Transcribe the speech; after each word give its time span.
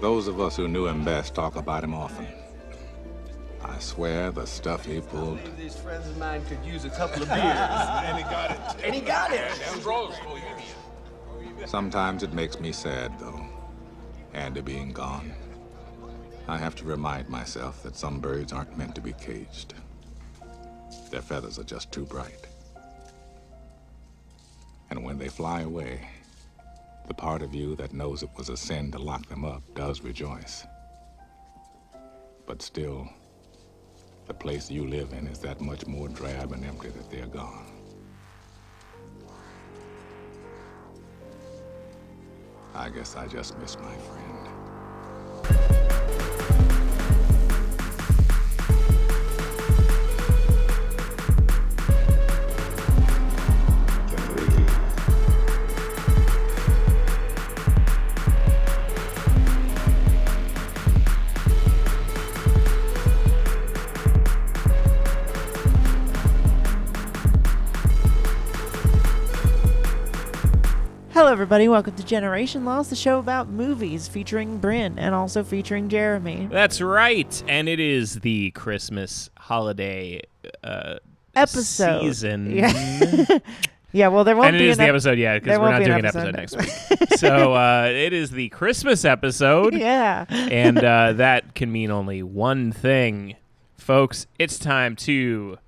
Those 0.00 0.28
of 0.28 0.40
us 0.40 0.56
who 0.56 0.68
knew 0.68 0.86
him 0.86 1.04
best 1.04 1.34
talk 1.34 1.56
about 1.56 1.82
him 1.82 1.94
often. 1.94 2.26
I 3.62 3.78
swear 3.78 4.30
the 4.30 4.46
stuff 4.46 4.84
he 4.84 5.00
pulled. 5.00 5.40
These 5.56 5.76
friends 5.76 6.06
of 6.06 6.18
mine 6.18 6.44
could 6.44 6.64
use 6.64 6.84
a 6.84 6.90
couple 6.90 7.22
of 7.22 7.28
beers. 7.28 7.40
and 7.40 8.18
he 8.18 8.24
got 8.24 8.50
it. 8.50 8.84
And 8.84 8.94
he 8.94 9.00
got 9.00 9.32
it. 9.32 9.52
Sometimes 11.66 12.22
it 12.22 12.32
makes 12.32 12.60
me 12.60 12.72
sad, 12.72 13.18
though. 13.18 13.44
Andy 14.34 14.60
being 14.60 14.92
gone. 14.92 15.32
I 16.46 16.58
have 16.58 16.76
to 16.76 16.84
remind 16.84 17.28
myself 17.28 17.82
that 17.82 17.96
some 17.96 18.20
birds 18.20 18.52
aren't 18.52 18.76
meant 18.76 18.94
to 18.96 19.00
be 19.00 19.14
caged. 19.14 19.74
Their 21.10 21.22
feathers 21.22 21.58
are 21.58 21.64
just 21.64 21.90
too 21.90 22.04
bright. 22.04 22.46
And 24.90 25.02
when 25.04 25.18
they 25.18 25.28
fly 25.28 25.62
away, 25.62 26.06
the 27.06 27.14
part 27.14 27.42
of 27.42 27.54
you 27.54 27.76
that 27.76 27.92
knows 27.92 28.22
it 28.22 28.30
was 28.36 28.48
a 28.48 28.56
sin 28.56 28.90
to 28.90 28.98
lock 28.98 29.28
them 29.28 29.44
up 29.44 29.62
does 29.74 30.02
rejoice. 30.02 30.66
But 32.46 32.62
still, 32.62 33.08
the 34.26 34.34
place 34.34 34.70
you 34.70 34.86
live 34.86 35.12
in 35.12 35.26
is 35.28 35.38
that 35.40 35.60
much 35.60 35.86
more 35.86 36.08
drab 36.08 36.52
and 36.52 36.64
empty 36.64 36.88
that 36.88 37.10
they're 37.10 37.26
gone. 37.26 37.72
I 42.74 42.90
guess 42.90 43.16
I 43.16 43.26
just 43.26 43.56
miss 43.58 43.78
my 43.78 43.94
friend. 43.94 44.35
Everybody. 71.36 71.68
Welcome 71.68 71.94
to 71.96 72.02
Generation 72.02 72.64
Lost, 72.64 72.88
the 72.88 72.96
show 72.96 73.18
about 73.18 73.46
movies 73.46 74.08
featuring 74.08 74.56
Bryn 74.56 74.98
and 74.98 75.14
also 75.14 75.44
featuring 75.44 75.90
Jeremy. 75.90 76.48
That's 76.50 76.80
right, 76.80 77.42
and 77.46 77.68
it 77.68 77.78
is 77.78 78.20
the 78.20 78.52
Christmas 78.52 79.28
holiday 79.38 80.22
uh, 80.64 80.94
Episode. 81.34 82.00
season. 82.00 82.50
Yeah. 82.56 83.38
yeah, 83.92 84.08
well, 84.08 84.24
there 84.24 84.34
won't 84.34 84.46
and 84.48 84.56
it 84.56 84.60
be 84.60 84.68
is 84.68 84.78
an 84.78 84.84
the 84.84 84.84
ep- 84.84 84.94
episode, 84.94 85.18
yeah, 85.18 85.38
because 85.38 85.58
we're 85.58 85.68
won't 85.68 85.80
be 85.80 85.84
doing 85.84 85.98
an 85.98 86.06
episode 86.06 86.34
episode 86.34 86.56
next 86.56 86.98
week. 86.98 87.08
so 87.18 87.52
uh, 87.52 87.90
it 87.92 88.14
is 88.14 88.30
the 88.30 88.48
Christmas 88.48 89.04
episode, 89.04 89.74
Yeah. 89.74 90.24
and 90.30 90.82
uh, 90.82 91.12
that 91.12 91.54
can 91.54 91.70
mean 91.70 91.90
only 91.90 92.22
one 92.22 92.72
thing, 92.72 93.36
folks. 93.76 94.26
It's 94.38 94.58
time 94.58 94.96
to 94.96 95.58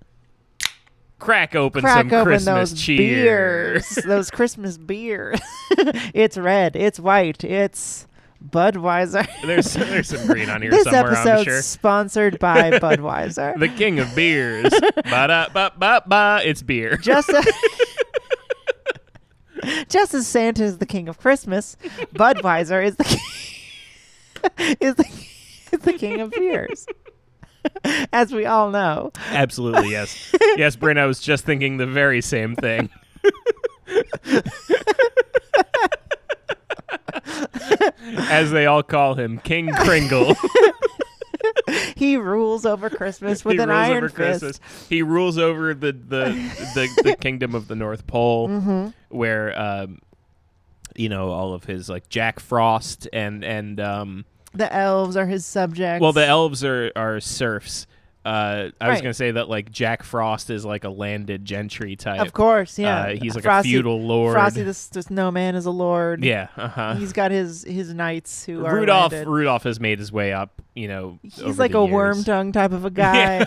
crack 1.18 1.54
open 1.54 1.82
Crack 1.82 1.98
some 2.10 2.12
open 2.12 2.24
Christmas 2.24 2.70
those 2.70 2.80
cheers. 2.80 3.94
beers. 3.96 4.04
those 4.04 4.30
Christmas 4.30 4.78
beers. 4.78 5.40
it's 6.14 6.36
red. 6.38 6.76
It's 6.76 6.98
white. 7.00 7.44
It's 7.44 8.06
Budweiser. 8.44 9.26
There's 9.44 9.74
there's 9.74 10.08
some 10.08 10.24
green 10.28 10.48
on 10.48 10.62
here 10.62 10.70
this 10.70 10.84
somewhere, 10.84 11.06
I'm 11.06 11.12
episode's 11.16 11.44
sure. 11.44 11.62
sponsored 11.62 12.38
by 12.38 12.70
Budweiser. 12.78 13.58
The 13.58 13.68
king 13.68 13.98
of 13.98 14.14
beers. 14.14 14.70
ba 15.04 15.26
da 15.26 15.48
ba 15.52 15.72
ba 15.76 16.02
ba. 16.06 16.40
It's 16.44 16.62
beer. 16.62 16.96
just 16.98 17.28
a- 17.30 17.52
just 19.88 20.14
as 20.14 20.26
Santa 20.26 20.62
is 20.62 20.78
the 20.78 20.86
king 20.86 21.08
of 21.08 21.18
Christmas, 21.18 21.76
Budweiser 22.14 22.84
is 22.84 22.96
the 22.96 23.04
king, 23.04 24.76
is 24.80 24.94
the 24.94 25.04
is 25.72 25.80
the 25.80 25.92
king 25.94 26.20
of 26.20 26.30
beers, 26.30 26.86
as 28.12 28.32
we 28.32 28.46
all 28.46 28.70
know. 28.70 29.12
Absolutely, 29.30 29.90
yes. 29.90 30.34
yes, 30.56 30.76
Bryn, 30.76 30.98
I 30.98 31.06
was 31.06 31.20
just 31.20 31.44
thinking 31.44 31.76
the 31.76 31.86
very 31.86 32.20
same 32.20 32.54
thing. 32.56 32.90
As 38.30 38.50
they 38.50 38.66
all 38.66 38.82
call 38.82 39.14
him, 39.14 39.38
King 39.38 39.72
Kringle. 39.72 40.34
He 41.96 42.16
rules 42.16 42.64
over 42.64 42.88
Christmas 42.88 43.44
with 43.44 43.56
he 43.56 43.62
an 43.62 43.68
rules 43.68 43.78
iron 43.78 43.96
over 43.98 44.08
fist. 44.08 44.16
Christmas. 44.40 44.60
He 44.88 45.02
rules 45.02 45.36
over 45.38 45.74
the 45.74 45.92
the, 45.92 46.30
the, 46.74 47.00
the 47.04 47.16
kingdom 47.16 47.54
of 47.54 47.68
the 47.68 47.74
North 47.76 48.06
Pole, 48.06 48.48
Mm-hmm. 48.48 48.88
where 49.16 49.58
um, 49.60 49.98
you 50.96 51.08
know 51.08 51.30
all 51.30 51.52
of 51.54 51.64
his 51.64 51.88
like 51.88 52.08
Jack 52.08 52.40
Frost 52.40 53.08
and 53.12 53.44
and 53.44 53.80
um, 53.80 54.24
The 54.54 54.72
elves 54.72 55.16
are 55.16 55.26
his 55.26 55.44
subjects. 55.46 56.00
well, 56.02 56.12
the 56.12 56.26
elves 56.26 56.64
are 56.64 56.90
are 56.96 57.20
serfs. 57.20 57.86
Uh, 58.24 58.70
I 58.80 58.88
was 58.88 58.96
Right. 58.96 59.02
gonna 59.02 59.14
say 59.14 59.30
that 59.30 59.48
like 59.48 59.70
Jack 59.70 60.02
Frost 60.02 60.50
is 60.50 60.64
like 60.64 60.84
a 60.84 60.90
landed 60.90 61.44
gentry 61.46 61.96
type. 61.96 62.20
of 62.20 62.32
course, 62.34 62.78
yeah. 62.78 62.98
Uh, 63.02 63.06
he's 63.16 63.34
like 63.34 63.44
Frosty, 63.44 63.70
a 63.70 63.72
feudal 63.72 64.02
lord. 64.02 64.34
Frosty 64.34 64.62
the, 64.64 64.70
s- 64.70 64.88
the 64.88 65.02
snowman 65.02 65.54
is 65.54 65.64
a 65.66 65.70
lord. 65.70 66.22
Yeah, 66.24 66.48
uh 66.56 66.68
huh. 66.68 66.94
He's 66.96 67.12
got 67.14 67.30
his 67.30 67.64
his 67.64 67.94
knights 67.94 68.44
who 68.44 68.66
are 68.66 68.74
Rudolph 68.74 69.12
landed. 69.12 69.30
Rudolph 69.30 69.62
has 69.62 69.80
made 69.80 69.98
his 69.98 70.12
way 70.12 70.32
up. 70.32 70.60
You 70.74 70.88
know, 70.88 71.18
He's 71.22 71.40
over 71.40 71.62
like 71.62 71.72
the 71.72 71.78
a 71.78 71.84
years. 71.84 71.92
worm 71.94 72.24
tongue 72.24 72.52
type 72.52 72.72
of 72.72 72.84
a 72.84 72.90
guy. 72.90 73.38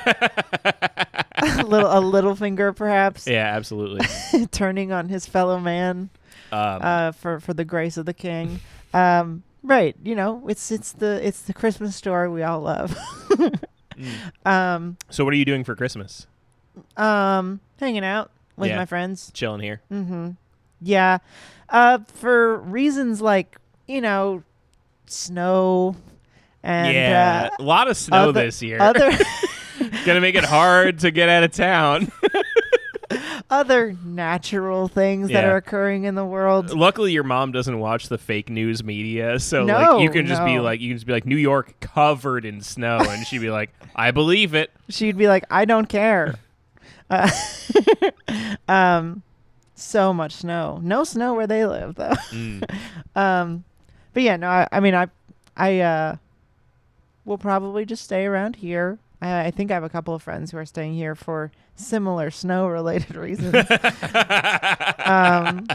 a 1.36 1.64
little 1.64 1.90
a 1.90 2.02
Littlefinger 2.02 2.76
perhaps. 2.76 3.28
Yeah, 3.28 3.54
absolutely. 3.56 4.08
turning 4.52 4.92
on 4.92 5.10
his 5.10 5.26
fellow 5.26 5.60
man 5.60 6.10
Um, 6.52 6.80
uh, 6.82 7.12
for 7.12 7.40
for 7.40 7.54
the 7.54 7.66
grace 7.66 7.98
of 7.98 8.06
the 8.06 8.14
king. 8.14 8.60
Um, 8.94 9.44
right, 9.64 9.96
you 10.04 10.16
know, 10.16 10.44
it's 10.48 10.72
it's 10.72 10.92
the 10.94 11.26
it's 11.26 11.42
the 11.44 11.54
Christmas 11.54 11.96
story 11.96 12.30
we 12.30 12.44
all 12.44 12.62
love. 12.62 12.96
Mm. 13.98 14.48
Um, 14.50 14.98
so, 15.12 15.24
what 15.26 15.34
are 15.34 15.38
you 15.38 15.46
doing 15.46 15.64
for 15.64 15.76
Christmas? 15.76 16.26
um, 16.98 17.60
hanging 17.80 18.04
out 18.06 18.32
with 18.56 18.70
Yeah. 18.70 18.78
my 18.78 18.86
friends. 18.86 19.30
Chilling 19.34 19.62
here. 19.62 19.82
Mm-hmm. 19.92 20.30
Yeah, 20.82 21.20
uh, 21.70 22.00
for 22.16 22.58
reasons 22.60 23.22
like 23.22 23.58
you 23.88 24.02
know, 24.02 24.42
snow 25.06 25.96
and 26.64 26.96
yeah, 26.96 27.50
uh, 27.52 27.62
a 27.62 27.64
lot 27.64 27.90
of 27.90 27.98
snow 27.98 28.30
other- 28.30 28.44
this 28.44 28.62
year. 28.64 28.82
other 28.82 29.12
Gonna 30.06 30.22
make 30.22 30.36
it 30.36 30.46
hard 30.46 31.00
to 31.00 31.12
get 31.12 31.28
out 31.30 31.44
of 31.44 31.52
town. 31.52 32.12
other 33.52 33.96
natural 34.04 34.88
things 34.88 35.30
that 35.30 35.44
are 35.44 35.58
occurring 35.58 36.06
in 36.06 36.16
the 36.16 36.26
world. 36.26 36.72
Luckily, 36.74 37.12
your 37.12 37.24
mom 37.24 37.52
doesn't 37.52 37.78
watch 37.78 38.08
the 38.08 38.18
fake 38.18 38.50
news 38.50 38.84
media, 38.84 39.40
so 39.40 39.66
No, 39.66 39.74
like 39.74 40.04
you 40.04 40.10
can 40.10 40.26
just 40.26 40.44
be 40.46 40.60
like, 40.60 40.80
you 40.80 40.90
can 40.90 40.98
just 40.98 41.06
be 41.06 41.12
like, 41.12 41.26
New 41.26 41.36
York 41.36 41.80
covered 41.82 42.46
in 42.46 42.62
snow, 42.62 43.00
and 43.00 43.28
she'd 43.28 43.42
be 43.42 43.52
like, 43.52 43.72
I 43.96 44.12
believe 44.12 44.56
it. 44.56 44.72
she'd 44.90 45.18
be 45.18 45.28
like, 45.28 45.44
"I 45.52 45.66
don't 45.66 45.88
care." 45.88 46.36
Uh, 47.10 47.30
um, 48.70 49.22
so 49.76 50.14
much 50.14 50.34
snow. 50.34 50.80
No 50.82 51.04
snow 51.04 51.34
where 51.34 51.48
they 51.48 51.66
live 51.66 51.96
though. 51.96 52.16
Mm. 52.32 52.64
um, 53.16 53.66
but 54.14 54.24
yeah, 54.24 54.38
no. 54.38 54.48
I, 54.48 54.68
I 54.72 54.80
mean, 54.80 54.96
I, 54.96 55.08
I, 55.58 55.80
uh, 55.82 56.16
will 57.26 57.38
probably 57.38 57.86
just 57.86 58.04
stay 58.04 58.26
around 58.26 58.56
here. 58.56 58.98
I, 59.22 59.46
I 59.48 59.52
think 59.52 59.72
I 59.72 59.76
have 59.76 59.84
a 59.84 59.90
couple 59.90 60.14
of 60.14 60.22
friends 60.24 60.52
who 60.52 60.58
are 60.58 60.66
staying 60.66 60.94
here 60.94 61.16
for 61.16 61.52
similar 61.76 62.32
snow-related 62.32 63.16
reasons. 63.18 63.56
um, 65.06 65.68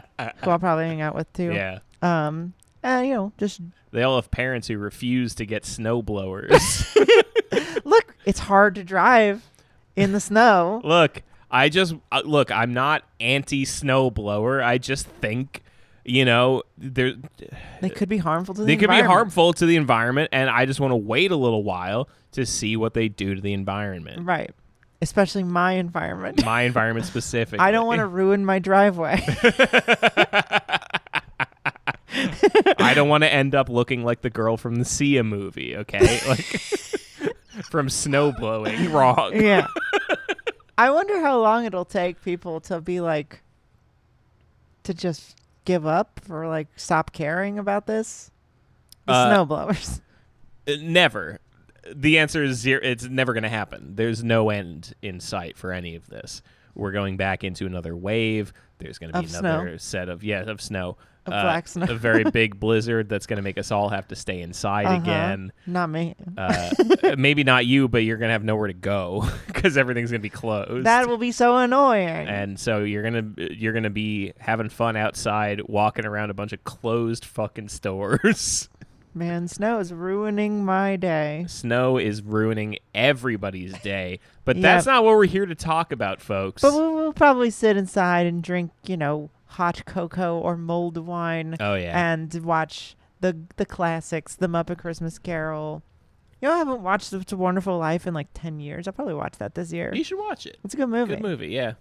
who 0.43 0.51
I'll 0.51 0.59
probably 0.59 0.87
hang 0.87 1.01
out 1.01 1.15
with 1.15 1.33
too. 1.33 1.53
Yeah. 1.53 1.79
Um, 2.03 2.55
and 2.83 3.07
you 3.09 3.15
know, 3.15 3.33
just 3.39 3.61
They 3.93 4.03
all 4.03 4.17
have 4.17 4.31
parents 4.31 4.69
who 4.69 4.79
refuse 4.79 5.35
to 5.37 5.47
get 5.47 5.65
snow 5.65 6.03
blowers. 6.03 6.87
look. 7.85 8.15
It's 8.25 8.41
hard 8.41 8.75
to 8.77 8.85
drive 8.85 9.49
in 9.95 10.13
the 10.13 10.21
snow. 10.21 10.81
look, 10.85 11.23
I 11.51 11.69
just 11.69 11.95
uh, 12.13 12.23
look. 12.25 12.51
I'm 12.51 12.75
not 12.75 13.05
anti 13.21 13.65
snowblower. 13.65 14.63
I 14.63 14.79
just 14.79 15.07
think, 15.07 15.63
you 16.05 16.25
know, 16.25 16.63
there 16.77 17.15
They 17.81 17.89
could 17.91 18.09
be 18.09 18.19
harmful 18.19 18.55
to 18.57 18.61
the 18.63 18.67
they 18.67 18.77
could 18.77 18.91
be 18.91 19.01
harmful 19.01 19.53
to 19.55 19.67
the 19.67 19.77
environment, 19.77 20.31
and 20.33 20.51
I 20.51 20.67
just 20.67 20.81
want 20.81 20.91
to 20.93 20.97
wait 20.97 21.31
a 21.31 21.37
little 21.37 21.63
while 21.63 22.09
to 22.37 22.47
see 22.47 22.77
what 22.77 22.95
they 22.95 23.09
do 23.09 23.35
to 23.35 23.41
the 23.41 23.53
environment, 23.53 24.25
Right. 24.27 24.51
Especially 25.03 25.43
my 25.45 25.73
environment. 25.73 26.43
my 26.47 26.63
environment 26.71 27.05
specifically. 27.07 27.59
I 27.59 27.71
don't 27.71 27.87
want 27.87 27.99
to 27.99 28.07
ruin 28.07 28.47
my 28.47 28.59
driveway. 28.59 29.23
I 32.79 32.93
don't 32.95 33.09
want 33.09 33.23
to 33.25 33.33
end 33.33 33.55
up 33.55 33.69
looking 33.69 34.05
like 34.05 34.23
the 34.23 34.31
girl 34.31 34.57
from 34.57 34.77
the 34.77 34.85
Sia 34.85 35.23
movie. 35.23 35.77
Okay, 35.77 36.21
like 36.29 36.45
from 37.71 37.89
snow 37.91 38.33
blowing. 38.33 38.91
Wrong. 38.93 39.33
yeah. 39.35 39.67
I 40.79 40.91
wonder 40.91 41.21
how 41.21 41.41
long 41.41 41.65
it'll 41.65 41.85
take 41.85 42.23
people 42.23 42.61
to 42.63 42.81
be 42.81 43.01
like 43.01 43.41
to 44.85 44.95
just 44.95 45.37
give 45.65 45.87
up 45.87 46.21
or 46.31 46.49
like 46.49 46.69
stop 46.77 47.13
caring 47.13 47.59
about 47.59 47.87
this. 47.87 48.31
The 49.07 49.13
Uh, 49.13 49.37
snowblowers. 49.47 50.01
Uh, 50.69 50.73
Never. 50.81 51.39
The 51.95 52.19
answer 52.19 52.43
is 52.43 52.59
zero. 52.59 52.81
It's 52.83 53.05
never 53.05 53.33
going 53.33 53.43
to 53.45 53.49
happen. 53.49 53.95
There's 53.95 54.23
no 54.25 54.51
end 54.51 54.95
in 55.03 55.21
sight 55.21 55.57
for 55.57 55.73
any 55.73 55.95
of 55.95 56.07
this. 56.09 56.43
We're 56.75 56.93
going 56.93 57.17
back 57.17 57.45
into 57.45 57.67
another 57.67 57.97
wave. 57.97 58.53
There's 58.79 58.99
going 58.99 59.13
to 59.13 59.21
be 59.21 59.25
Of 59.27 59.35
another 59.35 59.69
snow. 59.71 59.77
set 59.79 60.09
of 60.11 60.23
yeah 60.23 60.43
of 60.43 60.61
snow. 60.61 60.99
A 61.29 61.33
uh, 61.35 61.43
black 61.43 61.67
snow. 61.67 61.87
a 61.89 61.95
very 61.95 62.23
big 62.31 62.61
blizzard 62.61 63.09
that's 63.09 63.27
going 63.27 63.39
to 63.39 63.43
make 63.43 63.59
us 63.59 63.73
all 63.73 63.89
have 63.89 64.07
to 64.09 64.15
stay 64.15 64.43
inside 64.43 64.85
Uh-huh. 64.87 64.97
again. 65.01 65.53
Not 65.67 65.89
me. 65.91 66.15
Uh, 66.37 66.71
maybe 67.19 67.43
not 67.43 67.67
you, 67.67 67.89
but 67.89 68.05
you're 68.05 68.19
going 68.19 68.29
to 68.29 68.33
have 68.33 68.45
nowhere 68.45 68.69
to 68.69 68.75
go 68.75 69.27
because 69.49 69.77
everything's 69.77 70.11
going 70.11 70.21
to 70.21 70.23
be 70.23 70.29
closed. 70.29 70.87
That 70.87 71.09
will 71.09 71.19
be 71.19 71.33
so 71.33 71.57
annoying. 71.57 72.29
and 72.29 72.61
so 72.61 72.85
you're 72.85 73.03
gonna 73.03 73.33
you're 73.53 73.73
gonna 73.73 73.91
be 73.91 74.35
having 74.39 74.69
fun 74.69 74.97
outside, 74.97 75.63
walking 75.67 76.05
around 76.07 76.31
a 76.31 76.35
bunch 76.35 76.53
of 76.53 76.63
closed 76.63 77.25
fucking 77.25 77.71
stores. 77.71 78.69
Man, 79.17 79.49
snow 79.49 79.79
is 79.79 79.95
ruining 79.95 80.63
my 80.63 80.97
day. 80.97 81.47
Snow 81.49 81.97
is 81.97 82.21
ruining 82.21 82.77
everybody's 82.95 83.73
day, 83.79 84.21
but 84.45 84.61
that's 84.61 84.85
not 84.85 85.05
what 85.05 85.17
we're 85.17 85.25
here 85.25 85.47
to 85.47 85.55
talk 85.55 85.91
about, 85.91 86.21
folks. 86.21 86.61
But 86.61 86.75
we'll, 86.75 86.93
we'll 86.93 87.13
probably 87.15 87.49
sit 87.49 87.79
inside 87.79 88.27
and 88.27 88.43
drink, 88.43 88.73
you 88.85 88.99
know, 88.99 89.31
hot 89.47 89.87
cocoa 89.87 90.39
or 90.39 90.59
mulled 90.59 90.99
wine 90.99 91.57
oh 91.61 91.77
yeah, 91.77 92.13
and 92.13 92.45
watch 92.45 92.95
the 93.21 93.35
the 93.57 93.65
classics, 93.65 94.37
The 94.37 94.49
Muppet 94.49 94.77
Christmas 94.77 95.19
Carol. 95.19 95.83
You 96.43 96.49
know, 96.49 96.55
I 96.55 96.59
haven't 96.59 96.83
watched 96.83 97.11
It's 97.15 97.33
a 97.33 97.39
Wonderful 97.39 97.79
Life 97.79 98.07
in 98.07 98.13
like 98.13 98.29
10 98.35 98.61
years. 98.61 98.87
I'll 98.87 98.93
probably 98.93 99.15
watch 99.15 99.39
that 99.39 99.55
this 99.55 99.73
year. 99.73 99.95
you 99.95 100.05
should 100.05 100.19
watch 100.19 100.45
it. 100.45 100.59
It's 100.63 100.75
a 100.75 100.77
good 100.77 100.91
movie. 100.91 101.15
Good 101.15 101.23
movie, 101.23 101.49
yeah. 101.49 101.73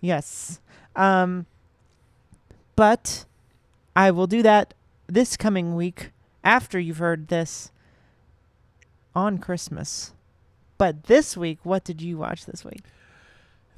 Yes. 0.00 0.60
Um, 0.94 1.46
but 2.76 3.24
I 3.96 4.12
will 4.12 4.28
do 4.28 4.42
that 4.42 4.74
this 5.08 5.36
coming 5.36 5.74
week 5.74 6.12
after 6.48 6.80
you've 6.80 6.96
heard 6.96 7.28
this 7.28 7.70
on 9.14 9.36
Christmas. 9.36 10.14
But 10.78 11.04
this 11.04 11.36
week, 11.36 11.58
what 11.62 11.84
did 11.84 12.00
you 12.00 12.16
watch 12.16 12.46
this 12.46 12.64
week? 12.64 12.80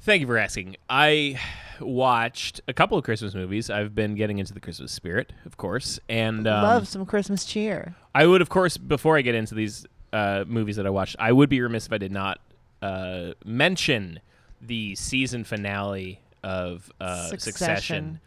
Thank 0.03 0.21
you 0.21 0.27
for 0.27 0.37
asking. 0.37 0.77
I 0.89 1.37
watched 1.81 2.61
a 2.69 2.73
couple 2.73 2.97
of 2.97 3.03
Christmas 3.03 3.35
movies. 3.35 3.69
I've 3.69 3.93
been 3.93 4.15
getting 4.15 4.39
into 4.39 4.53
the 4.53 4.61
Christmas 4.61 4.93
spirit, 4.93 5.33
of 5.45 5.57
course, 5.57 5.99
and 6.07 6.47
um, 6.47 6.63
Love 6.63 6.87
some 6.87 7.05
Christmas 7.05 7.43
cheer. 7.43 7.93
I 8.15 8.25
would, 8.25 8.41
of 8.41 8.47
course, 8.47 8.77
before 8.77 9.17
I 9.17 9.21
get 9.21 9.35
into 9.35 9.53
these 9.53 9.85
uh, 10.13 10.45
movies 10.47 10.77
that 10.77 10.85
I 10.85 10.91
watched, 10.91 11.17
I 11.19 11.33
would 11.33 11.49
be 11.49 11.59
remiss 11.59 11.87
if 11.87 11.91
I 11.91 11.97
did 11.97 12.13
not 12.13 12.39
uh, 12.81 13.31
mention 13.43 14.21
the 14.61 14.95
season 14.95 15.43
finale 15.43 16.21
of 16.41 16.89
uh, 17.01 17.27
Succession. 17.27 17.51
Succession. 17.51 18.19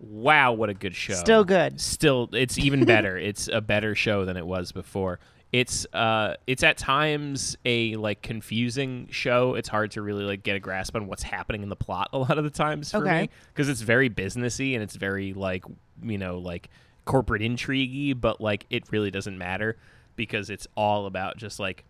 Wow, 0.00 0.54
what 0.54 0.70
a 0.70 0.74
good 0.74 0.94
show! 0.96 1.12
Still 1.12 1.44
good. 1.44 1.80
Still, 1.80 2.28
it's 2.32 2.58
even 2.58 2.84
better. 2.86 3.18
it's 3.18 3.48
a 3.48 3.60
better 3.60 3.94
show 3.94 4.24
than 4.24 4.36
it 4.36 4.46
was 4.46 4.72
before. 4.72 5.20
It's 5.52 5.84
uh, 5.92 6.34
it's 6.46 6.62
at 6.62 6.78
times 6.78 7.56
a 7.64 7.96
like 7.96 8.22
confusing 8.22 9.08
show. 9.10 9.54
It's 9.56 9.68
hard 9.68 9.90
to 9.92 10.02
really 10.02 10.24
like 10.24 10.42
get 10.42 10.56
a 10.56 10.60
grasp 10.60 10.96
on 10.96 11.06
what's 11.06 11.24
happening 11.24 11.62
in 11.62 11.68
the 11.68 11.76
plot 11.76 12.08
a 12.12 12.18
lot 12.18 12.38
of 12.38 12.44
the 12.44 12.50
times 12.50 12.90
for 12.92 12.98
Okay. 12.98 13.22
me 13.22 13.30
because 13.52 13.68
it's 13.68 13.82
very 13.82 14.08
businessy 14.08 14.74
and 14.74 14.82
it's 14.82 14.96
very 14.96 15.34
like 15.34 15.64
you 16.02 16.16
know 16.18 16.38
like 16.38 16.70
corporate 17.04 17.42
intriguey, 17.42 18.18
but 18.18 18.40
like 18.40 18.64
it 18.70 18.84
really 18.92 19.10
doesn't 19.10 19.36
matter 19.36 19.76
because 20.16 20.48
it's 20.50 20.66
all 20.76 21.06
about 21.06 21.36
just 21.36 21.58
like 21.60 21.84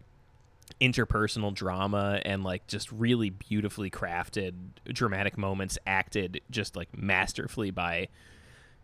interpersonal 0.80 1.52
drama 1.52 2.20
and 2.24 2.42
like 2.42 2.66
just 2.66 2.90
really 2.90 3.30
beautifully 3.30 3.90
crafted 3.90 4.54
dramatic 4.92 5.36
moments 5.36 5.78
acted 5.86 6.40
just 6.50 6.74
like 6.74 6.88
masterfully 6.96 7.70
by 7.70 8.08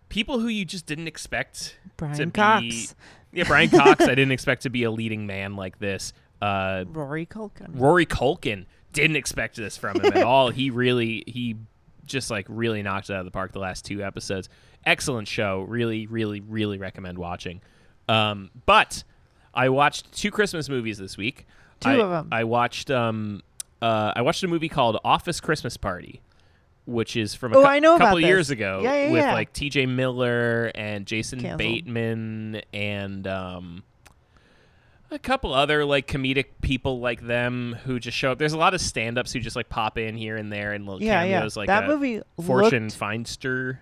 people 0.08 0.38
who 0.38 0.48
you 0.48 0.64
just 0.64 0.86
didn't 0.86 1.08
expect 1.08 1.78
to 1.82 1.92
Brian 1.96 2.28
be 2.28 2.30
Cox, 2.30 2.94
yeah 3.32 3.44
brian 3.44 3.70
cox. 3.70 4.02
I 4.02 4.14
didn't 4.14 4.32
expect 4.32 4.62
to 4.62 4.70
be 4.70 4.84
a 4.84 4.90
leading 4.90 5.26
man 5.26 5.56
like 5.56 5.78
this. 5.78 6.12
Uh 6.42 6.84
Rory 6.88 7.24
Culkin. 7.26 7.70
rory 7.80 8.04
culkin. 8.06 8.66
Didn't 8.92 9.16
expect 9.16 9.56
this 9.56 9.76
from 9.76 9.98
him 10.00 10.12
at 10.14 10.22
all. 10.22 10.50
He 10.50 10.70
really 10.70 11.24
he 11.26 11.56
just 12.04 12.30
like 12.30 12.46
really 12.48 12.82
knocked 12.82 13.08
it 13.10 13.14
out 13.14 13.20
of 13.20 13.24
the 13.24 13.30
park 13.30 13.52
the 13.52 13.58
last 13.58 13.84
two 13.86 14.02
episodes. 14.02 14.48
Excellent 14.84 15.28
show. 15.28 15.62
Really 15.62 16.06
really 16.06 16.40
really 16.40 16.76
recommend 16.78 17.16
watching. 17.18 17.62
Um 18.08 18.50
but 18.66 19.02
i 19.54 19.70
watched 19.70 20.12
two 20.12 20.30
christmas 20.30 20.68
movies 20.68 20.98
this 20.98 21.16
week 21.16 21.46
Two 21.80 21.88
I, 21.90 21.96
them. 21.96 22.28
i 22.32 22.44
watched 22.44 22.90
um 22.90 23.42
uh 23.82 24.12
i 24.16 24.22
watched 24.22 24.42
a 24.42 24.48
movie 24.48 24.68
called 24.68 24.98
office 25.04 25.40
christmas 25.40 25.76
party 25.76 26.20
which 26.86 27.16
is 27.16 27.34
from 27.34 27.52
a 27.52 27.58
Oh, 27.58 27.64
I 27.64 27.80
know 27.80 27.98
couple 27.98 28.20
years 28.20 28.50
ago 28.50 28.80
Yeah, 28.82 28.94
yeah, 29.06 29.10
with 29.10 29.20
yeah. 29.22 29.32
like 29.34 29.52
TJ 29.52 29.88
Miller 29.88 30.70
and 30.74 31.04
Jason 31.04 31.40
Canceled. 31.40 31.58
Bateman 31.58 32.62
and 32.72 33.26
um 33.26 33.82
a 35.10 35.18
couple 35.18 35.52
other 35.52 35.84
like 35.84 36.06
comedic 36.06 36.46
people 36.62 37.00
like 37.00 37.20
them 37.26 37.76
who 37.84 37.98
just 38.00 38.16
show 38.16 38.32
up. 38.32 38.38
There's 38.38 38.52
a 38.52 38.58
lot 38.58 38.74
of 38.74 38.80
stand-ups 38.80 39.32
who 39.32 39.40
just 39.40 39.56
like 39.56 39.68
pop 39.68 39.98
in 39.98 40.16
here 40.16 40.36
and 40.36 40.52
there 40.52 40.72
and 40.72 40.84
little 40.86 41.02
yeah, 41.02 41.22
yeah. 41.24 41.38
cameos 41.38 41.56
like 41.56 41.68
that 41.68 41.86
movie 41.86 42.22
Fortune 42.44 42.84
looked, 42.84 42.98
Feimster. 42.98 43.78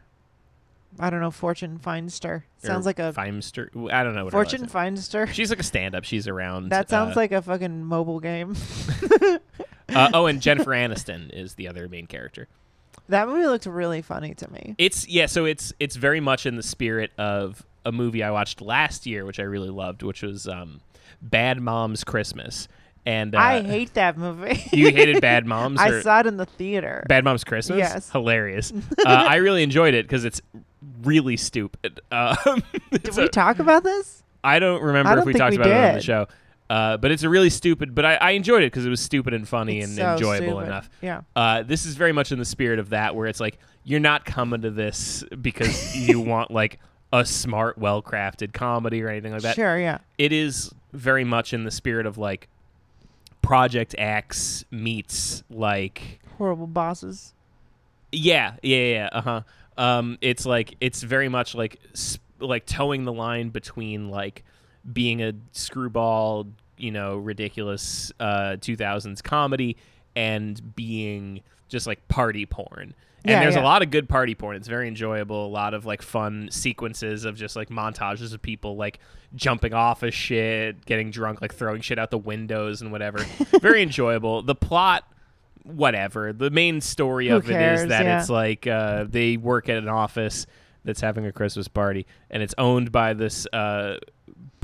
I 0.99 1.11
don't 1.11 1.20
know, 1.20 1.31
Fortune 1.31 1.79
Feimster. 1.79 2.43
Sounds 2.58 2.87
like 2.87 2.99
a 2.99 3.12
Feimster. 3.12 3.69
I 3.93 4.05
don't 4.05 4.14
know 4.14 4.25
what 4.25 4.32
Fortune 4.32 4.67
Feimster. 4.67 5.29
She's 5.29 5.50
like 5.50 5.61
a 5.61 5.64
stand-up. 5.64 6.05
She's 6.05 6.29
around. 6.29 6.70
That 6.70 6.88
sounds 6.88 7.17
uh, 7.17 7.20
like 7.20 7.32
a 7.32 7.43
fucking 7.43 7.85
mobile 7.85 8.20
game. 8.20 8.56
uh, 9.94 10.11
oh, 10.14 10.26
and 10.26 10.41
Jennifer 10.41 10.70
Aniston 10.70 11.31
is 11.32 11.55
the 11.55 11.69
other 11.69 11.88
main 11.88 12.06
character. 12.06 12.49
that 13.08 13.29
movie 13.29 13.46
looked 13.46 13.67
really 13.67 14.02
funny 14.02 14.35
to 14.35 14.50
me. 14.52 14.75
It's 14.79 15.08
yeah, 15.08 15.26
so 15.26 15.44
it's 15.44 15.73
it's 15.81 15.96
very 15.96 16.20
much 16.20 16.46
in 16.46 16.56
the 16.56 16.62
spirit 16.62 17.11
of 17.19 17.64
a 17.85 17.93
movie 17.93 18.23
I 18.23 18.31
watched 18.31 18.61
last 18.61 19.06
year, 19.06 19.25
which 19.25 19.38
I 19.38 19.44
really 19.44 19.70
loved, 19.70 20.02
which 20.02 20.23
was 20.23 20.49
um, 20.49 20.81
Bad 21.20 21.61
Moms 21.61 22.05
Christmas. 22.05 22.69
And 23.06 23.35
uh, 23.35 23.38
I 23.38 23.61
hate 23.61 23.94
that 23.94 24.17
movie. 24.17 24.62
you 24.73 24.91
hated 24.91 25.20
Bad 25.20 25.44
Moms. 25.46 25.79
I 25.79 26.00
saw 26.00 26.20
it 26.20 26.26
in 26.26 26.38
the 26.38 26.46
theater. 26.46 27.05
Bad 27.08 27.25
Moms 27.25 27.44
Christmas. 27.44 27.79
Yes. 27.79 28.11
hilarious. 28.11 28.73
uh, 28.73 29.08
I 29.08 29.37
really 29.37 29.62
enjoyed 29.62 29.93
it 29.93 30.06
because 30.06 30.25
it's 30.25 30.41
really 31.02 31.36
stupid. 31.36 32.00
Um, 32.12 32.62
Did 32.90 33.16
we 33.16 33.28
talk 33.28 33.58
about 33.58 33.82
this? 33.82 34.22
I 34.42 34.58
don't 34.58 34.82
remember 34.82 35.08
I 35.10 35.12
if 35.12 35.16
don't 35.19 35.26
we 35.26 35.32
talked 35.34 35.52
we 35.52 35.56
about 35.56 35.70
it 35.70 35.88
on 35.88 35.94
the 35.94 36.02
show. 36.02 36.26
Uh, 36.70 36.96
but 36.96 37.10
it's 37.10 37.22
a 37.22 37.28
really 37.28 37.50
stupid. 37.50 37.94
But 37.94 38.04
I, 38.04 38.14
I 38.16 38.31
enjoyed 38.32 38.62
it 38.62 38.66
because 38.72 38.86
it 38.86 38.90
was 38.90 39.00
stupid 39.00 39.34
and 39.34 39.46
funny 39.46 39.78
It's 39.78 39.88
and 39.88 39.96
so 39.96 40.12
enjoyable 40.12 40.46
stupid. 40.58 40.66
enough. 40.66 40.90
Yeah. 41.02 41.20
Uh, 41.36 41.62
this 41.62 41.84
is 41.86 41.94
very 41.96 42.12
much 42.12 42.32
in 42.32 42.38
the 42.38 42.44
spirit 42.44 42.78
of 42.78 42.90
that, 42.90 43.14
where 43.14 43.26
it's 43.26 43.40
like 43.40 43.58
you're 43.84 44.00
not 44.00 44.25
coming 44.25 44.62
to 44.62 44.70
this 44.70 45.25
because 45.42 45.96
you 46.08 46.20
want 46.20 46.50
like 46.50 46.78
a 47.12 47.25
smart, 47.25 47.76
well 47.78 48.02
crafted 48.02 48.52
comedy 48.52 49.02
or 49.02 49.08
anything 49.08 49.32
like 49.32 49.42
that. 49.42 49.54
Sure, 49.56 49.78
yeah. 49.78 49.98
It 50.19 50.32
is 50.32 50.72
very 50.92 51.25
much 51.25 51.52
in 51.52 51.64
the 51.64 51.70
spirit 51.70 52.06
of 52.06 52.16
like 52.19 52.48
Project 53.42 53.94
X 53.98 54.64
meets 54.70 55.42
like 55.50 56.20
Horrible 56.38 56.66
bosses. 56.66 57.34
yeah, 58.10 58.54
yeah, 58.62 58.76
yeah. 58.78 59.08
Uh 59.12 59.20
huh. 59.20 59.40
Um, 59.76 60.18
it's 60.20 60.46
like 60.46 60.76
it's 60.80 61.02
very 61.02 61.28
much 61.28 61.54
like 61.54 61.80
s- 61.92 62.18
like 62.40 62.66
towing 62.66 63.04
the 63.04 63.12
line 63.12 63.48
between 63.50 64.08
like 64.10 64.44
being 64.92 65.22
a 65.22 65.32
screwball, 65.52 66.46
you 66.76 66.90
know, 66.90 67.16
ridiculous 67.16 68.12
uh 68.20 68.56
2000s 68.60 69.22
comedy 69.22 69.76
and 70.14 70.74
being 70.76 71.40
just 71.69 71.86
like 71.86 72.06
party 72.08 72.46
porn. 72.46 72.94
And 73.24 73.31
Yeah, 73.31 73.40
there's 73.40 73.56
a 73.56 73.62
lot 73.62 73.82
of 73.82 73.90
good 73.90 74.08
party 74.08 74.34
porn. 74.34 74.54
It's 74.56 74.69
very 74.69 74.86
enjoyable. 74.86 75.46
A 75.46 75.48
lot 75.48 75.72
of 75.72 75.86
like 75.86 76.02
fun 76.02 76.48
sequences 76.52 77.24
of 77.24 77.36
just 77.36 77.56
like 77.56 77.70
montages 77.70 78.34
of 78.34 78.43
people 78.43 78.76
like 78.76 78.98
jumping 79.34 79.72
off 79.72 80.02
of 80.02 80.12
shit, 80.12 80.84
getting 80.84 81.10
drunk, 81.10 81.40
like 81.40 81.54
throwing 81.54 81.81
shit 81.81 81.98
out 81.98 82.10
the 82.10 82.19
windows 82.19 82.82
and 82.82 82.93
whatever. 82.93 83.19
very 83.62 83.82
enjoyable. 83.82 84.43
The 84.43 84.54
plot 84.54 85.10
whatever. 85.64 86.32
The 86.32 86.50
main 86.50 86.80
story 86.80 87.28
Who 87.28 87.36
of 87.36 87.44
it 87.48 87.52
cares? 87.52 87.80
is 87.82 87.88
that 87.88 88.04
Yeah. 88.04 88.20
it's 88.20 88.30
like 88.30 88.66
uh, 88.66 89.04
they 89.08 89.36
work 89.36 89.68
at 89.68 89.76
an 89.78 89.88
office 89.88 90.46
that's 90.84 91.00
having 91.00 91.26
a 91.26 91.32
Christmas 91.32 91.66
party, 91.66 92.06
and 92.30 92.42
it's 92.42 92.54
owned 92.58 92.92
by 92.92 93.14
this 93.14 93.46
uh, 93.52 93.96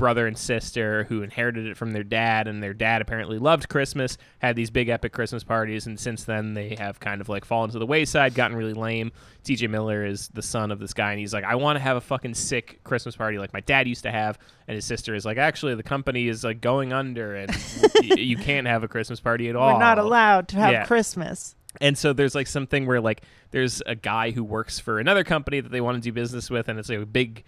brother 0.01 0.25
and 0.27 0.35
sister 0.37 1.03
who 1.05 1.21
inherited 1.21 1.67
it 1.67 1.77
from 1.77 1.91
their 1.91 2.03
dad, 2.03 2.47
and 2.47 2.61
their 2.61 2.73
dad 2.73 3.01
apparently 3.01 3.37
loved 3.37 3.69
Christmas, 3.69 4.17
had 4.39 4.55
these 4.55 4.71
big 4.71 4.89
epic 4.89 5.13
Christmas 5.13 5.43
parties, 5.43 5.85
and 5.85 5.99
since 5.99 6.23
then 6.23 6.55
they 6.55 6.75
have 6.79 6.99
kind 6.99 7.21
of 7.21 7.29
like 7.29 7.45
fallen 7.45 7.69
to 7.69 7.77
the 7.79 7.85
wayside, 7.85 8.33
gotten 8.33 8.57
really 8.57 8.73
lame. 8.73 9.11
T.J. 9.43 9.67
Miller 9.67 10.03
is 10.03 10.27
the 10.29 10.41
son 10.41 10.71
of 10.71 10.79
this 10.79 10.93
guy, 10.93 11.11
and 11.11 11.19
he's 11.19 11.33
like, 11.33 11.43
I 11.43 11.53
want 11.55 11.77
to 11.77 11.79
have 11.81 11.97
a 11.97 12.01
fucking 12.01 12.33
sick 12.33 12.79
Christmas 12.83 13.15
party 13.15 13.37
like 13.37 13.53
my 13.53 13.59
dad 13.61 13.87
used 13.87 14.03
to 14.03 14.11
have, 14.11 14.39
and 14.67 14.75
his 14.75 14.85
sister 14.85 15.13
is 15.13 15.23
like, 15.23 15.37
actually 15.37 15.75
the 15.75 15.83
company 15.83 16.27
is 16.27 16.43
like 16.43 16.61
going 16.61 16.91
under, 16.93 17.35
and 17.35 17.51
y- 18.01 18.15
you 18.17 18.37
can't 18.37 18.65
have 18.67 18.83
a 18.83 18.87
Christmas 18.87 19.19
party 19.19 19.49
at 19.49 19.55
all. 19.55 19.73
We're 19.73 19.79
not 19.79 19.99
allowed 19.99 20.47
to 20.49 20.55
have 20.57 20.71
Yeah. 20.71 20.85
Christmas. 20.85 21.55
And 21.79 21.97
so 21.97 22.11
there's 22.11 22.35
like 22.35 22.47
something 22.47 22.85
where 22.85 22.99
like 22.99 23.21
there's 23.51 23.81
a 23.85 23.95
guy 23.95 24.31
who 24.31 24.43
works 24.43 24.79
for 24.79 24.99
another 24.99 25.23
company 25.23 25.61
that 25.61 25.71
they 25.71 25.79
want 25.79 25.95
to 25.95 26.01
do 26.01 26.11
business 26.11 26.49
with, 26.49 26.67
and 26.69 26.77
it's 26.79 26.89
like 26.89 26.99
a 26.99 27.05
big 27.05 27.43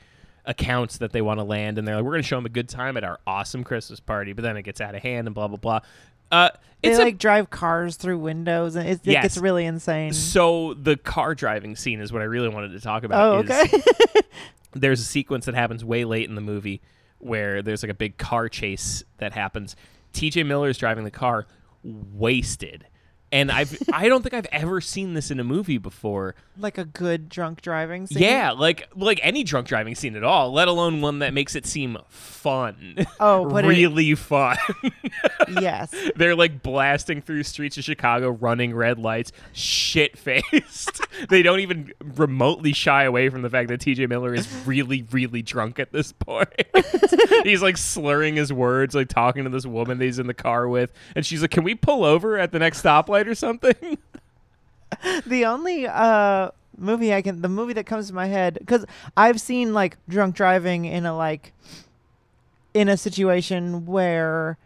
accounts 0.46 0.98
that 0.98 1.12
they 1.12 1.22
want 1.22 1.40
to 1.40 1.44
land, 1.44 1.78
and 1.78 1.88
they're 1.88 1.96
like, 1.96 2.04
we're 2.04 2.12
going 2.12 2.22
to 2.24 2.28
show 2.28 2.36
them 2.38 2.46
a 2.46 2.50
good 2.50 2.68
time 2.70 2.98
at 2.98 3.04
our 3.04 3.20
awesome 3.26 3.64
Christmas 3.64 4.00
party, 4.00 4.34
but 4.34 4.42
then 4.42 4.58
it 4.58 4.64
gets 4.64 4.82
out 4.82 4.96
of 4.96 5.02
hand 5.02 5.28
and 5.28 5.34
blah 5.36 5.48
blah 5.48 5.58
blah. 5.58 5.80
Uh, 6.32 6.50
They 6.82 6.94
a- 6.94 6.98
like 6.98 7.18
drive 7.20 7.50
cars 7.50 7.96
through 7.96 8.18
windows, 8.18 8.76
and 8.76 8.88
it, 8.90 9.02
it 9.06 9.12
Yes. 9.12 9.24
gets 9.24 9.38
really 9.38 9.66
insane. 9.66 10.14
so 10.14 10.74
the 10.74 10.98
car 10.98 11.36
driving 11.36 11.76
scene 11.76 12.00
is 12.02 12.12
what 12.12 12.22
I 12.22 12.26
really 12.26 12.50
wanted 12.50 12.72
to 12.72 12.80
talk 12.82 13.04
about. 13.04 13.22
Oh, 13.36 13.40
is 13.42 13.50
okay. 13.50 13.82
there's 14.74 15.00
a 15.00 15.04
sequence 15.06 15.46
that 15.46 15.54
happens 15.56 15.86
way 15.86 16.04
late 16.06 16.28
in 16.28 16.36
the 16.36 16.42
movie 16.42 16.82
where 17.20 17.62
there's 17.62 17.84
like 17.84 17.92
a 17.92 17.96
big 17.96 18.18
car 18.18 18.50
chase 18.50 19.04
that 19.20 19.32
happens. 19.34 19.76
TJ 20.14 20.46
Miller 20.46 20.70
is 20.70 20.78
driving 20.78 21.04
the 21.04 21.12
car 21.12 21.46
wasted 21.84 22.86
and 23.34 23.52
I've 23.52 23.75
I 23.92 24.08
don't 24.08 24.22
think 24.22 24.36
I've 24.36 24.48
ever 24.52 24.80
seen 24.80 25.16
this 25.16 25.32
in 25.32 25.40
a 25.40 25.44
movie 25.44 25.80
before. 25.80 26.36
Like 26.56 26.78
a 26.78 26.86
good 26.86 27.30
drunk 27.30 27.62
driving 27.62 28.06
scene. 28.06 28.22
Yeah, 28.22 28.52
like 28.52 28.88
like 28.96 29.20
any 29.24 29.44
drunk 29.44 29.68
driving 29.68 29.96
scene 29.96 30.16
at 30.16 30.24
all, 30.24 30.52
let 30.54 30.68
alone 30.68 31.02
one 31.02 31.20
that 31.20 31.34
makes 31.34 31.56
it 31.56 31.66
seem 31.66 31.98
fun. 32.10 33.08
Oh, 33.20 33.46
but 33.50 33.66
it- 33.66 33.70
really 33.70 34.16
fun. 34.16 34.56
Yes. 35.62 35.94
They're 36.16 36.36
like 36.36 36.63
blasting 36.63 37.22
through 37.22 37.44
streets 37.44 37.78
of 37.78 37.84
Chicago, 37.84 38.30
running 38.30 38.74
red 38.74 38.98
lights, 39.00 39.32
shit 39.52 40.18
faced. 40.18 41.02
they 41.30 41.44
don't 41.44 41.60
even 41.60 41.94
remotely 42.16 42.74
shy 42.74 43.04
away 43.04 43.30
from 43.30 43.42
the 43.42 43.50
fact 43.50 43.70
that 43.70 43.80
TJ 43.80 44.10
Miller 44.10 44.34
is 44.34 44.48
really, 44.66 45.06
really 45.12 45.42
drunk 45.42 45.80
at 45.80 45.92
this 45.92 46.12
point. 46.12 46.50
he's 47.44 47.62
like 47.62 47.78
slurring 47.78 48.36
his 48.36 48.52
words, 48.52 48.96
like 48.96 49.10
talking 49.10 49.44
to 49.44 49.50
this 49.50 49.66
woman 49.66 49.98
that 50.00 50.06
he's 50.06 50.20
in 50.20 50.28
the 50.28 50.34
car 50.34 50.68
with, 50.68 50.92
and 51.16 51.25
she's 51.25 51.42
like, 51.42 51.52
"Can 51.52 51.63
we 51.63 51.75
pull 51.75 52.04
over 52.04 52.38
at 52.38 52.52
the 52.52 52.60
next 52.60 52.82
stoplight 52.84 53.23
or 53.27 53.36
something?" 53.36 53.98
the 55.25 55.46
only 55.46 55.88
uh 55.88 56.51
movie 56.77 57.13
I 57.13 57.22
can 57.22 57.42
the 57.42 57.50
movie 57.50 57.74
that 57.74 57.86
comes 57.86 58.08
to 58.08 58.13
my 58.13 58.27
head 58.27 58.58
because 58.60 58.86
I've 59.18 59.39
seen 59.42 59.74
like 59.74 59.98
drunk 60.08 60.36
driving 60.36 60.86
in 60.86 61.06
a 61.06 61.15
like 61.15 61.53
in 62.74 62.89
a 62.89 62.98
situation 62.98 63.86
where 63.86 64.58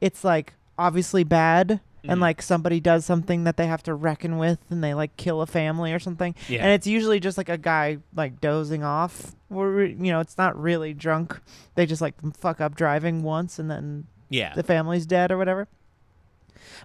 it's 0.00 0.22
like 0.24 0.54
obviously 0.78 1.24
bad 1.24 1.80
and 2.04 2.18
Mhm. 2.18 2.20
like 2.20 2.42
somebody 2.42 2.78
does 2.78 3.04
something 3.04 3.42
that 3.44 3.56
they 3.56 3.66
have 3.66 3.82
to 3.84 3.94
reckon 3.94 4.38
with 4.38 4.58
and 4.70 4.82
they 4.84 4.94
like 4.94 5.16
kill 5.16 5.40
a 5.40 5.46
family 5.46 5.92
or 5.92 5.98
something 5.98 6.34
Yeah. 6.48 6.62
and 6.62 6.72
it's 6.72 6.86
usually 6.86 7.18
just 7.18 7.36
like 7.36 7.48
a 7.48 7.58
guy 7.58 7.98
like 8.14 8.40
dozing 8.40 8.84
off 8.84 9.34
or 9.50 9.82
you 9.82 10.12
know 10.12 10.20
it's 10.20 10.38
not 10.38 10.60
really 10.60 10.94
drunk 10.94 11.40
they 11.74 11.84
just 11.86 12.02
like 12.02 12.14
fuck 12.36 12.60
up 12.60 12.76
driving 12.76 13.22
once 13.22 13.58
and 13.58 13.68
then 13.70 14.06
yeah, 14.28 14.54
the 14.54 14.64
family's 14.64 15.06
dead 15.06 15.30
or 15.30 15.38
whatever. 15.38 15.68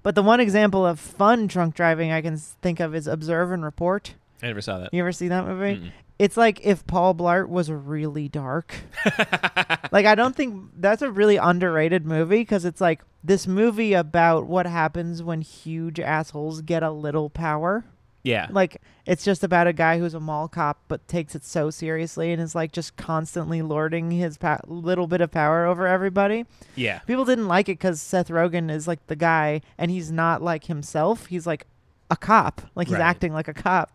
But 0.03 0.15
the 0.15 0.23
one 0.23 0.39
example 0.39 0.85
of 0.85 0.99
fun 0.99 1.47
drunk 1.47 1.75
driving 1.75 2.11
I 2.11 2.21
can 2.21 2.37
think 2.37 2.79
of 2.79 2.95
is 2.95 3.07
Observe 3.07 3.51
and 3.51 3.63
Report. 3.63 4.15
I 4.41 4.47
never 4.47 4.61
saw 4.61 4.79
that. 4.79 4.93
You 4.93 5.01
ever 5.01 5.11
see 5.11 5.27
that 5.27 5.45
movie? 5.45 5.77
Mm-mm. 5.77 5.91
It's 6.17 6.37
like 6.37 6.61
if 6.63 6.85
Paul 6.85 7.15
Blart 7.15 7.49
was 7.49 7.71
really 7.71 8.29
dark. 8.29 8.75
like 9.91 10.05
I 10.05 10.13
don't 10.15 10.35
think 10.35 10.69
that's 10.77 11.01
a 11.01 11.09
really 11.09 11.37
underrated 11.37 12.05
movie 12.05 12.41
because 12.41 12.63
it's 12.63 12.81
like 12.81 13.01
this 13.23 13.47
movie 13.47 13.93
about 13.93 14.45
what 14.45 14.67
happens 14.67 15.23
when 15.23 15.41
huge 15.41 15.99
assholes 15.99 16.61
get 16.61 16.83
a 16.83 16.91
little 16.91 17.29
power. 17.29 17.85
Yeah, 18.23 18.47
Like 18.51 18.81
it's 19.07 19.23
just 19.25 19.43
about 19.43 19.65
a 19.65 19.73
guy 19.73 19.97
who's 19.97 20.13
a 20.13 20.19
mall 20.19 20.47
cop 20.47 20.77
but 20.87 21.07
takes 21.07 21.33
it 21.33 21.43
so 21.43 21.71
seriously 21.71 22.31
and 22.31 22.39
is 22.41 22.53
like 22.53 22.71
just 22.71 22.95
constantly 22.95 23.61
lording 23.63 24.11
his 24.11 24.37
pa- 24.37 24.59
little 24.67 25.07
bit 25.07 25.21
of 25.21 25.31
power 25.31 25.65
over 25.65 25.87
everybody. 25.87 26.45
yeah, 26.75 26.99
People 26.99 27.25
didn't 27.25 27.47
like 27.47 27.67
it 27.67 27.79
because 27.79 27.99
Seth 28.01 28.27
Rogen 28.29 28.69
is 28.69 28.87
like 28.87 29.05
the 29.07 29.15
guy, 29.15 29.61
and 29.77 29.89
he's 29.89 30.11
not 30.11 30.41
like 30.43 30.65
himself. 30.65 31.25
He's 31.25 31.47
like 31.47 31.65
a 32.11 32.15
cop, 32.15 32.61
like 32.75 32.87
he's 32.89 32.97
Right. 32.97 33.01
acting 33.09 33.33
like 33.33 33.47
a 33.47 33.53
cop, 33.55 33.89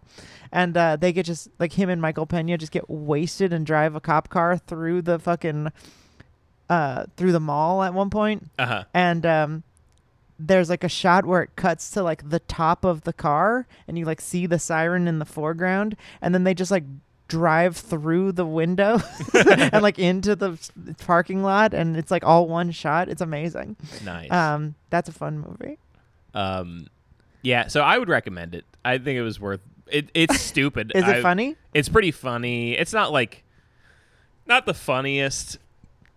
and 0.50 0.76
uh, 0.76 0.96
they 0.96 1.12
get 1.12 1.26
just 1.26 1.48
like 1.60 1.74
him 1.74 1.88
and 1.88 2.02
Michael 2.02 2.26
Pena 2.26 2.58
just 2.58 2.72
get 2.72 2.90
wasted 2.90 3.52
and 3.52 3.64
drive 3.64 3.94
a 3.94 4.00
cop 4.00 4.28
car 4.28 4.56
through 4.58 5.02
the 5.02 5.18
fucking 5.20 5.70
uh 6.68 7.04
through 7.16 7.30
the 7.32 7.38
mall 7.40 7.82
at 7.82 7.94
one 7.94 8.10
point, 8.10 8.50
uh 8.58 8.66
huh. 8.66 8.84
and 8.92 9.24
um. 9.24 9.62
There's 10.38 10.68
like 10.68 10.84
a 10.84 10.88
shot 10.88 11.24
where 11.24 11.42
it 11.42 11.50
cuts 11.56 11.90
to 11.90 12.02
like 12.02 12.28
the 12.28 12.40
top 12.40 12.84
of 12.84 13.02
the 13.02 13.12
car 13.12 13.66
and 13.88 13.98
you 13.98 14.04
like 14.04 14.20
see 14.20 14.46
the 14.46 14.58
siren 14.58 15.08
in 15.08 15.18
the 15.18 15.24
foreground 15.24 15.96
and 16.20 16.34
then 16.34 16.44
they 16.44 16.52
just 16.54 16.70
like 16.70 16.84
drive 17.28 17.76
through 17.76 18.32
the 18.32 18.44
window 18.46 19.00
and 19.34 19.82
like 19.82 19.98
into 19.98 20.36
the 20.36 20.58
parking 21.04 21.42
lot 21.42 21.74
and 21.74 21.96
it's 21.96 22.10
like 22.10 22.24
all 22.24 22.46
one 22.46 22.70
shot. 22.70 23.08
It's 23.08 23.22
amazing. 23.22 23.76
Nice. 24.04 24.30
Um, 24.30 24.74
that's 24.90 25.08
a 25.08 25.12
fun 25.12 25.38
movie. 25.38 25.78
Um, 26.34 26.86
yeah, 27.42 27.68
so 27.68 27.80
I 27.80 27.96
would 27.98 28.08
recommend 28.08 28.54
it. 28.54 28.64
I 28.84 28.98
think 28.98 29.16
it 29.16 29.22
was 29.22 29.40
worth. 29.40 29.60
It, 29.86 30.10
it's 30.14 30.40
stupid. 30.40 30.92
Is 30.94 31.04
it 31.04 31.16
I- 31.16 31.22
funny? 31.22 31.56
It's 31.72 31.88
pretty 31.88 32.10
funny. 32.10 32.72
It's 32.76 32.92
not 32.92 33.10
like, 33.12 33.42
not 34.46 34.66
the 34.66 34.74
funniest, 34.74 35.58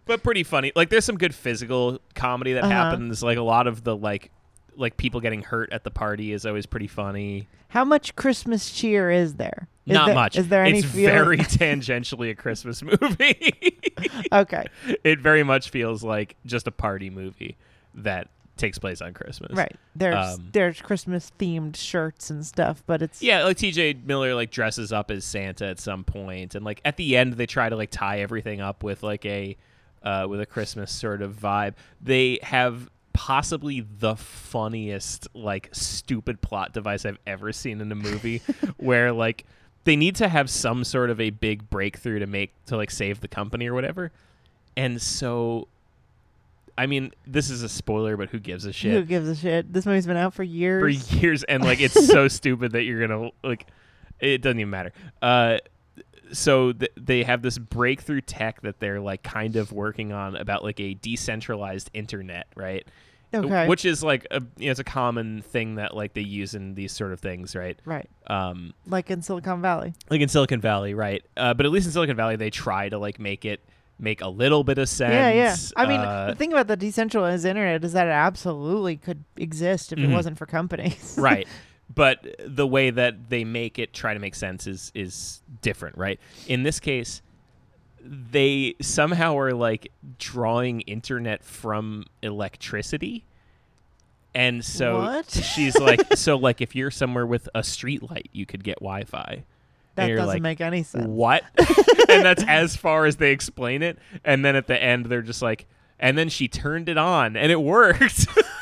but 0.09 0.23
pretty 0.23 0.43
funny. 0.43 0.73
Like 0.75 0.89
there's 0.89 1.05
some 1.05 1.17
good 1.17 1.33
physical 1.33 1.99
comedy 2.15 2.53
that 2.53 2.63
Uh-huh. 2.65 2.73
happens. 2.73 3.23
Like 3.23 3.37
a 3.37 3.41
lot 3.43 3.65
of 3.67 3.83
the 3.85 3.95
like, 3.95 4.31
like 4.75 4.97
people 4.97 5.21
getting 5.21 5.41
hurt 5.43 5.71
at 5.71 5.83
the 5.85 5.91
party 5.91 6.33
is 6.33 6.45
always 6.45 6.65
pretty 6.65 6.87
funny. 6.87 7.47
How 7.69 7.85
much 7.85 8.15
Christmas 8.15 8.71
cheer 8.71 9.09
is 9.11 9.35
there? 9.35 9.67
Is 9.85 9.93
not 9.93 10.07
there- 10.07 10.15
much. 10.15 10.37
Is 10.37 10.47
there 10.49 10.63
any 10.63 10.79
It's 10.79 10.87
feeling? 10.87 11.13
very 11.13 11.37
tangentially 11.37 12.29
a 12.31 12.35
Christmas 12.35 12.81
movie. 12.81 13.53
okay, 14.31 14.65
it 15.03 15.19
very 15.19 15.43
much 15.43 15.69
feels 15.69 16.03
like 16.03 16.35
just 16.45 16.67
a 16.67 16.71
party 16.71 17.09
movie 17.09 17.57
that 17.95 18.27
takes 18.57 18.77
place 18.77 19.01
on 19.01 19.13
Christmas. 19.13 19.51
right. 19.55 19.75
There's 19.95 20.35
Um, 20.37 20.49
there's 20.51 20.81
Christmas 20.81 21.31
themed 21.39 21.75
shirts 21.77 22.29
and 22.29 22.45
stuff, 22.45 22.83
but 22.85 23.01
it's 23.01 23.21
Yeah, 23.21 23.43
like 23.45 23.57
TJ 23.57 24.03
Miller 24.05 24.35
like 24.35 24.51
dresses 24.51 24.91
up 24.91 25.09
as 25.11 25.23
Santa 25.23 25.65
at 25.67 25.79
some 25.79 26.03
point, 26.03 26.55
and 26.55 26.65
like 26.65 26.81
at 26.83 26.97
the 26.97 27.15
end 27.17 27.33
they 27.33 27.45
try 27.45 27.69
to 27.69 27.75
like 27.77 27.89
tie 27.91 28.19
everything 28.19 28.59
up 28.61 28.83
with 28.83 29.01
like 29.03 29.25
a 29.25 29.55
uh, 30.03 30.25
with 30.29 30.41
a 30.41 30.45
Christmas 30.45 30.91
sort 30.91 31.21
of 31.21 31.35
vibe. 31.35 31.73
They 32.01 32.39
have 32.43 32.89
possibly 33.13 33.81
the 33.81 34.15
funniest 34.15 35.27
like 35.33 35.69
stupid 35.73 36.41
plot 36.41 36.73
device 36.73 37.05
I've 37.05 37.17
ever 37.27 37.51
seen 37.51 37.81
in 37.81 37.91
a 37.91 37.95
movie, 37.95 38.41
where 38.77 39.11
like 39.11 39.45
they 39.83 39.95
need 39.95 40.15
to 40.17 40.27
have 40.27 40.49
some 40.49 40.83
sort 40.83 41.09
of 41.09 41.19
a 41.19 41.29
big 41.29 41.69
breakthrough 41.69 42.19
to 42.19 42.27
make 42.27 42.53
to 42.67 42.77
like 42.77 42.91
save 42.91 43.21
the 43.21 43.27
company 43.27 43.67
or 43.67 43.73
whatever, 43.73 44.11
and 44.77 45.01
so. 45.01 45.67
I 46.77 46.85
mean, 46.85 47.11
this 47.27 47.49
is 47.49 47.61
a 47.61 47.67
spoiler, 47.67 48.15
but 48.15 48.29
who 48.29 48.39
gives 48.39 48.63
a 48.63 48.71
shit? 48.71 48.93
who 48.93 49.03
gives 49.03 49.27
a 49.27 49.35
shit? 49.35 49.73
This 49.73 49.85
movie's 49.85 50.07
been 50.07 50.15
out 50.15 50.33
for 50.33 50.43
years. 50.43 50.81
for 50.81 51.15
years 51.17 51.43
and 51.43 51.61
like 51.61 51.81
it's 51.81 52.07
so 52.07 52.27
stupid 52.29 52.71
that 52.71 52.83
you're 52.83 53.05
gonna 53.05 53.31
like 53.43 53.67
it 54.21 54.41
doesn't 54.41 54.61
even 54.61 54.69
matter 54.69 54.93
uh 55.21 55.57
so 56.31 56.71
th- 56.73 56.91
they 56.97 57.23
have 57.23 57.41
this 57.41 57.57
breakthrough 57.57 58.21
tech 58.21 58.61
that 58.61 58.79
they're 58.79 58.99
like 58.99 59.23
kind 59.23 59.55
of 59.55 59.71
working 59.71 60.11
on 60.11 60.35
about 60.35 60.63
like 60.63 60.79
a 60.79 60.93
decentralized 60.95 61.89
internet 61.93 62.47
right 62.55 62.87
okay, 63.33 63.67
which 63.67 63.85
is 63.85 64.03
like 64.03 64.25
a 64.31 64.41
you 64.57 64.65
know, 64.65 64.71
it's 64.71 64.79
a 64.79 64.83
common 64.83 65.41
thing 65.41 65.75
that 65.75 65.95
like 65.95 66.13
they 66.13 66.21
use 66.21 66.55
in 66.55 66.73
these 66.75 66.91
sort 66.91 67.11
of 67.13 67.19
things 67.19 67.55
right 67.55 67.79
right, 67.85 68.09
um 68.27 68.73
like 68.87 69.09
in 69.11 69.21
Silicon 69.21 69.61
Valley. 69.61 69.93
like 70.09 70.21
in 70.21 70.29
silicon 70.29 70.59
valley 70.61 70.93
right 70.93 71.23
uh, 71.37 71.53
but 71.53 71.65
at 71.65 71.71
least 71.71 71.85
in 71.85 71.91
silicon 71.91 72.15
valley 72.15 72.35
they 72.35 72.49
try 72.49 72.89
to 72.89 72.97
like 72.97 73.19
make 73.19 73.45
it 73.45 73.63
make 74.01 74.21
a 74.21 74.27
little 74.29 74.63
bit 74.63 74.77
of 74.77 74.87
sense 74.87 75.13
Yeah, 75.13 75.29
yeah. 75.29 75.55
I 75.75 75.85
mean, 75.85 75.99
uh, 75.99 76.27
the 76.29 76.35
thing 76.35 76.53
about 76.53 76.67
the 76.67 76.77
decentralized 76.77 77.43
internet 77.45 77.83
is 77.83 77.91
that 77.93 78.07
it 78.07 78.11
absolutely 78.11 78.95
could 78.95 79.25
exist 79.35 79.91
if 79.91 79.99
Mhm. 79.99 80.05
it 80.05 80.09
wasn't 80.13 80.37
for 80.37 80.45
companies. 80.45 81.17
right 81.19 81.45
but 81.93 82.25
the 82.45 82.67
way 82.67 82.89
that 82.91 83.29
they 83.29 83.43
make 83.43 83.79
it 83.79 83.93
try 83.93 84.13
to 84.13 84.19
make 84.19 84.35
sense 84.35 84.67
is 84.67 84.91
is 84.95 85.41
different 85.61 85.97
right? 85.97 86.19
In 86.47 86.63
this 86.63 86.79
case 86.79 87.21
they 88.01 88.75
somehow 88.81 89.37
are 89.37 89.53
like 89.53 89.91
drawing 90.17 90.81
internet 90.81 91.43
from 91.43 92.05
electricity. 92.21 93.25
And 94.33 94.63
so 94.63 94.99
What? 94.99 95.29
she's 95.55 95.77
like 95.77 96.15
so 96.15 96.37
like 96.37 96.61
if 96.61 96.75
you're 96.75 96.91
somewhere 96.91 97.25
with 97.25 97.49
a 97.55 97.63
street 97.63 98.09
light 98.09 98.29
you 98.31 98.45
could 98.45 98.63
get 98.63 98.79
wi-fi. 98.79 99.43
That 99.95 100.07
doesn't 100.07 100.27
like, 100.27 100.41
make 100.41 100.61
any 100.61 100.83
sense. 100.83 101.07
what? 101.07 101.43
And 102.09 102.25
that's 102.25 102.43
as 102.47 102.75
far 102.75 103.05
as 103.05 103.17
they 103.17 103.31
explain 103.31 103.83
it. 103.83 103.99
And 104.25 104.43
then 104.43 104.55
at 104.55 104.65
the 104.65 104.81
end 104.81 105.05
they're 105.07 105.21
just 105.21 105.43
like 105.43 105.67
and 105.99 106.17
then 106.17 106.29
she 106.29 106.47
turned 106.47 106.89
it 106.89 106.97
on 106.97 107.35
and 107.35 107.51
it 107.51 107.61
worked 107.61 108.25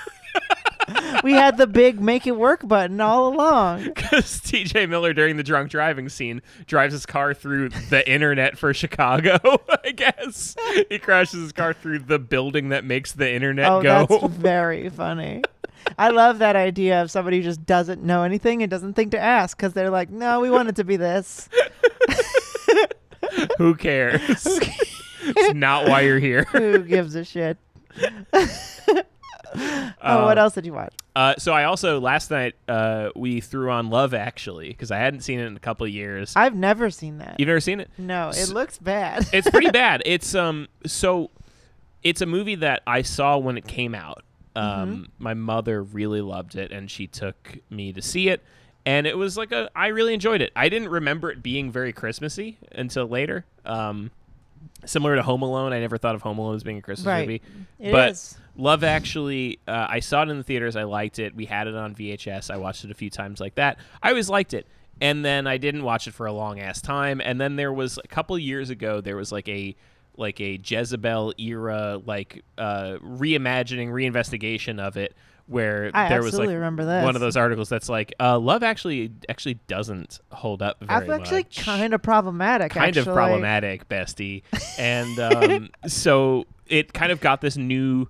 we 1.24 1.34
had 1.34 1.58
the 1.58 1.68
big 1.68 2.00
make 2.00 2.26
it 2.28 2.36
work 2.38 2.68
button 2.68 3.00
all 3.02 3.34
along. 3.34 3.84
Because 3.98 4.40
TJ 4.42 4.88
Miller 4.90 5.14
during 5.14 5.38
the 5.38 5.44
drunk 5.44 5.70
driving 5.70 6.08
scene 6.10 6.42
drives 6.66 6.94
his 6.94 7.06
car 7.06 7.34
through 7.34 7.70
the 7.70 8.10
internet 8.10 8.58
for 8.58 8.74
Chicago, 8.74 9.38
I 9.86 9.92
guess. 9.92 10.56
He 10.90 11.00
crashes 11.00 11.42
his 11.42 11.52
car 11.52 11.74
through 11.74 12.00
the 12.00 12.20
building 12.20 12.70
that 12.70 12.84
makes 12.86 13.12
the 13.12 13.32
internet 13.32 13.70
Oh, 13.72 13.82
go. 13.82 14.06
that's 14.08 14.34
very 14.36 14.90
funny. 14.90 15.44
I 15.98 16.10
love 16.10 16.40
that 16.40 16.56
idea 16.56 17.02
of 17.02 17.10
somebody 17.12 17.38
who 17.38 17.44
just 17.44 17.66
doesn't 17.66 18.04
know 18.04 18.24
anything 18.24 18.62
and 18.62 18.70
doesn't 18.70 18.94
think 18.94 19.12
to 19.12 19.20
ask 19.20 19.58
because 19.58 19.74
they're 19.74 19.90
like, 19.90 20.10
no, 20.10 20.40
we 20.42 20.50
want 20.50 20.70
it 20.70 20.76
to 20.78 20.84
be 20.84 20.98
this. 20.98 21.48
Who 23.58 23.76
cares? 23.76 24.22
it's 24.42 25.54
not 25.56 25.88
why 25.88 26.02
you're 26.02 26.20
here. 26.20 26.44
Who 26.46 26.80
gives 26.80 27.16
a 27.16 27.24
shit? 27.24 27.58
Oh, 29.56 30.26
what 30.26 30.38
Uh, 30.38 30.42
else 30.42 30.54
did 30.54 30.66
you 30.66 30.74
watch? 30.74 30.94
Uh, 31.16 31.36
so 31.38 31.52
I 31.54 31.64
also 31.64 32.00
last 32.00 32.30
night 32.32 32.56
uh, 32.68 33.10
we 33.16 33.42
threw 33.42 33.70
on 33.72 33.90
Love 33.90 34.14
Actually 34.14 34.70
because 34.70 34.92
I 34.92 34.98
hadn't 34.98 35.22
seen 35.22 35.40
it 35.40 35.46
in 35.46 35.56
a 35.56 35.60
couple 35.60 35.86
of 35.86 35.92
years. 35.92 36.34
I've 36.36 36.56
never 36.56 36.90
seen 36.90 37.18
that. 37.20 37.36
You've 37.40 37.48
never 37.48 37.60
seen 37.60 37.80
it? 37.80 37.90
no, 37.98 38.30
it 38.30 38.38
S- 38.38 38.52
looks 38.52 38.78
bad. 38.78 39.28
it's 39.34 39.50
pretty 39.50 39.70
bad. 39.72 40.04
It's 40.06 40.36
um 40.36 40.68
so 40.86 41.32
it's 42.04 42.22
a 42.22 42.26
movie 42.28 42.56
that 42.56 42.84
I 42.86 43.02
saw 43.02 43.38
when 43.38 43.58
it 43.58 43.68
came 43.68 43.96
out. 43.96 44.24
Um 44.56 45.10
my 45.20 45.34
mother 45.34 45.82
really 45.84 46.22
loved 46.22 46.56
it 46.56 46.72
and 46.72 46.90
she 46.90 47.08
took 47.08 47.58
me 47.70 47.94
to 47.94 48.02
see 48.02 48.30
it 48.30 48.44
and 48.86 49.06
it 49.08 49.18
was 49.18 49.38
like 49.38 49.52
a 49.52 49.70
I 49.76 49.88
really 49.88 50.14
enjoyed 50.14 50.42
it. 50.42 50.52
I 50.56 50.70
didn't 50.70 50.90
remember 50.90 51.32
it 51.32 51.42
being 51.42 51.72
very 51.72 51.94
Christmassy 51.94 52.58
until 52.72 53.08
later. 53.08 53.46
Um 53.66 54.12
Similar 54.86 55.16
to 55.16 55.24
Home 55.24 55.42
Alone, 55.42 55.74
I 55.74 55.80
never 55.80 55.98
thought 55.98 56.14
of 56.14 56.22
Home 56.22 56.38
Alone 56.38 56.56
as 56.56 56.64
being 56.64 56.78
a 56.78 56.82
Christmas 56.82 57.08
Right. 57.08 57.28
movie. 57.28 57.42
It 57.80 57.92
but 57.92 58.12
is. 58.12 58.38
Love 58.58 58.84
Actually, 58.84 59.60
uh, 59.68 59.88
I 59.90 60.00
saw 60.00 60.24
it 60.24 60.30
in 60.30 60.38
the 60.38 60.44
theaters. 60.44 60.76
I 60.76 60.84
liked 60.84 61.20
it. 61.20 61.36
We 61.36 61.46
had 61.46 61.68
it 61.68 61.76
on 61.76 61.96
VHS. 61.96 62.50
I 62.52 62.58
watched 62.58 62.84
it 62.84 62.92
a 62.92 62.96
few 62.96 63.10
times 63.10 63.40
like 63.40 63.56
that. 63.56 63.78
I 64.02 64.10
always 64.10 64.30
liked 64.30 64.54
it. 64.54 64.68
And 65.00 65.24
then 65.24 65.46
I 65.46 65.58
didn't 65.58 65.84
watch 65.84 66.08
it 66.08 66.14
for 66.16 66.26
a 66.26 66.34
long 66.34 66.60
ass 66.60 66.82
time. 66.82 67.22
And 67.24 67.40
then 67.40 67.56
there 67.56 67.72
was 67.72 68.00
a 68.04 68.08
couple 68.08 68.38
years 68.40 68.72
ago, 68.72 69.00
there 69.00 69.16
was 69.16 69.32
like 69.32 69.48
a 69.48 69.76
like 70.18 70.42
a 70.42 70.60
Jezebel 70.64 71.36
era 71.38 72.02
like 72.04 72.44
uh, 72.58 72.98
reimagining, 73.04 73.90
reinvestigation 73.90 74.80
of 74.80 74.98
it, 74.98 75.16
where 75.46 75.92
I 75.94 76.10
there 76.10 76.24
was 76.24 76.38
like 76.38 76.50
remember 76.50 76.84
this. 76.84 77.06
one 77.06 77.16
of 77.16 77.22
those 77.22 77.38
articles 77.38 77.70
that's 77.70 77.90
like, 77.90 78.14
uh, 78.20 78.40
Love 78.40 78.64
Actually 78.64 79.12
actually 79.30 79.56
doesn't 79.68 80.20
hold 80.32 80.62
up 80.62 80.78
very 80.82 81.08
That's 81.08 81.22
actually 81.22 81.44
kind 81.44 81.94
of 81.94 82.02
problematic. 82.02 82.72
kind 82.72 82.98
of 82.98 83.06
problematic, 83.06 83.88
bestie. 83.88 84.42
And 84.78 85.20
um, 85.20 85.70
so 85.88 86.46
it 86.66 86.94
kind 86.94 87.12
of 87.12 87.22
got 87.22 87.42
this 87.42 87.56
new 87.56 88.08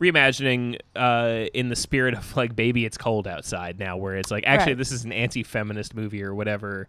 reimagining 0.00 0.78
uh, 0.96 1.46
in 1.54 1.68
the 1.68 1.76
spirit 1.76 2.14
of 2.14 2.36
like 2.36 2.54
baby 2.54 2.84
it's 2.84 2.96
cold 2.96 3.26
outside 3.26 3.78
now 3.78 3.96
where 3.96 4.16
it's 4.16 4.30
like 4.30 4.44
actually 4.46 4.72
Right. 4.72 4.78
this 4.78 4.92
is 4.92 5.04
an 5.04 5.12
anti-feminist 5.12 5.94
movie 5.94 6.22
or 6.22 6.34
whatever. 6.34 6.88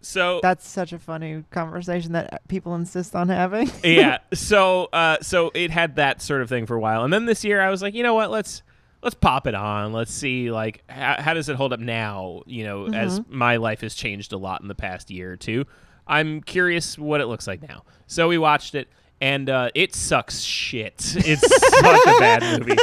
So 0.00 0.40
That's 0.42 0.68
such 0.68 0.92
a 0.92 0.98
funny 0.98 1.44
conversation 1.50 2.12
that 2.12 2.46
people 2.48 2.74
insist 2.74 3.14
on 3.16 3.28
having. 3.28 3.70
yeah. 3.84 4.18
So 4.32 4.84
uh, 4.92 5.18
so 5.20 5.50
it 5.54 5.70
had 5.70 5.96
that 5.96 6.22
sort 6.22 6.42
of 6.42 6.48
thing 6.48 6.66
for 6.66 6.74
a 6.76 6.80
while. 6.80 7.04
And 7.04 7.12
then 7.12 7.26
this 7.26 7.44
year 7.44 7.60
i 7.60 7.70
was 7.70 7.82
like 7.82 7.94
you 7.94 8.02
know 8.02 8.14
what? 8.14 8.30
Let's 8.30 8.62
let's 9.02 9.14
pop 9.14 9.46
it 9.46 9.54
on. 9.54 9.92
Let's 9.92 10.12
see 10.12 10.50
like 10.50 10.82
how, 10.88 11.16
how 11.20 11.34
does 11.34 11.48
it 11.48 11.56
hold 11.56 11.72
up 11.72 11.80
now 11.80 12.42
you 12.46 12.64
know 12.64 12.86
as 12.88 13.20
my 13.28 13.56
life 13.56 13.80
has 13.80 13.94
changed 13.94 14.32
a 14.32 14.36
lot 14.36 14.60
in 14.62 14.68
the 14.68 14.74
past 14.74 15.10
year 15.10 15.32
or 15.32 15.36
two? 15.36 15.64
I'm 16.06 16.40
curious 16.40 16.96
what 16.96 17.20
it 17.20 17.26
looks 17.26 17.48
like 17.48 17.66
now. 17.66 17.82
So 18.06 18.28
we 18.28 18.38
watched 18.38 18.76
it 18.76 18.88
and 19.20 19.48
uh, 19.48 19.70
it 19.74 19.94
sucks 19.94 20.40
shit 20.42 20.94
it's 21.16 21.40
such 21.40 22.06
a 22.06 22.18
bad 22.20 22.60
movie 22.60 22.76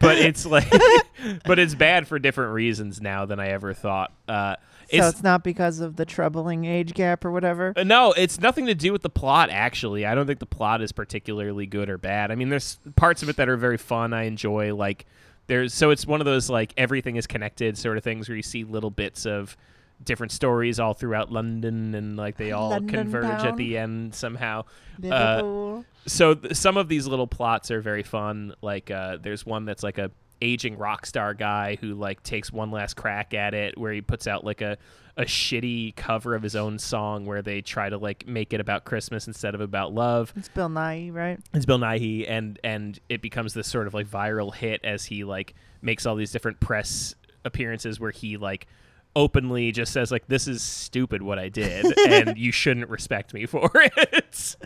but 0.00 0.18
it's 0.18 0.44
like 0.44 0.70
but 1.44 1.58
it's 1.58 1.74
bad 1.74 2.06
for 2.06 2.18
different 2.18 2.52
reasons 2.52 3.00
now 3.00 3.24
than 3.24 3.40
i 3.40 3.48
ever 3.48 3.72
thought 3.72 4.12
uh, 4.28 4.56
so 4.92 5.06
it's 5.08 5.22
not 5.22 5.44
because 5.44 5.78
of 5.78 5.94
the 5.94 6.04
troubling 6.04 6.64
age 6.64 6.94
gap 6.94 7.24
or 7.24 7.30
whatever. 7.30 7.72
uh, 7.76 7.84
No, 7.84 8.10
it's 8.10 8.40
nothing 8.40 8.66
to 8.66 8.74
do 8.74 8.90
with 8.92 9.02
the 9.02 9.08
plot. 9.08 9.48
Actually, 9.48 10.04
I 10.04 10.16
don't 10.16 10.26
think 10.26 10.40
the 10.40 10.46
plot 10.46 10.82
is 10.82 10.90
particularly 10.90 11.64
good 11.64 11.88
or 11.88 11.96
bad. 11.96 12.32
I 12.32 12.34
mean, 12.34 12.48
there's 12.48 12.80
parts 12.96 13.22
of 13.22 13.28
it 13.28 13.36
that 13.36 13.48
are 13.48 13.56
very 13.56 13.76
fun. 13.78 14.12
I 14.12 14.24
enjoy. 14.24 14.74
Like 14.74 15.06
there's 15.46 15.72
so 15.74 15.90
it's 15.90 16.08
one 16.08 16.20
of 16.20 16.24
those 16.24 16.50
like 16.50 16.74
everything 16.76 17.14
is 17.14 17.28
connected 17.28 17.78
sort 17.78 17.98
of 17.98 18.02
things 18.02 18.28
where 18.28 18.34
you 18.34 18.42
see 18.42 18.64
little 18.64 18.90
bits 18.90 19.26
of 19.26 19.56
different 20.02 20.32
stories 20.32 20.80
all 20.80 20.94
throughout 20.94 21.30
London 21.30 21.94
and 21.94 22.16
like 22.16 22.36
they 22.36 22.52
all 22.52 22.70
London 22.70 22.88
converge 22.88 23.44
at 23.44 23.56
the 23.56 23.76
end 23.76 24.14
somehow. 24.14 24.64
Uh, 25.10 25.82
so 26.06 26.34
th- 26.34 26.54
some 26.54 26.76
of 26.76 26.88
these 26.88 27.06
little 27.06 27.26
plots 27.26 27.70
are 27.70 27.80
very 27.80 28.02
fun. 28.02 28.54
Like 28.62 28.90
uh, 28.90 29.18
there's 29.20 29.44
one 29.44 29.64
that's 29.64 29.82
like 29.82 29.98
a 29.98 30.10
aging 30.42 30.78
rock 30.78 31.04
star 31.04 31.34
guy 31.34 31.76
who 31.80 31.94
like 31.94 32.22
takes 32.22 32.50
one 32.52 32.70
last 32.70 32.94
crack 32.94 33.34
at 33.34 33.54
it, 33.54 33.76
where 33.76 33.92
he 33.92 34.00
puts 34.00 34.26
out 34.26 34.44
like 34.44 34.60
a 34.60 34.78
a 35.16 35.24
shitty 35.24 35.94
cover 35.96 36.34
of 36.34 36.42
his 36.42 36.56
own 36.56 36.78
song 36.78 37.26
where 37.26 37.42
they 37.42 37.60
try 37.60 37.90
to 37.90 37.98
like 37.98 38.26
make 38.26 38.52
it 38.54 38.60
about 38.60 38.84
Christmas 38.84 39.26
instead 39.26 39.54
of 39.54 39.60
about 39.60 39.92
love. 39.92 40.32
it's 40.36 40.48
Bill 40.48 40.68
Nye, 40.68 41.10
right? 41.10 41.38
It's 41.52 41.66
Bill 41.66 41.78
Nighy, 41.78 42.24
and 42.28 42.58
and 42.64 42.98
it 43.08 43.20
becomes 43.20 43.52
this 43.52 43.68
sort 43.68 43.86
of 43.86 43.92
like 43.92 44.06
viral 44.08 44.54
hit 44.54 44.80
as 44.84 45.04
he 45.04 45.24
like 45.24 45.54
makes 45.82 46.06
all 46.06 46.16
these 46.16 46.32
different 46.32 46.60
press 46.60 47.14
appearances 47.44 47.98
where 48.00 48.10
he 48.10 48.36
like 48.36 48.66
openly 49.16 49.72
just 49.72 49.92
says 49.92 50.10
like 50.12 50.26
this 50.28 50.46
is 50.46 50.62
stupid 50.62 51.20
what 51.20 51.38
I 51.38 51.48
did 51.48 51.84
and 52.08 52.38
you 52.38 52.52
shouldn't 52.52 52.88
respect 52.88 53.34
me 53.34 53.46
for 53.46 53.70
it. 53.74 54.56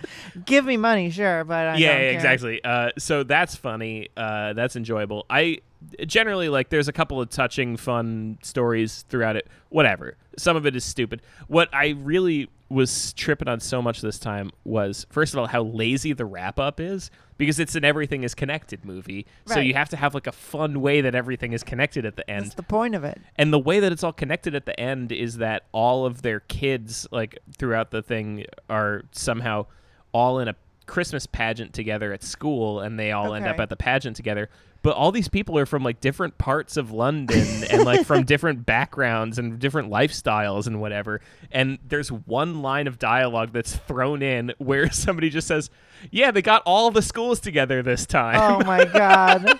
Give 0.44 0.64
me 0.64 0.76
money, 0.76 1.10
sure, 1.10 1.44
but 1.44 1.68
I 1.68 1.76
yeah, 1.76 1.92
don't 1.92 2.02
yeah, 2.02 2.10
exactly. 2.10 2.62
Uh, 2.62 2.90
so 2.98 3.22
that's 3.22 3.56
funny. 3.56 4.08
Uh, 4.16 4.52
that's 4.52 4.76
enjoyable. 4.76 5.24
I 5.30 5.58
generally 6.06 6.48
like. 6.48 6.68
There's 6.68 6.88
a 6.88 6.92
couple 6.92 7.20
of 7.20 7.30
touching, 7.30 7.76
fun 7.76 8.38
stories 8.42 9.04
throughout 9.08 9.36
it. 9.36 9.48
Whatever. 9.70 10.16
Some 10.36 10.56
of 10.56 10.66
it 10.66 10.76
is 10.76 10.84
stupid. 10.84 11.22
What 11.48 11.68
I 11.72 11.90
really 11.90 12.48
was 12.74 13.12
tripping 13.14 13.48
on 13.48 13.60
so 13.60 13.80
much 13.80 14.00
this 14.00 14.18
time 14.18 14.50
was, 14.64 15.06
first 15.08 15.32
of 15.32 15.38
all, 15.38 15.46
how 15.46 15.62
lazy 15.62 16.12
the 16.12 16.24
wrap 16.24 16.58
up 16.58 16.80
is 16.80 17.10
because 17.38 17.58
it's 17.58 17.74
an 17.74 17.84
everything 17.84 18.24
is 18.24 18.34
connected 18.34 18.84
movie. 18.84 19.26
So 19.46 19.60
you 19.60 19.74
have 19.74 19.88
to 19.90 19.96
have 19.96 20.14
like 20.14 20.26
a 20.26 20.32
fun 20.32 20.80
way 20.80 21.00
that 21.00 21.14
everything 21.14 21.52
is 21.52 21.62
connected 21.62 22.04
at 22.04 22.16
the 22.16 22.28
end. 22.28 22.46
That's 22.46 22.54
the 22.54 22.62
point 22.62 22.94
of 22.94 23.04
it. 23.04 23.20
And 23.36 23.52
the 23.52 23.58
way 23.58 23.80
that 23.80 23.92
it's 23.92 24.02
all 24.02 24.12
connected 24.12 24.54
at 24.54 24.66
the 24.66 24.78
end 24.78 25.12
is 25.12 25.38
that 25.38 25.64
all 25.72 26.04
of 26.04 26.22
their 26.22 26.40
kids, 26.40 27.06
like 27.10 27.38
throughout 27.56 27.90
the 27.90 28.02
thing, 28.02 28.44
are 28.68 29.02
somehow 29.12 29.66
all 30.12 30.38
in 30.38 30.48
a 30.48 30.56
Christmas 30.86 31.26
pageant 31.26 31.72
together 31.72 32.12
at 32.12 32.22
school, 32.22 32.80
and 32.80 32.98
they 32.98 33.10
all 33.12 33.34
end 33.34 33.46
up 33.46 33.58
at 33.58 33.70
the 33.70 33.76
pageant 33.76 34.16
together. 34.16 34.50
But 34.84 34.96
all 34.96 35.12
these 35.12 35.28
people 35.28 35.58
are 35.58 35.64
from 35.64 35.82
like 35.82 36.00
different 36.00 36.36
parts 36.36 36.76
of 36.76 36.92
London 36.92 37.64
and 37.70 37.84
like 37.84 38.04
from 38.04 38.24
different 38.24 38.66
backgrounds 38.66 39.38
and 39.38 39.58
different 39.58 39.90
lifestyles 39.90 40.66
and 40.66 40.78
whatever. 40.78 41.22
And 41.50 41.78
there's 41.88 42.12
one 42.12 42.60
line 42.60 42.86
of 42.86 42.98
dialogue 42.98 43.54
that's 43.54 43.74
thrown 43.74 44.22
in 44.22 44.52
where 44.58 44.90
somebody 44.92 45.30
just 45.30 45.48
says, 45.48 45.70
"Yeah, 46.10 46.30
they 46.30 46.42
got 46.42 46.62
all 46.66 46.90
the 46.90 47.00
schools 47.00 47.40
together 47.40 47.82
this 47.82 48.04
time." 48.04 48.38
Oh 48.38 48.62
my 48.64 48.84
god. 48.84 49.58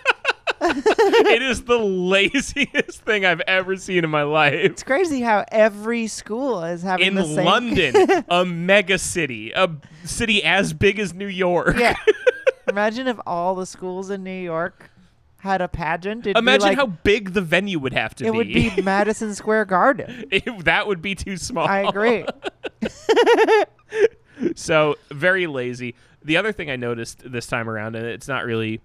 it 0.61 1.43
is 1.43 1.65
the 1.65 1.79
laziest 1.79 3.01
thing 3.01 3.25
I've 3.25 3.41
ever 3.41 3.77
seen 3.77 4.05
in 4.05 4.11
my 4.11 4.25
life. 4.25 4.53
It's 4.53 4.83
crazy 4.83 5.23
how 5.23 5.47
every 5.51 6.07
school 6.07 6.63
is 6.65 6.83
having 6.83 7.07
in 7.07 7.15
the 7.15 7.25
same 7.25 7.47
London, 7.47 8.25
a 8.29 8.45
mega 8.45 8.99
city, 8.99 9.53
a 9.53 9.71
city 10.05 10.45
as 10.45 10.75
big 10.75 10.99
as 10.99 11.15
New 11.15 11.27
York. 11.27 11.79
Yeah. 11.79 11.97
Imagine 12.69 13.09
if 13.09 13.19
all 13.27 13.55
the 13.55 13.67
schools 13.67 14.11
in 14.11 14.23
New 14.23 14.31
York 14.31 14.91
had 15.45 15.61
a 15.61 15.69
pageant. 15.69 16.27
It'd 16.27 16.37
Imagine 16.39 16.69
like, 16.69 16.79
how 16.79 16.87
big 16.87 17.35
the 17.35 17.43
venue 17.43 17.79
would 17.79 17.93
have 17.93 18.15
to 18.17 18.25
it 18.25 18.33
be. 18.33 18.35
It 18.35 18.37
would 18.39 18.77
be 18.77 18.83
Madison 18.83 19.35
Square 19.35 19.67
Garden. 19.67 20.25
It- 20.31 20.65
that 20.65 20.89
would 20.89 21.01
be 21.01 21.15
too 21.15 21.37
small. 21.37 21.67
I 21.69 21.81
agree. 21.81 22.27
So 24.57 24.97
very 25.11 25.47
lazy. 25.47 25.95
The 26.25 26.37
other 26.37 26.51
thing 26.53 26.69
I 26.69 26.75
noticed 26.77 27.23
this 27.31 27.47
time 27.47 27.71
around, 27.71 27.95
and 27.95 28.05
it's 28.05 28.27
not 28.27 28.45
really, 28.45 28.81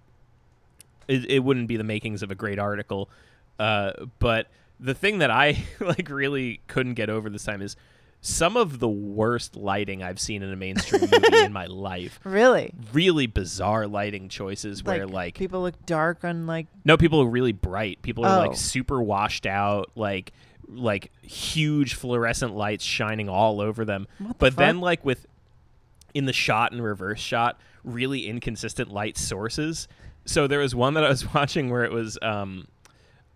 it, 1.07 1.25
it 1.25 1.39
wouldn't 1.39 1.67
be 1.67 1.75
the 1.75 1.83
makings 1.83 2.21
of 2.21 2.29
a 2.29 2.35
great 2.35 2.59
article, 2.59 3.09
uh, 3.57 3.93
but 4.19 4.47
the 4.79 4.93
thing 4.93 5.17
that 5.19 5.31
I 5.31 5.57
like 5.79 6.09
really 6.09 6.61
couldn't 6.67 6.93
get 6.93 7.09
over 7.09 7.29
this 7.29 7.43
time 7.43 7.61
is 7.63 7.75
some 8.21 8.57
of 8.57 8.79
the 8.79 8.89
worst 8.89 9.55
lighting 9.55 10.03
I've 10.03 10.19
seen 10.19 10.43
in 10.43 10.51
a 10.51 10.55
mainstream 10.55 11.01
movie 11.01 11.37
in 11.45 11.53
my 11.53 11.65
life. 11.67 12.19
Really? 12.23 12.73
Really 12.91 13.27
bizarre 13.27 13.87
lighting 13.87 14.27
choices 14.29 14.83
where 14.83 15.07
like 15.07 15.35
people 15.35 15.61
look 15.61 15.85
dark 15.85 16.23
on 16.25 16.45
like 16.45 16.67
No, 16.83 16.97
people 16.97 17.21
are 17.21 17.27
really 17.29 17.53
bright. 17.53 18.01
People 18.01 18.25
are 18.25 18.37
Oh. 18.43 18.47
like 18.47 18.57
super 18.57 19.01
washed 19.01 19.45
out, 19.45 19.91
like 19.95 20.33
like 20.67 21.11
huge 21.23 21.93
fluorescent 21.95 22.55
lights 22.55 22.83
shining 22.83 23.29
all 23.29 23.61
over 23.61 23.85
them. 23.85 24.05
The 24.19 24.35
but 24.37 24.55
then 24.55 24.81
like 24.81 25.03
with 25.05 25.25
in 26.13 26.25
the 26.25 26.33
shot 26.33 26.71
and 26.73 26.83
reverse 26.83 27.19
shot, 27.19 27.59
really 27.83 28.27
inconsistent 28.27 28.91
light 28.91 29.17
sources. 29.17 29.87
So 30.25 30.45
there 30.47 30.59
was 30.59 30.75
one 30.75 30.95
that 30.95 31.05
I 31.05 31.09
was 31.09 31.33
watching 31.33 31.69
where 31.69 31.85
it 31.85 31.91
was 31.91 32.17
um 32.21 32.67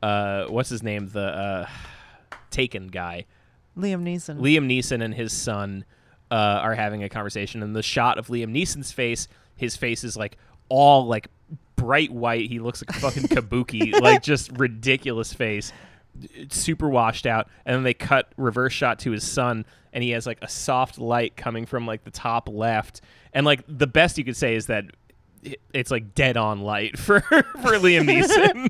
uh 0.02 0.46
what's 0.48 0.70
his 0.70 0.84
name? 0.84 1.08
The 1.08 1.22
uh 1.26 1.68
Taken 2.52 2.88
guy. 2.88 3.26
Liam 3.78 4.04
Neeson. 4.04 4.40
Liam 4.40 4.66
Neeson 4.68 5.04
and 5.04 5.14
his 5.14 5.34
son 5.34 5.86
uh, 6.32 6.36
are 6.36 6.76
having 6.76 7.04
a 7.04 7.10
conversation, 7.10 7.64
and 7.64 7.76
the 7.76 7.84
shot 7.84 8.18
of 8.18 8.28
Liam 8.28 8.52
Neeson's 8.52 8.92
face, 8.92 9.28
his 9.56 9.76
face 9.76 10.04
is 10.04 10.16
like 10.18 10.38
all 10.70 11.06
like 11.06 11.28
bright 11.76 12.12
white. 12.12 12.50
He 12.50 12.60
looks 12.60 12.84
like 12.86 12.96
a 12.96 13.00
fucking 13.00 13.24
kabuki, 13.30 14.00
like 14.00 14.24
just 14.24 14.52
ridiculous 14.58 15.34
face, 15.34 15.72
super 16.50 16.90
washed 16.90 17.26
out. 17.26 17.50
And 17.66 17.76
then 17.76 17.84
they 17.84 17.94
cut 17.94 18.32
reverse 18.38 18.74
shot 18.74 19.00
to 19.00 19.12
his 19.12 19.24
son, 19.24 19.66
and 19.92 20.04
he 20.04 20.12
has 20.12 20.26
like 20.26 20.40
a 20.42 20.50
soft 20.50 20.98
light 21.00 21.36
coming 21.36 21.66
from 21.66 21.86
like 21.86 22.04
the 22.04 22.12
top 22.12 22.50
left, 22.50 23.02
and 23.34 23.46
like 23.46 23.64
the 23.68 23.88
best 23.88 24.18
you 24.18 24.24
could 24.24 24.38
say 24.38 24.56
is 24.56 24.68
that 24.68 24.86
it's 25.74 25.92
like 25.92 26.16
dead 26.16 26.38
on 26.38 26.62
light 26.62 26.98
for 27.00 27.22
for 27.22 27.78
Liam 27.80 28.08
Neeson. 28.08 28.70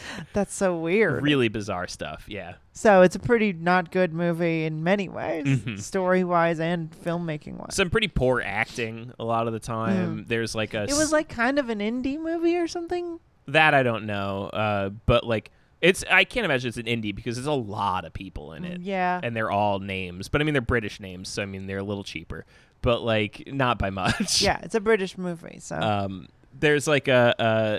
That's 0.32 0.54
so 0.54 0.76
weird. 0.78 1.22
really 1.22 1.48
bizarre 1.48 1.86
stuff. 1.86 2.24
Yeah. 2.28 2.54
So 2.72 3.02
it's 3.02 3.16
a 3.16 3.18
pretty 3.18 3.52
not 3.52 3.90
good 3.90 4.12
movie 4.12 4.64
in 4.64 4.82
many 4.82 5.08
ways, 5.08 5.44
Mhm. 5.46 5.80
story 5.80 6.24
wise 6.24 6.58
and 6.60 6.90
filmmaking 6.90 7.58
wise. 7.58 7.74
some 7.74 7.90
pretty 7.90 8.08
poor 8.08 8.42
acting 8.44 9.12
a 9.18 9.24
lot 9.24 9.46
of 9.46 9.52
the 9.52 9.60
time. 9.60 10.24
There's 10.28 10.54
like 10.54 10.74
a 10.74 10.84
it 10.84 10.94
was 10.96 11.12
like 11.12 11.28
kind 11.28 11.58
of 11.58 11.68
an 11.68 11.80
indie 11.80 12.18
movie 12.20 12.56
or 12.56 12.66
something. 12.68 13.18
that 13.48 13.74
I 13.74 13.82
don't 13.82 14.06
know, 14.06 14.44
uh, 14.52 14.88
but 15.06 15.24
like 15.26 15.50
it's 15.80 16.04
I 16.10 16.22
can't 16.24 16.44
imagine 16.44 16.68
it's 16.68 16.76
an 16.76 16.84
indie 16.86 17.12
because 17.14 17.34
there's 17.36 17.46
a 17.46 17.52
lot 17.52 18.04
of 18.04 18.12
people 18.12 18.52
in 18.52 18.64
it, 18.64 18.80
Yeah. 18.80 19.18
and 19.22 19.34
they're 19.34 19.50
all 19.50 19.80
names. 19.80 20.28
But 20.28 20.40
I 20.40 20.44
mean 20.44 20.54
they're 20.54 20.60
British 20.62 21.00
names, 21.00 21.28
so 21.28 21.42
I 21.42 21.46
mean 21.46 21.66
they're 21.66 21.78
a 21.78 21.82
little 21.82 22.04
cheaper, 22.04 22.46
but 22.82 23.02
like 23.02 23.42
not 23.48 23.78
by 23.78 23.90
much. 24.02 24.40
yeah, 24.40 24.60
it's 24.62 24.76
a 24.76 24.80
British 24.80 25.18
movie, 25.18 25.58
so 25.60 25.74
Um, 25.76 26.28
there's 26.58 26.86
like 26.86 27.08
a, 27.08 27.34
a 27.38 27.78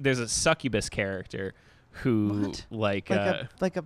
there's 0.00 0.18
a 0.18 0.28
succubus 0.28 0.88
character 0.88 1.54
who 2.02 2.44
What? 2.46 2.66
like, 2.70 3.10
like 3.10 3.18
uh, 3.20 3.44
a 3.44 3.48
like 3.60 3.76
a 3.76 3.84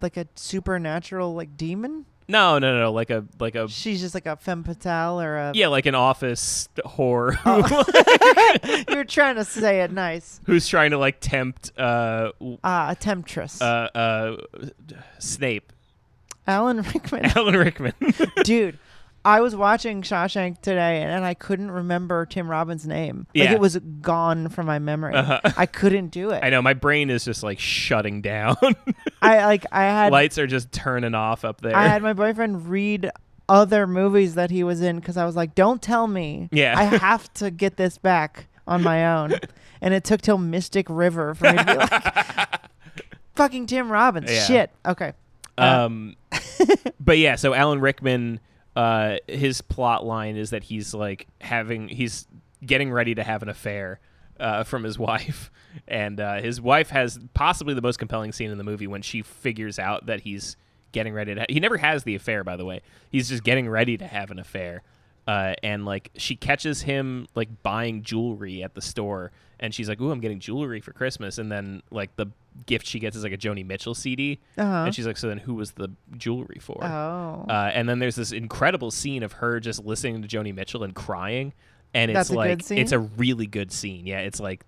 like 0.00 0.16
a 0.16 0.26
supernatural 0.36 1.34
like 1.34 1.56
demon. 1.56 2.06
No, 2.28 2.58
no, 2.58 2.76
no, 2.76 2.90
like 2.92 3.10
a 3.10 3.24
like 3.38 3.54
a 3.54 3.68
She's 3.68 4.00
just 4.00 4.12
like 4.14 4.26
a 4.26 4.34
femme 4.36 4.64
fatale 4.64 5.20
or 5.20 5.36
a. 5.36 5.52
yeah, 5.54 5.68
like 5.68 5.86
an 5.86 5.94
office 5.94 6.68
whore 6.84 7.36
Oh. 7.46 8.84
You're 8.92 9.04
trying 9.04 9.36
to 9.36 9.44
say 9.44 9.80
it 9.82 9.92
nice. 9.92 10.40
who's 10.44 10.66
trying 10.66 10.90
to 10.90 10.98
like 10.98 11.18
tempt 11.20 11.70
uh 11.78 12.32
w- 12.40 12.58
Ah, 12.64 12.90
a 12.90 12.94
temptress. 12.96 13.60
uh 13.62 13.88
uh 13.94 14.36
Snape, 15.20 15.72
Alan 16.46 16.82
Rickman. 16.82 17.26
Alan 17.36 17.54
Rickman. 17.56 17.92
Dude, 18.44 18.78
I 19.26 19.40
was 19.40 19.56
watching 19.56 20.02
Shawshank 20.02 20.60
today 20.62 21.02
and, 21.02 21.10
and 21.10 21.24
I 21.24 21.34
couldn't 21.34 21.70
remember 21.70 22.24
Tim 22.26 22.48
Robbins' 22.48 22.86
name. 22.86 23.26
Like 23.34 23.44
Yeah. 23.48 23.52
it 23.54 23.60
was 23.60 23.76
gone 24.00 24.48
from 24.48 24.66
my 24.66 24.78
memory. 24.78 25.14
Uh-huh. 25.14 25.40
I 25.56 25.66
couldn't 25.66 26.08
do 26.08 26.30
it. 26.30 26.44
I 26.44 26.50
know 26.50 26.62
my 26.62 26.74
brain 26.74 27.10
is 27.10 27.24
just 27.24 27.42
like 27.42 27.58
shutting 27.58 28.22
down. 28.22 28.56
I 29.22 29.44
like 29.46 29.66
I 29.72 29.82
had 29.82 30.12
Lights 30.12 30.38
are 30.38 30.46
just 30.46 30.70
turning 30.70 31.14
off 31.14 31.44
up 31.44 31.60
there. 31.60 31.74
I 31.74 31.88
had 31.88 32.02
my 32.02 32.12
boyfriend 32.12 32.68
read 32.68 33.10
other 33.48 33.86
movies 33.86 34.34
that 34.36 34.50
he 34.50 34.62
was 34.64 34.80
in 34.80 34.96
because 35.00 35.16
I 35.16 35.24
was 35.24 35.34
like, 35.36 35.54
"Don't 35.54 35.80
tell 35.82 36.06
me. 36.06 36.48
Yeah. 36.52 36.74
I 36.76 36.84
have 36.84 37.32
to 37.34 37.50
get 37.50 37.76
this 37.76 37.98
back 37.98 38.46
on 38.66 38.82
my 38.82 39.06
own." 39.16 39.34
and 39.80 39.92
it 39.94 40.04
took 40.04 40.20
till 40.22 40.38
Mystic 40.38 40.86
River 40.88 41.34
for 41.34 41.50
me 41.52 41.58
to 41.58 41.64
be 41.64 41.74
like, 41.74 42.60
"Fucking 43.36 43.66
Tim 43.66 43.90
Robbins, 43.90 44.30
Yeah. 44.30 44.44
shit." 44.44 44.70
Okay. 44.84 45.12
Uh, 45.58 45.62
Um, 45.84 46.16
but 47.00 47.18
yeah, 47.18 47.36
so 47.36 47.54
Alan 47.54 47.80
Rickman, 47.80 48.40
uh, 48.76 49.16
his 49.26 49.60
plot 49.62 50.04
line 50.04 50.36
is 50.36 50.50
that 50.50 50.64
he's 50.64 50.94
like 50.94 51.26
having, 51.40 51.88
he's 51.88 52.28
getting 52.64 52.92
ready 52.92 53.14
to 53.14 53.24
have 53.24 53.42
an 53.42 53.48
affair 53.48 53.98
uh, 54.38 54.62
from 54.64 54.84
his 54.84 54.98
wife, 55.10 55.50
and 55.88 56.20
uh, 56.20 56.40
his 56.40 56.60
wife 56.60 56.90
has 56.90 57.18
possibly 57.34 57.74
the 57.74 57.82
most 57.82 57.98
compelling 57.98 58.32
scene 58.32 58.50
in 58.50 58.58
the 58.58 58.64
movie 58.64 58.86
when 58.86 59.02
she 59.02 59.22
figures 59.22 59.78
out 59.78 60.06
that 60.06 60.20
he's 60.20 60.56
getting 60.92 61.14
ready 61.14 61.34
to. 61.34 61.40
Ha- 61.40 61.46
he 61.48 61.58
never 61.58 61.78
has 61.78 62.04
the 62.04 62.14
affair, 62.14 62.44
by 62.44 62.56
the 62.56 62.64
way. 62.64 62.82
He's 63.10 63.28
just 63.28 63.42
getting 63.42 63.68
ready 63.68 63.96
to 63.96 64.06
have 64.06 64.30
an 64.30 64.38
affair. 64.38 64.82
Uh, 65.26 65.54
and 65.62 65.84
like 65.84 66.10
she 66.16 66.36
catches 66.36 66.82
him 66.82 67.26
like 67.34 67.48
buying 67.64 68.02
jewelry 68.02 68.62
at 68.62 68.74
the 68.74 68.80
store 68.80 69.32
and 69.58 69.74
she's 69.74 69.88
like 69.88 70.00
ooh 70.00 70.12
i'm 70.12 70.20
getting 70.20 70.38
jewelry 70.38 70.80
for 70.80 70.92
christmas 70.92 71.38
and 71.38 71.50
then 71.50 71.82
like 71.90 72.14
the 72.14 72.26
gift 72.64 72.86
she 72.86 72.98
gets 72.98 73.16
is 73.16 73.22
like 73.22 73.32
a 73.32 73.36
joni 73.36 73.64
mitchell 73.66 73.94
cd 73.94 74.38
Uh-huh. 74.56 74.84
and 74.86 74.94
she's 74.94 75.06
like, 75.06 75.16
so 75.16 75.28
then 75.28 75.38
who 75.38 75.54
was 75.54 75.72
the 75.72 75.90
jewelry 76.16 76.58
for? 76.60 76.82
Oh. 76.82 77.44
Uh, 77.48 77.70
and 77.74 77.88
then 77.88 77.98
there's 77.98 78.16
this 78.16 78.32
incredible 78.32 78.90
scene 78.90 79.22
of 79.22 79.32
her 79.34 79.60
just 79.60 79.84
listening 79.84 80.22
to 80.22 80.28
Joni 80.28 80.54
Mitchell 80.54 80.82
and 80.82 80.94
crying. 80.94 81.52
And 81.94 82.14
That's 82.14 82.30
it's 82.30 82.36
like, 82.36 82.70
it's 82.70 82.92
a 82.92 82.98
really 82.98 83.46
good 83.46 83.70
scene. 83.72 84.06
Yeah. 84.06 84.20
It's 84.20 84.40
like 84.40 84.64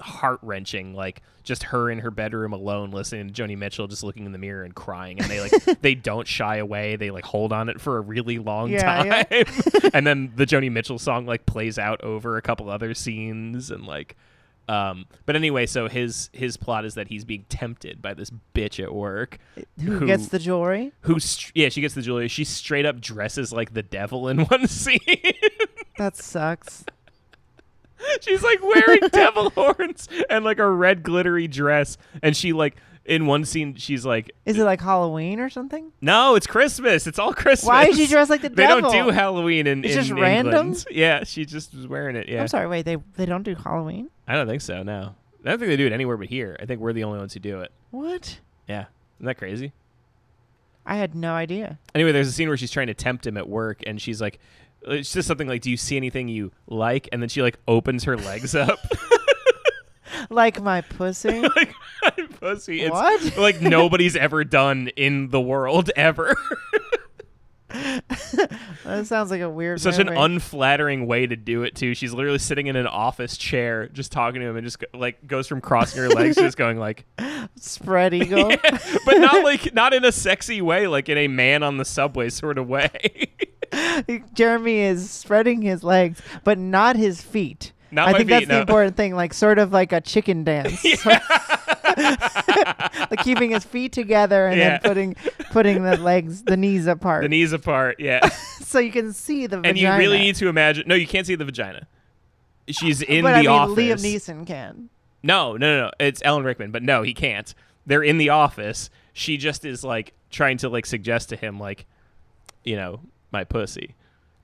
heart 0.00 0.38
wrenching. 0.42 0.94
Like 0.94 1.22
just 1.42 1.64
her 1.64 1.90
in 1.90 2.00
her 2.00 2.10
bedroom 2.10 2.52
alone 2.52 2.90
listening 2.90 3.30
to 3.32 3.42
Joni 3.42 3.56
Mitchell, 3.56 3.88
just 3.88 4.04
looking 4.04 4.26
in 4.26 4.32
the 4.32 4.38
mirror 4.38 4.62
and 4.64 4.74
crying. 4.74 5.18
And 5.20 5.28
they 5.30 5.40
like, 5.40 5.80
they 5.80 5.94
don't 5.94 6.26
shy 6.26 6.56
away. 6.56 6.96
They 6.96 7.10
like 7.10 7.24
hold 7.24 7.52
on 7.52 7.68
it 7.68 7.80
for 7.80 7.96
a 7.96 8.00
really 8.00 8.38
long 8.38 8.70
Yeah, 8.70 9.22
time. 9.24 9.44
and 9.94 10.06
then 10.06 10.32
the 10.36 10.44
Joni 10.46 10.70
Mitchell 10.70 10.98
song 10.98 11.26
like 11.26 11.46
plays 11.46 11.78
out 11.78 12.00
over 12.02 12.36
a 12.36 12.42
couple 12.42 12.68
other 12.70 12.94
scenes 12.94 13.70
and 13.70 13.86
like, 13.86 14.16
um, 14.68 15.06
but 15.24 15.34
anyway, 15.34 15.64
so 15.66 15.88
his 15.88 16.28
his 16.32 16.56
plot 16.56 16.84
is 16.84 16.94
that 16.94 17.08
he's 17.08 17.24
being 17.24 17.46
tempted 17.48 18.02
by 18.02 18.12
this 18.12 18.30
bitch 18.54 18.82
at 18.82 18.94
work, 18.94 19.38
who, 19.82 20.06
gets 20.06 20.28
the 20.28 20.38
jewelry? 20.38 20.92
who 21.02 21.18
yeah 21.54 21.70
she 21.70 21.80
gets 21.80 21.94
the 21.94 22.02
jewelry. 22.02 22.28
She 22.28 22.44
straight 22.44 22.84
up 22.84 23.00
dresses 23.00 23.52
like 23.52 23.72
the 23.72 23.82
devil 23.82 24.28
in 24.28 24.40
one 24.44 24.66
scene. 24.68 25.00
That 25.96 26.16
sucks. 26.16 26.84
She's 28.20 28.42
like 28.42 28.62
wearing 28.62 29.00
devil 29.10 29.50
horns 29.50 30.08
and 30.30 30.44
like 30.44 30.58
a 30.58 30.70
red 30.70 31.02
glittery 31.02 31.48
dress, 31.48 31.96
and 32.22 32.36
she 32.36 32.52
like 32.52 32.76
in 33.08 33.26
one 33.26 33.44
scene 33.44 33.74
she's 33.74 34.04
like, 34.06 34.30
Is 34.46 34.58
it 34.58 34.64
like 34.64 34.80
Halloween 34.80 35.40
or 35.40 35.48
something? 35.50 35.92
"No, 36.00 36.34
it's 36.36 36.46
Christmas. 36.46 37.06
It's 37.06 37.18
all 37.18 37.32
Christmas." 37.32 37.66
Why 37.66 37.86
is 37.86 37.96
she 37.96 38.06
dressed 38.06 38.30
like 38.30 38.42
the 38.42 38.48
They 38.50 38.66
devil? 38.66 38.90
don't 38.90 39.06
do 39.06 39.10
Halloween 39.12 39.66
in 39.66 39.84
It's 39.84 39.94
in 39.94 40.00
just 40.00 40.12
random? 40.12 40.54
England. 40.54 40.84
Yeah, 40.90 41.24
she 41.24 41.44
just 41.44 41.74
was 41.74 41.86
wearing 41.88 42.14
it. 42.16 42.28
Yeah, 42.28 42.42
I'm 42.42 42.48
sorry. 42.48 42.66
Wait, 42.68 42.82
they 42.84 42.96
they 43.16 43.26
don't 43.26 43.42
do 43.42 43.54
Halloween? 43.54 44.10
I 44.28 44.34
don't 44.34 44.46
think 44.46 44.60
so. 44.60 44.82
No, 44.82 45.14
I 45.44 45.48
don't 45.48 45.58
think 45.58 45.70
they 45.70 45.76
do 45.76 45.86
it 45.86 45.92
anywhere 45.92 46.16
but 46.16 46.28
here. 46.28 46.56
I 46.60 46.66
think 46.66 46.80
we're 46.80 46.92
the 46.92 47.04
only 47.04 47.18
ones 47.18 47.34
who 47.34 47.40
do 47.40 47.60
it. 47.62 47.72
What? 47.90 48.38
Yeah, 48.68 48.84
isn't 49.16 49.26
that 49.26 49.36
crazy? 49.38 49.72
I 50.86 50.96
had 50.96 51.14
no 51.14 51.34
idea. 51.34 51.78
Anyway, 51.94 52.12
there's 52.12 52.28
a 52.28 52.32
scene 52.32 52.48
where 52.48 52.56
she's 52.56 52.70
trying 52.70 52.86
to 52.86 52.94
tempt 52.94 53.26
him 53.26 53.36
at 53.36 53.48
work, 53.48 53.82
and 53.86 54.00
she's 54.00 54.20
like, 54.22 54.38
uh, 54.86 54.92
it's 54.92 55.12
just 55.12 55.28
something 55.28 55.48
like, 55.48 55.60
"Do 55.62 55.70
you 55.70 55.76
see 55.76 55.96
anything 55.96 56.28
you 56.28 56.50
like?" 56.66 57.08
And 57.12 57.20
then 57.22 57.28
she 57.28 57.42
like 57.42 57.58
opens 57.66 58.04
her 58.04 58.16
legs 58.16 58.54
up, 58.54 58.78
Like 60.30 60.62
my 60.62 60.80
pussy. 60.82 61.40
like 61.56 61.74
my 62.02 62.26
pussy. 62.40 62.82
It's 62.82 62.90
What? 62.90 63.36
like 63.38 63.60
nobody's 63.60 64.16
ever 64.16 64.44
done 64.44 64.88
in 64.96 65.30
the 65.30 65.40
world 65.40 65.90
ever. 65.96 66.36
that 67.68 69.02
sounds 69.04 69.30
like 69.30 69.42
a 69.42 69.50
weird. 69.50 69.80
Such 69.80 69.98
an 69.98 70.08
unflattering 70.08 71.06
way 71.06 71.26
to 71.26 71.36
do 71.36 71.64
it 71.64 71.74
too. 71.74 71.94
She's 71.94 72.12
literally 72.12 72.38
sitting 72.38 72.66
in 72.66 72.76
an 72.76 72.86
office 72.86 73.36
chair, 73.36 73.88
just 73.88 74.10
talking 74.10 74.40
to 74.40 74.46
him, 74.46 74.56
and 74.56 74.64
just 74.64 74.82
like 74.94 75.26
goes 75.26 75.46
from 75.46 75.60
crossing 75.60 76.00
her 76.02 76.08
legs, 76.08 76.36
to 76.36 76.42
just 76.42 76.56
going 76.56 76.78
like, 76.78 77.04
spread 77.56 78.14
eagle. 78.14 78.48
but 79.04 79.18
not 79.18 79.44
like 79.44 79.74
not 79.74 79.92
in 79.92 80.04
a 80.04 80.12
sexy 80.12 80.62
way, 80.62 80.86
like 80.86 81.10
in 81.10 81.18
a 81.18 81.28
man 81.28 81.62
on 81.62 81.76
the 81.76 81.84
subway 81.84 82.30
sort 82.30 82.56
of 82.56 82.68
way. 82.68 83.28
Jeremy 84.32 84.78
is 84.78 85.10
spreading 85.10 85.60
his 85.60 85.84
legs, 85.84 86.22
but 86.44 86.58
not 86.58 86.96
his 86.96 87.20
feet. 87.20 87.72
Not 87.90 88.08
I 88.08 88.12
think 88.12 88.28
feet, 88.28 88.34
that's 88.34 88.46
the 88.48 88.60
important 88.60 88.96
thing, 88.96 89.14
like 89.14 89.32
sort 89.32 89.58
of 89.58 89.72
like 89.72 89.92
a 89.92 90.00
chicken 90.00 90.44
dance. 90.44 90.84
like 91.96 93.22
keeping 93.24 93.50
his 93.50 93.64
feet 93.64 93.92
together 93.92 94.46
and 94.46 94.58
Yeah. 94.58 94.78
then 94.78 94.80
putting 94.80 95.14
putting 95.50 95.82
the 95.82 95.96
legs, 95.96 96.42
the 96.42 96.56
knees 96.56 96.86
apart, 96.86 97.22
the 97.22 97.28
knees 97.28 97.52
apart, 97.52 97.96
yeah. 97.98 98.28
so 98.60 98.78
you 98.78 98.92
can 98.92 99.12
see 99.12 99.46
the 99.46 99.60
and 99.64 99.78
you 99.78 99.90
really 99.92 100.18
need 100.18 100.36
to 100.36 100.48
imagine. 100.48 100.84
No, 100.86 100.94
you 100.94 101.06
can't 101.06 101.26
see 101.26 101.34
the 101.34 101.44
vagina. 101.44 101.86
She's 102.68 103.00
in 103.02 103.22
but 103.22 103.30
the 103.30 103.36
I 103.36 103.40
mean, 103.40 103.48
office. 103.50 103.76
Liam 103.76 103.96
Neeson 104.14 104.46
can. 104.46 104.90
No, 105.22 105.56
no, 105.56 105.76
no, 105.76 105.84
no. 105.86 105.90
It's 105.98 106.22
Alan 106.22 106.44
Rickman, 106.44 106.70
but 106.70 106.82
no, 106.82 107.02
he 107.02 107.14
can't. 107.14 107.54
They're 107.86 108.02
in 108.02 108.18
the 108.18 108.28
office. 108.28 108.90
She 109.14 109.36
just 109.38 109.64
is 109.64 109.82
like 109.82 110.12
trying 110.30 110.58
to 110.58 110.68
like 110.68 110.84
suggest 110.86 111.30
to 111.30 111.36
him 111.36 111.58
like, 111.58 111.86
you 112.64 112.76
know, 112.76 113.00
my 113.32 113.44
pussy. 113.44 113.94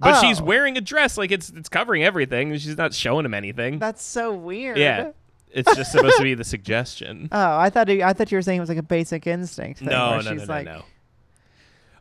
But 0.01 0.21
she's 0.21 0.41
Oh. 0.41 0.45
wearing 0.45 0.77
a 0.77 0.81
dress, 0.81 1.17
like 1.17 1.31
it's 1.31 1.51
it's 1.51 1.69
covering 1.69 2.03
everything. 2.05 2.53
She's 2.59 2.77
not 2.77 2.93
showing 2.95 3.25
him 3.25 3.35
anything. 3.35 3.79
That's 3.79 4.03
so 4.03 4.35
weird. 4.35 4.77
yeah, 4.77 5.11
it's 5.51 5.75
just 5.77 5.93
supposed 5.93 6.17
to 6.17 6.23
be 6.23 6.35
the 6.35 6.45
suggestion. 6.45 7.29
Oh, 7.33 7.59
I 7.59 7.71
thought 7.71 7.89
he, 7.89 8.03
I 8.03 8.13
thought 8.13 8.31
you 8.33 8.37
were 8.39 8.43
saying 8.43 8.59
it 8.59 8.61
was 8.61 8.69
like 8.69 8.79
a 8.79 8.83
basic 8.83 9.27
instinct 9.27 9.79
thing. 9.81 9.89
no, 9.89 10.17
no, 10.17 10.21
no, 10.21 10.33
she's 10.33 10.49
no, 10.49 10.55
like, 10.55 10.67
no. 10.67 10.83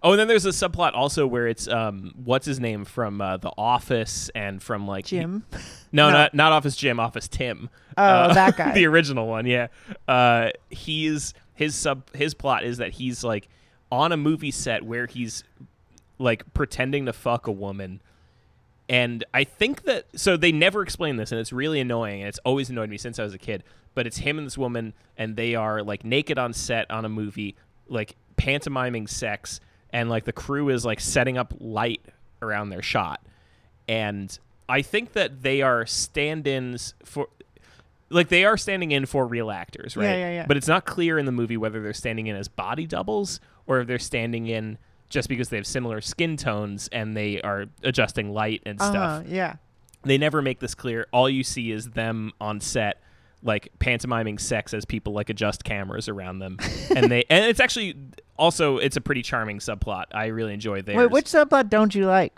Oh, 0.06 0.12
and 0.12 0.20
then 0.20 0.28
there's 0.28 0.46
a 0.46 0.50
subplot 0.50 0.96
also 0.96 1.26
where 1.26 1.48
it's 1.48 1.66
um, 1.66 2.12
what's 2.26 2.46
his 2.46 2.60
name 2.60 2.84
from 2.84 3.22
uh, 3.22 3.38
The 3.38 3.52
Office 3.58 4.30
and 4.36 4.62
from 4.62 4.86
like 4.86 5.06
Jim. 5.06 5.46
No, 5.94 6.10
No. 6.10 6.12
not 6.14 6.34
not 6.34 6.52
Office 6.52 6.76
Jim, 6.76 7.00
Office 7.00 7.30
Tim. 7.30 7.70
Oh, 7.98 8.04
Uh, 8.04 8.34
that 8.34 8.58
guy. 8.58 8.74
the 8.74 8.86
original 8.86 9.28
one, 9.28 9.46
yeah. 9.46 9.68
Uh, 10.08 10.50
he's 10.70 11.34
his 11.54 11.76
sub 11.76 12.14
his 12.16 12.34
plot 12.34 12.66
is 12.66 12.80
that 12.80 12.92
he's 12.92 13.24
like 13.24 13.48
on 13.92 14.12
a 14.12 14.18
movie 14.18 14.52
set 14.52 14.84
where 14.84 15.06
he's 15.06 15.44
like 16.18 16.54
pretending 16.54 17.06
to 17.06 17.14
fuck 17.14 17.48
a 17.48 17.52
woman. 17.52 18.02
And 18.90 19.24
I 19.34 19.44
think 19.44 19.84
that 19.84 20.06
so 20.16 20.38
they 20.38 20.52
never 20.52 20.82
explain 20.82 21.16
this, 21.16 21.32
and 21.32 21.40
it's 21.40 21.54
really 21.54 21.80
annoying, 21.80 22.22
and 22.22 22.28
it's 22.28 22.40
always 22.40 22.70
annoyed 22.70 22.90
me 22.90 22.98
since 22.98 23.18
I 23.20 23.24
was 23.24 23.34
a 23.34 23.40
kid. 23.40 23.64
But 23.96 24.08
it's 24.08 24.18
him 24.18 24.38
and 24.38 24.48
this 24.48 24.58
woman, 24.58 24.94
and 25.18 25.36
they 25.36 25.56
are 25.56 25.84
like 25.84 26.04
naked 26.04 26.38
on 26.38 26.54
set 26.54 26.90
on 26.90 27.06
a 27.06 27.10
movie, 27.10 27.56
like 27.88 28.16
pantomiming 28.38 29.08
sex, 29.08 29.60
and 29.92 30.10
like 30.10 30.26
the 30.26 30.34
crew 30.34 30.70
is 30.70 30.84
like 30.84 31.00
setting 31.00 31.38
up 31.38 31.54
light 31.60 32.02
around 32.42 32.70
their 32.70 32.82
shot. 32.82 33.22
And 33.88 34.38
I 34.68 34.82
think 34.82 35.14
that 35.14 35.44
they 35.44 35.62
are 35.62 35.86
stand-ins 35.86 36.94
for 37.04 37.28
like 38.10 38.30
they 38.30 38.46
are 38.46 38.58
standing 38.58 38.92
in 38.92 39.06
for 39.06 39.26
real 39.26 39.50
actors, 39.52 39.96
right? 39.98 40.06
Yeah, 40.06 40.16
yeah, 40.16 40.32
yeah. 40.32 40.46
But 40.48 40.58
it's 40.58 40.68
not 40.68 40.86
clear 40.86 41.18
in 41.18 41.26
the 41.26 41.32
movie 41.32 41.58
whether 41.58 41.82
they're 41.82 41.94
standing 41.94 42.28
in 42.28 42.36
as 42.36 42.48
body 42.48 42.86
doubles 42.86 43.40
or 43.66 43.80
if 43.80 43.88
they're 43.88 44.00
standing 44.00 44.48
in 44.48 44.78
just 45.14 45.30
because 45.30 45.50
they 45.50 45.58
have 45.58 45.68
similar 45.68 46.02
skin 46.02 46.36
tones 46.36 46.90
and 46.92 47.16
they 47.16 47.40
are 47.42 47.66
adjusting 47.84 48.34
light 48.34 48.62
and 48.66 48.82
uh-huh, 48.82 48.92
stuff. 48.92 49.26
yeah. 49.28 49.56
They 50.04 50.18
never 50.18 50.42
make 50.42 50.60
this 50.60 50.76
clear. 50.76 51.08
All 51.14 51.30
you 51.30 51.44
see 51.44 51.72
is 51.72 51.92
them 51.92 52.34
on 52.42 52.60
set 52.60 53.00
like 53.42 53.70
pantomiming 53.80 54.38
sex 54.38 54.74
as 54.74 54.86
people 54.86 55.14
like 55.14 55.30
adjust 55.30 55.64
cameras 55.64 56.10
around 56.10 56.40
them. 56.40 56.58
and 56.96 57.12
they 57.12 57.24
and 57.30 57.46
it's 57.46 57.60
actually 57.60 57.96
also 58.38 58.78
it's 58.78 58.98
a 58.98 59.02
pretty 59.02 59.22
charming 59.22 59.60
subplot. 59.60 60.06
I 60.14 60.28
really 60.28 60.54
enjoy 60.54 60.82
theirs. 60.82 60.98
Wait, 60.98 61.12
which 61.12 61.26
subplot 61.26 61.70
don't 61.70 61.94
you 61.94 62.06
like? 62.08 62.38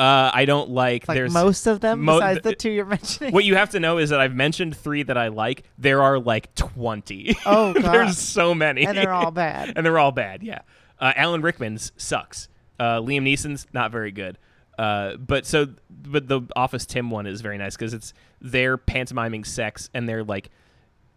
uh, 0.00 0.30
I 0.32 0.46
don't 0.46 0.70
like, 0.70 1.06
Like 1.06 1.14
there's 1.14 1.32
most 1.32 1.66
of 1.66 1.80
them, 1.80 2.00
mo- 2.00 2.14
besides 2.18 2.40
the 2.40 2.54
two 2.54 2.70
you're 2.70 2.86
mentioning. 2.96 3.34
what 3.34 3.44
you 3.44 3.56
have 3.56 3.70
to 3.70 3.80
know 3.80 3.98
is 3.98 4.08
that 4.10 4.18
I've 4.18 4.34
mentioned 4.34 4.74
three 4.74 5.02
that 5.02 5.18
I 5.18 5.28
like. 5.28 5.64
There 5.76 6.02
are 6.02 6.18
like 6.18 6.54
twenty. 6.54 7.36
Oh, 7.44 7.74
God. 7.74 7.82
there's 7.92 8.16
so 8.16 8.54
many, 8.54 8.86
and 8.86 8.96
they're 8.96 9.12
all 9.12 9.30
bad. 9.30 9.74
and 9.76 9.84
they're 9.84 9.98
all 9.98 10.10
bad. 10.12 10.42
Yeah, 10.42 10.60
uh, 11.00 11.12
Alan 11.16 11.42
Rickman's 11.42 11.92
sucks. 11.96 12.48
Uh, 12.78 13.00
Liam 13.00 13.22
Neeson's 13.22 13.66
not 13.72 13.90
very 13.90 14.10
good. 14.12 14.38
Uh, 14.78 15.16
but 15.16 15.44
so, 15.44 15.66
but 15.90 16.28
the 16.28 16.40
Office 16.56 16.86
Tim 16.86 17.10
one 17.10 17.26
is 17.26 17.40
very 17.42 17.58
nice 17.58 17.76
because 17.76 17.92
it's 17.92 18.14
they're 18.40 18.78
pantomiming 18.78 19.44
sex 19.44 19.90
and 19.92 20.08
they're 20.08 20.24
like 20.24 20.48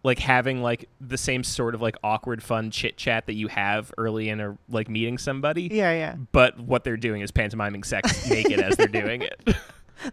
like 0.02 0.18
having 0.18 0.60
like 0.62 0.86
the 1.00 1.16
same 1.16 1.42
sort 1.42 1.74
of 1.74 1.80
like 1.80 1.96
awkward 2.04 2.42
fun 2.42 2.70
chit 2.70 2.98
chat 2.98 3.24
that 3.24 3.32
you 3.32 3.48
have 3.48 3.90
early 3.96 4.28
in 4.28 4.38
a 4.40 4.58
like 4.68 4.90
meeting 4.90 5.16
somebody. 5.16 5.70
Yeah, 5.72 5.92
yeah. 5.92 6.16
But 6.32 6.60
what 6.60 6.84
they're 6.84 6.98
doing 6.98 7.22
is 7.22 7.30
pantomiming 7.30 7.84
sex 7.84 8.28
naked 8.28 8.60
as 8.60 8.76
they're 8.76 8.86
doing 8.86 9.22
it. 9.22 9.40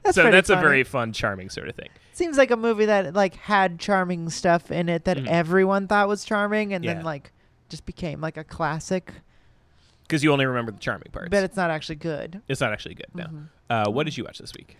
That's 0.04 0.16
so 0.16 0.32
that's 0.32 0.50
a 0.50 0.56
very 0.56 0.86
fun, 0.86 1.12
charming 1.12 1.50
sort 1.50 1.68
of 1.68 1.76
thing. 1.76 1.90
Seems 2.14 2.38
like 2.38 2.52
a 2.52 2.56
movie 2.58 2.86
that 2.86 3.14
like 3.14 3.36
had 3.36 3.80
charming 3.80 4.30
stuff 4.30 4.72
in 4.72 4.88
it 4.88 5.04
that 5.04 5.18
Mhm. 5.18 5.28
everyone 5.28 5.88
thought 5.90 6.08
was 6.08 6.24
charming, 6.24 6.74
and 6.74 6.86
Yeah. 6.86 6.94
then 6.94 7.04
like 7.04 7.34
just 7.68 7.86
became 7.86 8.22
like 8.22 8.38
a 8.38 8.46
classic. 8.46 9.12
Because 10.12 10.26
you 10.26 10.34
only 10.34 10.46
remember 10.46 10.74
the 10.74 10.80
charming 10.80 11.08
parts. 11.14 11.30
But 11.30 11.46
it's 11.46 11.56
not 11.56 11.72
actually 11.72 11.96
good. 11.96 12.42
it's 12.50 12.60
not 12.60 12.74
actually 12.74 12.96
good. 12.96 13.08
No. 13.14 13.24
Mhm. 13.24 13.48
Uh, 13.70 13.90
what 13.90 14.04
did 14.04 14.18
you 14.18 14.26
watch 14.26 14.40
this 14.40 14.52
week? 14.54 14.76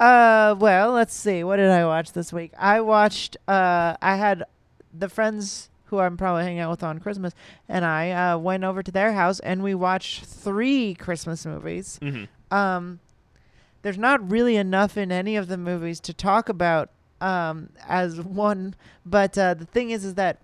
Uh, 0.00 0.56
well, 0.58 0.90
let's 0.90 1.14
see. 1.14 1.44
What 1.44 1.58
did 1.58 1.70
I 1.70 1.86
watch 1.86 2.10
this 2.10 2.32
week? 2.32 2.50
I 2.58 2.80
watched. 2.80 3.36
Uh, 3.46 3.94
I 4.02 4.16
had 4.16 4.42
the 4.92 5.08
friends 5.08 5.70
who 5.84 6.00
I'm 6.00 6.16
probably 6.16 6.42
hanging 6.42 6.58
out 6.58 6.70
with 6.72 6.82
on 6.82 6.98
Christmas, 6.98 7.32
and 7.68 7.84
I 7.84 8.10
uh, 8.10 8.38
went 8.38 8.64
over 8.64 8.82
to 8.82 8.90
their 8.90 9.12
house 9.12 9.38
and 9.38 9.62
we 9.62 9.72
watched 9.72 10.24
three 10.24 10.94
Christmas 10.94 11.46
movies. 11.46 12.00
Mm-hmm. 12.02 12.24
Um, 12.52 12.98
there's 13.82 13.98
not 13.98 14.28
really 14.28 14.56
enough 14.56 14.96
in 14.96 15.12
any 15.12 15.36
of 15.36 15.46
the 15.46 15.56
movies 15.56 16.00
to 16.00 16.12
talk 16.12 16.48
about 16.48 16.90
um, 17.20 17.68
as 17.86 18.20
one, 18.20 18.74
but 19.06 19.38
uh, 19.38 19.54
the 19.54 19.64
thing 19.66 19.90
is, 19.90 20.04
is 20.04 20.14
that 20.14 20.38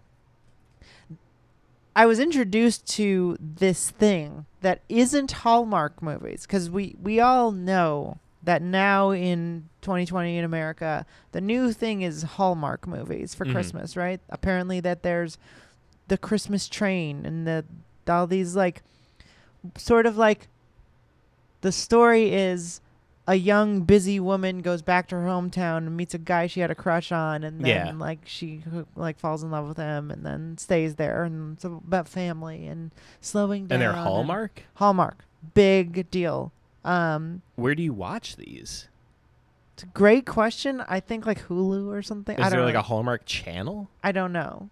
I 1.99 2.07
was 2.07 2.21
introduced 2.21 2.87
to 2.95 3.37
this 3.41 3.91
thing 3.91 4.47
that 4.61 4.83
isn't 4.89 5.33
Hallmark 5.33 6.01
movies 6.01 6.43
because 6.47 6.71
we 6.71 6.95
we 7.03 7.19
all 7.19 7.51
know 7.51 8.19
that 8.45 8.63
now 8.63 9.11
in 9.11 9.69
2020 9.83 10.39
in 10.39 10.45
America, 10.45 11.05
the 11.33 11.41
new 11.41 11.73
thing 11.73 12.03
is 12.03 12.23
Hallmark 12.23 12.87
movies 12.87 13.35
for 13.35 13.45
Mhm. 13.45 13.51
Christmas, 13.53 13.97
right? 13.97 14.21
Apparently, 14.31 14.79
that 14.79 15.03
there's 15.03 15.39
the 16.07 16.17
Christmas 16.17 16.69
train 16.69 17.27
and 17.27 17.49
the 17.49 17.65
all 18.09 18.29
these 18.29 18.55
like 18.55 18.83
sort 19.77 20.07
of 20.07 20.17
like 20.17 20.47
the 21.63 21.73
story 21.73 22.33
is 22.33 22.81
a 23.29 23.35
young 23.35 23.83
busy 23.83 24.19
woman 24.19 24.61
goes 24.63 24.81
back 24.81 25.07
to 25.09 25.15
her 25.15 25.27
hometown 25.27 25.77
and 25.87 25.95
meets 25.97 26.15
a 26.15 26.19
guy 26.19 26.47
she 26.47 26.61
had 26.61 26.71
a 26.71 26.75
crush 26.75 27.13
on 27.13 27.45
and 27.45 27.61
then 27.61 27.87
Yeah. 27.87 27.93
like 27.93 28.21
she 28.25 28.63
like 28.97 29.19
falls 29.19 29.43
in 29.43 29.51
love 29.51 29.69
with 29.69 29.77
him 29.77 30.11
and 30.11 30.25
then 30.25 30.57
stays 30.57 30.95
there 30.95 31.25
and 31.25 31.55
it's 31.57 31.65
about 31.65 32.09
family 32.09 32.67
and 32.67 32.91
slowing 33.21 33.67
down 33.67 33.75
And 33.77 33.83
they're 33.83 33.93
Hallmark. 34.03 34.63
hallmark 34.77 35.25
big 35.55 36.11
deal 36.11 36.53
um 36.87 37.43
Where 37.57 37.75
do 37.75 37.83
you 37.83 37.93
watch 37.93 38.37
these? 38.37 38.89
it's 39.75 39.83
a 39.83 39.87
great 39.89 40.25
question 40.27 40.83
i 40.89 40.99
think 40.99 41.27
like 41.27 41.47
hulu 41.49 41.87
or 41.93 42.01
something 42.03 42.37
Is 42.39 42.45
i 42.47 42.49
there 42.49 42.59
don't 42.61 42.67
like 42.67 42.75
know. 42.75 42.81
a 42.81 42.83
Hallmark 42.85 43.27
channel? 43.27 43.91
I 44.03 44.11
don't 44.13 44.33
know 44.33 44.71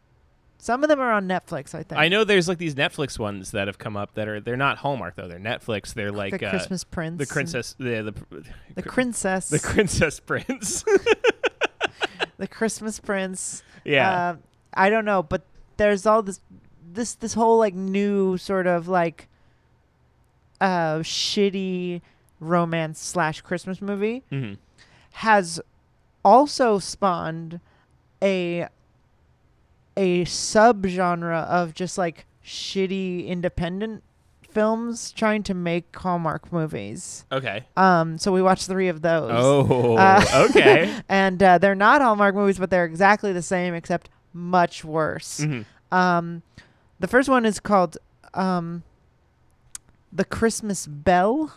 some 0.59 0.83
of 0.83 0.89
them 0.89 1.01
are 1.01 1.13
on 1.13 1.29
netflix 1.29 1.75
i 1.75 1.83
think 1.83 1.99
I 2.01 2.09
know 2.09 2.25
there's 2.25 2.49
like 2.49 2.59
these 2.59 2.75
Netflix 2.75 3.19
ones 3.19 3.51
that 3.53 3.67
have 3.69 3.79
come 3.79 3.97
up 3.97 4.15
that 4.15 4.29
are 4.29 4.41
they're 4.41 4.57
not 4.57 4.79
Hallmark 4.79 5.17
though. 5.17 5.29
They're 5.29 5.39
Netflix. 5.39 5.95
They're 5.95 6.13
like 6.13 6.39
the 6.39 6.47
uh, 6.47 6.51
christmas 6.51 6.85
prince 6.85 7.19
the 7.19 7.27
princess, 7.27 7.75
the 7.79 8.03
the 8.03 8.45
the 8.75 8.83
cr- 8.83 8.89
princess 8.91 9.49
the 9.49 9.59
princess 9.59 10.21
prince. 10.21 10.85
the 12.39 12.49
christmas 12.49 12.99
prince 13.01 13.63
yeah. 13.87 14.11
Uh, 14.11 14.37
I 14.75 14.91
don't 14.91 15.05
know, 15.05 15.23
but 15.23 15.43
there's 15.77 16.05
all 16.07 16.23
this 16.23 16.41
this 16.93 17.15
this 17.15 17.35
whole 17.35 17.59
like 17.59 17.75
new 17.75 18.37
sort 18.37 18.67
of 18.67 18.89
like 18.89 19.29
uh 20.61 20.99
shitty 20.99 22.03
romance 22.41 23.01
slash 23.01 23.41
Christmas 23.41 23.81
movie 23.81 24.23
hmm 24.31 24.55
has 25.13 25.59
also 26.23 26.79
spawned 26.79 27.59
a 28.23 28.69
a 29.97 30.25
subgenre 30.25 31.45
of 31.47 31.75
just 31.75 31.97
like 31.99 32.27
shitty 32.45 33.27
independent 33.27 34.03
films 34.51 35.11
trying 35.13 35.43
to 35.43 35.53
make 35.55 35.95
Hallmark 35.95 36.53
movies. 36.53 37.25
Okay. 37.31 37.65
Um 37.77 38.17
so 38.19 38.33
we 38.33 38.41
watched 38.43 38.67
3 38.67 38.89
of 38.89 39.03
those. 39.03 39.31
Oh. 39.35 39.97
Uh, 39.97 40.23
okay. 40.51 40.95
and 41.09 41.43
uh, 41.43 41.59
they're 41.59 41.75
not 41.75 42.01
Hallmark 42.03 42.35
movies, 42.35 42.59
but 42.59 42.71
they're 42.71 42.85
exactly 42.87 43.33
the 43.33 43.43
same 43.43 43.75
except 43.75 44.09
much 44.33 44.85
worse. 44.85 45.41
hmm 45.43 45.63
Um, 45.93 46.43
the 47.01 47.07
first 47.09 47.29
one 47.29 47.45
is 47.47 47.61
called 47.61 47.97
um, 48.35 48.83
"The 50.13 50.25
Christmas 50.25 50.87
Bell," 50.87 51.53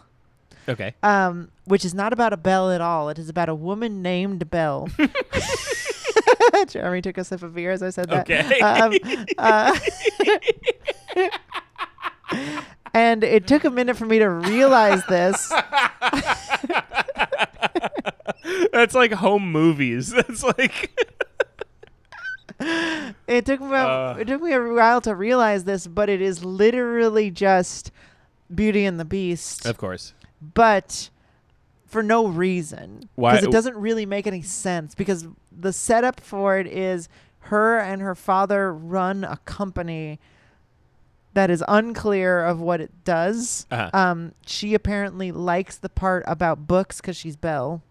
Okay. 0.68 0.94
um, 1.04 1.50
which 1.66 1.84
is 1.86 1.94
not 1.94 2.14
about 2.14 2.32
a 2.34 2.38
bell 2.38 2.70
at 2.72 2.80
all. 2.82 3.10
It 3.10 3.18
is 3.20 3.28
about 3.30 3.50
a 3.50 3.56
woman 3.56 4.02
named 4.02 4.50
Bell. 4.50 4.88
Jeremy 6.68 7.02
took 7.02 7.18
a 7.18 7.24
sip 7.24 7.44
of 7.44 7.54
beer 7.56 7.72
as 7.72 7.82
I 7.84 7.90
said 7.90 8.10
that. 8.10 8.30
Okay. 8.30 8.60
Um, 8.60 8.94
uh, 9.38 9.78
and 12.94 13.24
it 13.24 13.48
took 13.48 13.64
a 13.64 13.70
minute 13.70 13.98
for 13.98 14.06
me 14.06 14.20
to 14.20 14.30
realize 14.30 15.06
this. 15.08 15.52
That's 18.72 18.94
like 18.96 19.12
home 19.14 19.52
movies. 19.52 20.10
That's 20.12 20.44
like 20.44 20.92
It 23.28 23.46
took 23.46 23.62
me 23.62 23.68
about, 23.68 24.18
Uh. 24.18 24.20
it 24.20 24.28
took 24.28 24.42
me 24.42 24.54
a 24.54 24.62
while 24.62 25.02
to 25.02 25.16
realize 25.16 25.64
this, 25.64 25.88
but 25.88 26.10
it 26.10 26.22
is 26.22 26.44
literally 26.44 27.32
just 27.32 27.92
Beauty 28.54 28.86
and 28.86 29.00
the 29.00 29.06
Beast. 29.06 29.66
Of 29.66 29.78
course. 29.78 30.14
but 30.42 31.10
for 31.90 32.02
no 32.02 32.28
reason 32.28 33.02
Why- 33.16 33.34
because 33.34 33.46
it 33.48 33.52
doesn't 33.52 33.76
really 33.76 34.06
make 34.06 34.26
any 34.28 34.42
sense 34.42 34.96
because 34.96 35.28
the 35.52 35.74
setup 35.74 36.22
for 36.22 36.58
it 36.58 36.68
is 36.68 37.10
her 37.52 37.78
and 37.80 38.02
her 38.02 38.16
father 38.16 38.74
run 38.74 39.24
a 39.24 39.38
company 39.46 40.20
that 41.34 41.50
is 41.50 41.64
unclear 41.68 42.44
of 42.46 42.60
what 42.62 42.80
it 42.82 42.92
does 43.04 43.66
Uh-huh. 43.72 43.90
um 43.94 44.32
she 44.46 44.74
apparently 44.74 45.32
likes 45.32 45.78
the 45.78 45.90
part 45.90 46.24
about 46.28 46.68
books 46.68 47.02
because 47.02 47.18
she's 47.18 47.36
belle 47.36 47.82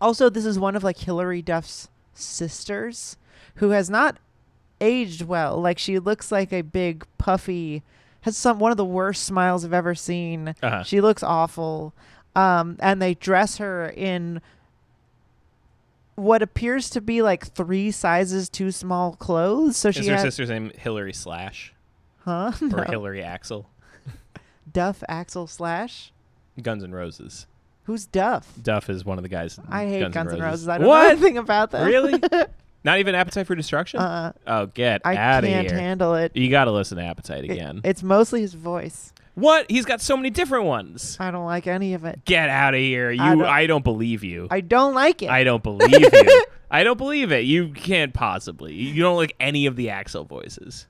also 0.00 0.28
this 0.28 0.44
is 0.44 0.58
one 0.58 0.74
of 0.74 0.82
like 0.82 0.98
Hilary 0.98 1.42
Duff's 1.42 1.88
sisters 2.14 3.16
who 3.56 3.70
has 3.70 3.88
not 3.90 4.18
aged 4.80 5.22
well 5.22 5.60
like 5.60 5.78
she 5.78 5.98
looks 5.98 6.32
like 6.32 6.52
a 6.52 6.62
big 6.62 7.04
puffy 7.18 7.82
has 8.22 8.36
some 8.36 8.58
one 8.58 8.70
of 8.70 8.76
the 8.76 8.84
worst 8.84 9.22
smiles 9.24 9.64
i've 9.64 9.72
ever 9.72 9.94
seen 9.94 10.54
Uh-huh. 10.62 10.82
she 10.82 11.00
looks 11.00 11.22
awful. 11.22 11.92
Um, 12.34 12.76
and 12.80 13.00
they 13.00 13.14
dress 13.14 13.58
her 13.58 13.90
in 13.90 14.40
what 16.14 16.42
appears 16.42 16.90
to 16.90 17.00
be 17.00 17.22
like 17.22 17.46
three 17.46 17.90
sizes 17.90 18.48
too 18.48 18.70
small 18.70 19.16
clothes. 19.16 19.76
So 19.76 19.88
Is 19.88 19.96
she 19.96 20.06
her 20.06 20.14
has, 20.14 20.22
sister's 20.22 20.50
name 20.50 20.70
Hillary 20.76 21.12
Slash 21.12 21.74
huh? 22.24 22.52
or 22.74 22.84
Hillary 22.84 23.20
Axl? 23.20 23.66
Duff 24.70 25.02
Axl 25.08 25.48
Slash. 25.48 26.12
Guns 26.60 26.84
N' 26.84 26.92
Roses. 26.92 27.46
Who's 27.84 28.06
Duff? 28.06 28.52
Duff 28.62 28.88
is 28.88 29.04
one 29.04 29.18
of 29.18 29.22
the 29.22 29.28
guys. 29.28 29.58
I 29.68 29.86
hate 29.86 30.00
Guns, 30.00 30.14
Guns 30.14 30.32
N' 30.32 30.38
N' 30.38 30.42
Roses. 30.42 30.66
Roses. 30.66 30.68
I 30.68 30.78
don't 30.78 30.86
what? 30.86 31.02
know 31.02 31.10
anything 31.10 31.38
about 31.38 31.70
them. 31.70 31.86
Really? 31.86 32.20
Not 32.84 32.98
even 32.98 33.14
Appetite 33.14 33.46
for 33.46 33.54
Destruction? 33.54 34.00
uh, 34.00 34.32
oh, 34.46 34.66
get 34.66 35.02
I 35.04 35.14
out 35.16 35.44
of 35.44 35.48
here. 35.50 35.58
I 35.60 35.64
can't 35.64 35.78
handle 35.78 36.14
it. 36.14 36.36
you 36.36 36.50
got 36.50 36.64
to 36.64 36.72
listen 36.72 36.98
to 36.98 37.04
Appetite 37.04 37.44
It- 37.44 37.50
again. 37.52 37.80
It's 37.84 38.02
mostly 38.02 38.40
his 38.40 38.54
voice. 38.54 39.12
what? 39.34 39.70
He's 39.70 39.84
got 39.84 40.00
so 40.00 40.16
many 40.16 40.30
different 40.30 40.64
ones. 40.64 41.16
I 41.20 41.30
don't 41.30 41.44
like 41.46 41.66
any 41.66 41.94
of 41.94 42.04
it. 42.04 42.24
Get 42.24 42.48
out 42.48 42.74
of 42.74 42.80
here. 42.80 43.10
You 43.10 43.22
I 43.22 43.32
I 43.32 43.66
don't- 43.66 43.68
don't, 43.68 43.84
believe 43.84 44.24
you. 44.24 44.48
I 44.50 44.60
don't 44.60 44.94
like 44.94 45.22
it. 45.22 45.30
I 45.30 45.44
don't 45.44 45.62
believe 45.62 45.90
you. 46.12 46.44
I 46.70 46.84
don't 46.84 46.96
believe 46.98 47.30
it. 47.32 47.44
You 47.44 47.68
can't 47.68 48.14
possibly. 48.14 48.72
You 48.74 49.02
don't 49.02 49.16
like 49.16 49.36
any 49.38 49.66
of 49.66 49.76
the 49.76 49.88
Axl 49.88 50.26
voices. 50.26 50.86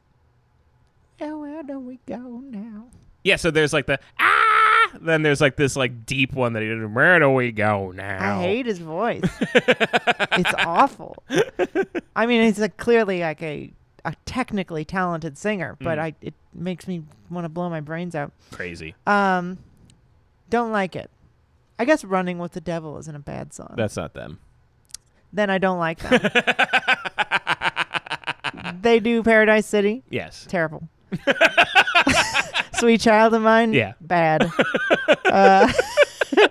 Oh, 1.21 1.39
where 1.41 1.63
do 1.63 1.79
we 1.79 1.99
go 2.07 2.17
now? 2.45 2.87
Yeah, 3.25 3.37
so 3.37 3.51
there's 3.51 3.73
like 3.73 3.87
the 3.87 3.99
ah 4.19 4.62
then 5.01 5.23
there's 5.23 5.41
like 5.41 5.57
this 5.57 5.77
like 5.77 6.05
deep 6.07 6.33
one 6.35 6.53
that 6.55 6.63
he 6.63 6.69
did. 6.69 6.95
Where 6.95 7.19
do 7.19 7.31
we 7.31 7.53
go 7.53 7.91
now? 7.93 8.39
I 8.39 8.43
hate 8.43 8.67
his 8.67 8.79
voice. 8.79 9.23
it's 9.55 10.55
awful. 10.59 11.23
I 12.15 12.27
mean, 12.27 12.43
he's 12.43 12.59
like 12.59 12.77
clearly 12.77 13.21
like 13.21 13.43
a, 13.43 13.73
a 14.05 14.15
technically 14.27 14.85
talented 14.85 15.39
singer, 15.39 15.77
but 15.81 15.99
Mm. 15.99 16.03
I 16.03 16.15
it 16.21 16.35
makes 16.55 16.87
me 16.87 17.03
want 17.31 17.45
to 17.45 17.49
blow 17.49 17.71
my 17.71 17.81
brains 17.81 18.15
out. 18.15 18.33
Crazy. 18.51 18.95
Um, 19.07 19.59
don't 20.51 20.73
like 20.73 20.97
it. 20.97 21.11
I 21.79 21.85
guess 21.85 22.05
"Running 22.05 22.39
with 22.39 22.53
the 22.53 22.61
Devil" 22.61 22.99
isn't 22.99 23.15
a 23.17 23.21
bad 23.21 23.53
song. 23.55 23.75
That's 23.77 23.97
not 23.97 24.15
them. 24.15 24.39
then 25.33 25.51
I 25.51 25.59
don't 25.59 25.79
like 25.79 25.99
them. 26.01 26.21
they 28.83 29.01
do 29.01 29.23
"Paradise 29.23 29.67
City." 29.67 30.03
Yes. 30.11 30.47
Terrible. 30.49 30.89
Sweet 32.83 33.01
Child 33.01 33.33
of 33.35 33.42
Mine. 33.42 33.73
Yeah. 33.75 33.92
Bad. 34.01 34.51
uh, 35.27 35.73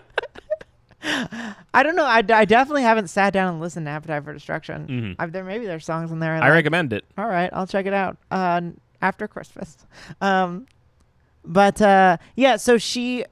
I 1.74 1.84
don't 1.84 1.96
know. 1.98 2.06
I, 2.06 2.20
I 2.20 2.46
definitely 2.46 2.84
haven't 2.84 3.10
sat 3.10 3.34
down 3.34 3.52
and 3.54 3.60
listened 3.62 3.86
to 3.88 3.90
Appetite 3.92 4.24
for 4.24 4.34
Destruction. 4.34 4.88
Mhm. 4.88 5.16
I've, 5.20 5.34
there 5.34 5.44
maybe 5.44 5.66
there's 5.66 5.84
songs 5.86 6.10
in 6.12 6.20
there. 6.20 6.34
I, 6.34 6.38
I 6.38 6.40
like. 6.42 6.52
recommend 6.52 6.94
it. 6.94 7.04
All 7.18 7.28
right, 7.28 7.50
I'll 7.52 7.68
check 7.68 7.86
it 7.86 7.94
out. 7.94 8.18
Uh, 8.32 8.62
after 9.02 9.28
Christmas. 9.28 9.78
Um, 10.22 10.68
but 11.44 11.82
uh, 11.82 12.16
yeah, 12.38 12.56
so 12.56 12.78
she, 12.78 13.26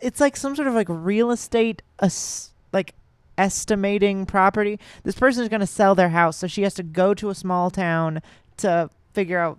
it's 0.00 0.18
like 0.20 0.34
some 0.36 0.56
sort 0.56 0.66
of 0.68 0.72
like 0.74 0.86
real 0.88 1.30
estate, 1.30 1.82
ass- 2.00 2.52
like 2.72 2.94
estimating 3.36 4.24
property. 4.24 4.78
This 5.02 5.14
person 5.16 5.42
is 5.42 5.50
going 5.50 5.60
to 5.60 5.66
sell 5.66 5.94
their 5.94 6.10
house, 6.10 6.36
so 6.38 6.46
she 6.46 6.62
has 6.62 6.72
to 6.74 6.82
go 6.82 7.12
to 7.12 7.28
a 7.28 7.34
small 7.34 7.70
town 7.70 8.22
to 8.58 8.88
figure 9.12 9.38
out 9.40 9.58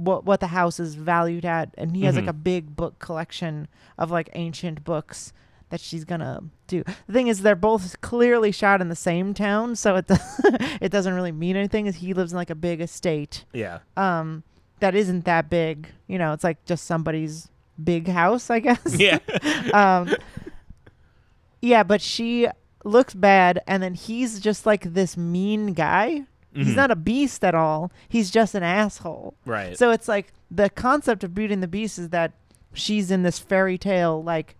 what 0.00 0.24
what 0.24 0.40
the 0.40 0.48
house 0.48 0.80
is 0.80 0.94
valued 0.94 1.44
at 1.44 1.74
and 1.76 1.94
he 1.96 2.02
has 2.04 2.16
like 2.16 2.24
Mhm. 2.24 2.28
a 2.28 2.32
big 2.32 2.74
book 2.76 2.98
collection 2.98 3.68
of 3.98 4.10
like 4.10 4.28
ancient 4.34 4.82
books 4.84 5.32
that 5.68 5.80
she's 5.80 6.04
gonna 6.04 6.42
do. 6.66 6.82
The 7.06 7.12
thing 7.12 7.28
is, 7.28 7.42
they're 7.42 7.54
both 7.54 8.00
clearly 8.00 8.50
shot 8.50 8.80
in 8.80 8.88
the 8.88 8.96
same 8.96 9.34
town, 9.34 9.76
so 9.76 9.96
it 9.96 10.06
it 10.80 10.90
doesn't 10.90 11.14
really 11.14 11.32
mean 11.32 11.54
anything. 11.56 11.86
Is 11.86 11.96
he 11.96 12.12
lives 12.14 12.32
in 12.32 12.36
like 12.36 12.50
a 12.50 12.54
big 12.56 12.80
estate, 12.80 13.44
Yeah. 13.52 13.78
um, 13.96 14.42
that 14.80 14.94
isn't 14.94 15.24
that 15.26 15.48
big. 15.50 15.88
You 16.08 16.18
know, 16.18 16.32
it's 16.32 16.42
like 16.44 16.64
just 16.64 16.86
somebody's 16.86 17.48
big 17.82 18.08
house, 18.08 18.50
I 18.50 18.58
guess. 18.60 18.96
Yeah. 18.98 19.18
um, 19.72 20.14
yeah, 21.62 21.82
but 21.82 22.00
she 22.00 22.48
looks 22.84 23.14
bad, 23.14 23.60
and 23.66 23.82
then 23.82 23.94
he's 23.94 24.40
just 24.40 24.66
like 24.66 24.92
this 24.94 25.16
mean 25.16 25.72
guy. 25.74 26.22
He's 26.54 26.68
Mhm. 26.72 26.76
not 26.76 26.90
a 26.90 26.96
beast 26.96 27.44
at 27.44 27.54
all. 27.54 27.92
He's 28.08 28.30
just 28.30 28.54
an 28.54 28.62
asshole. 28.62 29.34
right. 29.46 29.78
So 29.78 29.90
it's 29.90 30.08
like 30.08 30.32
the 30.50 30.68
concept 30.70 31.22
of 31.24 31.34
Beauty 31.34 31.54
and 31.54 31.62
the 31.62 31.68
Beast 31.68 31.98
is 31.98 32.08
that 32.10 32.32
she's 32.72 33.10
in 33.10 33.22
this 33.22 33.38
fairy 33.38 33.78
tale 33.78 34.22
like 34.22 34.56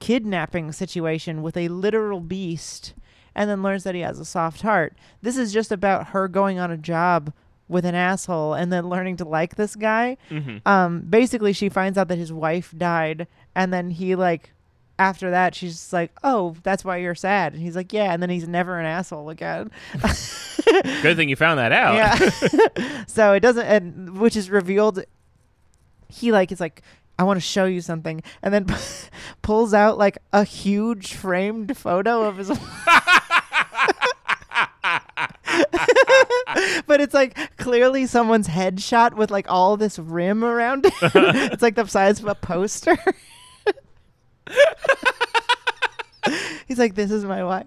kidnapping 0.00 0.72
situation 0.72 1.42
with 1.42 1.56
a 1.56 1.68
literal 1.68 2.20
beast 2.20 2.94
and 3.34 3.48
then 3.48 3.62
learns 3.62 3.84
that 3.84 3.94
he 3.94 4.00
has 4.00 4.18
a 4.18 4.24
soft 4.24 4.62
heart. 4.62 4.94
This 5.22 5.36
is 5.36 5.52
just 5.52 5.70
about 5.72 6.08
her 6.08 6.28
going 6.28 6.58
on 6.58 6.70
a 6.70 6.76
job 6.76 7.32
with 7.68 7.84
an 7.86 7.94
asshole 7.94 8.52
and 8.54 8.72
then 8.72 8.88
learning 8.88 9.16
to 9.18 9.24
like 9.24 9.54
this 9.56 9.76
guy. 9.76 10.16
hmm 10.28 10.58
Um 10.66 11.00
basically 11.08 11.52
she 11.52 11.68
finds 11.68 11.96
out 11.96 12.08
that 12.08 12.18
his 12.18 12.32
wife 12.32 12.74
died 12.76 13.26
and 13.54 13.72
then 13.72 13.90
he 13.90 14.14
like 14.14 14.52
after 14.98 15.30
that 15.30 15.54
she's 15.54 15.74
just 15.74 15.92
like, 15.92 16.12
"Oh, 16.22 16.54
that's 16.62 16.84
why 16.84 16.98
you're 16.98 17.14
sad." 17.14 17.52
And 17.54 17.62
he's 17.62 17.76
like, 17.76 17.92
"Yeah." 17.92 18.12
And 18.12 18.22
then 18.22 18.30
he's 18.30 18.46
never 18.46 18.78
an 18.78 18.86
asshole 18.86 19.30
again. 19.30 19.70
Good 21.02 21.16
thing 21.16 21.28
you 21.28 21.36
found 21.36 21.58
that 21.58 21.72
out. 21.72 21.94
Yeah. 21.94 23.04
so 23.06 23.32
it 23.32 23.40
doesn't, 23.40 23.66
and 23.66 24.18
which 24.18 24.36
is 24.36 24.50
revealed. 24.50 25.04
He 26.08 26.30
like 26.30 26.52
is 26.52 26.60
like, 26.60 26.82
I 27.18 27.24
want 27.24 27.38
to 27.38 27.40
show 27.40 27.64
you 27.64 27.80
something, 27.80 28.22
and 28.42 28.52
then 28.52 28.66
pulls 29.42 29.72
out 29.74 29.98
like 29.98 30.18
a 30.32 30.44
huge 30.44 31.14
framed 31.14 31.76
photo 31.76 32.24
of 32.24 32.36
his. 32.36 32.48
but 36.86 37.00
it's 37.00 37.14
like 37.14 37.56
clearly 37.56 38.06
someone's 38.06 38.48
headshot 38.48 39.14
with 39.14 39.30
like 39.30 39.46
all 39.48 39.76
this 39.76 39.98
rim 39.98 40.44
around 40.44 40.86
it. 40.86 40.92
it's 41.02 41.62
like 41.62 41.74
the 41.76 41.86
size 41.86 42.20
of 42.20 42.26
a 42.26 42.34
poster. 42.34 42.96
He's 46.68 46.78
like, 46.78 46.94
"This 46.94 47.10
is 47.10 47.24
my 47.24 47.42
wife. 47.44 47.66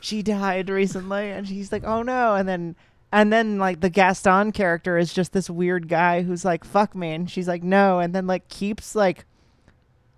She 0.00 0.22
died 0.22 0.68
recently," 0.70 1.30
and 1.30 1.46
she's 1.46 1.70
like, 1.72 1.84
"Oh 1.84 2.02
no!" 2.02 2.34
And 2.34 2.48
then, 2.48 2.74
and 3.12 3.32
then 3.32 3.58
like 3.58 3.80
the 3.80 3.90
Gaston 3.90 4.52
character 4.52 4.96
is 4.98 5.12
just 5.12 5.32
this 5.32 5.50
weird 5.50 5.88
guy 5.88 6.22
who's 6.22 6.44
like, 6.44 6.64
"Fuck 6.64 6.94
me," 6.94 7.12
and 7.12 7.30
she's 7.30 7.46
like, 7.48 7.62
"No," 7.62 7.98
and 7.98 8.14
then 8.14 8.26
like 8.26 8.48
keeps 8.48 8.94
like 8.94 9.26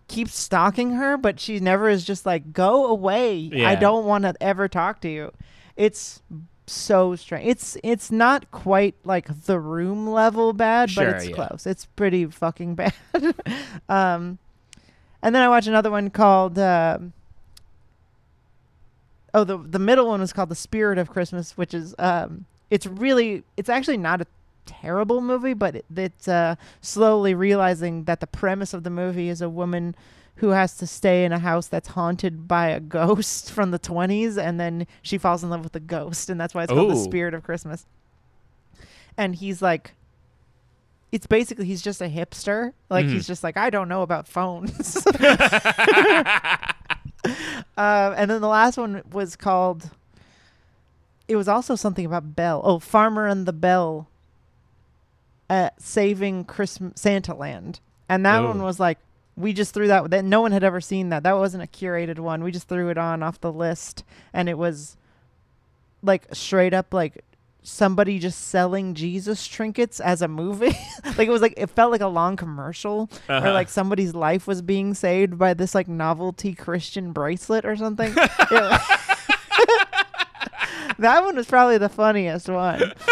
keeps 0.09 0.35
stalking 0.37 0.93
her, 0.93 1.17
but 1.17 1.41
she 1.41 1.59
never 1.59 1.89
is 1.89 2.05
just 2.05 2.25
like, 2.25 2.53
"Go 2.53 2.87
away! 2.87 3.51
I 3.65 3.75
don't 3.75 4.05
want 4.07 4.25
to 4.25 4.35
ever 4.41 4.69
talk 4.69 5.01
to 5.03 5.09
you." 5.11 5.33
It's 5.77 6.23
so 6.67 7.17
strange. 7.17 7.49
It's 7.49 7.77
it's 7.83 8.11
not 8.13 8.51
quite 8.53 8.95
like 9.05 9.45
the 9.47 9.59
room 9.59 10.07
level 10.09 10.53
bad, 10.53 10.91
Sure, 10.91 11.07
but 11.07 11.17
it's 11.17 11.29
yeah. 11.29 11.35
close. 11.35 11.67
It's 11.67 11.87
pretty 11.87 12.27
fucking 12.27 12.75
bad. 12.77 12.95
um, 13.89 14.39
and 15.23 15.35
then 15.35 15.43
I 15.43 15.49
watched 15.49 15.69
another 15.69 15.91
one 15.91 16.11
called. 16.11 16.59
um 16.59 17.13
oh, 19.35 19.45
the 19.45 19.59
the 19.59 19.79
middle 19.79 20.09
one 20.09 20.21
was 20.21 20.33
called 20.33 20.49
The 20.49 20.55
Spirit 20.55 20.99
of 20.99 21.11
Christmas, 21.11 21.57
which 21.57 21.75
is 21.75 21.95
um, 21.99 22.47
it's 22.71 22.87
really 22.87 23.45
it's 23.57 23.69
actually 23.69 23.97
not 23.97 24.21
a 24.21 24.27
terrible 24.67 25.21
movie, 25.21 25.55
but 25.55 25.77
it, 25.77 25.85
it's 25.97 26.29
uh, 26.29 26.57
slowly 26.81 27.35
realizing 27.35 28.05
that 28.05 28.21
the 28.21 28.27
premise 28.27 28.75
of 28.75 28.85
the 28.85 28.91
movie 28.91 29.29
is 29.29 29.41
a 29.41 29.49
woman 29.49 29.95
who 30.37 30.51
has 30.51 30.77
to 30.79 30.87
stay 30.87 31.25
in 31.25 31.33
a 31.33 31.39
house 31.39 31.67
that's 31.67 31.89
haunted 31.89 32.49
by 32.49 32.69
a 32.69 32.81
ghost 32.81 33.51
from 33.51 33.71
the 33.71 33.79
20s 33.79 34.39
and 34.39 34.59
then 34.59 34.87
she 35.03 35.19
falls 35.19 35.45
in 35.45 35.51
love 35.51 35.63
with 35.63 35.73
the 35.73 35.81
ghost 35.81 36.31
and 36.31 36.41
that's 36.41 36.55
why 36.55 36.63
it's 36.63 36.73
called 36.73 36.91
the 36.91 36.97
spirit 36.97 37.35
of 37.35 37.43
christmas 37.43 37.85
and 39.17 39.37
he's 39.37 39.61
like 39.61 39.93
it's 41.13 41.27
basically 41.27 41.67
he's 41.67 41.83
just 41.83 42.01
a 42.01 42.09
hipster. 42.09 42.73
Like 42.91 43.07
Mhm. 43.07 43.13
he's 43.13 43.27
just 43.27 43.45
like 43.45 43.57
i 43.57 43.69
don't 43.71 43.89
know 43.89 44.03
about 44.03 44.27
phones. 44.27 44.97
Uh, 45.07 46.65
and 47.77 48.31
then 48.31 48.41
the 48.41 48.49
last 48.49 48.77
one 48.79 49.03
was 49.13 49.37
called 49.37 49.91
it 51.29 51.37
was 51.37 51.47
also 51.49 51.77
something 51.77 52.05
about 52.05 52.35
bell 52.35 52.61
oh 52.65 52.79
farmer 52.79 53.27
and 53.27 53.47
the 53.47 53.53
bell 53.53 54.09
uh, 55.49 55.71
saving 55.79 56.45
christmas 56.45 57.01
santa 57.01 57.35
land. 57.35 57.79
And 58.09 58.27
that 58.27 58.43
one 58.43 58.63
was 58.63 58.79
like 58.81 58.99
we 59.37 59.53
just 59.55 59.73
threw 59.73 59.87
that 59.89 60.11
that 60.11 60.25
no 60.25 60.41
one 60.43 60.53
had 60.53 60.65
ever 60.65 60.81
seen 60.81 61.09
that. 61.11 61.23
That 61.23 61.37
wasn't 61.39 61.63
a 61.63 61.67
curated 61.67 62.19
one. 62.19 62.43
We 62.45 62.51
just 62.53 62.69
threw 62.69 62.89
it 62.91 62.99
on 62.99 63.23
off 63.23 63.41
the 63.41 63.53
list. 63.53 64.05
And 64.35 64.49
it 64.49 64.59
was 64.59 64.97
like 66.03 66.27
straight 66.35 66.75
up 66.75 66.93
like 66.93 67.25
somebody 67.65 68.19
just 68.19 68.49
selling 68.49 68.93
jesus 68.95 69.47
trinkets 69.47 70.01
as 70.01 70.21
a 70.23 70.29
movie. 70.29 70.77
Like 71.19 71.29
it 71.29 71.31
was 71.31 71.43
like 71.43 71.55
it 71.57 71.69
felt 71.71 71.91
like 71.93 72.01
a 72.01 72.07
long 72.09 72.37
commercial 72.37 73.09
or 73.29 73.35
Uh-huh. 73.35 73.53
like 73.53 73.69
somebody's 73.69 74.15
life 74.15 74.47
was 74.47 74.63
being 74.63 74.95
saved 74.95 75.37
by 75.39 75.53
this 75.55 75.75
like 75.75 75.89
novelty 75.89 76.55
christian 76.55 77.13
bracelet 77.13 77.65
or 77.65 77.77
something. 77.77 78.13
That 80.99 81.25
one 81.25 81.35
was 81.37 81.47
probably 81.47 81.79
the 81.79 81.89
funniest 81.89 82.49
one 82.49 82.93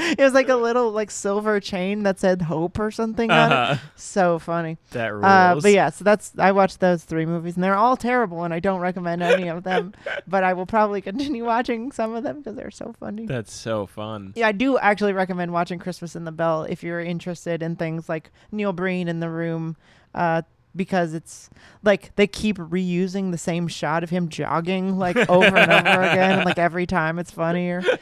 it 0.00 0.18
was 0.20 0.32
like 0.32 0.48
a 0.48 0.54
little 0.56 0.90
like 0.92 1.10
silver 1.10 1.60
chain 1.60 2.02
that 2.04 2.18
said 2.18 2.42
hope 2.42 2.78
or 2.78 2.90
something 2.90 3.30
on 3.30 3.50
it 3.52 3.54
Uh-huh. 3.54 3.76
so 3.96 4.38
funny 4.38 4.78
That 4.92 5.12
rules. 5.12 5.24
uh, 5.24 5.58
but 5.62 5.72
yeah, 5.72 5.90
so 5.90 6.04
that's 6.04 6.32
I 6.38 6.52
watched 6.52 6.80
those 6.80 7.04
three 7.04 7.26
movies, 7.26 7.54
and 7.56 7.62
they're 7.64 7.76
all 7.76 7.96
terrible, 7.96 8.44
and 8.44 8.52
I 8.54 8.60
don't 8.60 8.80
recommend 8.80 9.22
any 9.22 9.48
of 9.48 9.62
them. 9.64 9.92
But 10.26 10.44
I 10.44 10.52
will 10.52 10.66
probably 10.66 11.00
continue 11.00 11.44
watching 11.44 11.90
some 11.92 12.14
of 12.14 12.22
them 12.22 12.38
because 12.38 12.54
they're 12.56 12.70
so 12.70 12.94
funny. 13.00 13.26
That's 13.26 13.52
so 13.52 13.86
fun. 13.86 14.32
Yeah, 14.36 14.46
I 14.48 14.52
do 14.52 14.78
actually 14.78 15.12
recommend 15.12 15.52
watching 15.52 15.78
Christmas 15.78 16.14
in 16.14 16.24
the 16.24 16.32
Bell 16.32 16.64
if 16.64 16.82
you're 16.84 17.00
interested 17.00 17.62
in 17.62 17.76
things 17.76 18.08
like 18.08 18.30
Neil 18.52 18.72
Breen 18.72 19.08
in 19.08 19.18
the 19.20 19.28
room, 19.30 19.76
uh, 20.14 20.42
because 20.76 21.14
it's 21.14 21.50
like 21.82 22.14
they 22.14 22.26
keep 22.28 22.58
reusing 22.58 23.32
the 23.32 23.38
same 23.38 23.66
shot 23.66 24.04
of 24.04 24.10
him 24.10 24.28
jogging 24.28 24.98
like 24.98 25.16
over 25.28 25.56
and 25.56 25.72
over 25.72 26.02
again, 26.02 26.38
and 26.38 26.44
like 26.44 26.58
every 26.58 26.86
time 26.86 27.18
it's 27.18 27.30
funnier. 27.30 27.82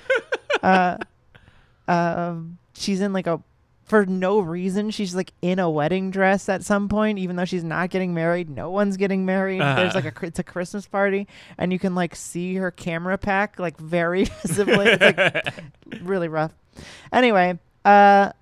Uh, 0.63 0.97
um, 1.89 2.59
she's 2.75 3.01
in 3.01 3.13
like 3.13 3.27
a 3.27 3.41
for 3.85 4.05
no 4.05 4.39
reason 4.41 4.91
she's 4.91 5.15
like 5.15 5.33
in 5.41 5.59
a 5.59 5.71
wedding 5.71 6.11
dress 6.11 6.51
at 6.51 6.63
some 6.63 6.91
point 6.91 7.19
even 7.19 7.37
though 7.37 7.47
she's 7.47 7.65
not 7.65 7.89
getting 7.89 8.13
married 8.13 8.51
no 8.51 8.71
one's 8.71 8.99
getting 8.99 9.25
married. 9.25 9.63
There's 9.63 9.95
Uh-huh. 9.97 10.01
like 10.05 10.23
a 10.23 10.27
it's 10.27 10.39
a 10.39 10.43
christmas 10.43 10.87
party 10.87 11.27
and 11.57 11.73
you 11.73 11.79
can 11.79 11.95
like 11.95 12.15
see 12.15 12.57
her 12.57 12.71
camera 12.71 13.17
pack 13.17 13.59
like 13.59 13.79
very 13.79 14.25
visibly. 14.43 14.89
It's 14.89 15.01
like 15.17 15.55
really 16.03 16.29
rough. 16.29 16.53
Anyway 17.11 17.59
uh 17.87 18.33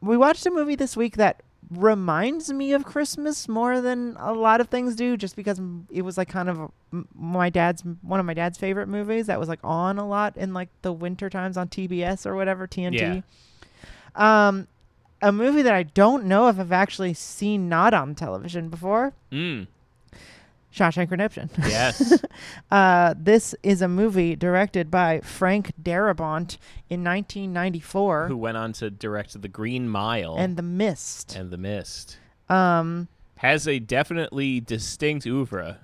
we 0.00 0.16
watched 0.16 0.46
a 0.46 0.50
movie 0.50 0.74
this 0.76 0.96
week 0.96 1.16
that 1.18 1.42
reminds 1.70 2.50
me 2.52 2.72
of 2.72 2.84
christmas 2.84 3.46
more 3.48 3.80
than 3.80 4.16
a 4.18 4.32
lot 4.32 4.60
of 4.60 4.68
things 4.68 4.96
do 4.96 5.16
just 5.16 5.36
because 5.36 5.60
it 5.90 6.02
was 6.02 6.16
like 6.16 6.28
kind 6.28 6.48
of 6.48 6.70
my 7.14 7.50
dad's 7.50 7.82
one 8.02 8.18
of 8.18 8.24
my 8.24 8.32
dad's 8.34 8.56
favorite 8.56 8.86
movies 8.88 9.26
that 9.26 9.38
was 9.38 9.48
like 9.48 9.58
on 9.62 9.98
a 9.98 10.06
lot 10.06 10.36
in 10.36 10.54
like 10.54 10.68
the 10.82 10.92
winter 10.92 11.28
times 11.28 11.56
on 11.58 11.68
tbs 11.68 12.24
or 12.24 12.34
whatever 12.34 12.66
tnt 12.66 13.22
um 14.14 14.66
a 15.20 15.30
movie 15.32 15.62
that 15.62 15.74
i 15.74 15.82
don't 15.82 16.24
know 16.24 16.48
if 16.48 16.58
i've 16.58 16.72
actually 16.72 17.12
seen 17.12 17.68
not 17.68 17.92
on 17.92 18.14
television 18.14 18.68
before 18.68 19.12
Mm. 19.30 19.66
Shawshank 20.74 21.10
redemption 21.10 21.48
Yes. 21.58 22.22
uh, 22.70 23.14
this 23.18 23.54
is 23.62 23.82
a 23.82 23.88
movie 23.88 24.36
directed 24.36 24.90
by 24.90 25.20
Frank 25.20 25.72
Darabont 25.82 26.58
in 26.90 27.02
1994 27.04 28.28
Who 28.28 28.36
went 28.36 28.56
on 28.56 28.72
to 28.74 28.90
direct 28.90 29.40
The 29.40 29.48
Green 29.48 29.88
Mile 29.88 30.36
and 30.38 30.56
The 30.56 30.62
Mist. 30.62 31.34
and 31.36 31.50
The 31.50 31.58
Mist. 31.58 32.18
Um, 32.48 33.08
Has 33.36 33.66
a 33.68 33.78
definitely 33.78 34.60
distinct 34.60 35.26
oeuvre, 35.26 35.78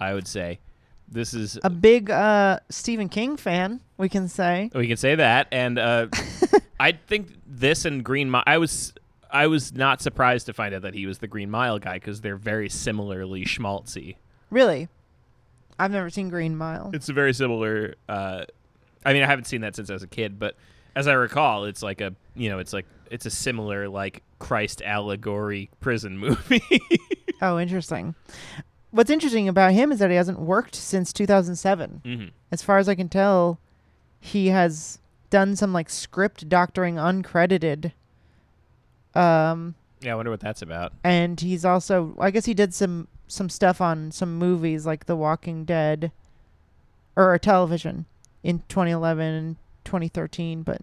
I 0.00 0.14
would 0.14 0.26
say. 0.28 0.60
This 1.08 1.34
is 1.34 1.58
a 1.62 1.68
big 1.70 2.10
uh, 2.10 2.60
Stephen 2.70 3.08
King 3.10 3.36
fan, 3.36 3.80
we 3.98 4.08
can 4.08 4.28
say. 4.28 4.70
we 4.74 4.88
can 4.88 4.96
say 4.96 5.14
that, 5.14 5.46
and 5.52 5.78
uh, 5.78 6.06
I 6.80 6.92
think 6.92 7.34
this 7.46 7.84
and 7.84 8.02
Green 8.02 8.30
Mile. 8.30 8.42
I 8.46 8.56
was 8.56 8.94
I 9.32 9.46
was 9.46 9.72
not 9.72 10.00
surprised 10.02 10.46
to 10.46 10.52
find 10.52 10.74
out 10.74 10.82
that 10.82 10.94
he 10.94 11.06
was 11.06 11.18
the 11.18 11.26
Green 11.26 11.50
Mile 11.50 11.78
guy 11.78 11.94
because 11.94 12.20
they're 12.20 12.36
very 12.36 12.68
similarly 12.68 13.44
schmaltzy. 13.44 14.16
Really? 14.50 14.88
I've 15.78 15.90
never 15.90 16.10
seen 16.10 16.28
Green 16.28 16.54
Mile. 16.56 16.90
It's 16.92 17.08
a 17.08 17.12
very 17.12 17.32
similar. 17.32 17.94
Uh, 18.08 18.44
I 19.04 19.12
mean, 19.12 19.22
I 19.22 19.26
haven't 19.26 19.46
seen 19.46 19.62
that 19.62 19.74
since 19.74 19.90
I 19.90 19.94
was 19.94 20.02
a 20.02 20.06
kid, 20.08 20.38
but 20.38 20.56
As 20.94 21.08
I 21.08 21.14
recall, 21.14 21.64
it's 21.64 21.82
like 21.82 22.00
a 22.00 22.14
you 22.36 22.50
know, 22.50 22.58
it's 22.58 22.72
like 22.72 22.86
it's 23.10 23.26
a 23.26 23.30
similar 23.30 23.88
like 23.88 24.22
Christ 24.38 24.82
allegory 24.82 25.70
prison 25.80 26.18
movie. 26.24 26.62
Oh, 27.40 27.58
interesting. 27.58 28.14
What's 28.90 29.10
interesting 29.10 29.48
about 29.48 29.72
him 29.72 29.90
is 29.90 29.98
that 30.00 30.10
he 30.10 30.16
hasn't 30.16 30.38
worked 30.38 30.74
since 30.74 31.12
2007. 31.14 32.02
hmm 32.04 32.24
As 32.52 32.62
far 32.62 32.76
as 32.78 32.88
I 32.88 32.94
can 32.94 33.08
tell, 33.08 33.58
he 34.20 34.48
has 34.48 34.98
done 35.30 35.56
some 35.56 35.72
like 35.72 35.88
script 35.88 36.48
doctoring 36.50 36.96
uncredited. 36.96 37.92
Um, 39.14 39.74
Yeah, 40.00 40.12
I 40.12 40.14
wonder 40.16 40.30
what 40.30 40.40
that's 40.40 40.62
about. 40.62 40.92
and 41.04 41.40
he's 41.40 41.64
also 41.64 42.14
I 42.18 42.30
guess 42.30 42.44
he 42.46 42.54
did 42.54 42.72
some 42.74 43.08
some 43.28 43.48
stuff 43.48 43.80
on 43.80 44.10
some 44.12 44.36
movies 44.36 44.84
like 44.86 45.06
The 45.06 45.16
Walking 45.16 45.64
Dead 45.64 46.12
or 47.16 47.38
television 47.38 48.04
in 48.42 48.62
2011 48.68 49.24
and 49.34 49.56
2013, 49.84 50.62
but 50.62 50.80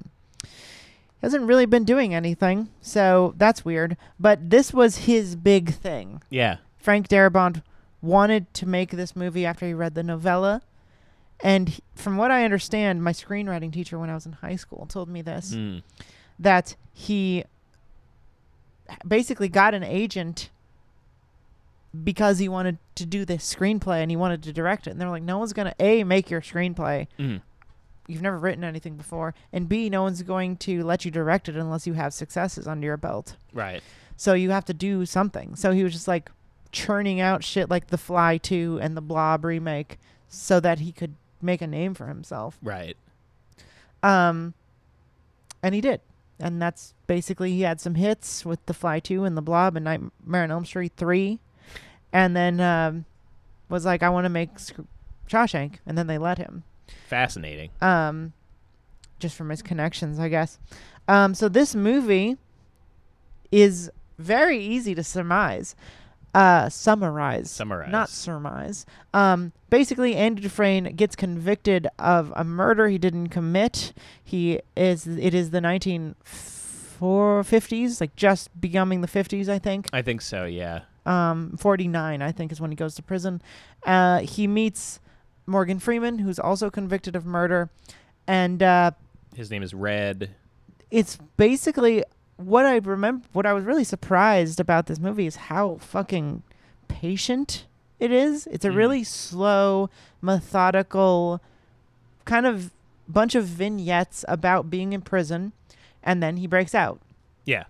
hasn't 1.22 1.46
really 1.46 1.66
been 1.66 1.84
doing 1.84 2.14
anything. 2.14 2.70
So 2.82 3.34
that's 3.38 3.66
weird. 3.66 3.98
But 4.20 4.50
this 4.50 4.74
was 4.74 5.00
his 5.00 5.36
big 5.36 5.74
thing. 5.74 6.22
Yeah. 6.30 6.58
Frank 6.78 7.08
Darabont 7.10 7.62
wanted 8.02 8.52
to 8.56 8.66
make 8.66 8.92
this 8.92 9.16
movie 9.16 9.46
after 9.46 9.68
he 9.68 9.74
read 9.74 9.94
the 9.96 10.04
novella. 10.04 10.62
And 11.42 11.70
he- 11.70 11.84
from 11.96 12.18
what 12.18 12.32
I 12.32 12.46
understand, 12.46 13.04
my 13.04 13.12
screenwriting 13.12 13.72
teacher 13.74 14.00
when 14.00 14.10
I 14.10 14.14
was 14.16 14.26
in 14.26 14.34
high 14.34 14.56
school 14.56 14.86
told 14.86 15.10
me 15.10 15.22
this 15.22 15.54
Mm. 15.54 15.84
that 16.40 16.76
he 16.94 17.44
basically 19.08 19.50
got 19.50 19.74
an 19.74 19.84
agent 19.84 20.50
because 22.04 22.40
he 22.40 22.48
wanted 22.48 22.78
to 22.96 23.06
do 23.06 23.26
this 23.26 23.54
screenplay 23.54 24.02
and 24.02 24.12
he 24.12 24.18
wanted 24.18 24.44
to 24.44 24.54
direct 24.54 24.88
it. 24.88 24.92
And 24.92 25.02
they're 25.02 25.10
like, 25.10 25.24
no 25.24 25.38
one's 25.38 25.54
going 25.54 25.68
to 25.68 25.76
A, 25.84 26.04
make 26.04 26.30
your 26.30 26.42
screenplay. 26.42 27.08
Mm. 27.18 27.42
You've 28.08 28.22
never 28.22 28.38
written 28.38 28.64
anything 28.64 28.96
before. 28.96 29.34
And 29.54 29.70
B, 29.70 29.90
no 29.90 30.04
one's 30.04 30.22
going 30.24 30.58
to 30.58 30.84
let 30.84 31.06
you 31.06 31.12
direct 31.12 31.50
it 31.50 31.56
unless 31.56 31.86
you 31.86 31.94
have 31.94 32.14
successes 32.14 32.68
under 32.68 32.86
your 32.86 32.98
belt. 32.98 33.36
Right. 33.54 33.82
So 34.18 34.34
you 34.34 34.50
have 34.52 34.66
to 34.66 34.74
do 34.74 35.06
something. 35.06 35.56
So 35.56 35.72
he 35.72 35.84
was 35.84 35.94
just 35.94 36.08
like 36.08 36.32
churning 36.72 37.20
out 37.20 37.44
shit 37.44 37.70
like 37.70 37.88
The 37.88 37.98
Fly 37.98 38.38
2 38.38 38.80
and 38.82 38.98
The 38.98 39.02
Blob 39.02 39.46
remake 39.46 40.00
so 40.28 40.60
that 40.60 40.80
he 40.80 40.92
could 40.92 41.16
make 41.42 41.62
a 41.62 41.68
name 41.68 41.94
for 41.94 42.08
himself. 42.08 42.58
Right. 42.62 42.98
Um, 44.04 44.54
and 45.64 45.76
he 45.76 45.82
did. 45.82 46.02
And 46.40 46.62
that's 46.62 46.94
basically 47.08 47.52
he 47.52 47.62
had 47.62 47.82
some 47.82 47.96
hits 47.96 48.46
with 48.46 48.66
The 48.66 48.74
Fly 48.74 49.00
2 49.00 49.26
and 49.26 49.36
The 49.36 49.42
Blob 49.42 49.76
and 49.76 49.84
Nightmare 49.84 50.44
on 50.44 50.52
Elm 50.52 50.66
Street 50.66 50.94
3. 50.96 51.40
And 52.14 52.36
then 52.36 52.60
um, 52.62 53.06
was 53.68 53.86
like, 53.86 54.04
I 54.04 54.10
want 54.10 54.26
to 54.26 54.30
make 54.30 54.58
Sc- 54.58 54.80
Shawshank. 55.30 55.76
And 55.86 55.98
then 55.98 56.08
they 56.08 56.18
let 56.18 56.38
him. 56.38 56.64
Fascinating. 57.08 57.72
Um, 57.82 58.34
just 59.20 59.36
from 59.36 59.50
his 59.50 59.62
connections, 59.62 60.18
I 60.20 60.30
guess. 60.30 60.60
Um, 61.08 61.34
so 61.34 61.50
this 61.50 61.76
movie 61.76 62.38
is 63.52 63.92
very 64.18 64.60
easy 64.60 64.96
to 64.96 65.04
surmise. 65.04 65.76
Uh, 66.34 66.70
summarize. 66.70 67.50
Summarize. 67.50 67.92
Not 67.92 68.10
surmise. 68.10 68.86
Um, 69.14 69.52
basically, 69.70 70.16
Andy 70.16 70.42
Dufresne 70.44 70.96
gets 70.96 71.16
convicted 71.16 71.88
of 71.98 72.32
a 72.36 72.44
murder 72.44 72.88
he 72.88 72.98
didn't 73.00 73.30
commit. 73.30 73.94
He 74.24 74.60
is. 74.78 75.08
It 75.08 75.34
is 75.34 75.50
the 75.50 75.60
1950s, 77.00 78.00
like 78.02 78.16
just 78.16 78.50
becoming 78.60 79.02
the 79.02 79.08
50s, 79.08 79.50
I 79.50 79.60
think 79.60 79.90
I 79.94 80.02
think 80.02 80.22
so. 80.22 80.46
Yeah. 80.46 80.82
um, 81.06 81.56
49, 81.58 82.22
I 82.22 82.32
think, 82.32 82.52
is 82.52 82.62
when 82.62 82.72
he 82.72 82.76
goes 82.76 82.96
to 82.96 83.02
prison. 83.04 83.42
Uh, 83.86 84.20
he 84.20 84.48
meets 84.48 85.00
Morgan 85.48 85.80
Freeman, 85.80 86.20
who's 86.20 86.40
also 86.40 86.70
convicted 86.70 87.16
of 87.16 87.26
murder. 87.26 87.70
And 88.28 88.62
uh, 88.62 88.92
His 89.36 89.50
name 89.50 89.64
is 89.64 89.74
Red. 89.74 90.30
it's 90.92 91.18
basically 91.38 92.04
what 92.40 92.66
I 92.66 92.78
remember. 92.78 93.26
What 93.34 93.46
I 93.46 93.54
was 93.54 93.64
really 93.66 93.84
surprised 93.84 94.60
about 94.60 94.86
this 94.88 95.00
movie 95.00 95.26
is 95.28 95.36
how 95.36 95.76
fucking 95.82 96.44
patient 96.88 97.66
it 98.00 98.12
is. 98.12 98.48
It's 98.48 98.66
a 98.66 98.70
Mm. 98.70 98.76
really 98.76 99.04
slow, 99.04 99.90
methodical 100.22 101.42
kind 102.26 102.46
of 102.46 102.72
bunch 103.08 103.36
of 103.36 103.46
vignettes 103.46 104.24
about 104.28 104.70
being 104.70 104.94
in 104.94 105.02
prison. 105.02 105.52
And 106.04 106.22
then 106.24 106.38
he 106.38 106.48
breaks 106.48 106.74
out 106.76 107.02
Yeah. 107.46 107.64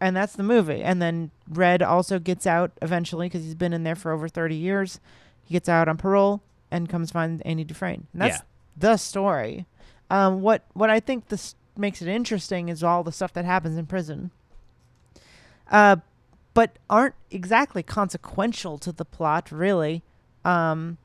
and 0.00 0.16
that's 0.16 0.34
the 0.34 0.42
movie. 0.42 0.82
And 0.82 1.00
then 1.00 1.30
Red 1.48 1.82
also 1.82 2.18
gets 2.18 2.46
out 2.46 2.72
eventually 2.82 3.26
because 3.26 3.44
he's 3.44 3.54
been 3.54 3.72
in 3.72 3.84
there 3.84 3.94
for 3.94 4.10
over 4.12 4.26
30 4.28 4.56
years. 4.56 4.98
He 5.44 5.52
gets 5.52 5.68
out 5.68 5.88
on 5.88 5.96
parole 5.96 6.40
and 6.70 6.88
comes 6.88 7.10
find 7.12 7.40
Andy 7.46 7.62
Dufresne. 7.64 8.06
And 8.12 8.22
that's 8.22 8.38
Yeah. 8.38 8.42
the 8.76 8.96
story. 8.96 9.66
Um, 10.10 10.40
what 10.40 10.62
what 10.72 10.90
I 10.90 10.98
think 11.00 11.28
this 11.28 11.54
makes 11.78 12.02
it 12.02 12.08
interesting 12.08 12.68
is 12.68 12.82
all 12.82 13.02
the 13.02 13.12
stuff 13.12 13.32
that 13.34 13.44
happens 13.44 13.76
in 13.76 13.86
prison. 13.86 14.30
Uh, 15.70 15.96
but 16.54 16.78
aren't 16.88 17.14
exactly 17.30 17.82
consequential 17.82 18.78
to 18.78 18.92
the 18.92 19.04
plot, 19.04 19.50
really. 19.52 20.02
Um, 20.44 20.96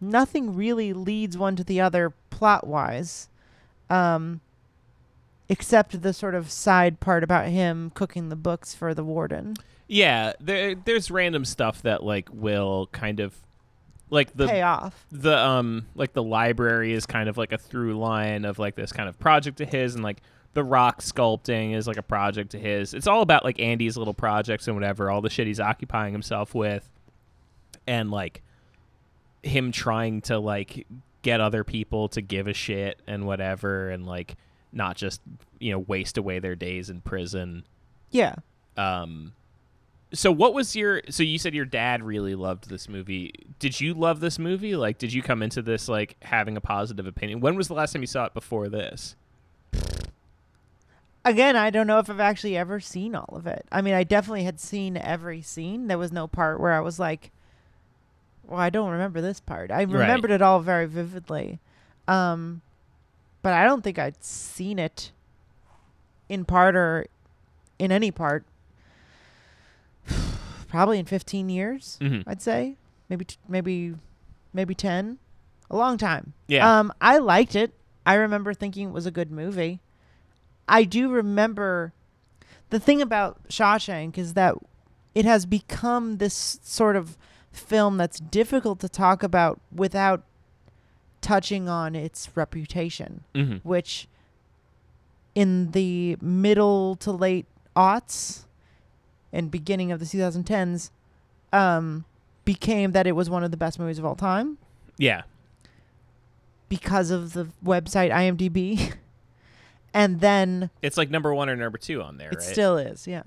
nothing 0.00 0.54
really 0.54 0.92
leads 0.92 1.38
one 1.38 1.56
to 1.56 1.64
the 1.64 1.80
other 1.80 2.12
plot 2.30 2.66
wise. 2.66 3.28
Um, 3.88 4.40
except 5.48 6.02
the 6.02 6.12
sort 6.12 6.34
of 6.34 6.50
side 6.50 7.00
part 7.00 7.22
about 7.22 7.46
him 7.46 7.90
cooking 7.94 8.28
the 8.28 8.36
books 8.36 8.74
for 8.74 8.94
the 8.94 9.04
warden. 9.04 9.54
Yeah. 9.86 10.32
There, 10.40 10.74
there's 10.74 11.10
random 11.10 11.44
stuff 11.44 11.82
that 11.82 12.02
like 12.02 12.28
will 12.32 12.88
kind 12.92 13.20
of 13.20 13.36
like 14.10 14.34
the 14.36 14.46
Pay 14.46 14.62
off. 14.62 15.06
the 15.10 15.36
um 15.36 15.86
like 15.94 16.12
the 16.12 16.22
library 16.22 16.92
is 16.92 17.06
kind 17.06 17.28
of 17.28 17.36
like 17.36 17.52
a 17.52 17.58
through 17.58 17.98
line 17.98 18.44
of 18.44 18.58
like 18.58 18.74
this 18.76 18.92
kind 18.92 19.08
of 19.08 19.18
project 19.18 19.60
of 19.60 19.68
his 19.68 19.94
and 19.94 20.04
like 20.04 20.20
the 20.54 20.62
rock 20.64 21.00
sculpting 21.02 21.74
is 21.74 21.86
like 21.86 21.96
a 21.98 22.02
project 22.02 22.54
of 22.54 22.60
his 22.60 22.94
it's 22.94 23.06
all 23.06 23.20
about 23.20 23.44
like 23.44 23.58
andy's 23.60 23.96
little 23.96 24.14
projects 24.14 24.66
and 24.68 24.76
whatever 24.76 25.10
all 25.10 25.20
the 25.20 25.28
shit 25.28 25.46
he's 25.46 25.60
occupying 25.60 26.12
himself 26.12 26.54
with 26.54 26.88
and 27.86 28.10
like 28.10 28.42
him 29.42 29.70
trying 29.72 30.20
to 30.22 30.38
like 30.38 30.86
get 31.22 31.40
other 31.40 31.64
people 31.64 32.08
to 32.08 32.22
give 32.22 32.46
a 32.46 32.54
shit 32.54 33.00
and 33.06 33.26
whatever 33.26 33.90
and 33.90 34.06
like 34.06 34.36
not 34.72 34.96
just 34.96 35.20
you 35.58 35.72
know 35.72 35.78
waste 35.80 36.16
away 36.16 36.38
their 36.38 36.54
days 36.56 36.88
in 36.90 37.00
prison 37.00 37.64
Yeah. 38.10 38.36
um 38.76 39.32
so 40.12 40.30
what 40.30 40.54
was 40.54 40.76
your 40.76 41.02
so 41.08 41.22
you 41.22 41.38
said 41.38 41.54
your 41.54 41.64
dad 41.64 42.02
really 42.02 42.34
loved 42.34 42.68
this 42.68 42.88
movie 42.88 43.32
did 43.58 43.80
you 43.80 43.92
love 43.92 44.20
this 44.20 44.38
movie 44.38 44.76
like 44.76 44.98
did 44.98 45.12
you 45.12 45.22
come 45.22 45.42
into 45.42 45.60
this 45.60 45.88
like 45.88 46.16
having 46.22 46.56
a 46.56 46.60
positive 46.60 47.06
opinion 47.06 47.40
when 47.40 47.56
was 47.56 47.68
the 47.68 47.74
last 47.74 47.92
time 47.92 48.02
you 48.02 48.06
saw 48.06 48.24
it 48.24 48.34
before 48.34 48.68
this 48.68 49.16
Again, 51.26 51.56
I 51.56 51.70
don't 51.70 51.88
know 51.88 51.98
if 51.98 52.08
I've 52.08 52.20
actually 52.20 52.56
ever 52.56 52.78
seen 52.78 53.16
all 53.16 53.34
of 53.34 53.48
it. 53.48 53.66
I 53.72 53.82
mean, 53.82 53.94
I 53.94 54.04
definitely 54.04 54.44
had 54.44 54.60
seen 54.60 54.96
every 54.96 55.42
scene. 55.42 55.88
There 55.88 55.98
was 55.98 56.12
no 56.12 56.28
part 56.28 56.60
where 56.60 56.72
I 56.72 56.78
was 56.78 57.00
like, 57.00 57.32
well, 58.46 58.60
I 58.60 58.70
don't 58.70 58.90
remember 58.90 59.20
this 59.20 59.40
part. 59.40 59.72
I 59.72 59.82
remembered 59.82 60.30
it 60.30 60.40
all 60.40 60.60
very 60.60 60.86
vividly. 60.86 61.58
Um, 62.06 62.62
but 63.42 63.54
I 63.54 63.64
don't 63.64 63.82
think 63.82 63.98
I'd 63.98 64.22
seen 64.22 64.78
it 64.78 65.10
in 66.28 66.44
part 66.44 66.76
or 66.76 67.08
in 67.80 67.90
any 67.90 68.12
part. 68.12 68.44
Probably 70.76 70.98
in 70.98 71.06
15 71.06 71.48
years, 71.48 71.96
Mhm. 72.02 72.22
I'd 72.26 72.42
say. 72.42 72.76
Maybe 73.08 73.24
t- 73.24 73.36
maybe 73.48 73.94
maybe 74.52 74.74
10. 74.74 75.18
A 75.70 75.76
long 75.76 75.96
time. 75.98 76.32
yeah 76.48 76.78
Um, 76.78 76.92
I 77.00 77.18
liked 77.18 77.56
it. 77.56 77.72
I 78.04 78.14
remember 78.14 78.52
thinking 78.54 78.88
it 78.88 78.92
was 78.92 79.06
a 79.06 79.10
good 79.10 79.30
movie. 79.32 79.80
I 80.68 80.84
do 80.84 81.08
remember 81.10 81.92
the 82.70 82.78
thing 82.78 83.00
about 83.02 83.48
Shawshank 83.48 84.16
is 84.18 84.34
that 84.34 84.54
it 85.14 85.24
has 85.24 85.46
become 85.46 86.18
this 86.18 86.58
sort 86.62 86.94
of 86.96 87.16
film 87.50 87.96
that's 87.96 88.20
difficult 88.20 88.78
to 88.80 88.88
talk 88.88 89.22
about 89.22 89.60
without 89.74 90.24
touching 91.22 91.68
on 91.68 91.94
its 91.96 92.28
reputation, 92.36 93.24
hmm 93.34 93.56
which 93.62 94.08
in 95.34 95.70
the 95.72 96.16
middle 96.20 96.96
to 96.96 97.12
late 97.12 97.46
aughts 97.74 98.45
and 99.36 99.50
beginning 99.50 99.92
of 99.92 100.00
the 100.00 100.06
2010s 100.06 100.90
um, 101.52 102.04
became 102.44 102.92
that 102.92 103.06
it 103.06 103.12
was 103.12 103.28
one 103.30 103.44
of 103.44 103.50
the 103.50 103.56
best 103.56 103.78
movies 103.78 103.98
of 103.98 104.04
all 104.04 104.16
time 104.16 104.58
yeah 104.98 105.22
because 106.68 107.10
of 107.10 107.32
the 107.32 107.46
website 107.64 108.10
IMDb. 108.10 108.92
and 109.94 110.20
then 110.20 110.70
it's 110.82 110.96
like 110.96 111.10
number 111.10 111.32
one 111.34 111.48
or 111.48 111.56
number 111.56 111.78
two 111.78 112.02
on 112.02 112.16
there 112.18 112.30
it 112.30 112.36
right 112.36 112.42
still 112.42 112.76
is, 112.78 113.06
yeah. 113.06 113.22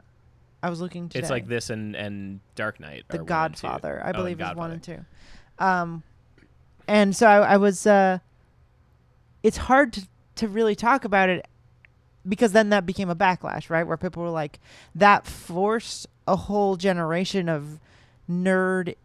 I 0.62 0.70
was 0.70 0.82
looking 0.82 1.08
today. 1.08 1.22
it's 1.22 1.30
like 1.30 1.48
this 1.48 1.70
and 1.70 1.96
and 1.96 2.42
dark 2.56 2.80
knight 2.82 3.06
The 3.08 3.20
are 3.20 3.24
one 3.24 3.46
and 3.46 3.56
two. 3.56 3.62
Godfather, 3.68 4.02
I 4.04 4.10
Oh, 4.10 4.14
believe, 4.14 4.42
and 4.42 4.52
is 4.52 4.58
one 4.58 4.72
and 4.72 4.84
two. 4.84 5.06
Um, 5.58 6.04
and 6.88 7.16
so 7.16 7.28
I, 7.28 7.54
I 7.54 7.58
was. 7.58 7.88
Uh, 7.88 8.20
it's 9.42 9.56
hard 9.56 9.94
to 9.94 10.08
to 10.36 10.48
really 10.50 10.76
talk 10.76 11.06
about 11.06 11.30
it 11.30 11.48
because 12.28 12.52
then 12.52 12.70
that 12.70 12.86
became 12.86 13.10
a 13.10 13.16
backlash, 13.16 13.70
right? 13.70 13.86
Where 13.86 13.98
people 13.98 14.24
were 14.24 14.30
like, 14.30 14.60
that 14.96 15.26
forced 15.26 16.08
a 16.28 16.36
whole 16.36 16.76
generation 16.76 17.50
of 17.50 17.80
nerd 18.30 18.96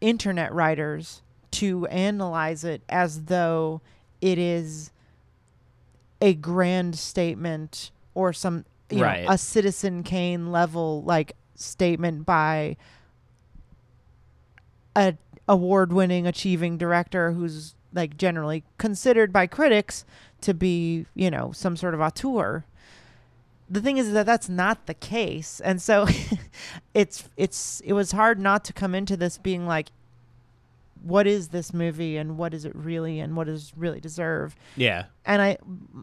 internet 0.00 0.52
writers 0.52 1.22
to 1.50 1.86
analyze 1.86 2.64
it 2.64 2.82
as 2.88 3.24
though 3.24 3.80
it 4.20 4.38
is 4.38 4.90
a 6.20 6.34
grand 6.34 6.96
statement 6.98 7.90
or 8.14 8.32
some 8.32 8.64
you 8.90 9.02
Right. 9.02 9.24
know, 9.24 9.30
a 9.32 9.38
Citizen 9.38 10.02
Kane 10.02 10.50
level 10.50 11.02
like 11.02 11.32
statement 11.54 12.24
by 12.24 12.76
a 14.96 15.14
award-winning 15.48 16.26
achieving 16.26 16.76
director 16.78 17.32
who's 17.32 17.74
like 17.92 18.16
generally 18.16 18.64
considered 18.78 19.32
by 19.32 19.46
critics 19.46 20.04
to 20.42 20.54
be, 20.54 21.06
you 21.14 21.30
know, 21.30 21.52
some 21.52 21.76
sort 21.76 21.94
of 21.94 22.00
auteur. 22.00 22.64
The 23.70 23.80
thing 23.80 23.98
is 23.98 24.12
that 24.12 24.26
that's 24.26 24.48
not 24.48 24.86
the 24.86 24.94
case. 24.94 25.60
And 25.60 25.80
so 25.82 26.06
it's 26.94 27.28
it's 27.36 27.80
it 27.80 27.92
was 27.92 28.12
hard 28.12 28.38
not 28.38 28.64
to 28.66 28.72
come 28.72 28.94
into 28.94 29.16
this 29.16 29.38
being 29.38 29.66
like 29.66 29.88
what 31.02 31.26
is 31.26 31.48
this 31.48 31.72
movie 31.72 32.16
and 32.16 32.36
what 32.36 32.52
is 32.52 32.64
it 32.64 32.74
really 32.74 33.20
and 33.20 33.36
what 33.36 33.46
does 33.46 33.72
really 33.76 34.00
deserve? 34.00 34.56
Yeah. 34.76 35.04
and 35.24 35.40
I, 35.40 35.58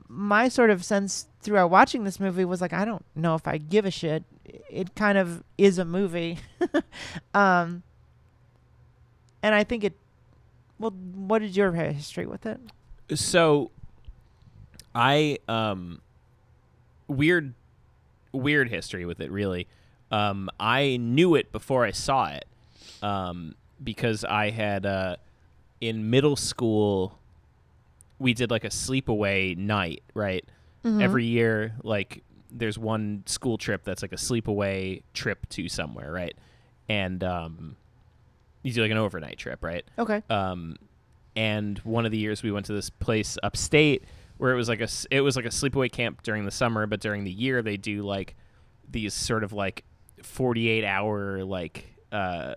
my 0.07 0.47
sort 0.47 0.69
of 0.69 0.83
sense 0.83 1.27
throughout 1.41 1.69
watching 1.69 2.03
this 2.03 2.19
movie 2.19 2.45
was 2.45 2.61
like, 2.61 2.73
I 2.73 2.85
don't 2.85 3.05
know 3.15 3.35
if 3.35 3.47
I 3.47 3.57
give 3.57 3.85
a 3.85 3.91
shit. 3.91 4.23
It 4.69 4.95
kind 4.95 5.17
of 5.17 5.43
is 5.57 5.77
a 5.79 5.85
movie, 5.85 6.37
um, 7.33 7.83
and 9.41 9.55
I 9.55 9.63
think 9.63 9.83
it. 9.83 9.93
Well, 10.77 10.91
what 10.91 11.41
is 11.41 11.57
your 11.57 11.71
history 11.71 12.25
with 12.25 12.45
it? 12.45 12.59
So 13.13 13.71
I 14.95 15.37
um 15.47 16.01
weird 17.07 17.53
weird 18.31 18.69
history 18.69 19.05
with 19.05 19.19
it 19.19 19.29
really. 19.29 19.67
Um 20.11 20.49
I 20.59 20.97
knew 20.97 21.35
it 21.35 21.51
before 21.51 21.85
I 21.85 21.91
saw 21.91 22.29
it. 22.29 22.45
Um 23.01 23.55
because 23.83 24.23
I 24.23 24.49
had 24.49 24.85
uh 24.85 25.17
in 25.81 26.09
middle 26.09 26.35
school 26.35 27.19
we 28.17 28.33
did 28.33 28.49
like 28.49 28.63
a 28.63 28.69
sleepaway 28.69 29.57
night, 29.57 30.01
right? 30.13 30.45
Every 31.01 31.25
year 31.25 31.73
like 31.83 32.23
there's 32.51 32.77
one 32.77 33.23
school 33.25 33.57
trip 33.57 33.83
that's 33.83 34.01
like 34.01 34.13
a 34.13 34.17
sleepaway 34.17 35.01
trip 35.13 35.49
to 35.49 35.67
somewhere, 35.67 36.11
right? 36.11 36.35
And 36.87 37.23
um 37.23 37.75
you 38.63 38.71
do 38.71 38.81
like 38.81 38.91
an 38.91 38.97
overnight 38.97 39.37
trip, 39.37 39.63
right? 39.63 39.83
Okay. 39.99 40.23
um, 40.29 40.77
and 41.35 41.77
one 41.79 42.05
of 42.05 42.11
the 42.11 42.17
years 42.17 42.41
we 42.41 42.51
went 42.51 42.65
to 42.67 42.73
this 42.73 42.89
place 42.89 43.37
upstate 43.43 44.03
where 44.37 44.51
it 44.51 44.55
was 44.55 44.67
like 44.69 44.81
a 44.81 44.87
it 45.11 45.21
was 45.21 45.35
like 45.35 45.45
a 45.45 45.49
sleepaway 45.49 45.91
camp 45.91 46.23
during 46.23 46.45
the 46.45 46.51
summer, 46.51 46.85
but 46.87 46.99
during 46.99 47.23
the 47.23 47.31
year 47.31 47.61
they 47.61 47.77
do 47.77 48.03
like 48.03 48.35
these 48.89 49.13
sort 49.13 49.43
of 49.43 49.53
like 49.53 49.83
forty 50.23 50.69
eight 50.69 50.85
hour 50.85 51.43
like 51.43 51.85
uh 52.11 52.53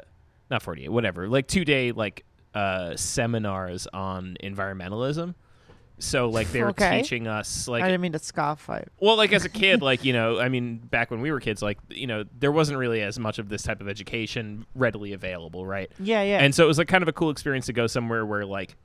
not 0.51 0.63
forty 0.63 0.85
eight 0.85 0.89
whatever 0.91 1.29
like 1.29 1.47
two 1.47 1.65
day 1.65 1.93
like 1.93 2.25
uh 2.55 2.97
seminars 2.97 3.87
on 3.93 4.37
environmentalism. 4.43 5.35
So 6.01 6.29
like 6.29 6.51
they 6.53 6.63
were 6.63 6.69
Okay. 6.71 7.03
teaching 7.03 7.27
us 7.27 7.67
like 7.67 7.83
I 7.83 7.89
didn't 7.89 8.03
mean 8.03 8.13
to 8.13 8.21
scoff. 8.21 8.71
I, 8.71 8.85
well, 9.01 9.17
like 9.17 9.33
as 9.33 9.45
a 9.45 9.49
kid, 9.49 9.83
like 9.83 10.05
you 10.05 10.13
know, 10.13 10.39
I 10.39 10.49
mean, 10.49 10.77
back 10.79 11.11
when 11.11 11.21
we 11.21 11.33
were 11.33 11.41
kids, 11.41 11.61
like 11.61 11.79
you 11.91 12.07
know, 12.07 12.25
there 12.39 12.53
wasn't 12.53 12.79
really 12.79 13.03
as 13.03 13.19
much 13.19 13.41
of 13.41 13.49
this 13.49 13.63
type 13.65 13.81
of 13.81 13.89
education 13.89 14.65
readily 14.77 15.13
available, 15.13 15.67
right? 15.67 15.91
yeah, 15.99 16.23
yeah. 16.23 16.39
And 16.39 16.55
so 16.55 16.63
it 16.65 16.69
was 16.69 16.79
like 16.79 16.87
kind 16.87 17.03
of 17.03 17.09
a 17.09 17.13
cool 17.13 17.31
experience 17.31 17.67
to 17.67 17.73
go 17.73 17.89
somewhere 17.89 18.25
where 18.25 18.47
like 18.47 18.77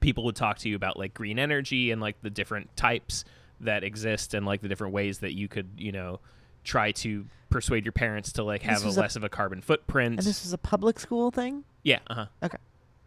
people 0.00 0.24
would 0.24 0.36
talk 0.36 0.58
to 0.58 0.68
you 0.68 0.76
about 0.76 0.98
like 0.98 1.14
green 1.14 1.38
energy 1.38 1.90
and 1.90 2.00
like 2.00 2.20
the 2.22 2.30
different 2.30 2.74
types 2.76 3.24
that 3.60 3.82
exist 3.82 4.34
and 4.34 4.46
like 4.46 4.60
the 4.62 4.68
different 4.68 4.92
ways 4.94 5.18
that 5.18 5.34
you 5.34 5.48
could, 5.48 5.68
you 5.76 5.90
know, 5.92 6.20
try 6.64 6.92
to 6.92 7.24
persuade 7.50 7.84
your 7.84 7.92
parents 7.92 8.32
to 8.34 8.42
like 8.44 8.62
have 8.62 8.82
a 8.82 8.86
was 8.86 8.96
a- 8.96 9.00
less 9.00 9.16
of 9.16 9.24
a 9.24 9.28
carbon 9.28 9.60
footprint. 9.60 10.18
and 10.18 10.26
this 10.26 10.44
was 10.44 10.52
a 10.52 10.58
public 10.58 11.00
school 11.00 11.30
thing. 11.30 11.64
yeah, 11.82 11.98
uh-huh. 12.08 12.26
Okay. 12.42 12.58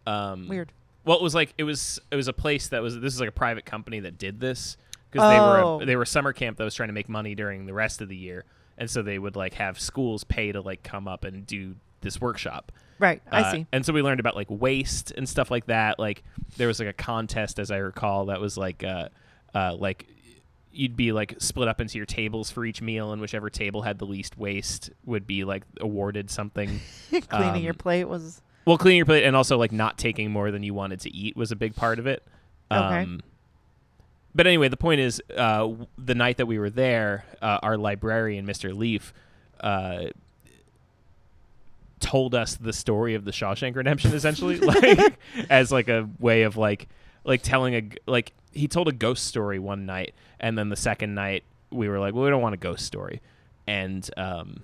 Um 0.06 0.48
Weird. 0.48 0.72
well, 1.04 1.16
it 1.16 1.22
was 1.22 1.34
like 1.34 1.54
it 1.58 1.64
was 1.64 2.00
it 2.10 2.16
was 2.16 2.28
a 2.28 2.32
place 2.32 2.68
that 2.68 2.82
was 2.82 2.98
this 3.00 3.14
is 3.14 3.20
like 3.20 3.28
a 3.28 3.32
private 3.32 3.64
company 3.64 4.00
that 4.00 4.18
did 4.18 4.40
this 4.40 4.76
because 5.10 5.28
they 5.30 5.38
were 5.38 5.58
Oh. 5.60 5.80
a, 5.80 5.86
they 5.86 5.94
were 5.96 6.02
a 6.02 6.06
summer 6.06 6.32
camp 6.32 6.56
that 6.58 6.64
was 6.64 6.74
trying 6.74 6.88
to 6.88 6.92
make 6.94 7.08
money 7.08 7.34
during 7.34 7.66
the 7.66 7.72
rest 7.74 8.00
of 8.00 8.08
the 8.08 8.16
year, 8.16 8.44
and 8.78 8.90
so 8.90 9.00
they 9.02 9.18
would 9.18 9.36
like 9.36 9.54
have 9.54 9.78
schools 9.78 10.24
pay 10.24 10.50
to 10.52 10.60
like 10.60 10.82
come 10.82 11.06
up 11.06 11.22
and 11.24 11.46
do 11.46 11.76
this 12.00 12.20
workshop. 12.20 12.72
Right. 13.02 13.20
I 13.32 13.40
Uh, 13.40 13.50
see. 13.50 13.66
And 13.72 13.84
so 13.84 13.92
we 13.92 14.00
learned 14.00 14.20
about 14.20 14.36
like 14.36 14.46
waste 14.48 15.10
and 15.10 15.28
stuff 15.28 15.50
like 15.50 15.66
that. 15.66 15.98
Like 15.98 16.22
there 16.56 16.68
was 16.68 16.78
like 16.78 16.88
a 16.88 16.92
contest, 16.92 17.58
as 17.58 17.72
I 17.72 17.78
recall, 17.78 18.26
that 18.26 18.40
was 18.40 18.56
like 18.56 18.84
uh, 18.84 19.08
uh, 19.52 19.74
like 19.74 20.06
you'd 20.70 20.96
be 20.96 21.10
like 21.10 21.34
split 21.38 21.66
up 21.66 21.80
into 21.80 21.98
your 21.98 22.06
tables 22.06 22.52
for 22.52 22.64
each 22.64 22.80
meal, 22.80 23.10
and 23.12 23.20
whichever 23.20 23.50
table 23.50 23.82
had 23.82 23.98
the 23.98 24.06
least 24.06 24.38
waste 24.38 24.90
would 25.04 25.26
be 25.26 25.42
like 25.42 25.64
awarded 25.80 26.30
something. 26.30 26.80
Cleaning 27.28 27.64
your 27.64 27.72
um, 27.72 27.78
plate 27.78 28.04
was 28.04 28.40
Well, 28.66 28.78
cleaning 28.78 28.98
your 28.98 29.06
plate 29.06 29.24
and 29.24 29.34
also 29.34 29.58
like 29.58 29.72
not 29.72 29.98
taking 29.98 30.30
more 30.30 30.52
than 30.52 30.62
you 30.62 30.72
wanted 30.72 31.00
to 31.00 31.10
eat 31.12 31.36
was 31.36 31.50
a 31.50 31.56
big 31.56 31.74
part 31.74 31.98
of 31.98 32.06
it. 32.06 32.22
Okay. 32.70 33.02
Um, 33.02 33.20
but 34.32 34.46
anyway, 34.46 34.68
the 34.68 34.76
point 34.76 35.00
is, 35.00 35.20
uh, 35.36 35.70
the 35.98 36.14
night 36.14 36.36
that 36.36 36.46
we 36.46 36.58
were 36.60 36.70
there, 36.70 37.24
uh, 37.42 37.58
our 37.64 37.76
librarian, 37.76 38.46
Mr. 38.46 38.74
Leaf, 38.74 39.12
uh, 39.60 40.04
told 42.02 42.34
us 42.34 42.56
the 42.56 42.72
story 42.72 43.14
of 43.14 43.24
the 43.24 43.30
Shawshank 43.30 43.74
Redemption, 43.74 44.12
essentially, 44.12 44.58
like 44.60 45.14
as 45.48 45.72
like 45.72 45.88
a 45.88 46.08
way 46.18 46.42
of 46.42 46.58
like 46.58 46.88
like 47.24 47.40
telling 47.42 47.74
a 47.74 47.88
like 48.06 48.32
he 48.52 48.68
told 48.68 48.88
a 48.88 48.92
ghost 48.92 49.26
story 49.26 49.58
one 49.58 49.86
night, 49.86 50.14
and 50.38 50.58
then 50.58 50.68
the 50.68 50.76
second 50.76 51.14
night 51.14 51.44
we 51.70 51.88
were 51.88 51.98
like, 51.98 52.12
well, 52.12 52.24
we 52.24 52.30
don't 52.30 52.42
want 52.42 52.54
a 52.54 52.58
ghost 52.58 52.84
story, 52.84 53.22
and 53.66 54.10
um, 54.18 54.62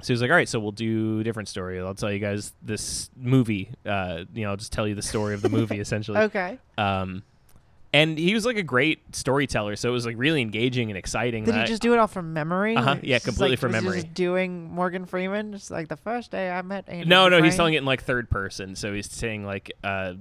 so 0.00 0.08
he 0.08 0.12
was 0.12 0.20
like, 0.22 0.30
all 0.30 0.36
right, 0.36 0.48
so 0.48 0.58
we'll 0.58 0.72
do 0.72 1.20
a 1.20 1.24
different 1.24 1.48
story. 1.48 1.80
I'll 1.80 1.94
tell 1.94 2.12
you 2.12 2.18
guys 2.18 2.52
this 2.62 3.10
movie. 3.16 3.70
Uh, 3.86 4.24
you 4.34 4.42
know, 4.44 4.50
I'll 4.50 4.56
just 4.56 4.72
tell 4.72 4.88
you 4.88 4.94
the 4.94 5.02
story 5.02 5.34
of 5.34 5.42
the 5.42 5.48
movie 5.48 5.78
essentially. 5.80 6.18
okay. 6.18 6.58
Um, 6.76 7.22
and 7.94 8.18
he 8.18 8.34
was 8.34 8.44
like 8.44 8.56
a 8.56 8.62
great 8.62 9.14
storyteller, 9.14 9.76
so 9.76 9.88
it 9.88 9.92
was 9.92 10.04
like 10.04 10.16
really 10.18 10.42
engaging 10.42 10.90
and 10.90 10.98
exciting. 10.98 11.44
Did 11.44 11.54
he 11.54 11.60
that- 11.60 11.68
just 11.68 11.80
do 11.80 11.92
it 11.94 11.98
all 11.98 12.08
from 12.08 12.32
memory? 12.32 12.76
Uh-huh, 12.76 12.96
yeah, 13.02 13.16
just, 13.16 13.24
completely 13.26 13.52
like, 13.52 13.60
from 13.60 13.70
was 13.72 13.80
he 13.80 13.84
memory. 13.84 14.02
Just 14.02 14.14
doing 14.14 14.70
Morgan 14.70 15.06
Freeman, 15.06 15.52
just 15.52 15.70
like 15.70 15.88
the 15.88 15.96
first 15.96 16.30
day 16.32 16.50
I 16.50 16.60
met 16.62 16.86
Andy. 16.88 17.08
no, 17.08 17.28
no, 17.28 17.40
he's 17.42 17.54
telling 17.56 17.74
it 17.74 17.78
in 17.78 17.84
like 17.84 18.02
third 18.02 18.28
person, 18.28 18.74
so 18.74 18.92
he's 18.92 19.08
saying 19.10 19.46
like, 19.46 19.72
uh, 19.84 20.14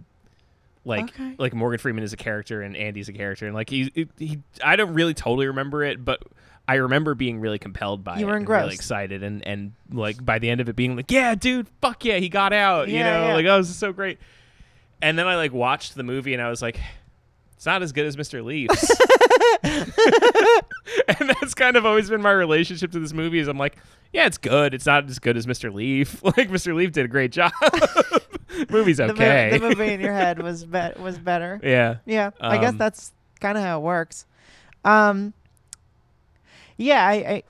like, 0.86 1.06
Okay. 1.06 1.36
like 1.40 1.54
Morgan 1.54 1.80
Freeman 1.80 2.04
is 2.04 2.14
a 2.14 2.18
character 2.18 2.62
and 2.62 2.78
Andy's 2.78 3.10
a 3.10 3.14
character, 3.14 3.46
and 3.48 3.56
like 3.56 3.70
he, 3.70 4.08
he, 4.18 4.40
I 4.64 4.76
don't 4.76 4.94
really 4.94 5.14
totally 5.16 5.48
remember 5.48 5.84
it, 5.84 6.06
but 6.06 6.22
I 6.68 6.76
remember 6.76 7.16
being 7.16 7.40
really 7.40 7.60
compelled 7.60 8.04
by 8.04 8.20
You 8.20 8.28
it, 8.28 8.30
were 8.30 8.36
and 8.38 8.48
really 8.48 8.60
engrossed. 8.62 8.76
excited, 8.80 9.24
and 9.24 9.46
and 9.48 9.74
like 9.92 10.24
by 10.24 10.38
the 10.40 10.50
end 10.50 10.62
of 10.62 10.70
it 10.70 10.76
being 10.76 10.96
like, 10.96 11.10
yeah, 11.12 11.36
dude, 11.36 11.68
fuck 11.82 12.06
yeah, 12.06 12.18
he 12.18 12.30
got 12.30 12.54
out, 12.54 12.88
you 12.88 13.00
know, 13.00 13.28
yeah. 13.28 13.34
like 13.34 13.46
oh, 13.48 13.58
this 13.58 13.70
is 13.70 13.78
so 13.78 13.92
great. 13.92 14.20
And 15.02 15.18
then 15.20 15.28
I 15.28 15.36
like 15.38 15.52
watched 15.54 15.96
the 15.96 16.04
movie, 16.04 16.34
and 16.34 16.42
I 16.42 16.50
was 16.52 16.62
like. 16.62 16.80
It's 17.64 17.66
not 17.66 17.82
as 17.82 17.94
good 17.94 18.06
as 18.06 18.18
Mr. 18.18 18.44
Leaf's. 18.44 18.90
and 21.20 21.30
that's 21.30 21.54
kind 21.54 21.78
of 21.78 21.86
always 21.86 22.10
been 22.10 22.22
my 22.22 22.32
relationship 22.34 22.92
to 22.92 23.00
this 23.00 23.14
movie 23.14 23.40
is 23.40 23.48
I'm 23.48 23.58
like, 23.58 23.78
yeah, 24.12 24.26
it's 24.26 24.38
good. 24.38 24.74
It's 24.74 24.86
not 24.86 25.10
as 25.10 25.18
good 25.18 25.38
as 25.38 25.46
Mr. 25.46 25.74
Leaf. 25.74 26.22
Like 26.26 26.50
Mr. 26.50 26.76
Leaf 26.76 26.92
did 26.92 27.06
a 27.06 27.08
great 27.08 27.32
job. 27.32 27.54
Movie's 28.70 28.98
The 28.98 29.08
mo- 29.08 29.14
okay. 29.14 29.58
The, 29.58 29.70
movie 29.70 29.94
in 29.94 30.02
your 30.02 30.12
head 30.12 30.42
was 30.44 30.66
be- 30.66 30.92
was 31.00 31.18
better. 31.18 31.58
yeah. 31.64 32.00
Yeah, 32.06 32.32
I 32.42 32.58
guess 32.58 32.72
Um, 32.72 32.78
that's 32.80 33.14
kind 33.40 33.58
of 33.58 33.64
how 33.64 33.80
it 33.80 33.84
works. 33.84 34.26
Um, 34.84 35.34
yeah, 36.76 37.08
I, 37.08 37.14
I, 37.14 37.44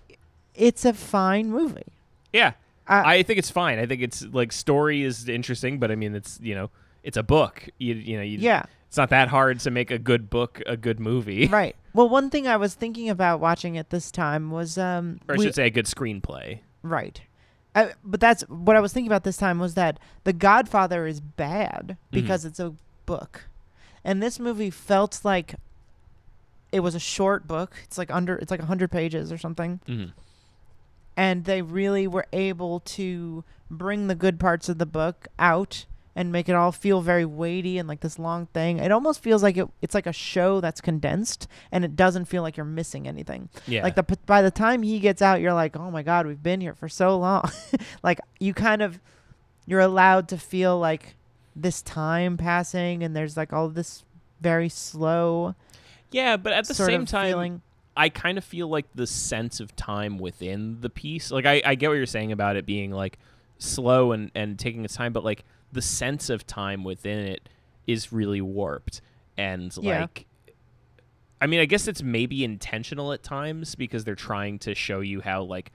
it's 0.53 0.85
a 0.85 0.93
fine 0.93 1.49
movie. 1.49 1.91
Yeah. 2.31 2.51
I- 2.87 3.15
I 3.15 3.23
think 3.23 3.39
it's 3.39 3.49
fine. 3.49 3.79
I 3.79 3.87
think 3.87 4.03
it's 4.03 4.21
like 4.27 4.51
story 4.51 5.01
is 5.01 5.27
interesting, 5.27 5.79
but 5.79 5.89
I 5.89 5.95
mean 5.95 6.13
it's 6.13 6.39
you 6.39 6.53
know, 6.53 6.69
it's 7.01 7.17
a 7.17 7.23
book. 7.23 7.67
You 7.79 7.95
you 7.95 8.17
know, 8.17 8.23
you 8.23 8.37
Yeah, 8.37 8.65
it's 8.93 8.97
not 8.99 9.09
that 9.09 9.29
hard 9.29 9.59
to 9.61 9.71
make 9.71 9.89
a 9.89 9.97
good 9.97 10.29
book 10.29 10.61
a 10.67 10.77
good 10.77 10.99
movie. 10.99 11.47
right. 11.51 11.75
Well, 11.95 12.07
one 12.09 12.29
thing 12.29 12.47
I 12.47 12.57
was 12.57 12.75
thinking 12.75 13.09
about 13.09 13.39
watching 13.39 13.73
it 13.73 13.89
this 13.89 14.11
time 14.11 14.51
was 14.51 14.77
um, 14.77 15.19
Or 15.27 15.33
I 15.33 15.37
we- 15.39 15.45
should 15.45 15.55
say 15.55 15.65
a 15.65 15.71
good 15.71 15.87
screenplay. 15.87 16.59
right. 16.83 17.19
I, 17.73 17.93
but 18.03 18.19
that's 18.19 18.43
what 18.43 18.75
I 18.75 18.79
was 18.79 18.93
thinking 18.93 19.09
about 19.11 19.23
this 19.23 19.35
time 19.37 19.57
was 19.57 19.73
that 19.73 19.97
The 20.25 20.33
Godfather 20.33 21.07
is 21.07 21.19
bad 21.21 21.97
Mm-hmm. 21.97 22.21
because 22.21 22.45
it's 22.45 22.59
a 22.59 22.75
book, 23.07 23.45
and 24.03 24.21
this 24.21 24.39
movie 24.39 24.69
felt 24.69 25.21
like 25.23 25.55
it 26.71 26.81
was 26.81 26.93
a 26.93 26.99
short 26.99 27.47
book. 27.47 27.73
It's 27.85 27.97
like 27.97 28.11
under 28.13 28.35
it's 28.35 28.51
like 28.51 28.61
hundred 28.61 28.91
pages 28.91 29.31
or 29.31 29.39
something. 29.39 29.79
hmm 29.87 30.05
and 31.17 31.45
they 31.45 31.61
really 31.63 32.05
were 32.07 32.25
able 32.33 32.79
to 32.81 33.43
bring 33.69 34.05
the 34.07 34.15
good 34.15 34.39
parts 34.39 34.67
of 34.69 34.77
the 34.79 34.85
book 34.85 35.27
out 35.39 35.85
and 36.15 36.31
make 36.31 36.47
it 36.47 36.55
all 36.55 36.71
feel 36.71 37.01
very 37.01 37.25
weighty 37.25 37.77
and 37.77 37.87
like 37.87 38.01
this 38.01 38.19
long 38.19 38.45
thing. 38.47 38.79
It 38.79 38.91
almost 38.91 39.21
feels 39.21 39.41
like 39.41 39.57
it, 39.57 39.67
it's 39.81 39.95
like 39.95 40.05
a 40.05 40.13
show 40.13 40.61
that's 40.61 40.81
condensed 40.81 41.47
and 41.71 41.83
it 41.83 41.95
doesn't 41.95 42.25
feel 42.25 42.41
like 42.43 42.57
you're 42.57 42.65
missing 42.65 43.07
anything. 43.07 43.49
Yeah. 43.67 43.83
Like 43.83 43.95
the 43.95 44.03
by 44.25 44.41
the 44.41 44.51
time 44.51 44.83
he 44.83 44.99
gets 44.99 45.21
out, 45.21 45.41
you're 45.41 45.53
like, 45.53 45.77
"Oh 45.77 45.91
my 45.91 46.03
god, 46.03 46.27
we've 46.27 46.43
been 46.43 46.61
here 46.61 46.75
for 46.75 46.89
so 46.89 47.17
long." 47.17 47.49
like 48.03 48.19
you 48.39 48.53
kind 48.53 48.81
of 48.81 48.99
you're 49.65 49.79
allowed 49.79 50.27
to 50.29 50.37
feel 50.37 50.77
like 50.79 51.15
this 51.55 51.81
time 51.81 52.37
passing 52.37 53.03
and 53.03 53.15
there's 53.15 53.37
like 53.37 53.53
all 53.53 53.69
this 53.69 54.03
very 54.41 54.67
slow 54.67 55.55
yeah, 56.13 56.37
but 56.37 56.53
at 56.53 56.67
the 56.67 56.73
same 56.73 57.05
time 57.05 57.31
feeling. 57.31 57.61
I 57.97 58.09
kind 58.09 58.37
of 58.37 58.43
feel 58.43 58.69
like 58.69 58.85
the 58.95 59.05
sense 59.05 59.59
of 59.59 59.75
time 59.75 60.17
within 60.17 60.79
the 60.81 60.89
piece. 60.89 61.31
Like 61.31 61.45
I, 61.45 61.61
I 61.65 61.75
get 61.75 61.89
what 61.89 61.95
you're 61.95 62.05
saying 62.05 62.31
about 62.31 62.55
it 62.55 62.65
being 62.65 62.91
like 62.91 63.19
slow 63.57 64.13
and, 64.13 64.31
and 64.33 64.57
taking 64.57 64.85
its 64.85 64.95
time, 64.95 65.11
but 65.11 65.23
like 65.23 65.43
the 65.73 65.81
sense 65.81 66.29
of 66.29 66.45
time 66.47 66.83
within 66.83 67.19
it 67.19 67.49
is 67.87 68.11
really 68.13 68.41
warped. 68.41 69.01
And 69.37 69.75
Yeah. 69.81 70.01
like 70.01 70.25
I 71.41 71.47
mean, 71.47 71.59
I 71.59 71.65
guess 71.65 71.89
it's 71.89 72.01
maybe 72.01 72.45
intentional 72.45 73.11
at 73.11 73.21
times 73.21 73.75
because 73.75 74.05
they're 74.05 74.15
trying 74.15 74.59
to 74.59 74.73
show 74.73 75.01
you 75.01 75.19
how 75.19 75.43
like 75.43 75.73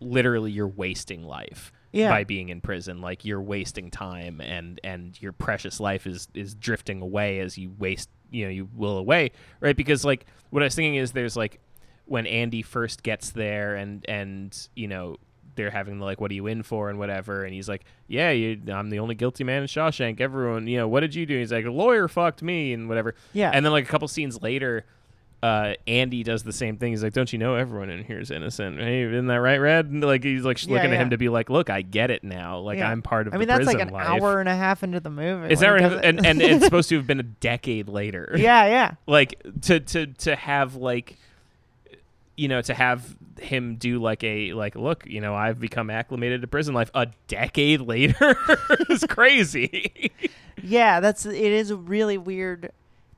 literally 0.00 0.50
you're 0.50 0.68
wasting 0.68 1.22
life 1.22 1.70
Yeah. 1.92 2.08
by 2.08 2.24
being 2.24 2.48
in 2.48 2.60
prison. 2.62 3.02
Like 3.02 3.24
you're 3.24 3.42
wasting 3.42 3.90
time 3.90 4.40
and 4.40 4.80
and 4.82 5.20
your 5.20 5.32
precious 5.32 5.80
life 5.80 6.06
is 6.06 6.28
is 6.34 6.54
drifting 6.54 7.02
away 7.02 7.40
as 7.40 7.58
you 7.58 7.74
waste, 7.78 8.08
you 8.30 8.44
know, 8.44 8.50
you 8.50 8.68
will 8.74 8.96
away, 8.96 9.32
right? 9.60 9.76
Because 9.76 10.04
like 10.04 10.24
what 10.50 10.62
I 10.62 10.66
was 10.66 10.74
thinking 10.74 10.94
is 10.94 11.12
there's 11.12 11.36
like 11.36 11.60
when 12.06 12.26
Andy 12.26 12.62
first 12.62 13.02
gets 13.02 13.30
there 13.32 13.74
and 13.76 14.02
and 14.08 14.68
you 14.74 14.88
know 14.88 15.16
they're 15.56 15.70
having 15.70 15.98
the 15.98 16.04
like 16.04 16.20
what 16.20 16.30
are 16.30 16.34
you 16.34 16.46
in 16.46 16.62
for 16.62 16.88
and 16.90 16.98
whatever 16.98 17.44
and 17.44 17.52
he's 17.54 17.68
like 17.68 17.84
yeah 18.06 18.30
you, 18.30 18.60
i'm 18.72 18.90
the 18.90 18.98
only 18.98 19.14
guilty 19.14 19.42
man 19.44 19.62
in 19.62 19.68
shawshank 19.68 20.20
everyone 20.20 20.66
you 20.66 20.76
know 20.76 20.86
what 20.86 21.00
did 21.00 21.14
you 21.14 21.26
do 21.26 21.38
he's 21.38 21.50
like 21.52 21.64
a 21.64 21.70
lawyer 21.70 22.06
fucked 22.08 22.42
me 22.42 22.72
and 22.72 22.88
whatever 22.88 23.14
Yeah. 23.32 23.50
and 23.52 23.64
then 23.64 23.72
like 23.72 23.84
a 23.84 23.88
couple 23.88 24.06
scenes 24.08 24.40
later 24.42 24.84
uh, 25.42 25.74
Andy 25.86 26.22
does 26.22 26.42
the 26.42 26.52
same 26.52 26.78
thing. 26.78 26.92
He's 26.92 27.04
like, 27.04 27.12
"Don't 27.12 27.30
you 27.30 27.38
know 27.38 27.54
everyone 27.56 27.90
in 27.90 28.02
here 28.02 28.18
is 28.18 28.30
innocent? 28.30 28.80
Hey, 28.80 29.02
isn't 29.02 29.26
that 29.26 29.36
right, 29.36 29.58
Red?" 29.58 29.86
And 29.86 30.02
like 30.02 30.24
he's 30.24 30.44
like 30.44 30.66
Yeah, 30.66 30.72
looking 30.74 30.92
at 30.92 30.98
him 31.00 31.10
to 31.10 31.18
be 31.18 31.28
like, 31.28 31.50
"Look, 31.50 31.68
I 31.68 31.82
get 31.82 32.10
it 32.10 32.24
now. 32.24 32.58
Like 32.58 32.78
Yeah. 32.78 32.90
I'm 32.90 33.02
part 33.02 33.26
of 33.28 33.34
I 33.34 33.36
mean, 33.36 33.46
that's 33.46 33.66
like 33.66 33.78
an 33.78 33.90
life." 33.90 34.06
hour 34.08 34.40
and 34.40 34.48
a 34.48 34.56
half 34.56 34.82
into 34.82 34.98
the 34.98 35.10
movie. 35.10 35.52
Is 35.52 35.60
that 35.60 35.68
right? 35.68 35.82
does. 35.82 36.00
And 36.02 36.26
and 36.26 36.40
it's 36.42 36.64
supposed 36.64 36.88
to 36.88 36.96
have 36.96 37.06
been 37.06 37.20
a 37.20 37.24
decade 37.24 37.86
later. 37.88 38.34
yeah, 38.36 38.66
yeah. 38.66 38.92
like 39.06 39.40
to 39.62 39.78
to 39.78 40.06
to 40.06 40.34
have 40.34 40.74
like 40.74 41.16
you 42.36 42.48
know 42.48 42.60
to 42.60 42.74
have 42.74 43.16
him 43.40 43.76
do 43.76 43.98
like 43.98 44.22
a 44.24 44.52
like 44.54 44.74
look 44.76 45.06
you 45.06 45.20
know 45.20 45.34
i've 45.34 45.58
become 45.58 45.90
acclimated 45.90 46.40
to 46.40 46.46
prison 46.46 46.74
life 46.74 46.90
a 46.94 47.06
decade 47.28 47.80
later 47.92 48.36
is 48.90 49.04
crazy 49.08 50.10
Yeah, 50.62 51.00
that's 51.00 51.26
it 51.26 51.34
is 51.34 51.72
really 51.72 52.18
weird. 52.18 52.72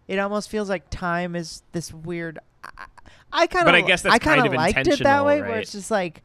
It 0.07 0.19
almost 0.19 0.49
feels 0.51 0.69
like 0.69 0.91
time 0.91 1.37
is 1.37 1.63
this 1.73 1.93
weird. 1.93 2.39
I, 2.65 2.87
I 3.33 3.47
kind 3.47 3.63
of, 3.63 3.67
But 3.67 3.75
I 3.75 3.81
guess 3.83 4.03
that's 4.03 4.15
I 4.15 4.19
kind 4.19 4.45
of 4.45 4.53
liked 4.53 4.87
it 4.87 4.99
that 5.03 5.25
way, 5.25 5.41
where 5.41 5.59
it's 5.59 5.73
just 5.73 5.91
like, 5.91 6.23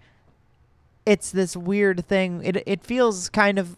it's 1.05 1.31
this 1.31 1.55
weird 1.55 2.05
thing. 2.07 2.41
It 2.43 2.63
it 2.65 2.83
feels 2.83 3.29
kind 3.29 3.59
of. 3.59 3.77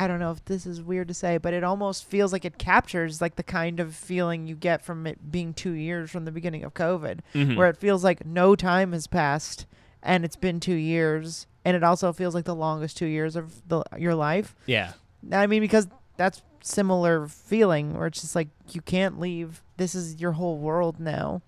I 0.00 0.06
don't 0.06 0.20
know 0.20 0.30
if 0.30 0.44
this 0.44 0.64
is 0.64 0.80
weird 0.80 1.08
to 1.08 1.14
say, 1.14 1.38
but 1.38 1.52
it 1.52 1.64
almost 1.64 2.04
feels 2.04 2.32
like 2.32 2.44
it 2.44 2.56
captures 2.56 3.20
like 3.20 3.34
the 3.36 3.42
kind 3.42 3.80
of 3.80 3.94
feeling 3.96 4.46
you 4.46 4.54
get 4.54 4.84
from 4.84 5.06
it 5.06 5.32
being 5.32 5.52
two 5.52 5.72
years 5.72 6.10
from 6.10 6.24
the 6.24 6.30
beginning 6.30 6.62
of 6.62 6.72
COVID, 6.74 7.20
Mhm. 7.34 7.56
where 7.56 7.68
it 7.68 7.76
feels 7.76 8.04
like 8.04 8.24
no 8.24 8.54
time 8.54 8.92
has 8.92 9.06
passed 9.08 9.66
and 10.02 10.24
it's 10.24 10.36
been 10.36 10.60
two 10.60 10.76
years, 10.76 11.48
and 11.64 11.76
it 11.76 11.82
also 11.82 12.12
feels 12.12 12.32
like 12.34 12.44
the 12.44 12.54
longest 12.54 12.96
two 12.96 13.06
years 13.06 13.34
of 13.34 13.66
the, 13.68 13.82
your 13.96 14.14
life. 14.14 14.54
yeah 14.66 14.92
I 15.32 15.48
mean, 15.48 15.60
because 15.62 15.88
that's 16.16 16.42
similar 16.62 17.26
feeling 17.26 17.94
where 17.98 18.06
it's 18.06 18.20
just 18.20 18.36
like 18.36 18.48
you 18.70 18.80
can't 18.80 19.18
leave. 19.18 19.62
This 19.76 19.96
is 19.96 20.20
your 20.20 20.32
whole 20.32 20.58
world 20.58 21.00
now. 21.00 21.42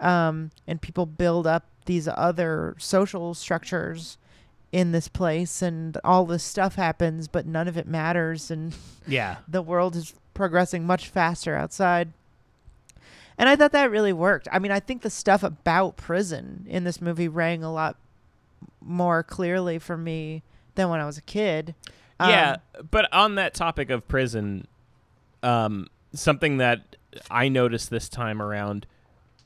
Um, 0.00 0.50
and 0.66 0.80
people 0.80 1.04
build 1.06 1.46
up 1.46 1.66
these 1.86 2.08
other 2.08 2.74
social 2.78 3.34
structures 3.34 4.18
in 4.72 4.92
this 4.92 5.08
place, 5.08 5.62
and 5.62 5.96
all 6.04 6.26
this 6.26 6.42
stuff 6.42 6.74
happens, 6.74 7.28
but 7.28 7.46
none 7.46 7.68
of 7.68 7.76
it 7.76 7.86
matters, 7.86 8.50
and 8.50 8.74
yeah 9.06 9.36
the 9.48 9.62
world 9.62 9.96
is 9.96 10.14
progressing 10.34 10.86
much 10.86 11.08
faster 11.08 11.56
outside. 11.56 12.12
And 13.38 13.48
I 13.48 13.56
thought 13.56 13.72
that 13.72 13.90
really 13.90 14.14
worked. 14.14 14.48
I 14.50 14.58
mean, 14.58 14.72
I 14.72 14.80
think 14.80 15.02
the 15.02 15.10
stuff 15.10 15.42
about 15.42 15.96
prison 15.96 16.64
in 16.68 16.84
this 16.84 17.02
movie 17.02 17.28
rang 17.28 17.62
a 17.62 17.70
lot 17.72 17.96
more 18.80 19.22
clearly 19.22 19.78
for 19.78 19.96
me 19.96 20.42
than 20.74 20.88
when 20.88 21.00
I 21.00 21.06
was 21.06 21.18
a 21.18 21.22
kid. 21.22 21.74
Um, 22.18 22.30
yeah 22.30 22.56
but 22.90 23.12
on 23.12 23.34
that 23.34 23.52
topic 23.52 23.90
of 23.90 24.08
prison 24.08 24.66
um 25.42 25.86
something 26.14 26.56
that 26.56 26.96
i 27.30 27.46
noticed 27.50 27.90
this 27.90 28.08
time 28.08 28.40
around 28.40 28.86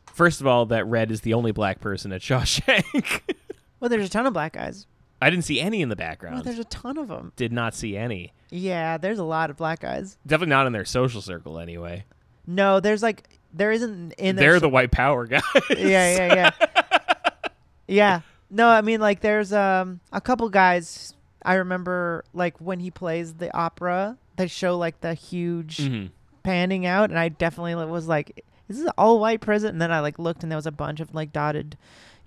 first 0.06 0.40
of 0.40 0.46
all 0.46 0.66
that 0.66 0.86
red 0.86 1.10
is 1.10 1.22
the 1.22 1.34
only 1.34 1.50
black 1.50 1.80
person 1.80 2.12
at 2.12 2.20
shawshank 2.20 3.22
Well, 3.80 3.88
there's 3.88 4.06
a 4.06 4.10
ton 4.10 4.26
of 4.26 4.34
black 4.34 4.52
guys. 4.52 4.86
I 5.20 5.30
didn't 5.30 5.44
see 5.44 5.60
any 5.60 5.82
in 5.82 5.88
the 5.88 5.94
Well, 5.98 6.08
background 6.08 6.44
there's 6.44 6.58
a 6.58 6.64
ton 6.64 6.96
of 6.98 7.08
them. 7.08 7.32
did 7.36 7.52
not 7.52 7.74
see 7.74 7.96
any 7.96 8.32
Yeah, 8.50 8.98
there's 8.98 9.18
a 9.18 9.24
lot 9.24 9.50
of 9.50 9.56
black 9.56 9.80
guys. 9.80 10.16
definitely 10.26 10.50
not 10.50 10.66
in 10.66 10.72
their 10.72 10.84
social 10.84 11.20
circle 11.20 11.58
anyway 11.58 12.04
No, 12.46 12.80
there's 12.80 13.02
like 13.02 13.28
there 13.52 13.72
isn't 13.72 14.12
in 14.12 14.36
they're 14.36 14.60
the 14.60 14.68
white 14.68 14.90
power 14.92 15.26
guys 15.26 15.42
yeah, 15.70 16.16
yeah, 16.16 16.34
yeah, 16.34 16.50
yeah. 17.86 18.20
No, 18.50 18.68
I 18.68 18.80
mean 18.80 19.00
like 19.00 19.20
there's 19.20 19.52
um 19.52 20.00
a 20.12 20.20
couple 20.20 20.48
guys. 20.48 21.14
I 21.42 21.54
remember 21.54 22.24
like 22.34 22.60
when 22.60 22.80
he 22.80 22.90
plays 22.90 23.34
the 23.34 23.54
opera, 23.56 24.16
they 24.36 24.46
show 24.48 24.76
like 24.76 25.00
the 25.00 25.14
huge 25.14 25.78
Mhm. 25.78 26.10
panning 26.42 26.84
out, 26.86 27.10
and 27.10 27.18
I 27.18 27.28
definitely 27.28 27.74
was 27.86 28.08
like, 28.08 28.44
"Is 28.68 28.78
this 28.78 28.86
an 28.86 28.92
all 28.98 29.20
white 29.20 29.40
prison?" 29.40 29.70
And 29.70 29.80
then 29.82 29.92
I 29.92 30.00
like 30.00 30.18
looked, 30.18 30.42
and 30.42 30.50
there 30.50 30.56
was 30.56 30.66
a 30.66 30.72
bunch 30.72 31.00
of 31.00 31.14
like 31.14 31.32
dotted, 31.32 31.76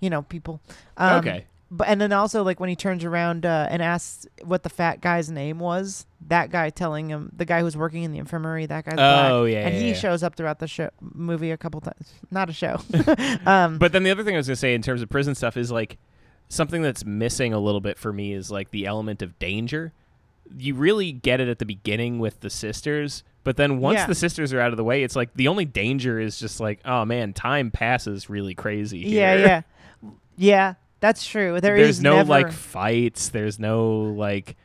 you 0.00 0.08
know, 0.10 0.22
people. 0.22 0.60
Um, 0.96 1.18
okay 1.20 1.44
But 1.76 1.88
and 1.88 2.00
then 2.00 2.12
also 2.12 2.44
like 2.44 2.60
when 2.60 2.68
he 2.68 2.76
turns 2.76 3.02
around 3.04 3.44
uh, 3.44 3.66
and 3.68 3.82
asks 3.82 4.26
what 4.44 4.62
the 4.62 4.68
fat 4.68 5.00
guy's 5.00 5.28
name 5.28 5.58
was, 5.58 6.06
that 6.28 6.50
guy 6.50 6.70
telling 6.70 7.08
him 7.08 7.32
the 7.36 7.44
guy 7.44 7.62
who's 7.62 7.76
working 7.76 8.04
in 8.04 8.12
the 8.12 8.18
infirmary, 8.18 8.66
that 8.66 8.84
guy's 8.84 8.94
black, 8.94 9.30
Oh, 9.32 9.44
yeah, 9.44 9.66
and 9.66 9.74
yeah, 9.74 9.80
he 9.80 9.88
yeah. 9.88 9.94
shows 9.94 10.22
up 10.22 10.36
throughout 10.36 10.60
the 10.60 10.68
show 10.68 10.90
movie 11.00 11.50
a 11.50 11.56
couple 11.56 11.80
times. 11.80 12.12
Not 12.30 12.48
a 12.48 12.52
show. 12.52 12.78
um, 13.46 13.78
But 13.78 13.90
then 13.92 14.04
the 14.04 14.10
other 14.12 14.22
thing 14.22 14.34
I 14.34 14.38
was 14.38 14.46
gonna 14.46 14.54
say 14.56 14.72
in 14.74 14.82
terms 14.82 15.02
of 15.02 15.08
prison 15.08 15.34
stuff 15.34 15.56
is 15.56 15.72
like 15.72 15.98
something 16.48 16.80
that's 16.80 17.04
missing 17.04 17.52
a 17.52 17.58
little 17.58 17.80
bit 17.80 17.98
for 17.98 18.12
me 18.12 18.32
is 18.34 18.52
like 18.52 18.70
the 18.70 18.86
element 18.86 19.20
of 19.20 19.36
danger. 19.40 19.92
You 20.56 20.74
really 20.76 21.10
get 21.10 21.40
it 21.40 21.48
at 21.48 21.58
the 21.58 21.66
beginning 21.66 22.20
with 22.20 22.38
the 22.40 22.50
sisters, 22.50 23.24
but 23.42 23.56
then 23.56 23.80
once 23.80 23.96
Yeah. 23.96 24.06
the 24.06 24.14
sisters 24.14 24.52
are 24.52 24.60
out 24.60 24.70
of 24.70 24.76
the 24.76 24.84
way, 24.84 25.02
it's 25.02 25.16
like 25.16 25.34
the 25.34 25.48
only 25.48 25.64
danger 25.64 26.20
is 26.20 26.38
just 26.38 26.60
like, 26.60 26.78
oh 26.84 27.04
man, 27.04 27.32
time 27.32 27.72
passes 27.72 28.30
really 28.30 28.54
crazy. 28.54 29.00
yeah, 29.00 29.34
yeah, 29.34 29.62
yeah. 30.36 30.74
That's 31.04 31.26
true. 31.26 31.60
There 31.60 31.76
there's 31.76 31.98
is 31.98 32.00
no 32.02 32.16
never, 32.16 32.30
like 32.30 32.50
fights. 32.50 33.28
There's 33.28 33.58
no 33.58 33.90
like 34.16 34.56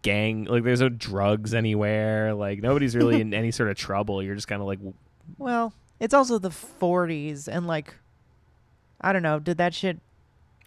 gang. 0.00 0.44
Like 0.44 0.62
there's 0.62 0.80
no 0.80 0.88
drugs 0.88 1.54
anywhere. 1.54 2.34
Like 2.34 2.62
nobody's 2.62 2.94
really 2.94 3.20
in 3.20 3.34
any 3.34 3.50
sort 3.50 3.68
of 3.68 3.76
trouble. 3.76 4.22
You're 4.22 4.36
just 4.36 4.46
kind 4.46 4.60
of 4.60 4.68
like, 4.68 4.78
w- 4.78 4.94
Well, 5.38 5.72
it's 5.98 6.14
also 6.14 6.38
the 6.38 6.50
40s, 6.50 7.48
and 7.48 7.66
like, 7.66 7.96
I 9.00 9.12
don't 9.12 9.24
know. 9.24 9.40
Did 9.40 9.58
that 9.58 9.74
shit? 9.74 9.98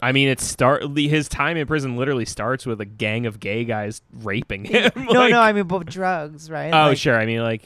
I 0.02 0.12
mean, 0.12 0.28
it 0.28 0.38
start 0.38 0.82
his 0.98 1.30
time 1.30 1.56
in 1.56 1.66
prison 1.66 1.96
literally 1.96 2.26
starts 2.26 2.66
with 2.66 2.82
a 2.82 2.84
gang 2.84 3.24
of 3.24 3.40
gay 3.40 3.64
guys 3.64 4.02
raping 4.12 4.66
him. 4.66 4.90
no, 4.96 5.12
Like- 5.12 5.30
no. 5.30 5.40
I 5.40 5.54
mean, 5.54 5.64
but 5.64 5.86
drugs, 5.86 6.50
right? 6.50 6.74
Oh, 6.74 6.88
Like, 6.88 6.98
sure. 6.98 7.18
I 7.18 7.24
mean, 7.24 7.40
like, 7.42 7.62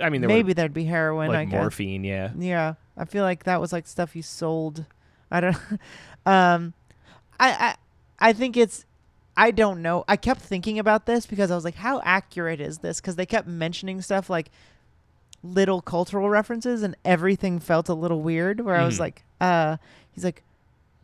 I 0.00 0.10
mean, 0.10 0.20
there 0.20 0.28
Maybe 0.28 0.52
there'd 0.52 0.72
be 0.72 0.84
heroin. 0.84 1.30
I 1.30 1.38
like 1.38 1.50
guess. 1.50 1.58
morphine. 1.60 2.04
Yeah. 2.04 2.30
Yeah, 2.38 2.74
I 2.96 3.04
feel 3.04 3.24
like 3.24 3.42
that 3.44 3.60
was 3.60 3.72
like 3.72 3.88
stuff 3.88 4.12
he 4.12 4.22
sold. 4.22 4.84
I 5.28 5.40
don't. 5.40 5.56
um, 6.26 6.72
I 7.40 7.50
I 8.20 8.28
I 8.28 8.32
think 8.32 8.56
it's. 8.56 8.84
I 9.36 9.50
don't 9.52 9.80
know. 9.80 10.04
I 10.06 10.16
kept 10.16 10.40
thinking 10.42 10.78
about 10.78 11.06
this 11.06 11.24
because 11.24 11.50
I 11.50 11.54
was 11.54 11.64
like, 11.64 11.76
how 11.76 12.00
accurate 12.04 12.60
is 12.60 12.78
this? 12.78 13.00
Because 13.00 13.16
they 13.16 13.24
kept 13.26 13.48
mentioning 13.48 14.02
stuff 14.02 14.28
like 14.28 14.50
little 15.42 15.80
cultural 15.80 16.28
references, 16.28 16.82
and 16.82 16.96
everything 17.04 17.58
felt 17.58 17.88
a 17.88 17.94
little 17.94 18.20
weird. 18.20 18.60
Where 18.60 18.76
I 18.76 18.84
was 18.84 18.96
Mhm. 18.96 19.00
like, 19.00 19.24
uh, 19.40 19.76
he's 20.12 20.24
like 20.24 20.42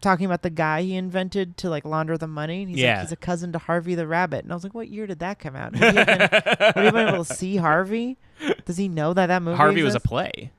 talking 0.03 0.27
about 0.27 0.43
the 0.43 0.51
guy 0.51 0.83
he 0.83 0.95
invented 0.95 1.57
to 1.59 1.71
like 1.71 1.85
launder 1.87 2.19
the 2.19 2.27
money. 2.27 2.61
And 2.63 2.71
he's 2.71 2.79
Yeah. 2.81 2.95
like, 2.97 3.01
he's 3.07 3.13
a 3.13 3.17
cousin 3.17 3.53
to 3.53 3.59
Harvey 3.59 3.95
the 3.95 4.07
Rabbit, 4.07 4.45
and 4.45 4.53
I 4.53 4.55
was 4.55 4.63
like, 4.65 4.75
what 4.75 4.89
year 4.89 5.07
did 5.07 5.21
that 5.21 5.39
come 5.39 5.57
out? 5.57 5.73
Would 5.73 5.81
he 5.81 5.87
have 5.97 6.07
been, 6.07 6.19
would 6.21 6.75
he 6.77 6.85
have 6.85 6.95
been 6.95 7.09
able 7.15 7.25
to 7.25 7.35
see 7.35 7.57
Harvey? 7.57 8.19
Does 8.67 8.77
he 8.77 8.89
know 8.89 9.15
that 9.15 9.27
that 9.29 9.43
movie? 9.43 9.57
Harvey 9.57 9.83
was 9.83 9.95
a 9.95 10.01
play. 10.01 10.51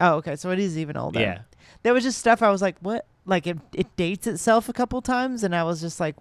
Oh, 0.00 0.14
okay. 0.16 0.34
So 0.34 0.50
it 0.50 0.58
is 0.58 0.76
even 0.76 0.96
older. 0.96 1.20
Yeah. 1.20 1.38
There 1.84 1.94
was 1.94 2.02
just 2.02 2.18
stuff 2.18 2.42
I 2.42 2.50
was 2.50 2.60
like, 2.62 2.76
what? 2.80 3.06
Like 3.26 3.46
it, 3.46 3.58
it 3.72 3.94
dates 3.96 4.26
itself 4.26 4.68
a 4.68 4.72
couple 4.72 5.00
times, 5.02 5.44
and 5.44 5.54
I 5.54 5.62
was 5.64 5.80
just 5.80 6.00
like, 6.00 6.16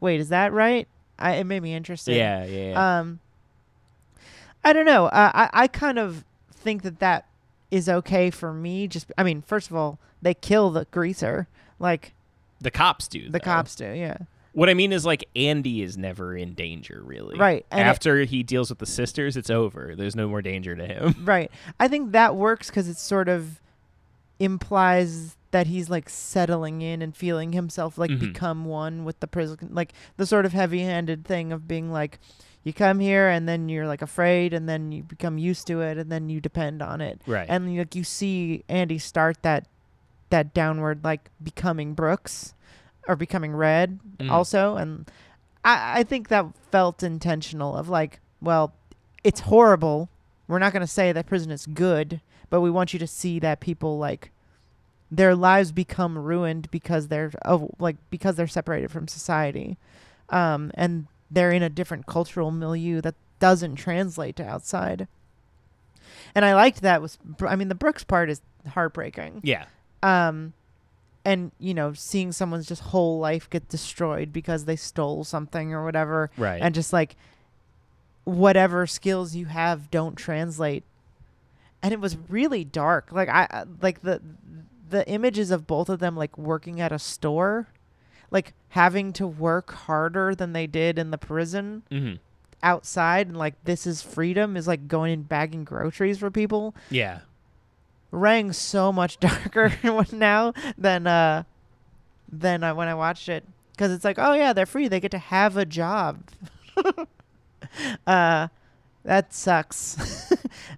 wait, 0.00 0.20
is 0.20 0.28
that 0.30 0.52
right? 0.52 0.86
I, 1.18 1.32
it 1.36 1.44
made 1.44 1.62
me 1.62 1.74
interested. 1.74 2.16
Yeah. 2.16 2.44
Yeah. 2.44 2.70
yeah. 2.70 2.98
Um. 3.00 3.20
I 4.62 4.72
don't 4.72 4.86
know. 4.86 5.06
Uh, 5.06 5.30
I 5.34 5.50
I 5.52 5.66
kind 5.68 5.98
of 5.98 6.24
think 6.52 6.82
that 6.82 6.98
that 7.00 7.26
is 7.70 7.88
okay 7.88 8.30
for 8.30 8.52
me. 8.52 8.86
Just 8.88 9.10
I 9.16 9.22
mean, 9.22 9.42
first 9.42 9.70
of 9.70 9.76
all, 9.76 9.98
they 10.20 10.34
kill 10.34 10.70
the 10.70 10.86
greaser, 10.90 11.48
like 11.78 12.14
the 12.60 12.70
cops 12.70 13.08
do. 13.08 13.24
the 13.26 13.30
though. 13.32 13.38
cops 13.38 13.74
do. 13.74 13.86
Yeah. 13.86 14.16
What 14.52 14.68
I 14.68 14.74
mean 14.74 14.92
is, 14.92 15.06
like, 15.06 15.28
Andy 15.36 15.80
is 15.80 15.96
never 15.96 16.36
in 16.36 16.54
danger, 16.54 17.00
really. 17.04 17.38
Right, 17.38 17.64
and 17.70 17.82
it- 17.82 17.84
After 17.84 18.24
he 18.24 18.42
deals 18.42 18.68
with 18.68 18.80
the 18.80 18.86
sisters, 18.86 19.36
it's 19.36 19.48
over. 19.48 19.94
There's 19.96 20.16
no 20.16 20.26
more 20.28 20.42
danger 20.42 20.74
to 20.74 20.84
him. 20.84 21.14
Right. 21.24 21.52
I 21.78 21.86
think 21.86 22.10
that 22.12 22.34
works 22.34 22.66
because 22.66 22.88
it 22.88 22.96
sort 22.96 23.28
of 23.28 23.60
implies 24.40 25.36
that 25.52 25.66
he's 25.66 25.90
like 25.90 26.08
settling 26.08 26.80
in 26.82 27.02
and 27.02 27.16
feeling 27.16 27.52
himself 27.52 27.98
like 27.98 28.10
Mhm. 28.10 28.20
become 28.20 28.64
one 28.64 29.04
with 29.04 29.18
the 29.20 29.26
prison, 29.26 29.68
like 29.72 29.92
the 30.16 30.26
sort 30.26 30.46
of 30.46 30.52
heavy-handed 30.52 31.24
thing 31.24 31.52
of 31.52 31.66
being 31.66 31.90
like, 31.90 32.18
you 32.62 32.72
come 32.72 33.00
here 33.00 33.28
and 33.28 33.48
then 33.48 33.68
you're 33.68 33.86
like 33.86 34.02
afraid 34.02 34.52
and 34.52 34.68
then 34.68 34.92
you 34.92 35.02
become 35.02 35.38
used 35.38 35.66
to 35.66 35.80
it 35.80 35.96
and 35.98 36.10
then 36.12 36.28
you 36.28 36.40
depend 36.40 36.82
on 36.82 37.00
it. 37.00 37.20
Right. 37.26 37.46
And 37.48 37.76
like 37.76 37.94
you 37.94 38.04
see 38.04 38.64
Andy 38.68 38.98
start 38.98 39.42
that 39.42 39.66
that 40.28 40.54
downward 40.54 41.02
like 41.02 41.30
becoming 41.42 41.94
Brooks 41.94 42.54
or 43.08 43.16
becoming 43.16 43.52
Red 43.56 43.98
Mhm. 44.18 44.30
also 44.30 44.76
and 44.76 45.10
I, 45.64 46.00
I 46.00 46.02
think 46.04 46.28
that 46.28 46.46
felt 46.70 47.02
intentional 47.02 47.76
of 47.76 47.88
like, 47.88 48.20
well, 48.40 48.72
it's 49.24 49.40
horrible. 49.40 50.08
We're 50.48 50.58
not 50.60 50.72
going 50.72 50.80
to 50.82 50.86
say 50.86 51.12
that 51.12 51.26
prison 51.26 51.50
is 51.50 51.66
good, 51.66 52.20
but 52.48 52.60
we 52.60 52.70
want 52.70 52.92
you 52.92 52.98
to 53.00 53.06
see 53.06 53.38
that 53.40 53.60
people 53.60 53.98
like 53.98 54.30
their 55.10 55.34
lives 55.34 55.72
become 55.72 56.16
ruined 56.16 56.70
because 56.70 57.08
they're 57.08 57.32
oh, 57.44 57.70
like 57.78 57.96
because 58.10 58.36
they're 58.36 58.46
separated 58.46 58.90
from 58.90 59.08
society, 59.08 59.76
um, 60.28 60.70
and 60.74 61.06
they're 61.30 61.52
in 61.52 61.62
a 61.62 61.68
different 61.68 62.06
cultural 62.06 62.50
milieu 62.50 63.00
that 63.00 63.14
doesn't 63.38 63.76
translate 63.76 64.36
to 64.36 64.46
outside. 64.46 65.08
And 66.34 66.44
I 66.44 66.54
liked 66.54 66.82
that 66.82 67.02
was 67.02 67.18
I 67.46 67.56
mean 67.56 67.68
the 67.68 67.74
Brooks 67.74 68.04
part 68.04 68.30
is 68.30 68.40
heartbreaking. 68.68 69.40
Yeah. 69.44 69.64
Um, 70.02 70.52
and 71.24 71.52
you 71.58 71.74
know 71.74 71.92
seeing 71.92 72.32
someone's 72.32 72.66
just 72.66 72.80
whole 72.82 73.18
life 73.18 73.50
get 73.50 73.68
destroyed 73.68 74.32
because 74.32 74.64
they 74.64 74.76
stole 74.76 75.22
something 75.24 75.74
or 75.74 75.84
whatever 75.84 76.30
Right. 76.38 76.62
and 76.62 76.74
just 76.74 76.92
like 76.94 77.14
whatever 78.24 78.86
skills 78.86 79.34
you 79.34 79.46
have 79.46 79.90
don't 79.90 80.14
translate 80.16 80.82
and 81.82 81.92
it 81.92 82.00
was 82.00 82.16
really 82.28 82.64
dark 82.64 83.12
like 83.12 83.28
i 83.28 83.46
I- 83.50 83.64
like 83.82 84.00
the 84.02 84.20
the 84.90 85.08
images 85.08 85.50
of 85.50 85.66
both 85.66 85.88
of 85.88 85.98
them 86.00 86.16
like 86.16 86.36
working 86.36 86.80
at 86.80 86.92
a 86.92 86.98
store 86.98 87.68
like 88.30 88.52
having 88.70 89.12
to 89.12 89.26
work 89.26 89.72
harder 89.72 90.34
than 90.34 90.52
they 90.52 90.66
did 90.66 90.98
in 90.98 91.10
the 91.10 91.18
prison 91.18 91.82
hmm 91.90 92.14
outside 92.62 93.26
and 93.26 93.38
like 93.38 93.54
this 93.64 93.86
is 93.86 94.02
freedom 94.02 94.54
is 94.54 94.66
like 94.68 94.86
going 94.86 95.12
and 95.14 95.26
bagging 95.28 95.64
groceries 95.64 96.18
for 96.18 96.30
people. 96.30 96.74
Yeah. 96.90 97.20
rang 98.10 98.52
so 98.52 98.92
much 98.92 99.18
darker 99.20 99.72
now 100.12 100.52
than 100.76 101.06
uh 101.06 101.44
than 102.30 102.62
uh, 102.62 102.74
when 102.74 102.86
I 102.86 102.94
watched 102.94 103.30
it. 103.30 103.44
Because 103.72 103.90
it's 103.92 104.04
like 104.04 104.18
oh 104.18 104.34
yeah 104.34 104.52
they're 104.52 104.66
free. 104.66 104.88
They 104.88 105.00
get 105.00 105.10
to 105.12 105.18
have 105.18 105.56
a 105.56 105.64
job. 105.64 106.22
Uh 108.06 108.48
that 109.04 109.32
sucks. 109.32 109.96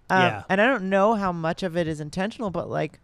Um, 0.09 0.21
Yeah. 0.23 0.43
and 0.49 0.61
I 0.61 0.67
don't 0.67 0.89
know 0.89 1.15
how 1.15 1.33
much 1.33 1.63
of 1.65 1.77
it 1.77 1.89
is 1.89 1.99
intentional 2.01 2.51
but 2.51 2.71
like 2.71 3.01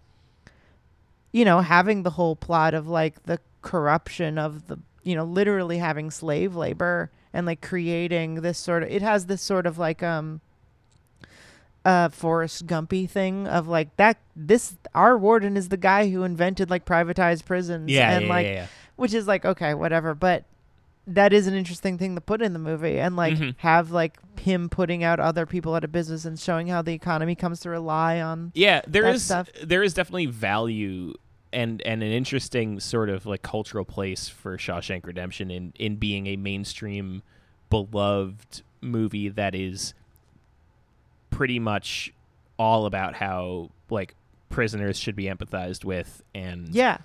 you 1.32 1.44
know 1.44 1.60
having 1.60 2.02
the 2.02 2.10
whole 2.10 2.36
plot 2.36 2.74
of 2.74 2.88
like 2.88 3.22
the 3.24 3.38
corruption 3.62 4.38
of 4.38 4.66
the 4.68 4.78
you 5.02 5.14
know 5.14 5.24
literally 5.24 5.78
having 5.78 6.10
slave 6.10 6.54
labor 6.56 7.10
and 7.32 7.46
like 7.46 7.60
creating 7.60 8.36
this 8.36 8.58
sort 8.58 8.82
of 8.82 8.88
it 8.90 9.02
has 9.02 9.26
this 9.26 9.42
sort 9.42 9.66
of 9.66 9.78
like 9.78 10.02
um 10.02 10.40
uh 11.84 12.08
Forrest 12.08 12.66
Gumpy 12.66 13.08
thing 13.08 13.46
of 13.46 13.68
like 13.68 13.94
that 13.96 14.18
this 14.34 14.76
our 14.94 15.16
warden 15.16 15.56
is 15.56 15.68
the 15.68 15.76
guy 15.76 16.10
who 16.10 16.22
invented 16.24 16.70
like 16.70 16.84
privatized 16.84 17.44
prisons 17.44 17.90
Yeah. 17.90 18.10
and 18.12 18.26
yeah, 18.26 18.30
like 18.32 18.46
yeah, 18.46 18.52
yeah. 18.52 18.66
which 18.96 19.14
is 19.14 19.26
like 19.26 19.44
okay 19.44 19.74
whatever 19.74 20.14
but 20.14 20.44
that 21.10 21.32
is 21.32 21.46
an 21.46 21.54
interesting 21.54 21.96
thing 21.98 22.14
to 22.14 22.20
put 22.20 22.42
in 22.42 22.52
the 22.52 22.58
movie 22.58 22.98
and 23.00 23.16
like 23.16 23.34
Mhm. 23.34 23.54
have 23.58 23.90
like 23.90 24.18
him 24.38 24.68
putting 24.68 25.02
out 25.02 25.18
other 25.18 25.46
people 25.46 25.74
out 25.74 25.82
of 25.82 25.90
business 25.90 26.24
and 26.24 26.38
showing 26.38 26.68
how 26.68 26.82
the 26.82 26.92
economy 26.92 27.34
comes 27.34 27.60
to 27.60 27.70
rely 27.70 28.20
on 28.20 28.52
Yeah, 28.54 28.82
there 28.86 29.08
is 29.08 29.24
stuff. 29.24 29.48
there 29.64 29.82
is 29.82 29.94
definitely 29.94 30.26
value 30.26 31.14
and 31.52 31.80
and 31.82 32.02
an 32.02 32.10
interesting 32.12 32.78
sort 32.78 33.08
of 33.08 33.24
like 33.24 33.40
cultural 33.42 33.86
place 33.86 34.28
for 34.28 34.58
Shawshank 34.58 35.06
Redemption 35.06 35.50
in 35.50 35.72
in 35.78 35.96
being 35.96 36.26
a 36.26 36.36
mainstream 36.36 37.22
beloved 37.70 38.62
movie 38.82 39.28
that 39.30 39.54
is 39.54 39.94
pretty 41.30 41.58
much 41.58 42.12
all 42.58 42.86
about 42.86 43.14
how 43.14 43.70
like 43.90 44.14
prisoners 44.50 44.98
should 44.98 45.16
be 45.16 45.24
empathized 45.24 45.84
with 45.84 46.22
and 46.34 46.74
yeah 46.74 46.98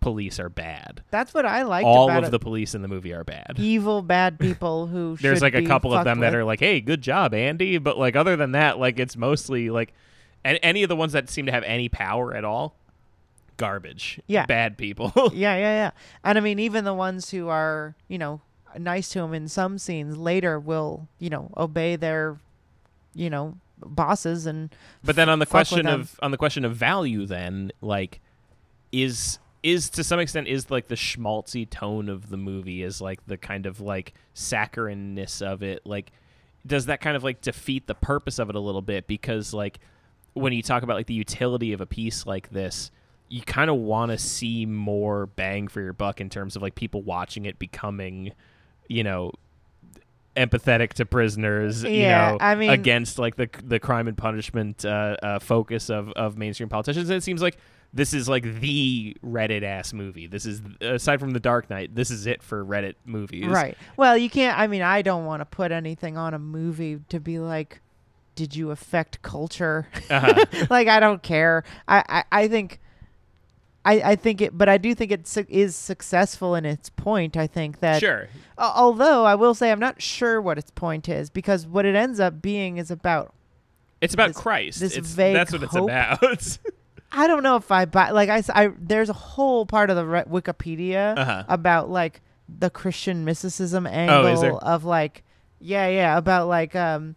police 0.00 0.38
are 0.40 0.48
bad. 0.48 1.02
that's 1.10 1.34
what 1.34 1.46
I 1.46 1.62
like. 1.62 1.84
all 1.84 2.10
of 2.10 2.24
it. 2.24 2.30
the 2.30 2.38
police 2.38 2.74
in 2.74 2.82
the 2.82 2.88
movie 2.88 3.12
are 3.12 3.24
bad. 3.24 3.54
evil 3.58 4.02
bad 4.02 4.38
people 4.40 4.86
who 4.86 5.16
There's 5.20 5.42
like 5.42 5.54
a 5.54 5.64
couple 5.64 5.94
of 5.94 6.04
them 6.04 6.20
that 6.20 6.34
are 6.34 6.44
like, 6.44 6.60
"Hey, 6.60 6.80
good 6.80 7.02
job, 7.02 7.34
Andy," 7.34 7.78
but 7.78 7.98
like 7.98 8.16
other 8.16 8.36
than 8.36 8.52
that, 8.52 8.78
like 8.78 8.98
it's 8.98 9.16
mostly 9.16 9.70
like 9.70 9.92
and 10.44 10.58
any 10.62 10.82
of 10.82 10.88
the 10.88 10.96
ones 10.96 11.12
that 11.12 11.28
seem 11.28 11.46
to 11.46 11.52
have 11.52 11.64
any 11.64 11.88
power 11.88 12.34
at 12.34 12.44
all, 12.44 12.74
garbage. 13.56 14.20
Yeah. 14.26 14.46
bad 14.46 14.78
people. 14.78 15.12
yeah, 15.16 15.56
yeah, 15.56 15.56
yeah. 15.58 15.90
And 16.24 16.38
I 16.38 16.40
mean, 16.40 16.58
even 16.58 16.84
the 16.84 16.94
ones 16.94 17.30
who 17.30 17.48
are, 17.48 17.94
you 18.08 18.18
know, 18.18 18.40
nice 18.78 19.10
to 19.10 19.20
him 19.20 19.34
in 19.34 19.48
some 19.48 19.78
scenes 19.78 20.16
later 20.16 20.58
will, 20.58 21.08
you 21.18 21.30
know, 21.30 21.50
obey 21.56 21.96
their, 21.96 22.38
you 23.14 23.30
know, 23.30 23.56
bosses 23.78 24.46
and. 24.46 24.74
but 25.04 25.16
then 25.16 25.28
on 25.28 25.38
the 25.38 25.46
question 25.46 25.86
of 25.86 26.18
on 26.22 26.30
the 26.30 26.36
question 26.36 26.64
of 26.64 26.74
value, 26.74 27.26
then 27.26 27.72
like 27.80 28.20
is 28.92 29.38
is 29.62 29.90
to 29.90 30.02
some 30.04 30.18
extent 30.20 30.48
is 30.48 30.70
like 30.70 30.88
the 30.88 30.94
schmaltzy 30.94 31.68
tone 31.68 32.08
of 32.08 32.30
the 32.30 32.36
movie 32.36 32.82
is 32.82 33.00
like 33.00 33.24
the 33.26 33.36
kind 33.36 33.66
of 33.66 33.80
like 33.80 34.14
saccharine-ness 34.34 35.42
of 35.42 35.62
it. 35.62 35.84
Like 35.84 36.12
does 36.66 36.86
that 36.86 37.00
kind 37.00 37.16
of 37.16 37.24
like 37.24 37.40
defeat 37.40 37.86
the 37.86 37.94
purpose 37.94 38.38
of 38.38 38.48
it 38.50 38.54
a 38.56 38.60
little 38.60 38.82
bit? 38.82 39.06
Because 39.06 39.52
like 39.54 39.78
when 40.34 40.52
you 40.52 40.62
talk 40.62 40.82
about 40.82 40.96
like 40.96 41.06
the 41.06 41.14
utility 41.14 41.72
of 41.72 41.80
a 41.80 41.86
piece 41.86 42.24
like 42.26 42.50
this 42.50 42.90
you 43.28 43.40
kind 43.42 43.70
of 43.70 43.76
want 43.76 44.10
to 44.10 44.18
see 44.18 44.66
more 44.66 45.26
bang 45.26 45.68
for 45.68 45.80
your 45.80 45.92
buck 45.92 46.20
in 46.20 46.28
terms 46.28 46.56
of 46.56 46.62
like 46.62 46.74
people 46.74 47.00
watching 47.02 47.44
it 47.44 47.58
becoming 47.60 48.32
you 48.88 49.04
know 49.04 49.30
empathetic 50.36 50.92
to 50.94 51.04
prisoners 51.04 51.82
you 51.82 51.90
Yeah, 51.90 52.32
know 52.32 52.38
I 52.40 52.54
mean- 52.54 52.70
against 52.70 53.18
like 53.18 53.36
the 53.36 53.48
the 53.64 53.78
crime 53.78 54.08
and 54.08 54.16
punishment 54.16 54.84
uh, 54.84 55.16
uh, 55.22 55.38
focus 55.38 55.90
of 55.90 56.10
of 56.12 56.38
mainstream 56.38 56.68
politicians. 56.68 57.10
And 57.10 57.16
it 57.16 57.22
seems 57.22 57.42
like 57.42 57.56
this 57.92 58.14
is 58.14 58.28
like 58.28 58.44
the 58.60 59.16
reddit 59.24 59.62
ass 59.62 59.92
movie 59.92 60.26
this 60.26 60.46
is 60.46 60.62
aside 60.80 61.18
from 61.18 61.32
the 61.32 61.40
dark 61.40 61.68
knight 61.70 61.94
this 61.94 62.10
is 62.10 62.26
it 62.26 62.42
for 62.42 62.64
reddit 62.64 62.94
movies 63.04 63.46
Right. 63.46 63.76
Well, 63.96 64.16
you 64.16 64.30
can't. 64.30 64.58
I 64.58 64.66
mean, 64.68 64.82
I 64.82 65.02
don't 65.02 65.24
want 65.24 65.40
to 65.40 65.44
put 65.44 65.72
anything 65.72 66.16
on 66.16 66.32
a 66.34 66.38
movie 66.38 67.00
to 67.08 67.18
be 67.18 67.38
like, 67.40 67.80
did 68.36 68.54
you 68.54 68.70
affect 68.70 69.20
culture? 69.22 69.88
uh-huh. 70.08 70.44
like, 70.70 70.86
I 70.88 71.00
don't 71.00 71.22
care. 71.22 71.64
I, 71.88 72.04
I, 72.08 72.42
I 72.44 72.48
think. 72.48 72.78
I, 73.82 74.10
I 74.12 74.16
think 74.16 74.42
it, 74.42 74.56
but 74.56 74.68
I 74.68 74.76
do 74.76 74.94
think 74.94 75.10
it 75.10 75.26
su- 75.26 75.46
is 75.48 75.74
successful 75.74 76.54
in 76.54 76.66
its 76.66 76.90
point. 76.90 77.34
I 77.36 77.46
think 77.46 77.80
that 77.80 77.98
sure 78.00 78.28
Al- 78.58 78.72
although 78.76 79.24
I 79.24 79.34
will 79.36 79.54
say 79.54 79.72
I'm 79.72 79.80
not 79.80 80.02
sure 80.02 80.40
what 80.40 80.58
its 80.58 80.70
point 80.70 81.08
is 81.08 81.30
because 81.30 81.66
what 81.66 81.86
it 81.86 81.94
ends 81.94 82.20
up 82.20 82.42
being 82.42 82.76
is 82.76 82.90
about 82.90 83.32
it's 84.02 84.12
about 84.12 84.28
This- 84.28 84.36
christ 84.36 84.80
this 84.80 84.96
it's, 84.98 85.10
vague 85.10 85.34
that's 85.34 85.50
what 85.50 85.62
it's 85.62 85.74
about 85.74 86.58
I 87.12 87.26
don't 87.26 87.42
know 87.42 87.56
if 87.56 87.70
I 87.70 87.84
buy 87.86 88.10
like 88.10 88.28
I. 88.28 88.70
there's 88.78 89.08
a 89.08 89.14
whole 89.14 89.66
part 89.66 89.90
of 89.90 89.96
the 89.96 90.06
re- 90.06 90.24
Wikipedia 90.24 91.16
Uh-huh. 91.18 91.44
about 91.48 91.90
like 91.90 92.20
the 92.48 92.70
Christian 92.70 93.24
mysticism 93.24 93.86
angle 93.86 94.44
Oh, 94.54 94.58
of 94.58 94.84
like 94.84 95.24
yeah 95.60 95.88
yeah 95.88 96.16
about 96.16 96.48
like 96.48 96.74
um 96.76 97.16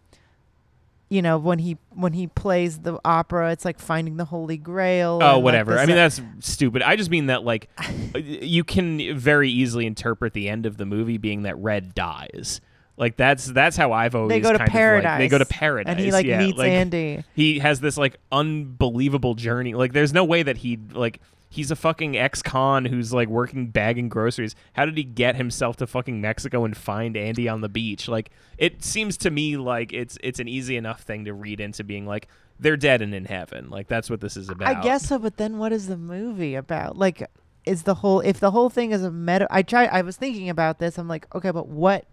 you 1.08 1.22
know 1.22 1.38
when 1.38 1.58
he 1.60 1.76
when 1.90 2.12
he 2.12 2.26
plays 2.26 2.78
the 2.80 2.98
opera 3.04 3.52
it's 3.52 3.64
like 3.64 3.78
finding 3.78 4.16
the 4.16 4.24
holy 4.24 4.56
grail 4.56 5.18
Oh, 5.22 5.26
and, 5.26 5.36
like, 5.36 5.44
whatever. 5.44 5.78
I 5.78 5.86
mean, 5.86 5.96
that's 5.96 6.20
stupid. 6.40 6.82
I 6.82 6.96
just 6.96 7.10
mean 7.10 7.26
that, 7.26 7.44
like, 7.44 7.68
you 8.16 8.64
can 8.64 9.16
very 9.16 9.50
easily 9.50 9.86
interpret 9.86 10.32
the 10.32 10.48
end 10.48 10.66
of 10.66 10.76
the 10.76 10.86
movie 10.86 11.18
being 11.18 11.42
that 11.42 11.56
Red 11.58 11.94
dies. 11.94 12.60
Like 12.96 13.16
that's 13.16 13.46
that's 13.46 13.76
how 13.76 13.92
I've 13.92 14.14
always 14.14 14.28
they 14.28 14.40
go 14.40 14.52
to 14.52 14.58
kind 14.58 14.70
paradise 14.70 15.10
like, 15.10 15.18
they 15.18 15.28
go 15.28 15.38
to 15.38 15.44
paradise, 15.44 15.90
and 15.90 15.98
he 15.98 16.12
like 16.12 16.26
yeah, 16.26 16.38
meets 16.38 16.58
like, 16.58 16.70
Andy 16.70 17.24
He 17.34 17.58
has 17.58 17.80
this 17.80 17.96
like 17.96 18.18
unbelievable 18.30 19.34
journey. 19.34 19.74
Like, 19.74 19.92
there's 19.92 20.12
no 20.12 20.24
way 20.24 20.44
that 20.44 20.58
he 20.58 20.78
like 20.92 21.20
he's 21.48 21.70
a 21.70 21.76
fucking 21.76 22.16
ex-con 22.16 22.84
who's 22.84 23.12
like 23.12 23.28
working 23.28 23.68
bagging 23.68 24.08
groceries. 24.08 24.54
How 24.74 24.84
did 24.84 24.96
he 24.96 25.02
get 25.02 25.34
himself 25.34 25.76
to 25.78 25.86
fucking 25.86 26.20
Mexico 26.20 26.64
and 26.64 26.76
find 26.76 27.16
Andy 27.16 27.48
on 27.48 27.60
the 27.62 27.68
beach? 27.68 28.06
Like, 28.08 28.30
it 28.58 28.84
seems 28.84 29.16
to 29.18 29.30
me 29.30 29.56
like 29.56 29.92
it's 29.92 30.16
it's 30.22 30.38
an 30.38 30.46
easy 30.46 30.76
enough 30.76 31.00
thing 31.00 31.24
to 31.24 31.32
read 31.32 31.58
into 31.60 31.82
being 31.82 32.06
like 32.06 32.28
they're 32.60 32.76
dead 32.76 33.02
and 33.02 33.12
in 33.12 33.24
heaven. 33.24 33.70
Like 33.70 33.88
that's 33.88 34.08
what 34.08 34.20
this 34.20 34.36
is 34.36 34.48
about. 34.48 34.68
I 34.68 34.80
guess 34.80 35.08
so, 35.08 35.18
but 35.18 35.36
then 35.36 35.58
what 35.58 35.72
is 35.72 35.88
the 35.88 35.96
movie 35.96 36.54
about? 36.54 36.96
Like, 36.96 37.28
is 37.64 37.82
the 37.82 37.94
whole 37.94 38.20
if 38.20 38.38
the 38.38 38.52
whole 38.52 38.70
thing 38.70 38.92
is 38.92 39.02
a 39.02 39.10
meta? 39.10 39.48
I 39.50 39.62
try. 39.62 39.86
I 39.86 40.02
was 40.02 40.16
thinking 40.16 40.48
about 40.48 40.78
this. 40.78 40.96
I'm 40.96 41.08
like, 41.08 41.26
okay, 41.34 41.50
but 41.50 41.66
what? 41.66 42.06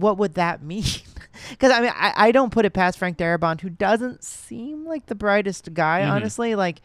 What 0.00 0.18
would 0.18 0.34
that 0.34 0.62
mean? 0.64 0.84
Because 1.50 1.70
I 1.72 1.80
mean, 1.80 1.92
I, 1.94 2.12
I 2.16 2.32
don't 2.32 2.50
put 2.50 2.64
it 2.64 2.72
past 2.72 2.98
Frank 2.98 3.16
Darabont, 3.18 3.60
who 3.60 3.70
doesn't 3.70 4.24
seem 4.24 4.84
like 4.84 5.06
the 5.06 5.14
brightest 5.14 5.72
guy, 5.74 6.00
Mhm. 6.02 6.10
honestly. 6.10 6.54
Like, 6.54 6.80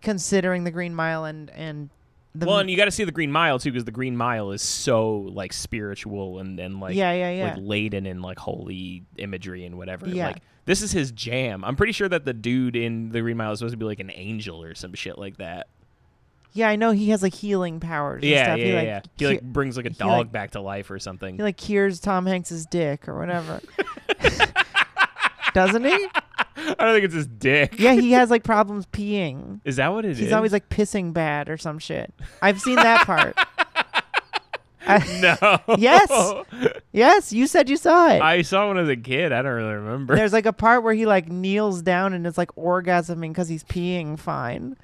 considering 0.00 0.64
the 0.64 0.70
Green 0.70 0.94
Mile 0.94 1.24
and 1.24 1.50
and 1.50 1.90
the 2.34 2.46
well, 2.46 2.58
and 2.58 2.70
you 2.70 2.76
got 2.76 2.84
to 2.84 2.90
see 2.90 3.04
the 3.04 3.12
Green 3.12 3.32
Mile 3.32 3.58
too, 3.58 3.70
because 3.72 3.84
the 3.84 3.90
Green 3.90 4.16
Mile 4.16 4.52
is 4.52 4.62
so 4.62 5.12
like 5.32 5.52
spiritual 5.52 6.38
and 6.38 6.58
and 6.60 6.80
like 6.80 6.94
yeah, 6.94 7.12
yeah, 7.12 7.30
yeah. 7.30 7.44
like 7.54 7.56
laden 7.58 8.06
in 8.06 8.22
like 8.22 8.38
holy 8.38 9.04
imagery 9.16 9.64
and 9.64 9.76
whatever. 9.76 10.08
Yeah. 10.08 10.28
Like 10.28 10.42
this 10.64 10.82
is 10.82 10.92
his 10.92 11.10
jam. 11.12 11.64
I'm 11.64 11.76
pretty 11.76 11.92
sure 11.92 12.08
that 12.08 12.24
the 12.24 12.34
dude 12.34 12.76
in 12.76 13.10
the 13.10 13.20
Green 13.22 13.36
Mile 13.36 13.52
is 13.52 13.58
supposed 13.60 13.72
to 13.72 13.78
be 13.78 13.86
like 13.86 14.00
an 14.00 14.10
angel 14.14 14.62
or 14.62 14.74
some 14.74 14.94
shit 14.94 15.18
like 15.18 15.38
that. 15.38 15.68
Yeah, 16.58 16.68
I 16.68 16.76
know 16.76 16.90
he 16.90 17.10
has 17.10 17.22
like 17.22 17.34
healing 17.34 17.80
powers. 17.80 18.22
and 18.22 18.30
Yeah, 18.30 18.44
stuff. 18.44 18.58
yeah, 18.58 18.64
he, 18.64 18.70
yeah. 18.70 18.76
like, 18.76 18.86
yeah. 18.86 19.00
He 19.16 19.26
like 19.26 19.42
brings 19.42 19.76
like 19.76 19.86
a 19.86 19.90
dog 19.90 20.08
like- 20.10 20.32
back 20.32 20.50
to 20.52 20.60
life 20.60 20.90
or 20.90 20.98
something. 20.98 21.36
he 21.36 21.42
like 21.42 21.56
cures 21.56 22.00
Tom 22.00 22.26
Hanks's 22.26 22.66
dick 22.66 23.08
or 23.08 23.18
whatever. 23.18 23.60
Doesn't 25.54 25.84
he? 25.84 26.06
I 26.56 26.74
don't 26.84 26.94
think 26.94 27.04
it's 27.04 27.14
his 27.14 27.26
dick. 27.26 27.78
Yeah, 27.78 27.94
he 27.94 28.12
has 28.12 28.30
like 28.30 28.42
problems 28.44 28.86
peeing. 28.86 29.60
Is 29.64 29.76
that 29.76 29.88
what 29.92 30.04
it 30.04 30.10
is? 30.12 30.18
He's 30.18 30.32
always 30.32 30.52
like 30.52 30.68
pissing 30.68 31.12
bad 31.12 31.48
or 31.48 31.56
some 31.56 31.78
shit. 31.78 32.12
I've 32.42 32.60
seen 32.60 32.76
that 32.76 33.06
part. 33.06 33.36
I- 34.86 35.04
no. 35.66 35.76
Yes. 35.76 36.74
yes, 36.92 37.32
you 37.32 37.46
said 37.46 37.68
you 37.68 37.76
saw 37.76 38.08
it. 38.10 38.20
I 38.22 38.42
saw 38.42 38.66
one 38.68 38.78
as 38.78 38.88
a 38.88 38.96
kid. 38.96 39.32
I 39.32 39.42
don't 39.42 39.52
really 39.52 39.74
remember. 39.74 40.16
There's 40.16 40.32
like 40.32 40.46
a 40.46 40.52
part 40.52 40.82
where 40.82 40.94
he 40.94 41.04
like 41.06 41.28
kneels 41.28 41.82
down 41.82 42.12
and 42.14 42.26
it's 42.26 42.38
like 42.38 42.54
orgasming 42.54 43.28
because 43.30 43.48
he's 43.48 43.64
peeing 43.64 44.18
fine, 44.18 44.76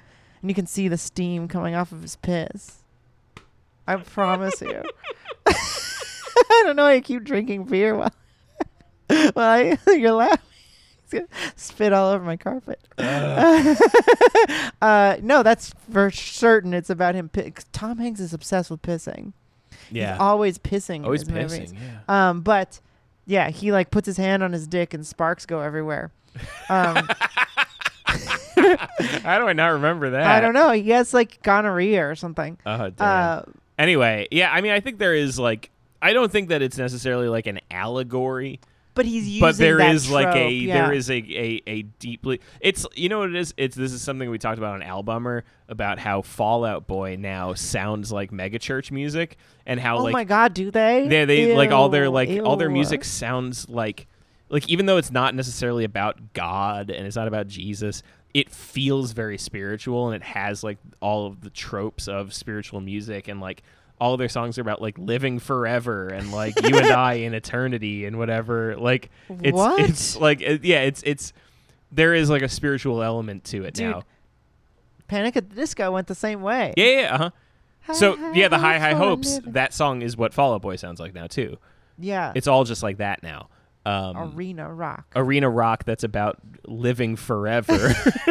and 0.45 0.49
you 0.51 0.53
can 0.53 0.67
see 0.67 0.87
the 0.87 0.95
steam 0.97 1.47
coming 1.47 1.73
off 1.73 1.91
of 1.91 2.03
his 2.03 2.17
piss. 2.17 2.83
I 3.87 3.95
promise 4.13 4.61
you. 4.61 4.83
I 5.47 6.61
don't 6.65 6.75
know 6.75 6.83
why 6.83 6.93
you 6.93 7.01
keep 7.01 7.23
drinking 7.23 7.63
beer 7.65 7.95
while 7.95 8.13
while 9.33 9.37
I, 9.37 9.79
you're 9.87 10.11
laughing. 10.11 11.27
Spit 11.55 11.93
all 11.93 12.11
over 12.11 12.23
my 12.23 12.37
carpet. 12.37 12.79
uh, 12.99 13.75
no, 15.23 15.41
that's 15.41 15.73
for 15.91 16.11
certain. 16.11 16.75
It's 16.75 16.91
about 16.91 17.15
him. 17.15 17.27
'cause 17.33 17.65
Tom 17.71 17.97
Hanks 17.97 18.19
is 18.19 18.31
obsessed 18.31 18.69
with 18.69 18.83
pissing. 18.83 19.33
yeah. 19.89 20.11
He's 20.13 20.21
always 20.21 20.59
pissing. 20.59 20.97
in 20.97 21.05
Always 21.05 21.23
pissing. 21.23 21.73
Yeah. 21.73 22.01
Um, 22.29 22.41
but 22.41 22.79
yeah, 23.25 23.49
he 23.49 23.71
like 23.71 23.89
puts 23.89 24.05
his 24.05 24.17
hand 24.17 24.43
on 24.43 24.53
his 24.53 24.67
dick 24.67 24.93
and 24.93 25.07
sparks 25.07 25.47
go 25.47 25.61
everywhere. 25.61 26.11
Um, 26.69 27.07
How 29.23 29.39
do 29.39 29.47
I 29.47 29.53
not 29.53 29.67
remember 29.67 30.11
that? 30.11 30.25
I 30.25 30.41
don't 30.41 30.53
know. 30.53 30.71
He 30.71 30.89
has 30.91 31.13
like 31.13 31.41
gonorrhea 31.43 32.07
or 32.07 32.15
something. 32.15 32.57
Oh, 32.65 32.89
damn. 32.89 32.93
Uh, 32.99 33.41
anyway, 33.77 34.27
yeah. 34.31 34.51
I 34.51 34.61
mean, 34.61 34.71
I 34.71 34.79
think 34.79 34.99
there 34.99 35.15
is 35.15 35.39
like. 35.39 35.71
I 36.01 36.13
don't 36.13 36.31
think 36.31 36.49
that 36.49 36.61
it's 36.61 36.77
necessarily 36.77 37.27
like 37.27 37.47
an 37.47 37.59
allegory, 37.71 38.59
but 38.95 39.05
he's 39.05 39.27
using 39.27 39.41
but 39.41 39.57
there 39.57 39.81
is 39.81 40.09
like 40.09 40.35
a 40.35 40.49
yeah. 40.49 40.85
there 40.85 40.93
is 40.93 41.09
a, 41.09 41.15
a 41.15 41.61
a 41.67 41.81
deeply. 41.81 42.39
It's 42.61 42.85
you 42.95 43.09
know 43.09 43.19
what 43.19 43.29
it 43.29 43.35
is. 43.35 43.53
It's 43.57 43.75
this 43.75 43.91
is 43.91 44.01
something 44.01 44.29
we 44.29 44.37
talked 44.37 44.57
about 44.57 44.81
on 44.81 44.87
Albummer 44.87 45.43
about 45.67 45.99
how 45.99 46.21
Fall 46.21 46.63
Out 46.63 46.87
Boy 46.87 47.17
now 47.17 47.53
sounds 47.53 48.11
like 48.11 48.31
megachurch 48.31 48.91
music 48.91 49.37
and 49.65 49.79
how 49.79 49.97
Oh 49.97 50.03
like 50.03 50.13
my 50.13 50.23
god, 50.23 50.53
do 50.53 50.71
they? 50.71 51.07
they 51.07 51.25
they 51.25 51.55
like 51.55 51.71
all 51.71 51.89
their 51.89 52.05
Ew, 52.05 52.11
like 52.11 52.29
all 52.43 52.55
their 52.55 52.69
music 52.69 53.03
sounds 53.03 53.67
like 53.67 54.07
like 54.49 54.69
even 54.69 54.85
though 54.85 54.97
it's 54.97 55.11
not 55.11 55.35
necessarily 55.35 55.83
about 55.83 56.33
God 56.33 56.89
and 56.89 57.05
it's 57.05 57.15
not 57.15 57.27
about 57.27 57.47
Jesus, 57.47 58.03
it 58.35 58.49
feels 58.51 59.13
very 59.13 59.37
spiritual 59.37 60.07
and 60.07 60.15
it 60.17 60.21
has 60.21 60.61
like 60.61 60.77
all 60.99 61.25
of 61.25 61.39
the 61.39 61.49
tropes 61.49 62.09
of 62.09 62.33
spiritual 62.33 62.81
music 62.81 63.29
and 63.29 63.39
like 63.39 63.63
all 63.97 64.11
of 64.11 64.19
their 64.19 64.27
songs 64.27 64.57
are 64.57 64.61
about 64.61 64.81
like 64.81 64.97
living 64.97 65.39
forever 65.39 66.09
and 66.09 66.33
like 66.33 66.53
you 66.61 66.77
and 66.77 66.87
I 66.91 67.13
in 67.13 67.33
eternity 67.33 68.03
and 68.03 68.17
whatever. 68.17 68.75
Like 68.75 69.09
it's 69.29 69.55
What? 69.55 69.79
it's 69.79 70.17
like 70.17 70.41
it, 70.41 70.65
yeah, 70.65 70.81
it's 70.81 71.01
it's 71.05 71.31
there 71.93 72.13
is 72.13 72.29
like 72.29 72.41
a 72.41 72.49
spiritual 72.49 73.01
element 73.01 73.45
to 73.45 73.63
it 73.63 73.75
Dude, 73.75 73.91
now. 73.91 74.03
Panic 75.07 75.37
at 75.37 75.49
the 75.49 75.55
Disco 75.55 75.93
went 75.93 76.07
the 76.07 76.13
same 76.13 76.41
way. 76.41 76.73
Yeah, 76.75 76.85
yeah, 76.85 77.15
uh-huh. 77.15 77.93
So 77.93 78.33
yeah, 78.33 78.49
the 78.49 78.57
High 78.57 78.79
High 78.79 78.95
Hopes. 78.95 79.39
That 79.45 79.73
song 79.73 80.01
is 80.01 80.17
what 80.17 80.33
Fall 80.33 80.53
Out 80.55 80.61
Boy 80.61 80.75
sounds 80.75 80.99
like 80.99 81.13
now 81.13 81.27
too. 81.27 81.57
Yeah. 81.97 82.33
It's 82.35 82.47
all 82.47 82.65
just 82.65 82.83
like 82.83 82.97
that 82.97 83.23
now. 83.23 83.47
Um, 83.85 84.33
arena 84.35 84.73
rock. 84.73 85.05
arena 85.15 85.49
rock 85.49 85.83
that's 85.85 86.03
about 86.03 86.39
living 86.65 87.15
forever. 87.15 87.89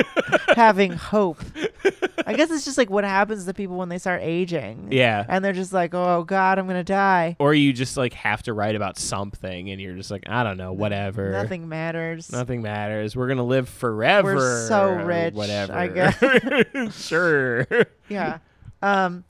Having 0.57 0.93
hope. 0.93 1.39
I 2.27 2.33
guess 2.35 2.51
it's 2.51 2.65
just 2.65 2.79
like 2.79 2.91
what 2.91 3.05
happens 3.05 3.45
to 3.45 3.55
people 3.55 3.77
when 3.77 3.89
they 3.89 3.99
start 3.99 4.23
aging. 4.23 4.89
yeah. 4.91 5.25
And 5.29 5.45
they're 5.45 5.53
just 5.53 5.73
like, 5.73 5.95
oh 5.95 6.25
god, 6.25 6.59
I'm 6.59 6.67
gonna 6.67 6.83
die. 6.83 7.37
Or 7.39 7.55
you 7.55 7.73
just 7.73 7.97
like 7.97 8.15
have 8.15 8.43
to 8.45 8.53
write 8.53 8.75
about 8.75 8.99
something 8.99 9.71
and 9.71 9.81
you're 9.81 9.95
just 9.95 10.11
like, 10.11 10.25
I 10.29 10.43
don't 10.43 10.57
know, 10.57 10.73
whatever. 10.73 11.31
Nothing 11.31 11.69
matters. 11.69 12.33
Nothing 12.33 12.63
matters. 12.63 13.15
We're 13.15 13.29
gonna 13.29 13.45
live 13.45 13.69
forever. 13.69 14.35
we're 14.35 14.69
so 14.69 14.91
rich, 14.93 15.35
Whatever. 15.35 15.73
I 15.75 15.87
guess. 15.89 16.95
sure. 17.07 17.67
yeah 18.09 18.39
um 18.83 19.25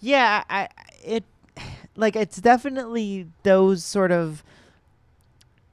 yeah 0.00 0.44
i 0.48 0.68
it 1.04 1.24
like 1.96 2.16
it's 2.16 2.36
definitely 2.38 3.26
those 3.42 3.82
sort 3.84 4.12
of 4.12 4.42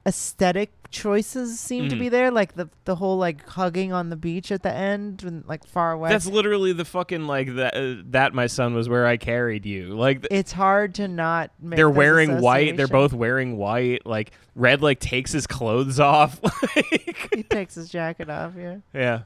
aesthetic 0.08 0.72
choices 0.90 1.60
seem 1.60 1.90
to 1.90 1.94
Mhm. 1.96 1.98
be 1.98 2.08
there 2.08 2.30
like 2.30 2.54
the 2.54 2.66
the 2.86 2.96
whole 2.96 3.18
like 3.18 3.46
hugging 3.46 3.92
on 3.92 4.08
the 4.08 4.16
beach 4.16 4.50
at 4.50 4.62
the 4.62 4.72
end 4.72 5.22
and 5.22 5.44
like 5.46 5.66
far 5.66 5.92
away 5.92 6.08
That's 6.08 6.24
literally 6.26 6.72
the 6.72 6.86
fucking 6.86 7.26
like 7.26 7.54
that. 7.56 7.74
Uh, 7.76 8.02
that 8.10 8.32
my 8.32 8.46
son 8.46 8.72
was 8.74 8.88
where 8.88 9.06
I 9.06 9.18
carried 9.18 9.66
you. 9.66 9.88
Like 9.94 10.22
th- 10.22 10.28
it's 10.30 10.52
hard 10.52 10.94
to 10.94 11.06
not 11.06 11.50
make 11.60 11.76
they're 11.76 11.90
wearing 11.90 12.40
white. 12.40 12.78
They're 12.78 12.88
both 12.88 13.12
wearing 13.12 13.58
white. 13.58 14.06
Like 14.06 14.30
red, 14.54 14.80
like 14.80 14.98
takes 14.98 15.30
his 15.30 15.46
clothes 15.46 16.00
off. 16.14 16.40
like 16.42 17.28
he 17.34 17.42
takes 17.42 17.74
his 17.74 17.90
jacket 17.90 18.30
off 18.30 18.52
yeah 18.56 18.76
yeah. 18.94 19.20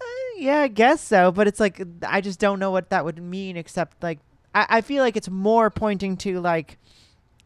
Uh, 0.00 0.04
yeah 0.38 0.60
i 0.60 0.68
guess 0.68 1.02
so 1.02 1.30
but 1.30 1.46
it's 1.46 1.60
like 1.60 1.82
i 2.06 2.20
just 2.22 2.40
don't 2.40 2.58
know 2.58 2.70
what 2.70 2.88
that 2.90 3.04
would 3.04 3.22
mean 3.22 3.56
except 3.58 4.02
like 4.02 4.18
i, 4.54 4.66
I 4.70 4.80
feel 4.80 5.02
like 5.02 5.16
it's 5.16 5.28
more 5.28 5.68
pointing 5.70 6.16
to 6.18 6.40
like 6.40 6.78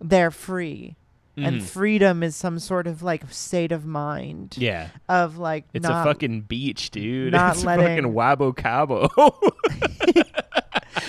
they're 0.01 0.31
free 0.31 0.95
and 1.37 1.61
Mhm. 1.61 1.63
freedom 1.63 2.23
is 2.23 2.37
some 2.37 2.59
sort 2.59 2.87
of 2.87 3.03
like 3.03 3.31
state 3.33 3.73
of 3.73 3.85
mind 3.85 4.55
Yeah. 4.59 4.89
of 5.09 5.37
like 5.39 5.65
It's 5.75 5.83
not 5.83 6.07
a 6.07 6.11
fucking 6.11 6.43
beach, 6.43 6.91
dude. 6.91 7.33
not 7.33 7.57
it's 7.57 7.65
letting- 7.65 7.87
fucking 8.05 8.13
Wabo 8.15 8.57
Cabo. 8.57 9.09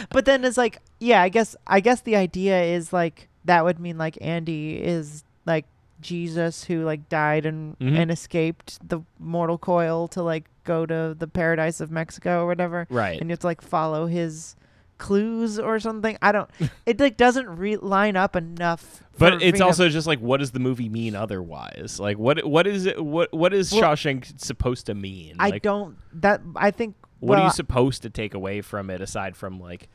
but 0.10 0.26
then 0.26 0.44
it's 0.44 0.58
like 0.58 0.80
yeah 1.00 1.22
i 1.22 1.30
guess 1.30 1.56
i 1.68 1.80
guess 1.80 2.02
the 2.02 2.16
idea 2.16 2.62
is 2.64 2.92
like 2.92 3.28
that 3.46 3.64
would 3.64 3.80
mean 3.80 3.98
like 3.98 4.18
andy 4.22 4.76
is 4.76 5.24
like 5.46 5.66
jesus 6.02 6.64
who 6.66 6.84
like 6.84 7.08
died 7.10 7.46
and 7.46 7.78
Mhm. 7.80 7.98
and 8.00 8.12
escaped 8.12 8.78
the 8.88 9.02
mortal 9.20 9.58
coil 9.58 10.08
to 10.10 10.22
like 10.22 10.46
go 10.64 10.86
to 10.86 11.16
the 11.18 11.28
paradise 11.28 11.80
of 11.80 11.92
mexico 11.92 12.44
or 12.44 12.48
whatever 12.48 12.88
right. 12.90 13.20
and 13.22 13.30
you 13.30 13.34
have 13.34 13.40
to 13.40 13.48
like 13.48 13.62
follow 13.62 14.08
his 14.08 14.56
clues 14.98 15.60
or 15.60 15.80
something 15.80 16.18
i 16.22 16.32
don't 16.32 16.50
it 16.86 17.00
like 17.00 17.18
doesn't 17.18 17.48
re- 17.58 17.76
line 17.78 18.16
up 18.16 18.36
enough 18.36 19.04
But 19.18 19.42
it's 19.42 19.60
to- 19.60 19.66
also 19.66 19.90
just 19.90 20.08
like, 20.08 20.20
what 20.20 20.38
does 20.42 20.52
the 20.52 20.60
movie 20.60 20.90
mean 20.90 21.16
otherwise? 21.16 22.00
Like, 22.00 22.18
what 22.18 22.46
what 22.46 22.68
is 22.68 22.86
it? 22.86 23.04
What 23.04 23.32
what 23.34 23.54
is 23.54 23.72
Well, 23.72 23.82
Shawshank 23.82 24.40
supposed 24.40 24.86
to 24.88 24.94
mean? 24.96 25.36
i 25.40 25.50
Like, 25.50 25.62
don't 25.64 25.98
that 26.22 26.42
i 26.56 26.72
think 26.72 26.96
What 27.20 27.36
are 27.38 27.42
well, 27.42 27.48
you 27.48 27.54
supposed 27.54 28.02
to 28.04 28.10
take 28.10 28.34
away 28.34 28.62
from 28.62 28.90
it 28.90 29.00
aside 29.02 29.36
from 29.38 29.60
like, 29.60 29.88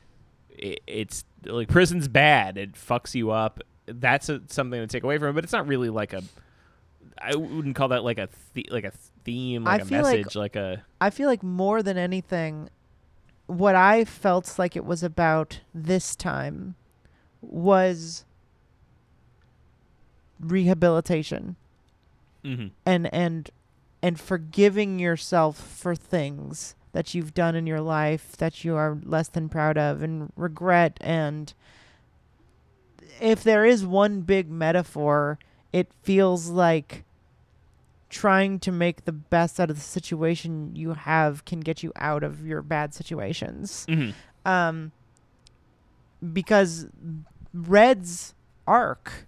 i 0.62 0.76
it's 0.86 1.24
like 1.46 1.68
prison's 1.68 2.06
bad. 2.08 2.58
It 2.58 2.72
fucks 2.74 3.14
you 3.14 3.30
up. 3.30 3.60
That's 3.86 4.28
a, 4.28 4.42
something 4.48 4.78
to 4.80 4.86
take 4.86 5.04
away 5.04 5.16
from 5.18 5.28
it. 5.28 5.32
But 5.32 5.44
it's 5.44 5.52
not 5.54 5.66
really 5.66 5.88
like 5.88 6.12
a. 6.12 6.22
I 7.20 7.34
wouldn't 7.34 7.74
call 7.74 7.88
that 7.88 8.04
like 8.04 8.18
a 8.18 8.28
the, 8.52 8.68
like 8.70 8.84
a 8.84 8.92
theme, 9.24 9.66
I 9.66 9.72
like 9.72 9.82
a 9.82 9.84
feel 9.86 10.02
like- 10.02 10.34
like 10.34 10.56
a. 10.56 10.84
I 11.00 11.08
feel 11.10 11.28
like 11.28 11.42
more 11.42 11.82
than 11.82 11.96
anything, 11.96 12.68
what 13.50 13.74
I 13.74 14.04
felt 14.04 14.58
like 14.58 14.76
it 14.76 14.84
was 14.84 15.02
about 15.02 15.60
this 15.74 16.14
time 16.16 16.74
was 17.42 18.24
rehabilitation 20.38 21.56
Mm-hmm. 22.42 22.68
and 22.86 23.12
and 23.12 23.50
and 24.00 24.18
forgiving 24.18 24.98
yourself 24.98 25.58
for 25.60 25.94
things 25.94 26.74
that 26.92 27.12
you've 27.12 27.34
done 27.34 27.54
in 27.54 27.66
your 27.66 27.82
life 27.82 28.34
that 28.38 28.64
you 28.64 28.76
are 28.76 28.96
less 29.04 29.28
than 29.28 29.50
proud 29.50 29.76
of 29.76 30.02
and 30.02 30.32
regret 30.36 30.96
and 31.02 31.52
if 33.20 33.44
there 33.44 33.66
is 33.66 33.84
one 33.84 34.22
big 34.22 34.50
metaphor 34.50 35.38
it 35.70 35.92
feels 36.02 36.48
like 36.48 37.04
trying 38.10 38.58
to 38.58 38.70
make 38.72 39.04
the 39.04 39.12
best 39.12 39.58
out 39.60 39.70
of 39.70 39.76
the 39.76 39.82
situation 39.82 40.74
you 40.74 40.92
have 40.94 41.44
can 41.44 41.60
get 41.60 41.82
you 41.82 41.92
out 41.96 42.22
of 42.22 42.44
your 42.46 42.60
bad 42.60 42.92
situations 42.92 43.86
Mm-hmm. 43.88 44.10
um, 44.50 44.92
because 46.32 46.86
Red's 47.54 48.34
arc 48.66 49.26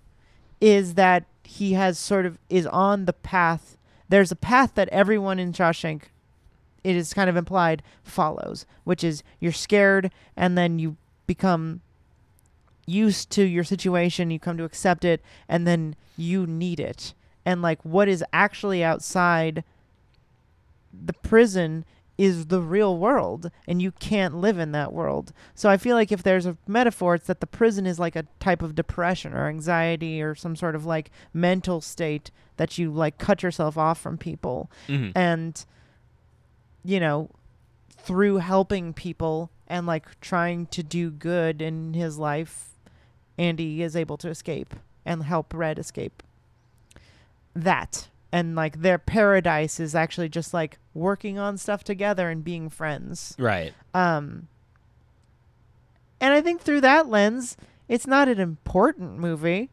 is 0.61 0.95
that 0.95 1.25
he 1.45 1.73
has 1.73 1.99
sort 1.99 2.27
of 2.27 2.39
is 2.49 2.67
on 2.67 3.07
the 3.07 3.13
path. 3.13 3.77
There's 4.09 4.31
a 4.31 4.37
path 4.37 4.75
that 4.75 4.89
everyone 4.91 5.39
in 5.39 5.53
Shawshank, 5.53 6.03
it 6.85 6.97
is 6.97 7.15
kind 7.15 7.31
of 7.31 7.37
implied, 7.37 7.83
follows, 8.03 8.67
which 8.85 9.03
is 9.03 9.23
you're 9.41 9.53
scared 9.53 10.11
and 10.37 10.57
then 10.59 10.79
you 10.79 10.97
become 11.27 11.81
used 12.87 13.31
to 13.31 13.45
your 13.45 13.65
situation, 13.65 14.31
you 14.31 14.39
come 14.39 14.57
to 14.59 14.65
accept 14.65 15.05
it, 15.05 15.23
and 15.49 15.67
then 15.67 15.95
you 16.17 16.47
need 16.47 16.81
it. 16.81 17.15
And 17.45 17.63
like 17.63 17.83
what 17.85 18.09
is 18.09 18.25
actually 18.33 18.85
outside 18.85 19.65
the 20.93 21.13
prison 21.13 21.85
is 22.19 22.47
the 22.47 22.61
real 22.61 22.99
world 22.99 23.51
and 23.67 23.81
you 23.81 23.91
can't 23.91 24.37
live 24.37 24.59
in 24.59 24.73
that 24.73 24.93
world. 24.93 25.33
So 25.55 25.71
I 25.71 25.77
feel 25.79 25.97
like 25.97 26.13
if 26.13 26.23
there's 26.23 26.45
a 26.47 26.57
metaphor 26.69 27.15
it's 27.15 27.27
that 27.27 27.41
the 27.41 27.47
prison 27.47 27.87
is 27.87 27.99
like 27.99 28.15
a 28.15 28.27
type 28.39 28.63
of 28.63 28.75
depression 28.75 29.33
or 29.33 29.49
anxiety 29.49 30.21
or 30.23 30.35
some 30.35 30.55
sort 30.55 30.75
of 30.77 30.85
like 30.85 31.11
mental 31.33 31.81
state 31.81 32.31
that 32.59 32.77
you 32.77 32.91
like 32.93 33.17
cut 33.19 33.43
yourself 33.43 33.79
off 33.79 33.99
from 34.01 34.19
people 34.19 34.71
Mm-hmm. 34.89 35.17
and 35.19 35.65
you 36.85 37.01
know 37.01 37.31
through 37.97 38.37
helping 38.39 38.93
people 38.93 39.51
and 39.67 39.87
like 39.87 40.21
trying 40.21 40.67
to 40.67 40.83
do 40.83 41.11
good 41.11 41.63
in 41.63 41.95
his 41.95 42.19
life 42.19 42.69
Andy 43.39 43.83
is 43.83 43.97
able 43.97 44.19
to 44.19 44.29
escape 44.29 44.75
and 45.07 45.23
help 45.25 45.55
Red 45.55 45.79
escape 45.79 46.23
that 47.55 48.09
and 48.33 48.55
like 48.55 48.81
their 48.83 48.99
paradise 48.99 49.79
is 49.79 49.95
actually 49.95 50.29
just 50.29 50.55
like 50.55 50.79
working 50.95 51.39
on 51.39 51.57
stuff 51.59 51.85
together 51.85 52.31
and 52.31 52.43
being 52.45 52.69
friends 52.71 53.35
Right. 53.39 53.73
um 53.95 54.49
and 56.21 56.33
i 56.33 56.41
think 56.41 56.61
through 56.61 56.81
that 56.81 57.09
lens 57.09 57.57
It's 57.89 58.07
not 58.07 58.29
an 58.29 58.39
important 58.41 59.19
movie, 59.19 59.69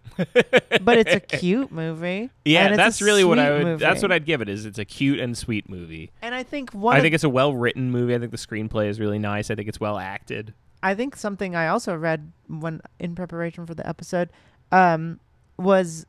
but 0.82 0.98
it's 0.98 1.14
a 1.14 1.20
cute 1.40 1.72
movie. 1.72 2.32
Yeah, 2.44 2.76
that's 2.76 3.02
really 3.02 3.24
what 3.24 3.40
I 3.40 3.64
would. 3.64 3.80
That's 3.80 4.02
what 4.02 4.12
I'd 4.12 4.26
give 4.26 4.42
it. 4.42 4.50
Is 4.50 4.66
it's 4.66 4.80
a 4.80 4.84
cute 4.84 5.20
and 5.22 5.38
sweet 5.38 5.70
movie. 5.70 6.12
And 6.22 6.36
I 6.36 6.44
think 6.44 6.74
one. 6.74 6.98
I 6.98 7.02
think 7.02 7.16
it's 7.16 7.24
a 7.24 7.30
well 7.30 7.54
written 7.54 7.92
movie. 7.92 8.14
I 8.14 8.20
think 8.20 8.32
the 8.32 8.38
screenplay 8.38 8.90
is 8.90 9.00
really 9.00 9.20
nice. 9.20 9.50
I 9.50 9.56
think 9.56 9.70
it's 9.70 9.80
well 9.80 9.98
acted. 9.98 10.54
I 10.84 10.96
think 10.96 11.16
something 11.16 11.56
I 11.56 11.68
also 11.70 11.96
read 11.96 12.34
when 12.50 12.82
in 13.00 13.16
preparation 13.16 13.66
for 13.66 13.74
the 13.76 13.88
episode 13.88 14.30
um, 14.74 15.22
was 15.58 16.06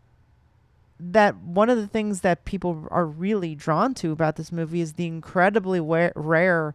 that 1.02 1.36
one 1.38 1.70
of 1.70 1.78
the 1.78 1.86
things 1.86 2.20
that 2.20 2.44
people 2.44 2.86
are 2.90 3.06
really 3.06 3.54
drawn 3.54 3.94
to 3.94 4.12
about 4.12 4.36
this 4.36 4.52
movie 4.52 4.80
is 4.80 4.92
the 4.94 5.06
incredibly 5.06 5.80
rare, 5.80 6.74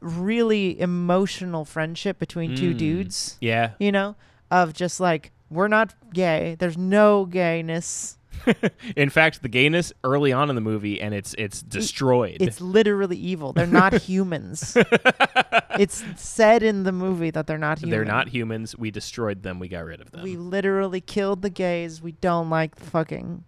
really 0.00 0.80
emotional 0.80 1.64
friendship 1.64 2.18
between 2.18 2.54
two 2.56 2.74
Mm. 2.74 2.78
dudes. 2.78 3.36
Yeah. 3.40 3.70
You 3.78 3.92
know, 3.92 4.16
of 4.50 4.72
just 4.74 5.00
like 5.00 5.32
we're 5.50 5.68
not 5.68 5.94
gay. 6.14 6.56
There's 6.58 6.78
no 6.78 7.24
gayness. 7.26 8.16
In 8.96 9.10
fact, 9.10 9.42
the 9.42 9.48
gayness 9.48 9.92
early 10.04 10.32
on 10.32 10.48
in 10.50 10.54
the 10.54 10.60
movie, 10.60 11.00
and 11.00 11.14
it's 11.14 11.34
it's 11.34 11.62
destroyed. 11.62 12.38
It's 12.40 12.60
literally 12.60 13.16
evil. 13.16 13.52
They're 13.52 13.66
not 13.66 13.94
humans. 14.02 14.76
it's 15.78 16.04
said 16.16 16.62
in 16.62 16.82
the 16.84 16.92
movie 16.92 17.30
that 17.30 17.46
they're 17.46 17.58
not 17.58 17.78
human. 17.78 17.90
They're 17.90 18.04
not 18.04 18.28
humans. 18.28 18.76
We 18.76 18.90
destroyed 18.90 19.42
them. 19.42 19.58
We 19.58 19.68
got 19.68 19.84
rid 19.84 20.00
of 20.00 20.10
them. 20.12 20.22
We 20.22 20.36
literally 20.36 21.00
killed 21.00 21.42
the 21.42 21.50
gays. 21.50 22.02
We 22.02 22.12
don't 22.12 22.50
like 22.50 22.76
fucking 22.76 23.44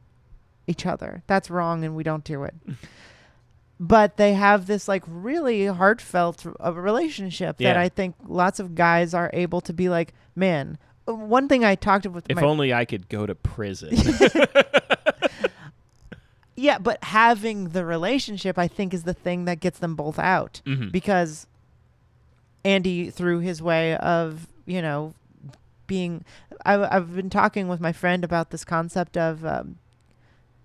each 0.66 0.86
other. 0.86 1.22
That's 1.26 1.51
wrong, 1.51 1.84
and 1.84 1.95
we 1.97 2.03
don't 2.03 2.24
do 2.24 2.45
it. 2.45 2.55
but 3.80 4.16
they 4.16 4.34
have 4.34 4.66
this 4.66 4.86
like 4.86 5.03
really 5.07 5.66
heartfelt 5.66 6.47
uh, 6.64 6.72
relationship 6.72 7.59
that 7.59 7.76
I 7.76 7.88
think 7.88 8.14
lots 8.26 8.61
of 8.61 8.74
guys 8.74 9.12
are 9.14 9.30
able 9.32 9.61
to 9.62 9.72
be 9.72 9.88
like, 9.88 10.14
man. 10.36 10.78
One 11.05 11.49
thing 11.49 11.65
I 11.65 11.75
talked 11.75 12.07
about. 12.07 12.25
if 12.29 12.37
my 12.37 12.45
only 12.45 12.73
I 12.73 12.85
could 12.85 13.09
go 13.09 13.27
to 13.27 13.35
prison. 13.35 13.97
yeah, 16.57 16.79
but 16.79 17.03
having 17.05 17.71
the 17.71 17.85
relationship, 17.85 18.59
I 18.59 18.69
think, 18.69 18.93
is 18.95 19.05
the 19.05 19.15
thing 19.15 19.45
that 19.47 19.61
gets 19.61 19.79
them 19.79 19.95
both 19.97 20.19
out 20.19 20.61
Mhm. 20.67 20.93
because 20.93 21.47
Andy, 22.65 23.11
through 23.11 23.41
his 23.41 23.61
way 23.63 23.97
of 23.97 24.47
you 24.67 24.83
know 24.83 25.15
being, 25.87 26.25
I, 26.65 26.97
I've 26.97 27.15
been 27.17 27.31
talking 27.31 27.69
with 27.69 27.81
my 27.81 27.93
friend 27.93 28.23
about 28.25 28.51
this 28.51 28.65
concept 28.65 29.17
of 29.17 29.45
um, 29.45 29.77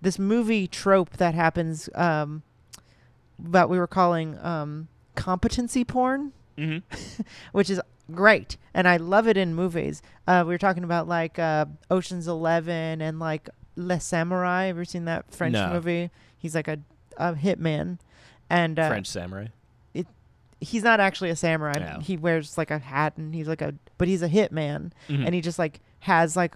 this 0.00 0.18
movie 0.18 0.66
trope 0.68 1.16
that 1.16 1.34
happens 1.34 1.88
um, 1.94 2.42
that 3.38 3.68
we 3.68 3.78
were 3.78 3.86
calling 3.88 4.38
um, 4.44 4.88
competency 5.16 5.84
porn 5.84 6.32
Mhm. 6.56 6.82
which 7.52 7.70
is 7.70 7.80
great 8.12 8.56
and 8.74 8.88
i 8.88 8.96
love 8.96 9.28
it 9.28 9.36
in 9.36 9.54
movies 9.54 10.00
uh, 10.26 10.42
we 10.46 10.54
were 10.54 10.58
talking 10.58 10.84
about 10.84 11.06
like 11.08 11.38
uh, 11.38 11.66
oceans 11.90 12.26
11 12.26 13.00
and 13.02 13.18
like 13.18 13.48
le 13.76 14.00
samurai 14.00 14.66
ever 14.68 14.84
seen 14.84 15.04
that 15.04 15.30
french 15.32 15.52
No. 15.54 15.72
movie 15.74 16.10
he's 16.38 16.54
like 16.54 16.68
a, 16.68 16.78
a 17.16 17.34
hitman 17.34 17.98
and 18.50 18.78
uh, 18.78 18.88
French 18.88 19.06
samurai. 19.06 19.48
he's 20.60 20.82
not 20.82 21.00
actually 21.00 21.30
a 21.30 21.36
samurai 21.36 21.78
No. 21.78 22.00
he 22.00 22.16
wears 22.16 22.56
like 22.58 22.70
a 22.70 22.78
hat 22.78 23.16
and 23.16 23.34
he's 23.34 23.46
like 23.48 23.62
a 23.62 23.74
but 23.98 24.08
he's 24.08 24.22
a 24.22 24.28
hitman 24.28 24.90
Mhm. 25.08 25.26
and 25.26 25.34
he 25.34 25.40
just 25.40 25.58
like 25.58 25.80
has 26.00 26.36
like 26.36 26.54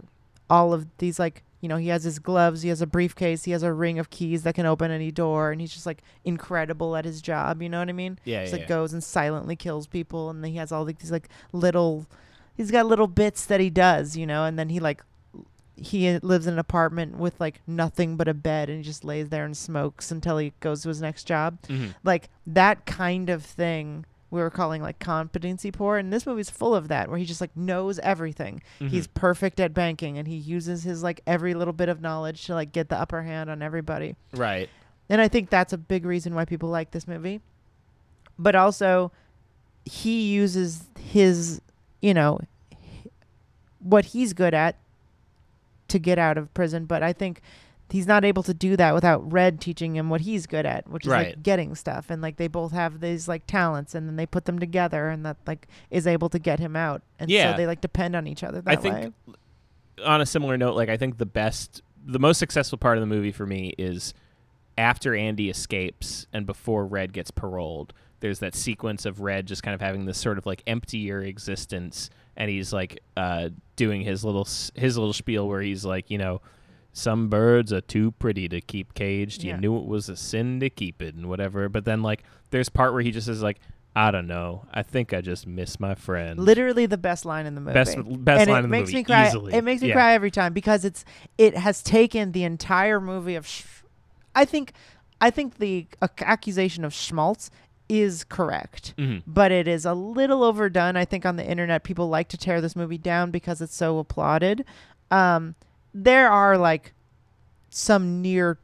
all 0.50 0.72
of 0.72 0.86
these 0.98 1.18
like 1.18 1.42
you 1.62 1.68
know 1.68 1.78
he 1.78 1.88
has 1.88 2.04
his 2.04 2.18
gloves 2.18 2.60
he 2.60 2.68
has 2.68 2.82
a 2.82 2.86
briefcase 2.86 3.44
he 3.44 3.52
has 3.52 3.62
a 3.62 3.72
ring 3.72 3.98
of 3.98 4.10
keys 4.10 4.42
that 4.42 4.54
can 4.54 4.66
open 4.66 4.90
any 4.90 5.10
door 5.10 5.50
and 5.52 5.60
he's 5.62 5.72
just 5.72 5.86
like 5.86 6.02
incredible 6.24 6.94
at 6.96 7.06
his 7.06 7.22
job 7.22 7.62
you 7.62 7.68
know 7.70 7.78
what 7.78 7.88
i 7.88 7.92
mean 7.92 8.18
yeah, 8.24 8.42
just 8.42 8.52
yeah, 8.52 8.58
like 8.58 8.68
yeah. 8.68 8.76
goes 8.76 8.92
and 8.92 9.02
silently 9.02 9.56
kills 9.56 9.86
people 9.86 10.28
and 10.28 10.44
then 10.44 10.50
he 10.50 10.58
has 10.58 10.70
all 10.70 10.84
like, 10.84 10.98
these 10.98 11.10
like 11.12 11.28
little 11.52 12.06
he's 12.54 12.70
got 12.70 12.84
little 12.84 13.06
bits 13.06 13.46
that 13.46 13.60
he 13.60 13.70
does 13.70 14.16
you 14.16 14.26
know 14.26 14.44
and 14.44 14.58
then 14.58 14.68
he 14.68 14.78
like 14.80 15.02
he 15.74 16.18
lives 16.18 16.46
in 16.46 16.52
an 16.52 16.58
apartment 16.58 17.16
with 17.16 17.40
like 17.40 17.60
nothing 17.66 18.16
but 18.16 18.28
a 18.28 18.34
bed 18.34 18.68
and 18.68 18.78
he 18.78 18.84
just 18.84 19.04
lays 19.04 19.30
there 19.30 19.44
and 19.44 19.56
smokes 19.56 20.10
until 20.10 20.36
he 20.38 20.52
goes 20.60 20.82
to 20.82 20.88
his 20.88 21.00
next 21.00 21.24
job 21.24 21.58
Mhm. 21.62 21.94
like 22.04 22.28
that 22.46 22.84
kind 22.84 23.30
of 23.30 23.42
thing 23.44 24.04
we 24.32 24.40
were 24.40 24.50
calling 24.50 24.82
like 24.82 24.98
competency 24.98 25.70
poor 25.70 25.96
and 25.98 26.12
this 26.12 26.26
movie's 26.26 26.50
full 26.50 26.74
of 26.74 26.88
that 26.88 27.08
where 27.08 27.18
he 27.18 27.24
just 27.24 27.40
like 27.40 27.54
knows 27.56 27.98
everything 28.00 28.60
he's 28.80 29.06
Mhm. 29.06 29.14
perfect 29.14 29.60
at 29.60 29.72
banking 29.74 30.16
and 30.18 30.26
he 30.26 30.34
uses 30.36 30.82
his 30.82 31.02
like 31.02 31.20
every 31.26 31.54
little 31.54 31.74
bit 31.74 31.88
of 31.88 32.00
knowledge 32.00 32.46
to 32.46 32.54
like 32.54 32.72
get 32.72 32.88
the 32.88 32.98
upper 32.98 33.22
hand 33.22 33.48
on 33.50 33.60
everybody 33.62 34.16
right. 34.32 34.68
and 35.10 35.20
I 35.20 35.28
think 35.28 35.50
that's 35.50 35.72
a 35.72 35.78
big 35.78 36.04
reason 36.06 36.34
why 36.34 36.44
people 36.46 36.68
like 36.70 36.90
this 36.92 37.06
movie. 37.06 37.40
But 38.38 38.54
also, 38.54 39.12
he 39.84 40.22
uses 40.32 40.84
his, 40.98 41.60
you 42.00 42.14
know, 42.14 42.40
what 43.80 44.06
he's 44.06 44.32
good 44.32 44.54
at 44.54 44.76
to 45.88 45.98
get 45.98 46.18
out 46.18 46.38
of 46.38 46.52
prison. 46.54 46.86
But 46.86 47.02
I 47.02 47.12
think 47.12 47.42
he's 47.92 48.06
not 48.06 48.24
able 48.24 48.42
to 48.42 48.54
do 48.54 48.76
that 48.76 48.94
without 48.94 49.30
Red 49.32 49.60
teaching 49.60 49.94
him 49.96 50.08
what 50.10 50.22
he's 50.22 50.46
good 50.46 50.66
at, 50.66 50.88
which 50.88 51.04
is 51.04 51.10
like 51.10 51.42
getting 51.42 51.74
stuff. 51.74 52.10
And 52.10 52.22
like 52.22 52.36
they 52.36 52.48
both 52.48 52.72
have 52.72 53.00
these 53.00 53.28
like 53.28 53.46
talents, 53.46 53.94
and 53.94 54.08
then 54.08 54.16
they 54.16 54.26
put 54.26 54.46
them 54.46 54.58
together, 54.58 55.08
and 55.08 55.24
that 55.26 55.36
like 55.46 55.68
is 55.90 56.06
able 56.06 56.28
to 56.30 56.38
get 56.38 56.58
him 56.58 56.74
out. 56.74 57.02
And 57.18 57.30
Yeah. 57.30 57.52
so 57.52 57.56
they 57.56 57.66
like 57.66 57.80
depend 57.80 58.16
on 58.16 58.26
each 58.26 58.42
other 58.42 58.60
that 58.62 58.70
I 58.70 58.76
think 58.76 58.94
way. 58.94 59.12
on 60.04 60.20
a 60.20 60.26
similar 60.26 60.56
note, 60.56 60.74
like 60.74 60.88
I 60.88 60.96
think 60.96 61.18
the 61.18 61.26
best, 61.26 61.82
the 62.04 62.18
most 62.18 62.38
successful 62.38 62.78
part 62.78 62.96
of 62.96 63.02
the 63.02 63.06
movie 63.06 63.32
for 63.32 63.46
me 63.46 63.74
is 63.78 64.14
after 64.78 65.14
Andy 65.14 65.50
escapes 65.50 66.26
and 66.32 66.46
before 66.46 66.86
Red 66.86 67.12
gets 67.12 67.30
paroled. 67.30 67.92
There's 68.20 68.38
that 68.38 68.54
sequence 68.54 69.04
of 69.04 69.20
Red 69.20 69.46
just 69.46 69.62
kind 69.64 69.74
of 69.74 69.80
having 69.80 70.04
this 70.06 70.16
sort 70.16 70.38
of 70.38 70.46
like 70.46 70.62
emptier 70.66 71.20
existence, 71.20 72.08
and 72.36 72.48
he's 72.48 72.72
like 72.72 73.00
uh, 73.16 73.48
doing 73.76 74.02
his 74.02 74.24
little 74.24 74.46
his 74.74 74.96
little 74.96 75.12
spiel 75.12 75.48
where 75.48 75.60
he's 75.60 75.84
like, 75.84 76.08
you 76.08 76.18
know, 76.18 76.40
some 76.92 77.28
birds 77.28 77.72
are 77.72 77.80
too 77.80 78.10
pretty 78.12 78.48
to 78.48 78.60
keep 78.60 78.94
caged. 78.94 79.42
You 79.44 79.56
knew 79.56 79.76
it 79.78 79.86
was 79.86 80.08
a 80.08 80.16
sin 80.16 80.60
to 80.60 80.68
keep 80.70 81.00
it 81.02 81.14
and 81.14 81.28
whatever. 81.28 81.68
But 81.68 81.84
then 81.84 82.02
like 82.02 82.22
there's 82.50 82.68
part 82.68 82.92
where 82.92 83.02
he 83.02 83.10
just 83.10 83.28
is 83.28 83.42
like, 83.42 83.58
I 83.94 84.10
don't 84.10 84.26
know. 84.26 84.64
I 84.72 84.82
think 84.82 85.12
I 85.12 85.20
just 85.20 85.46
miss 85.46 85.78
my 85.78 85.94
friend. 85.94 86.38
Literally 86.38 86.86
the 86.86 86.96
best 86.98 87.24
line 87.24 87.44
in 87.46 87.54
the 87.54 87.60
movie. 87.60 87.74
Best 87.74 87.96
best 87.96 88.40
and 88.42 88.50
line 88.50 88.50
it 88.50 88.58
in 88.58 88.62
the 88.62 88.68
makes 88.68 88.88
movie 88.88 88.98
me 88.98 89.04
cry. 89.04 89.26
easily. 89.28 89.52
It 89.54 89.64
makes 89.64 89.82
me 89.82 89.88
Yeah. 89.88 89.94
cry 89.94 90.12
every 90.14 90.30
time 90.30 90.52
because 90.52 90.84
it's 90.84 91.04
it 91.38 91.56
has 91.56 91.82
taken 91.82 92.32
the 92.32 92.44
entire 92.44 93.00
movie 93.00 93.34
of. 93.34 93.46
Sh- 93.46 93.64
I 94.34 94.46
think, 94.46 94.72
I 95.20 95.28
think 95.30 95.58
the 95.58 95.86
ac- 96.02 96.12
accusation 96.24 96.84
of 96.86 96.94
schmaltz 96.94 97.50
is 97.88 98.24
correct, 98.24 98.94
Mhm. 98.96 99.22
but 99.26 99.52
it 99.52 99.68
is 99.68 99.84
a 99.84 99.92
little 99.92 100.42
overdone. 100.42 100.96
I 100.96 101.04
think 101.04 101.26
on 101.26 101.36
the 101.36 101.46
internet 101.46 101.84
people 101.84 102.08
like 102.08 102.28
to 102.28 102.38
tear 102.38 102.62
this 102.62 102.74
movie 102.74 102.96
down 102.96 103.30
because 103.30 103.60
it's 103.60 103.76
so 103.76 103.98
applauded. 103.98 104.64
Um, 105.10 105.54
there 105.94 106.28
are 106.30 106.56
like 106.58 106.94
some 107.70 108.20
near 108.22 108.58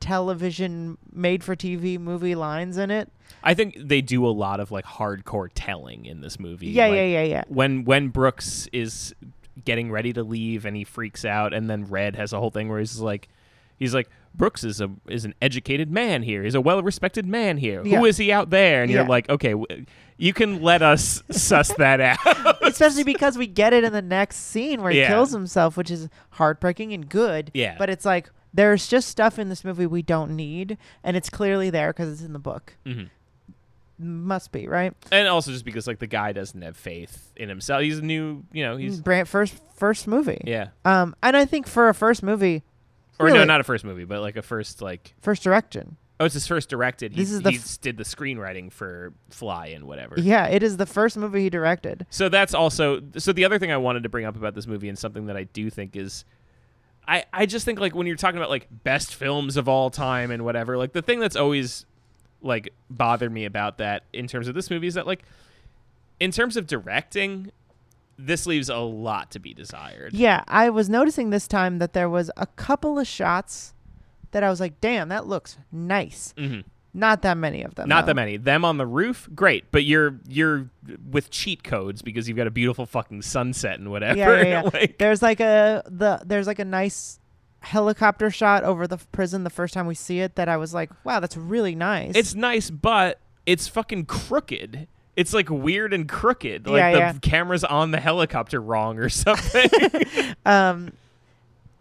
television 0.00 0.96
made 1.12 1.42
for 1.44 1.54
TV 1.56 1.98
movie 1.98 2.34
lines 2.34 2.78
in 2.78 2.90
it. 2.90 3.10
I 3.42 3.54
think 3.54 3.76
they 3.78 4.00
do 4.00 4.26
a 4.26 4.30
lot 4.30 4.60
of 4.60 4.70
like 4.70 4.84
hardcore 4.84 5.48
telling 5.54 6.06
in 6.06 6.20
this 6.20 6.38
movie. 6.40 6.68
Yeah, 6.68 6.86
Like, 6.86 6.96
yeah, 6.96 7.04
yeah, 7.04 7.22
yeah. 7.22 7.44
When 7.48 7.84
when 7.84 8.08
Brooks 8.08 8.68
is 8.72 9.14
getting 9.64 9.90
ready 9.90 10.12
to 10.12 10.22
leave 10.22 10.64
and 10.64 10.76
he 10.76 10.84
freaks 10.84 11.24
out, 11.24 11.52
and 11.52 11.68
then 11.68 11.84
Red 11.86 12.16
has 12.16 12.32
a 12.32 12.38
whole 12.38 12.50
thing 12.50 12.68
where 12.68 12.78
he's 12.78 13.00
like, 13.00 13.28
he's 13.76 13.94
like, 13.94 14.08
Brooks 14.34 14.64
is 14.64 14.80
a 14.80 14.90
is 15.08 15.24
an 15.24 15.34
educated 15.42 15.90
man 15.90 16.22
here. 16.22 16.42
He's 16.42 16.54
a 16.54 16.60
well 16.60 16.82
respected 16.82 17.26
man 17.26 17.56
here. 17.58 17.82
Yeah. 17.84 17.98
Who 17.98 18.04
is 18.06 18.16
he 18.16 18.32
out 18.32 18.50
there? 18.50 18.82
And 18.82 18.90
you're 18.90 19.04
like, 19.04 19.28
okay, 19.28 19.50
w- 19.52 19.84
you 20.18 20.32
can 20.34 20.60
let 20.60 20.82
us 20.82 21.22
suss 21.30 21.72
that 21.78 22.00
out. 22.00 22.18
especially 22.62 23.04
because 23.04 23.38
we 23.38 23.46
get 23.46 23.72
it 23.72 23.84
in 23.84 23.92
the 23.92 24.02
next 24.02 24.36
scene 24.36 24.82
where 24.82 24.90
he 24.92 24.98
Yeah. 24.98 25.08
kills 25.08 25.32
himself, 25.32 25.76
which 25.76 25.90
is 25.90 26.08
heartbreaking 26.30 26.92
and 26.92 27.08
good. 27.08 27.50
Yeah. 27.54 27.76
But 27.78 27.88
it's 27.88 28.04
like 28.04 28.28
there's 28.52 28.86
just 28.88 29.08
stuff 29.08 29.38
in 29.38 29.48
this 29.48 29.64
movie 29.64 29.86
we 29.86 30.02
don't 30.02 30.34
need, 30.36 30.76
and 31.04 31.16
it's 31.16 31.30
clearly 31.30 31.70
there 31.70 31.88
because 31.92 32.12
it's 32.12 32.22
in 32.22 32.32
the 32.34 32.38
book. 32.38 32.74
Mhm. 32.84 33.08
Must 34.00 34.52
be 34.52 34.68
right. 34.68 34.92
And 35.10 35.26
also 35.26 35.50
just 35.50 35.64
because 35.64 35.86
like 35.88 35.98
the 35.98 36.06
guy 36.06 36.32
doesn't 36.32 36.62
have 36.62 36.76
faith 36.76 37.32
in 37.34 37.48
himself. 37.48 37.82
He's 37.82 37.98
a 37.98 38.02
new, 38.02 38.44
you 38.52 38.64
know, 38.64 38.76
he's 38.76 39.00
Brand 39.00 39.28
first 39.28 39.54
first 39.74 40.06
movie. 40.06 40.40
yeah. 40.44 40.68
Um, 40.84 41.16
and 41.22 41.36
I 41.36 41.44
think 41.44 41.66
for 41.66 41.88
a 41.88 41.94
first 41.94 42.22
movie, 42.22 42.62
Or 43.18 43.26
no, 43.28 43.34
really, 43.34 43.46
not 43.46 43.60
a 43.60 43.64
first 43.64 43.84
movie, 43.84 44.04
but 44.04 44.20
like 44.20 44.36
a 44.36 44.42
first 44.42 44.80
like 44.80 45.14
first 45.20 45.42
direction. 45.42 45.96
Oh, 46.20 46.24
it's 46.24 46.34
his 46.34 46.46
first 46.46 46.68
directed. 46.68 47.12
He, 47.12 47.18
This 47.18 47.30
is 47.30 47.42
the 47.42 47.50
he 47.52 47.56
f- 47.58 47.80
did 47.80 47.96
the 47.96 48.04
screenwriting 48.04 48.72
for 48.72 49.12
Fly 49.30 49.68
and 49.68 49.84
whatever. 49.84 50.16
Yeah, 50.18 50.46
it 50.46 50.62
is 50.62 50.76
the 50.76 50.86
first 50.86 51.16
movie 51.16 51.42
he 51.42 51.50
directed. 51.50 52.06
So 52.10 52.28
that's 52.28 52.54
also 52.54 53.00
so 53.16 53.32
the 53.32 53.44
other 53.44 53.58
thing 53.58 53.72
I 53.72 53.76
wanted 53.76 54.02
to 54.02 54.08
bring 54.08 54.24
up 54.24 54.36
about 54.36 54.54
this 54.54 54.66
movie 54.66 54.88
and 54.88 54.98
something 54.98 55.26
that 55.26 55.36
I 55.36 55.44
do 55.44 55.70
think 55.70 55.96
is 55.96 56.24
I 57.06 57.24
I 57.32 57.46
just 57.46 57.64
think 57.64 57.80
like 57.80 57.94
when 57.94 58.06
you're 58.06 58.16
talking 58.16 58.38
about 58.38 58.50
like 58.50 58.66
best 58.84 59.14
films 59.14 59.56
of 59.56 59.68
all 59.68 59.90
time 59.90 60.30
and 60.30 60.44
whatever, 60.44 60.76
like 60.76 60.92
the 60.92 61.02
thing 61.02 61.20
that's 61.20 61.36
always 61.36 61.86
like 62.42 62.72
bothered 62.90 63.32
me 63.32 63.44
about 63.44 63.78
that 63.78 64.04
in 64.12 64.26
terms 64.28 64.48
of 64.48 64.54
this 64.54 64.70
movie 64.70 64.86
is 64.86 64.94
that 64.94 65.06
like 65.06 65.22
in 66.20 66.30
terms 66.30 66.56
of 66.56 66.66
directing 66.66 67.50
this 68.20 68.46
leaves 68.46 68.68
a 68.68 68.76
lot 68.78 69.30
to 69.30 69.38
be 69.38 69.54
desired. 69.54 70.12
Yeah, 70.12 70.42
I 70.48 70.70
was 70.70 70.88
noticing 70.90 71.30
this 71.30 71.46
time 71.46 71.78
that 71.78 71.92
there 71.92 72.08
was 72.08 72.32
a 72.36 72.46
couple 72.46 72.98
of 72.98 73.06
shots 73.06 73.74
that 74.32 74.42
I 74.42 74.50
was 74.50 74.60
like, 74.60 74.80
"Damn, 74.80 75.08
that 75.08 75.26
looks 75.26 75.58
nice." 75.72 76.34
Mhm. 76.36 76.64
Not 76.94 77.22
that 77.22 77.36
many 77.36 77.62
of 77.62 77.74
them. 77.74 77.88
Not 77.88 78.02
though. 78.02 78.06
that 78.10 78.14
many. 78.16 78.38
Them 78.38 78.64
on 78.64 78.78
the 78.78 78.86
roof, 78.86 79.28
great. 79.34 79.70
But 79.70 79.84
you're 79.84 80.18
you're 80.26 80.70
with 81.10 81.30
cheat 81.30 81.62
codes 81.62 82.02
because 82.02 82.26
you've 82.28 82.36
got 82.36 82.46
a 82.46 82.50
beautiful 82.50 82.86
fucking 82.86 83.22
sunset 83.22 83.78
and 83.78 83.90
whatever. 83.90 84.18
Yeah, 84.18 84.40
yeah, 84.40 84.46
yeah. 84.46 84.62
like, 84.72 84.98
There's 84.98 85.22
like 85.22 85.40
a 85.40 85.82
the 85.86 86.20
there's 86.24 86.46
like 86.46 86.58
a 86.58 86.64
nice 86.64 87.20
helicopter 87.60 88.30
shot 88.30 88.64
over 88.64 88.86
the 88.86 88.96
prison 89.12 89.44
the 89.44 89.50
first 89.50 89.74
time 89.74 89.86
we 89.86 89.94
see 89.94 90.20
it 90.20 90.36
that 90.36 90.48
I 90.48 90.56
was 90.56 90.72
like, 90.72 90.90
wow, 91.04 91.20
that's 91.20 91.36
really 91.36 91.74
nice. 91.74 92.14
it's 92.16 92.34
nice, 92.34 92.70
but 92.70 93.20
it's 93.46 93.68
fucking 93.68 94.06
crooked. 94.06 94.88
It's 95.16 95.34
like 95.34 95.50
weird 95.50 95.92
and 95.92 96.08
crooked. 96.08 96.66
Like 96.66 96.78
Yeah, 96.78 96.92
the 96.92 96.98
yeah. 96.98 97.12
camera's 97.20 97.64
on 97.64 97.90
the 97.90 97.98
helicopter 98.00 98.60
wrong 98.60 98.98
or 98.98 99.08
something. 99.08 99.68
um, 100.46 100.92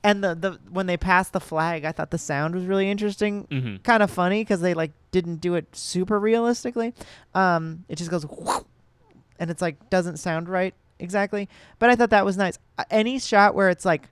and 0.07 0.23
the 0.23 0.35
the 0.35 0.59
when 0.69 0.85
they 0.87 0.97
passed 0.97 1.33
the 1.33 1.39
flag, 1.39 1.83
I 1.85 1.91
thought 1.91 2.11
the 2.11 2.17
sound 2.17 2.55
was 2.55 2.65
really 2.65 2.89
interesting. 2.89 3.45
Mhm. 3.51 3.83
Kind 3.83 4.01
of 4.03 4.09
funny 4.11 4.41
because 4.41 4.61
they 4.61 4.73
like 4.73 4.91
didn't 5.11 5.37
do 5.41 5.55
it 5.55 5.75
super 5.75 6.19
realistically. 6.19 6.93
Um, 7.35 7.83
it 7.89 7.97
just 7.97 8.09
goes, 8.11 8.25
and 9.39 9.49
it's 9.51 9.61
like 9.61 9.89
doesn't 9.89 10.17
sound 10.17 10.49
right 10.49 10.73
exactly. 10.99 11.47
But 11.79 11.89
I 11.89 11.95
thought 11.95 12.09
that 12.11 12.25
was 12.25 12.37
nice. 12.37 12.57
Any 12.89 13.19
shot 13.19 13.53
where 13.55 13.69
it's 13.69 13.85
like 13.85 14.09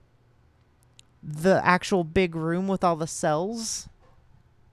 the 1.22 1.60
actual 1.64 2.04
big 2.04 2.34
room 2.36 2.68
with 2.68 2.84
all 2.84 2.96
the 2.96 3.06
cells, 3.06 3.88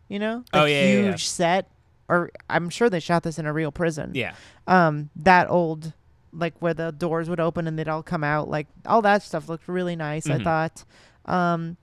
you 0.07 0.19
know, 0.19 0.43
Oh, 0.53 0.65
yeah, 0.65 0.81
yeah, 0.81 0.87
huge 1.01 1.05
yeah. 1.05 1.15
set. 1.17 1.67
Or 2.07 2.31
I'm 2.49 2.69
sure 2.69 2.89
they 2.89 2.99
shot 2.99 3.23
this 3.23 3.39
in 3.39 3.45
a 3.45 3.53
real 3.53 3.71
prison. 3.71 4.11
yeah. 4.13 4.33
Um, 4.67 5.09
that 5.15 5.49
old, 5.49 5.93
like 6.31 6.53
where 6.59 6.73
the 6.73 6.91
doors 6.91 7.29
would 7.29 7.39
open 7.39 7.65
and 7.67 7.79
they'd 7.79 7.87
all 7.87 8.03
come 8.03 8.23
out, 8.23 8.49
like 8.49 8.67
all 8.85 9.01
that 9.01 9.23
stuff 9.23 9.49
looked 9.49 9.67
really 9.67 9.95
nice. 9.95 10.29
I 10.29 10.37
Mhm. 10.37 10.43
thought. 10.43 10.83
Um, 11.25 11.77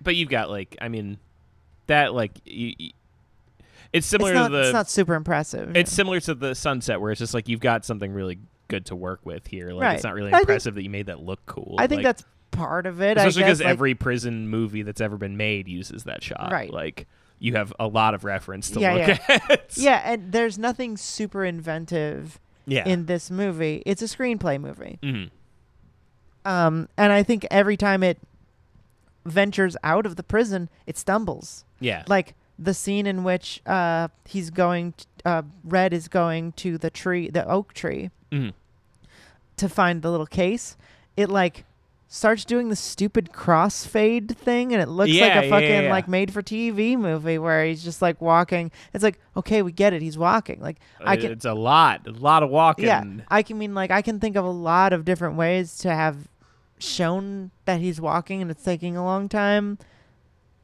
But 0.00 0.16
you've 0.16 0.28
got 0.28 0.50
like 0.50 0.76
I 0.80 0.88
mean 0.88 1.18
that 1.86 2.14
like 2.14 2.32
you, 2.44 2.74
you- 2.78 2.90
it's 3.90 4.04
it's 4.04 4.06
similar 4.06 4.34
not, 4.34 4.48
to 4.48 4.52
the 4.52 4.60
it's 4.64 4.72
not 4.72 4.90
super 4.90 5.14
impressive. 5.14 5.74
it's 5.74 5.90
similar 5.90 6.20
to 6.20 6.34
the 6.34 6.54
sunset 6.54 7.00
where 7.00 7.10
it's 7.10 7.18
just 7.18 7.32
like 7.32 7.48
you've 7.48 7.60
got 7.60 7.84
something 7.86 8.12
really 8.12 8.38
good 8.68 8.84
to 8.86 8.94
work 8.96 9.20
with 9.24 9.46
here. 9.46 9.70
Like 9.72 9.82
Right. 9.82 9.94
it's 9.94 10.04
not 10.04 10.12
really 10.14 10.28
I 10.28 10.32
think- 10.32 10.42
impressive 10.42 10.74
that 10.74 10.82
you 10.82 10.90
made 10.90 11.06
that 11.06 11.20
look 11.20 11.40
cool. 11.46 11.74
I 11.78 11.86
think 11.86 12.00
Like, 12.00 12.04
that's 12.16 12.24
part 12.50 12.84
of 12.86 13.00
it. 13.00 13.16
especially 13.16 13.44
because 13.44 13.60
like- 13.60 13.68
every 13.68 13.94
prison 13.94 14.48
movie 14.48 14.82
that's 14.82 15.00
ever 15.00 15.16
been 15.16 15.36
made 15.38 15.68
uses 15.68 16.04
that 16.04 16.22
shot. 16.22 16.50
Right. 16.52 16.70
Like 16.72 17.06
you 17.38 17.54
have 17.54 17.72
a 17.80 17.86
lot 17.86 18.12
of 18.14 18.24
reference 18.24 18.68
to 18.72 18.80
Yeah, 18.80 18.92
look 18.94 19.08
at. 19.50 19.76
yeah, 19.78 20.02
and 20.04 20.32
there's 20.32 20.58
nothing 20.58 20.96
super 20.98 21.44
inventive 21.44 22.38
Yeah. 22.66 22.86
in 22.86 23.06
this 23.06 23.30
movie. 23.30 23.82
It's 23.86 24.02
a 24.02 24.06
screenplay 24.06 24.60
movie. 24.60 24.98
Mhm. 25.02 25.30
Um, 26.44 26.88
and 26.96 27.12
I 27.12 27.22
think 27.22 27.46
every 27.50 27.76
time 27.76 28.02
it 28.02 28.18
ventures 29.24 29.76
out 29.82 30.06
of 30.06 30.16
the 30.16 30.22
prison, 30.22 30.68
it 30.86 30.96
stumbles. 30.98 31.64
Yeah. 31.80 32.02
like 32.08 32.34
the 32.58 32.74
scene 32.74 33.06
in 33.06 33.22
which 33.22 33.62
uh 33.66 34.08
he's 34.26 34.50
going 34.50 34.92
t- 34.92 35.04
uh 35.24 35.42
red 35.62 35.92
is 35.92 36.08
going 36.08 36.50
to 36.52 36.76
the 36.76 36.90
tree 36.90 37.30
the 37.30 37.48
oak 37.48 37.72
tree 37.72 38.10
Mhm. 38.32 38.52
to 39.56 39.68
find 39.68 40.02
the 40.02 40.10
little 40.10 40.26
case 40.26 40.76
it 41.16 41.28
like 41.30 41.64
starts 42.08 42.44
doing 42.44 42.68
the 42.68 42.74
stupid 42.74 43.30
crossfade 43.32 44.34
thing 44.36 44.72
and 44.72 44.82
it 44.82 44.88
looks 44.88 45.10
Yeah, 45.12 45.26
like 45.36 45.44
a 45.44 45.48
fucking 45.50 45.68
yeah, 45.68 45.80
yeah. 45.82 45.90
like 45.90 46.08
made 46.08 46.32
for 46.32 46.42
TV 46.42 46.96
movie 46.98 47.38
where 47.38 47.64
he's 47.64 47.84
just 47.84 48.02
like 48.02 48.20
walking 48.20 48.72
it's 48.92 49.04
like 49.04 49.20
okay 49.36 49.62
we 49.62 49.70
get 49.70 49.92
it 49.92 50.02
he's 50.02 50.18
walking 50.18 50.60
like 50.60 50.78
I 51.04 51.16
can 51.16 51.30
it's 51.30 51.44
a 51.44 51.54
lot, 51.54 52.08
a 52.08 52.10
lot 52.10 52.42
of 52.42 52.50
walking. 52.50 52.86
yeah 52.86 53.04
I 53.28 53.42
can 53.44 53.56
mean 53.58 53.72
like 53.74 53.92
I 53.92 54.02
can 54.02 54.18
think 54.18 54.34
of 54.36 54.44
a 54.44 54.50
lot 54.50 54.92
of 54.92 55.04
different 55.04 55.36
ways 55.36 55.78
to 55.78 55.94
have 55.94 56.16
shown 56.82 57.50
that 57.64 57.80
he's 57.80 58.00
walking 58.00 58.40
and 58.42 58.50
it's 58.50 58.62
taking 58.64 58.96
a 58.96 59.04
long 59.04 59.28
time 59.28 59.78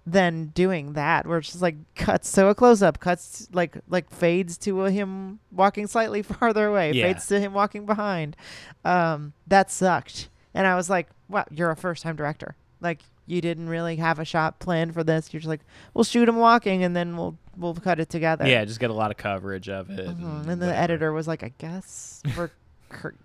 than 0.07 0.47
doing 0.49 0.93
that 0.93 1.27
where 1.27 1.39
it's 1.39 1.49
just 1.49 1.63
like 1.63 1.77
cuts 1.95 2.31
to 2.33 2.47
a 2.47 2.55
close 2.55 2.83
up 2.83 3.01
cuts 3.01 3.49
like 3.53 3.79
like 3.89 4.11
fades 4.11 4.59
to 4.59 4.85
a 4.85 4.91
him 4.91 5.39
walking 5.51 5.87
slightly 5.87 6.21
farther 6.23 6.67
away 6.67 6.93
Yeah. 6.93 7.07
fades 7.13 7.27
to 7.29 7.41
him 7.41 7.55
walking 7.55 7.87
behind 7.87 8.37
um 8.85 9.33
that 9.47 9.71
sucked 9.71 10.29
and 10.53 10.67
I 10.67 10.75
was 10.77 10.91
like 10.91 11.09
wow 11.29 11.47
you're 11.51 11.71
a 11.71 11.77
first 11.77 12.03
time 12.03 12.17
director 12.17 12.55
like 12.83 13.01
you 13.27 13.41
didn't 13.41 13.71
really 13.71 13.97
have 13.97 14.19
a 14.19 14.27
shot 14.27 14.59
planned 14.59 14.93
for 14.93 15.03
this 15.03 15.33
you're 15.33 15.41
just 15.41 15.49
like 15.49 15.63
we'll 15.95 16.05
shoot 16.05 16.29
him 16.29 16.37
walking 16.37 16.85
and 16.85 16.95
then 16.95 17.17
we'll 17.17 17.39
we'll 17.57 17.75
cut 17.75 17.99
it 17.99 18.11
together 18.11 18.47
Yeah, 18.47 18.63
just 18.67 18.81
get 18.81 18.91
a 18.91 18.95
lot 18.95 19.11
of 19.11 19.17
coverage 19.17 19.69
of 19.71 19.89
it. 19.89 20.07
Mhm. 20.07 20.41
And, 20.43 20.51
And 20.51 20.61
the 20.63 20.75
editor 20.77 21.13
was 21.13 21.27
like, 21.29 21.43
I 21.45 21.53
guess 21.57 22.21
for 22.35 22.51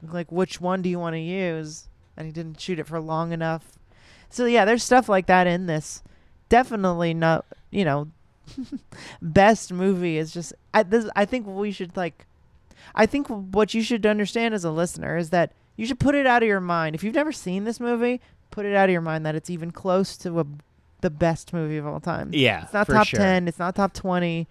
like 0.04 0.32
which 0.32 0.62
one 0.62 0.82
do 0.84 0.88
you 0.90 1.00
want 1.00 1.16
to 1.16 1.20
use? 1.20 1.88
And 2.20 2.28
he 2.28 2.32
didn't 2.32 2.60
shoot 2.62 2.78
it 2.78 2.86
for 2.86 3.00
long 3.00 3.32
enough. 3.32 3.80
So 4.30 4.46
yeah, 4.46 4.66
there's 4.66 4.84
stuff 4.84 5.10
like 5.10 5.26
that 5.26 5.48
in 5.48 5.66
this. 5.66 6.04
Definitely 6.50 7.14
not, 7.16 7.46
you 7.72 7.84
know, 7.86 8.10
best 9.22 9.72
movie 9.74 10.18
is 10.18 10.32
just 10.32 10.54
I 10.74 10.84
this 10.84 11.10
I 11.16 11.26
think 11.26 11.48
we 11.48 11.72
should 11.72 11.96
like 11.96 12.26
I 12.94 13.06
think 13.06 13.28
what 13.28 13.74
you 13.74 13.82
should 13.82 14.06
understand 14.06 14.54
as 14.54 14.64
a 14.64 14.72
listener 14.72 15.18
is 15.18 15.30
that 15.30 15.54
you 15.76 15.86
should 15.86 16.00
put 16.00 16.14
it 16.14 16.28
out 16.28 16.44
of 16.44 16.48
your 16.48 16.60
mind. 16.60 16.96
If 16.96 17.04
you've 17.04 17.16
never 17.16 17.32
seen 17.32 17.64
this 17.64 17.80
movie, 17.80 18.20
put 18.52 18.66
it 18.66 18.76
out 18.76 18.90
of 18.90 18.92
your 18.92 19.02
mind 19.02 19.26
that 19.26 19.36
it's 19.36 19.50
even 19.50 19.72
close 19.72 20.18
to 20.18 20.40
a 20.42 20.46
the 21.02 21.10
best 21.10 21.54
movie 21.54 21.78
of 21.78 21.88
all 21.88 22.02
time. 22.02 22.32
Yeah, 22.34 22.64
It's 22.64 22.74
not 22.74 22.88
top 22.88 23.08
sure. 23.08 23.20
10, 23.20 23.48
it's 23.48 23.60
not 23.60 23.74
top 23.76 23.94
20, 23.94 24.48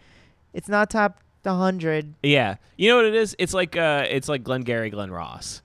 it's 0.55 0.69
not 0.69 0.89
top 0.89 1.19
100. 1.43 2.15
Yeah, 2.23 2.57
you 2.79 2.89
know 2.89 2.97
what 2.97 3.05
it 3.05 3.15
is? 3.15 3.37
It's 3.39 3.53
like 3.53 3.77
uh, 3.77 4.07
it's 4.09 4.29
like 4.29 4.43
Glengarry 4.45 4.89
Glen 4.91 5.11
Ross. 5.11 5.61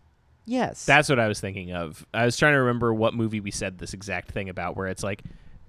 Yes. 0.45 0.85
That's 0.85 1.07
what 1.09 1.19
I 1.19 1.27
was 1.27 1.39
thinking 1.39 1.71
of. 1.73 2.05
I 2.13 2.25
was 2.25 2.35
trying 2.37 2.53
to 2.53 2.59
remember 2.59 2.93
what 2.93 3.13
movie 3.13 3.39
we 3.39 3.51
said 3.51 3.77
this 3.77 3.93
exact 3.93 4.31
thing 4.31 4.49
about, 4.49 4.75
where 4.75 4.87
it's 4.87 5.03
like 5.03 5.23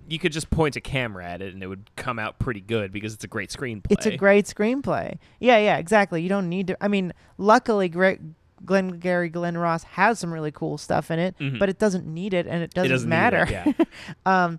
you 0.09 0.19
could 0.19 0.33
just 0.33 0.51
point 0.51 0.77
a 0.77 0.81
camera 0.81 1.25
at 1.25 1.41
it 1.41 1.55
and 1.55 1.63
it 1.63 1.67
would 1.67 1.89
come 1.97 2.19
out 2.19 2.39
pretty 2.39 2.61
good 2.61 2.93
because 2.93 3.15
it's 3.15 3.25
a 3.25 3.29
great 3.29 3.51
screenplay. 3.51 3.87
it's 3.91 4.07
a 4.07 4.17
great 4.17 4.45
screenplay. 4.47 5.17
Yeah, 5.41 5.59
yeah, 5.59 5.77
exactly. 5.79 6.23
You 6.23 6.29
don't 6.29 6.49
need 6.49 6.67
to. 6.69 6.77
I 6.83 6.89
mean, 6.89 7.13
luckily, 7.39 7.89
great 7.89 8.21
Glenn 8.67 8.99
Gary 8.99 9.29
Glenn 9.29 9.57
Ross 9.57 9.85
has 9.85 10.19
some 10.19 10.33
really 10.33 10.51
cool 10.51 10.77
stuff 10.79 11.11
in 11.11 11.19
it, 11.19 11.37
Mhm. 11.39 11.59
but 11.59 11.69
it 11.69 11.79
doesn't 11.79 12.07
need 12.07 12.35
it, 12.35 12.47
and 12.47 12.63
it 12.63 12.73
doesn't, 12.75 12.91
doesn't 12.91 13.09
matter. 13.09 13.43
it, 13.49 13.51
yeah. 13.51 13.73
um, 14.27 14.59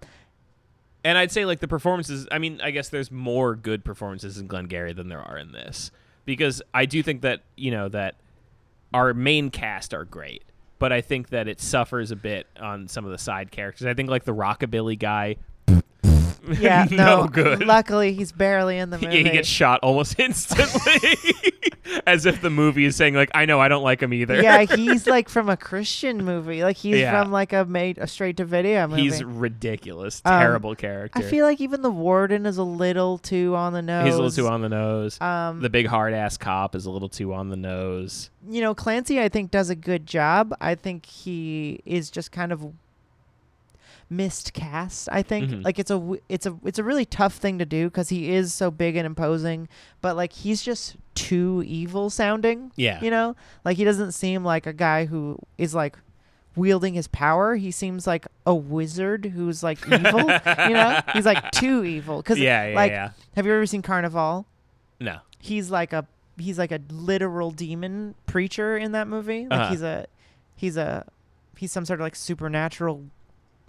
And 1.04 1.18
I'd 1.18 1.32
say 1.32 1.46
like 1.46 1.60
the 1.60 1.68
performances. 1.68 2.28
I 2.32 2.40
mean, 2.40 2.60
I 2.64 2.72
guess 2.72 2.90
there's 2.90 3.12
more 3.12 3.56
good 3.56 3.84
performances 3.84 4.38
in 4.40 4.48
Glengarry 4.48 4.94
than 4.94 5.10
there 5.10 5.22
are 5.22 5.38
in 5.38 5.52
this 5.52 5.92
because 6.26 6.62
I 6.74 6.86
do 6.86 7.04
think 7.04 7.22
that 7.22 7.42
you 7.56 7.70
know 7.72 7.90
that 7.90 8.16
our 8.96 9.14
main 9.14 9.50
cast 9.50 9.94
are 9.94 10.06
great, 10.06 10.46
but 10.80 10.94
I 10.94 11.02
think 11.02 11.28
that 11.30 11.50
it 11.50 11.60
suffers 11.60 12.12
a 12.12 12.16
bit 12.16 12.48
on 12.58 12.88
some 12.88 13.04
of 13.04 13.12
the 13.12 13.18
side 13.18 13.52
characters. 13.52 13.86
I 13.86 13.94
think 13.94 14.10
like 14.10 14.24
the 14.24 14.34
rockabilly 14.34 14.98
guy. 14.98 15.36
Yeah, 16.60 16.88
no 16.92 17.24
no, 17.24 17.28
good. 17.28 17.66
Luckily, 17.66 18.14
he's 18.14 18.32
barely 18.32 18.78
in 18.78 18.90
the 18.90 18.98
movie. 18.98 19.06
Yeah, 19.18 19.24
he 19.24 19.30
gets 19.32 19.48
shot 19.48 19.80
almost 19.84 20.20
instantly, 20.20 21.18
as 22.08 22.26
if 22.26 22.42
the 22.42 22.50
movie 22.50 22.86
is 22.86 22.96
saying 22.96 23.14
like, 23.16 23.32
"I 23.36 23.46
know, 23.46 23.60
I 23.60 23.68
don't 23.68 23.84
like 23.84 24.02
him 24.02 24.14
either." 24.14 24.42
yeah, 24.42 24.64
he's 24.64 25.08
like 25.08 25.30
from 25.30 25.50
a 25.50 25.58
Christian 25.58 26.24
movie. 26.26 26.64
Like 26.64 26.78
he's 26.78 26.98
Yeah. 26.98 27.22
from 27.24 27.32
like 27.32 27.54
a 27.54 27.66
made 27.66 27.98
a 27.98 28.08
straight 28.08 28.38
to 28.38 28.46
video 28.46 28.88
movie. 28.88 29.04
he's 29.04 29.24
ridiculous, 29.24 30.22
Um, 30.26 30.40
terrible 30.40 30.76
character. 30.76 31.20
I 31.20 31.22
feel 31.24 31.46
like 31.46 31.62
even 31.62 31.82
the 31.82 31.92
warden 31.92 32.46
is 32.46 32.58
a 32.58 32.64
little 32.64 33.18
too 33.18 33.56
on 33.56 33.74
the 33.74 33.82
nose. 33.82 34.06
He's 34.06 34.14
a 34.16 34.18
little 34.18 34.32
too 34.32 34.48
on 34.48 34.62
the 34.62 34.70
nose. 34.70 35.20
Um, 35.22 35.62
the 35.62 35.70
big 35.70 35.88
hard 35.88 36.14
ass 36.14 36.38
cop 36.38 36.76
is 36.76 36.86
a 36.86 36.92
little 36.92 37.10
too 37.10 37.34
on 37.34 37.50
the 37.50 37.58
nose. 37.58 38.30
you 38.48 38.62
know, 38.62 38.76
Clancy, 38.76 39.20
I 39.20 39.30
think, 39.30 39.52
does 39.52 39.70
a 39.70 39.76
good 39.76 40.06
job. 40.06 40.54
I 40.62 40.76
think 40.76 41.06
he 41.06 41.82
is 41.86 42.10
just 42.12 42.32
kind 42.32 42.52
of 42.52 42.64
miscast. 44.10 45.10
I 45.12 45.22
think 45.24 45.50
Mhm. 45.52 45.64
like 45.66 45.80
it's 45.80 45.92
a 45.92 46.14
it's 46.30 46.46
a 46.46 46.58
it's 46.64 46.80
a 46.80 46.84
really 46.84 47.06
tough 47.06 47.36
thing 47.36 47.58
to 47.60 47.66
do 47.66 47.86
because 47.90 48.10
he 48.10 48.32
is 48.32 48.54
so 48.54 48.72
big 48.72 48.96
and 48.96 49.06
imposing, 49.06 49.68
but 50.02 50.16
like 50.16 50.34
he's 50.34 50.62
just 50.62 50.96
too 51.16 51.64
evil 51.66 52.10
sounding. 52.10 52.72
Yeah. 52.76 53.02
You 53.02 53.12
know, 53.12 53.36
like 53.64 53.78
he 53.78 53.84
doesn't 53.84 54.12
seem 54.14 54.44
like 54.44 54.66
a 54.68 54.74
guy 54.74 55.06
who 55.06 55.40
is 55.58 55.74
like 55.74 55.98
wielding 56.56 56.94
his 56.94 57.08
power. 57.08 57.56
He 57.56 57.72
seems 57.72 58.08
like 58.08 58.28
a 58.46 58.56
wizard 58.56 59.26
who's 59.36 59.62
like 59.64 59.80
evil. 59.92 60.22
you 60.22 60.74
know, 60.74 61.00
he's 61.14 61.26
like 61.26 61.52
too 61.52 61.84
evil. 61.84 62.22
Cause 62.24 62.38
yeah, 62.40 62.68
yeah, 62.68 62.76
like, 62.76 62.92
yeah. 62.92 63.10
have 63.36 63.46
you 63.46 63.54
ever 63.54 63.66
seen 63.66 63.82
Carnival? 63.82 64.46
No. 65.00 65.18
he's 65.40 65.70
like 65.70 65.92
a 65.94 66.08
he's 66.38 66.58
like 66.58 66.72
a 66.72 66.80
literal 66.90 67.52
demon 67.52 68.16
preacher 68.26 68.78
in 68.78 68.92
that 68.94 69.08
movie. 69.08 69.48
Like 69.50 69.60
Uh-huh. 69.60 69.70
he's 69.72 69.82
a 69.82 70.06
he's 70.56 70.78
a 70.78 71.06
he's 71.58 71.72
some 71.72 71.86
sort 71.86 72.00
of 72.00 72.04
like 72.06 72.16
supernatural 72.16 73.04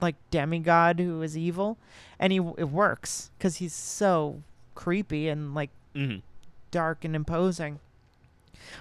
like 0.00 0.14
demigod 0.30 0.98
who 1.00 1.22
is 1.22 1.36
evil, 1.36 1.78
and 2.18 2.32
he 2.32 2.38
it 2.58 2.68
works 2.70 3.30
because 3.38 3.56
he's 3.56 3.74
so 3.74 4.42
creepy 4.74 5.28
and 5.28 5.54
like 5.54 5.70
hmm 5.94 6.16
dark 6.70 7.04
and 7.04 7.14
imposing. 7.16 7.78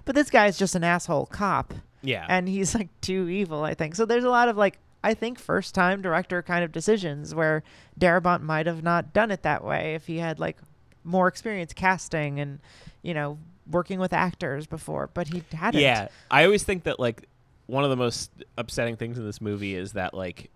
But 0.03 0.15
this 0.15 0.29
guy 0.29 0.47
is 0.47 0.57
just 0.57 0.75
an 0.75 0.83
asshole 0.83 1.27
cop, 1.27 1.73
Yeah. 2.01 2.25
and 2.27 2.49
he's 2.49 2.73
like 2.75 2.89
too 3.01 3.29
evil. 3.29 3.63
I 3.63 3.73
think 3.73 3.95
so. 3.95 4.05
There's 4.05 4.23
a 4.23 4.29
lot 4.29 4.49
of 4.49 4.57
like 4.57 4.79
I 5.03 5.13
think 5.13 5.37
first 5.39 5.75
time 5.75 6.01
director 6.01 6.41
kind 6.41 6.63
of 6.63 6.71
decisions 6.71 7.35
where 7.35 7.63
Darabont 7.99 8.41
might 8.41 8.65
have 8.65 8.81
not 8.83 9.13
done 9.13 9.29
it 9.31 9.43
that 9.43 9.63
way 9.63 9.93
if 9.93 10.07
he 10.07 10.17
had 10.17 10.39
like 10.39 10.57
more 11.03 11.27
experience 11.27 11.71
casting 11.73 12.39
and 12.39 12.59
you 13.03 13.13
know 13.13 13.37
working 13.69 13.99
with 13.99 14.13
actors 14.13 14.65
before, 14.67 15.09
but 15.13 15.27
he 15.29 15.43
hadn't. 15.53 15.81
Yeah, 15.81 16.07
I 16.31 16.43
always 16.45 16.63
think 16.63 16.83
that 16.83 16.99
like 16.99 17.27
one 17.67 17.83
of 17.83 17.89
the 17.89 17.95
most 17.95 18.31
upsetting 18.57 18.95
things 18.95 19.17
in 19.17 19.25
this 19.25 19.39
movie 19.41 19.75
is 19.75 19.93
that 19.93 20.13
like 20.13 20.49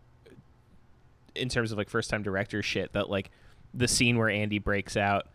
in 1.35 1.49
terms 1.49 1.71
of 1.71 1.77
like 1.77 1.89
first 1.89 2.09
time 2.09 2.23
director 2.23 2.61
shit 2.61 2.93
that 2.93 3.09
like 3.09 3.31
the 3.73 3.87
scene 3.87 4.17
where 4.17 4.29
Andy 4.29 4.59
breaks 4.59 4.97
out 4.97 5.27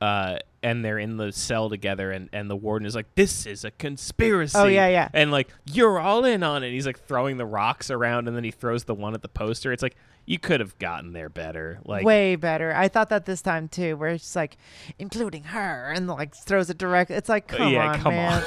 uh, 0.00 0.38
and 0.62 0.84
they're 0.84 0.98
in 0.98 1.16
the 1.16 1.32
cell 1.32 1.70
together, 1.70 2.10
and, 2.10 2.28
and 2.32 2.50
the 2.50 2.56
warden 2.56 2.86
is 2.86 2.94
like, 2.94 3.14
"This 3.14 3.46
is 3.46 3.64
a 3.64 3.70
conspiracy." 3.70 4.58
Oh, 4.58 4.66
yeah, 4.66 4.88
yeah. 4.88 5.08
And 5.12 5.30
like, 5.30 5.48
you're 5.64 5.98
all 5.98 6.24
in 6.24 6.42
on 6.42 6.62
it. 6.62 6.70
He's 6.70 6.86
like 6.86 7.00
throwing 7.06 7.36
the 7.38 7.46
rocks 7.46 7.90
around, 7.90 8.28
and 8.28 8.36
then 8.36 8.44
he 8.44 8.50
throws 8.50 8.84
the 8.84 8.94
one 8.94 9.14
at 9.14 9.22
the 9.22 9.28
poster. 9.28 9.72
It's 9.72 9.82
like 9.82 9.96
you 10.26 10.38
could 10.38 10.60
have 10.60 10.76
gotten 10.78 11.12
there 11.12 11.28
better. 11.28 11.78
Like, 11.84 12.04
Way 12.04 12.36
better. 12.36 12.74
I 12.74 12.88
thought 12.88 13.08
that 13.10 13.26
this 13.26 13.40
time 13.40 13.68
too, 13.68 13.96
where 13.96 14.10
it's 14.10 14.36
like, 14.36 14.58
including 14.98 15.44
her, 15.44 15.92
and 15.94 16.08
like 16.08 16.34
throws 16.34 16.68
it 16.68 16.78
direct. 16.78 17.10
It's 17.10 17.28
like, 17.28 17.48
come 17.48 17.72
yeah, 17.72 17.92
on, 17.92 18.00
come 18.00 18.14
man. 18.14 18.44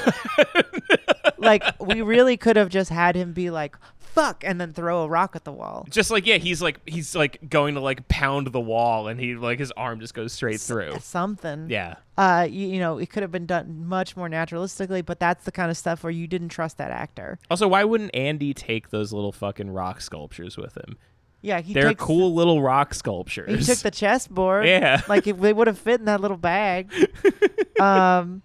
like 1.38 1.64
we 1.80 2.02
really 2.02 2.38
could 2.38 2.58
have 2.58 2.70
just 2.70 2.92
had 2.92 3.16
him 3.16 3.34
be 3.34 3.50
like, 3.50 3.76
fuck, 4.10 4.44
and 4.46 4.60
then 4.60 4.74
throw 4.74 5.04
a 5.04 5.08
rock 5.08 5.36
at 5.36 5.44
the 5.44 5.52
wall. 5.52 5.88
just 5.90 6.12
like 6.12 6.26
yeah, 6.26 6.38
he's 6.38 6.62
like 6.62 6.80
he's 6.88 7.16
like 7.16 7.50
going 7.50 7.76
to 7.76 7.82
like 7.82 8.08
pound 8.08 8.48
the 8.48 8.60
wall, 8.60 9.08
and 9.08 9.20
he 9.20 9.36
like 9.36 9.60
his 9.60 9.72
arm 9.74 10.00
just 10.00 10.14
goes 10.14 10.34
straight 10.34 10.60
through. 10.60 10.98
Something. 11.00 11.70
Yeah. 11.70 11.96
Uh, 12.18 12.46
you, 12.50 12.68
you 12.68 12.80
know, 12.80 12.98
it 12.98 13.10
could 13.10 13.24
have 13.24 13.32
been 13.32 13.46
done 13.46 13.86
much 13.88 14.18
more 14.18 14.28
naturalistically, 14.28 15.06
but 15.06 15.20
that's 15.20 15.46
the 15.46 15.52
kind 15.52 15.72
of 15.72 15.78
stuff 15.78 16.04
where 16.04 16.12
you 16.12 16.28
didn't 16.28 16.50
trust 16.50 16.78
that 16.78 16.92
actor. 16.92 17.40
Also, 17.50 17.68
why 17.68 17.84
wouldn't 17.86 18.14
Andy 18.14 18.54
take 18.54 18.90
those 18.90 19.14
little 19.14 19.32
fucking 19.32 19.70
rock 19.72 20.02
sculptures 20.02 20.58
with 20.58 20.76
him? 20.76 20.98
Yeah, 21.42 21.62
he 21.62 21.74
They're 21.74 21.88
takes, 21.90 22.04
cool 22.04 22.34
little 22.34 22.62
rock 22.62 22.94
sculptures. 22.94 23.60
He 23.66 23.74
took 23.74 23.80
the 23.82 23.92
chessboard. 23.92 24.66
Yeah. 24.68 25.02
like 25.08 25.26
if 25.28 25.40
they 25.40 25.54
would 25.54 25.68
have 25.68 25.80
fit 25.80 26.02
in 26.02 26.06
that 26.08 26.20
little 26.20 26.36
bag. 26.36 26.92
um, 27.80 28.42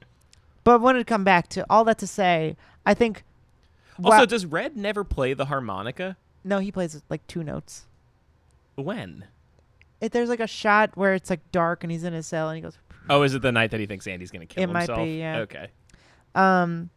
but 0.62 0.72
I 0.74 0.76
wanted 0.76 1.00
to 1.00 1.04
come 1.04 1.24
back 1.24 1.48
to 1.50 1.66
all 1.68 1.82
that 1.84 1.98
to 1.98 2.06
say, 2.06 2.56
I 2.86 2.94
think. 2.94 3.24
Also, 4.02 4.18
Wow- 4.18 4.24
does 4.24 4.46
Red 4.46 4.76
never 4.76 5.04
play 5.04 5.34
the 5.34 5.46
harmonica? 5.46 6.16
no, 6.42 6.58
he 6.58 6.70
plays 6.72 7.00
like 7.08 7.26
two 7.26 7.42
notes. 7.42 7.86
When? 8.76 9.24
It, 10.00 10.12
there's 10.12 10.28
like 10.28 10.40
a 10.40 10.46
shot 10.46 10.90
where 10.96 11.14
it's 11.14 11.30
like 11.30 11.40
dark 11.52 11.84
and 11.84 11.90
he's 11.90 12.04
in 12.04 12.12
his 12.12 12.26
cell 12.26 12.48
and 12.48 12.56
he 12.56 12.62
goes. 12.62 12.76
Oh, 13.08 13.22
is 13.22 13.34
it 13.34 13.42
the 13.42 13.52
night 13.52 13.70
that 13.70 13.80
he 13.80 13.86
thinks 13.86 14.06
Andy's 14.06 14.30
gonna 14.30 14.46
kill 14.46 14.62
It 14.64 14.66
might 14.70 14.94
be, 14.94 15.18
yeah. 15.18 15.38
Okay. 15.40 15.68
Um, 16.34 16.90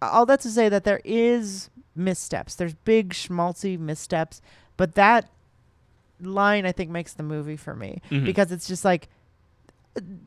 all 0.00 0.24
that 0.26 0.40
to 0.42 0.48
say 0.50 0.68
that 0.68 0.84
there 0.84 1.00
is 1.04 1.70
missteps. 1.96 2.54
There's 2.54 2.74
big 2.74 3.10
schmaltzy 3.12 3.78
missteps, 3.78 4.40
but 4.76 4.94
that 4.94 5.28
line 6.20 6.64
I 6.66 6.72
think 6.72 6.90
makes 6.90 7.12
the 7.14 7.22
movie 7.22 7.56
for 7.56 7.74
me 7.74 8.00
Mhm. 8.10 8.24
because 8.24 8.52
it's 8.52 8.66
just 8.68 8.84
like. 8.84 9.08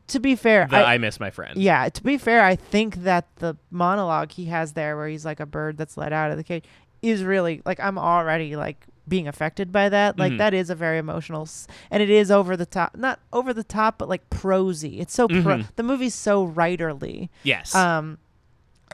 To 0.08 0.20
be 0.20 0.36
fair, 0.36 0.66
The 0.68 0.76
I, 0.76 0.94
I, 0.94 0.98
miss 0.98 1.18
my 1.18 1.30
friend. 1.30 1.56
Yeah, 1.56 1.88
to 1.88 2.02
be 2.02 2.18
fair, 2.18 2.42
I 2.44 2.56
think 2.56 2.96
that 3.04 3.26
the 3.36 3.56
monologue 3.70 4.32
he 4.32 4.46
has 4.46 4.74
there, 4.74 4.96
where 4.96 5.08
he's 5.08 5.24
like 5.24 5.40
a 5.40 5.46
bird 5.46 5.78
that's 5.78 5.96
let 5.96 6.12
out 6.12 6.30
of 6.30 6.36
the 6.36 6.44
cage, 6.44 6.64
is 7.00 7.24
really 7.24 7.62
like 7.64 7.80
I'm 7.80 7.98
already 7.98 8.54
like 8.54 8.84
being 9.08 9.26
affected 9.26 9.72
by 9.72 9.88
that. 9.88 10.18
Like 10.18 10.32
Mhm. 10.34 10.38
that 10.38 10.52
is 10.54 10.68
a 10.70 10.74
very 10.74 10.98
emotional, 10.98 11.42
s- 11.42 11.66
and 11.90 12.02
it 12.02 12.10
is 12.10 12.30
over 12.30 12.56
the 12.56 12.66
top, 12.66 12.96
not 12.96 13.18
over 13.32 13.52
the 13.54 13.64
top, 13.64 13.96
but 13.98 14.08
like 14.08 14.28
prosy. 14.30 15.00
It's 15.00 15.14
so 15.14 15.26
pro- 15.26 15.38
Mhm. 15.58 15.66
the 15.76 15.82
movie's 15.82 16.14
so 16.14 16.46
writerly 16.46 17.28
Yes. 17.42 17.74
um, 17.74 18.18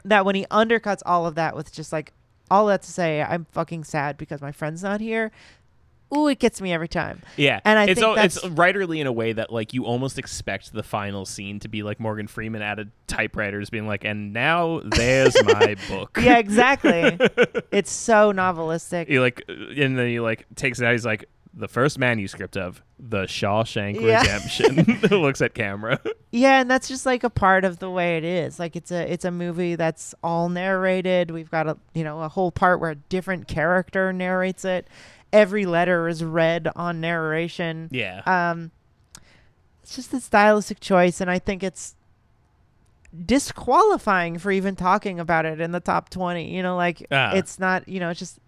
that 0.05 0.23
when 0.25 0.35
he 0.35 0.45
undercuts 0.45 1.01
all 1.05 1.25
of 1.27 1.35
that 1.35 1.55
with 1.55 1.73
just 1.73 1.91
like 1.91 2.13
all 2.49 2.65
that 2.67 2.81
to 2.83 2.91
say, 2.91 3.21
I'm 3.21 3.45
fucking 3.51 3.83
sad 3.83 4.17
because 4.17 4.41
my 4.41 4.51
friend's 4.51 4.81
not 4.81 5.01
here. 5.01 5.31
Ooh, 6.15 6.27
it 6.27 6.39
gets 6.39 6.59
me 6.59 6.73
every 6.73 6.87
time. 6.87 7.21
yeah. 7.37 7.59
and 7.65 7.77
I 7.77 7.85
it's 7.85 7.99
think 7.99 8.17
it's 8.17 8.39
writerly 8.43 8.99
in 8.99 9.07
a 9.07 9.11
way 9.11 9.33
that 9.33 9.51
like 9.51 9.73
you 9.73 9.85
almost 9.85 10.17
expect 10.17 10.73
the 10.73 10.83
final 10.83 11.25
scene 11.25 11.59
to 11.59 11.67
be 11.67 11.83
like 11.83 11.99
Morgan 11.99 12.27
Freeman 12.27 12.61
at 12.61 12.79
a 12.79 12.87
typewriter's 13.07 13.69
being 13.69 13.85
like, 13.87 14.03
and 14.03 14.33
now 14.33 14.81
there's 14.83 15.35
my 15.43 15.75
book. 15.87 16.17
Yeah, 16.19 16.37
exactly. 16.39 17.17
it's 17.71 17.91
so 17.91 18.33
novelistic. 18.33 19.07
He 19.07 19.19
like, 19.19 19.43
uh, 19.47 19.53
and 19.53 19.97
then 19.97 20.07
he 20.07 20.19
like 20.19 20.47
takes 20.55 20.79
it 20.79 20.85
out. 20.85 20.93
He's 20.93 21.05
like, 21.05 21.25
the 21.53 21.67
first 21.67 21.97
manuscript 21.99 22.55
of 22.55 22.81
the 22.99 23.23
Shawshank 23.23 23.99
Yeah. 23.99 24.21
Redemption. 24.21 25.09
looks 25.21 25.41
at 25.41 25.53
camera. 25.55 25.99
Yeah, 26.31 26.61
and 26.61 26.69
that's 26.69 26.87
just 26.87 27.05
like 27.07 27.23
a 27.23 27.29
part 27.29 27.65
of 27.65 27.79
the 27.79 27.89
way 27.89 28.17
it 28.17 28.23
is. 28.23 28.59
Like 28.59 28.75
it's 28.75 28.91
a 28.91 29.11
it's 29.11 29.25
a 29.25 29.31
movie 29.31 29.75
that's 29.75 30.13
all 30.23 30.47
narrated. 30.49 31.31
We've 31.31 31.49
got 31.49 31.67
a 31.67 31.77
you 31.93 32.03
know 32.03 32.21
a 32.21 32.29
whole 32.29 32.51
part 32.51 32.79
where 32.79 32.91
a 32.91 32.95
different 32.95 33.47
character 33.47 34.13
narrates 34.13 34.63
it. 34.63 34.87
Every 35.31 35.65
letter 35.65 36.07
is 36.07 36.23
read 36.23 36.67
on 36.75 37.01
narration. 37.01 37.89
Yeah. 37.91 38.21
Um, 38.25 38.71
it's 39.83 39.95
just 39.95 40.13
a 40.13 40.19
stylistic 40.19 40.79
choice, 40.79 41.21
and 41.21 41.29
I 41.29 41.39
think 41.39 41.63
it's 41.63 41.95
disqualifying 43.25 44.37
for 44.37 44.51
even 44.51 44.75
talking 44.75 45.19
about 45.19 45.45
it 45.45 45.59
in 45.59 45.71
the 45.71 45.79
top 45.79 46.09
twenty. 46.09 46.53
You 46.55 46.63
know, 46.63 46.75
like 46.75 47.05
Ah. 47.11 47.33
it's 47.35 47.59
not. 47.59 47.87
You 47.87 47.99
know, 47.99 48.09
it's 48.09 48.19
just. 48.19 48.39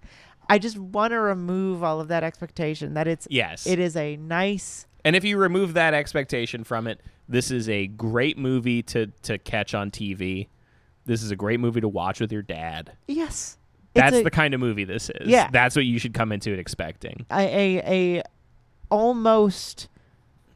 I 0.49 0.57
just 0.57 0.77
want 0.77 1.11
to 1.11 1.19
remove 1.19 1.81
all 1.83 2.01
of 2.01 2.09
that 2.09 2.23
expectation 2.23 2.95
that 2.95 3.07
it's 3.07 3.25
yes. 3.29 3.65
it 3.65 3.79
is 3.79 3.95
a 3.95 4.17
nice 4.17 4.85
And 5.05 5.15
if 5.15 5.23
you 5.23 5.37
remove 5.37 5.75
that 5.75 5.93
expectation 5.93 6.65
from 6.65 6.87
it, 6.87 6.99
this 7.29 7.51
is 7.51 7.69
a 7.69 7.87
great 7.87 8.37
movie 8.37 8.81
to 8.83 9.07
to 9.23 9.37
catch 9.37 9.73
on 9.73 9.91
TV. 9.91 10.47
This 11.05 11.23
is 11.23 11.31
a 11.31 11.35
great 11.37 11.59
movie 11.59 11.79
to 11.81 11.87
watch 11.87 12.19
with 12.19 12.31
your 12.33 12.41
dad. 12.41 12.91
yes. 13.07 13.57
That's 13.93 14.18
a- 14.18 14.23
the 14.23 14.31
kind 14.31 14.53
of 14.53 14.59
movie 14.59 14.84
this 14.85 15.09
is. 15.09 15.27
Yeah. 15.27 15.49
That's 15.51 15.76
what 15.76 15.85
you 15.85 15.99
should 15.99 16.13
come 16.13 16.31
into 16.31 16.51
it 16.53 16.59
expecting. 16.59 17.26
a, 17.31 17.77
a 17.80 18.18
a 18.19 18.23
almost 18.89 19.88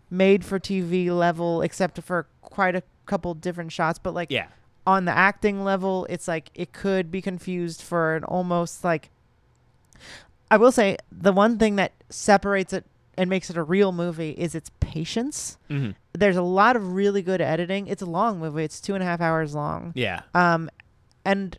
made 0.09 0.45
for 0.45 0.59
TV 0.59 1.09
level, 1.15 1.61
except 1.61 2.01
for 2.03 2.27
quite 2.41 2.75
a 2.75 2.83
couple 3.05 3.33
different 3.33 3.71
shots. 3.71 3.99
But 3.99 4.13
like 4.13 4.31
Yeah. 4.31 4.47
on 4.85 5.05
the 5.05 5.11
acting 5.11 5.63
level, 5.63 6.05
it's 6.09 6.27
like 6.27 6.51
it 6.53 6.71
could 6.73 7.09
be 7.11 7.21
confused 7.21 7.81
for 7.81 8.15
an 8.15 8.23
almost 8.25 8.83
like. 8.83 9.09
I 10.51 10.57
will 10.57 10.71
say 10.71 10.97
the 11.11 11.33
one 11.33 11.57
thing 11.57 11.75
that 11.77 11.91
separates 12.09 12.71
it 12.71 12.85
and 13.17 13.29
makes 13.29 13.49
it 13.49 13.57
a 13.57 13.63
real 13.63 13.91
movie 13.91 14.31
is 14.31 14.53
its 14.55 14.69
patience. 14.79 15.57
hmm 15.69 15.91
There's 16.13 16.35
a 16.37 16.41
lot 16.43 16.75
of 16.75 16.93
really 16.93 17.21
good 17.21 17.41
editing. 17.41 17.87
It's 17.87 18.01
a 18.01 18.05
long 18.05 18.39
movie. 18.39 18.63
It's 18.63 18.79
two 18.79 18.93
and 18.93 19.01
a 19.01 19.05
half 19.05 19.21
hours 19.21 19.55
long. 19.55 19.91
Yeah. 19.95 20.21
Um, 20.33 20.69
and 21.23 21.57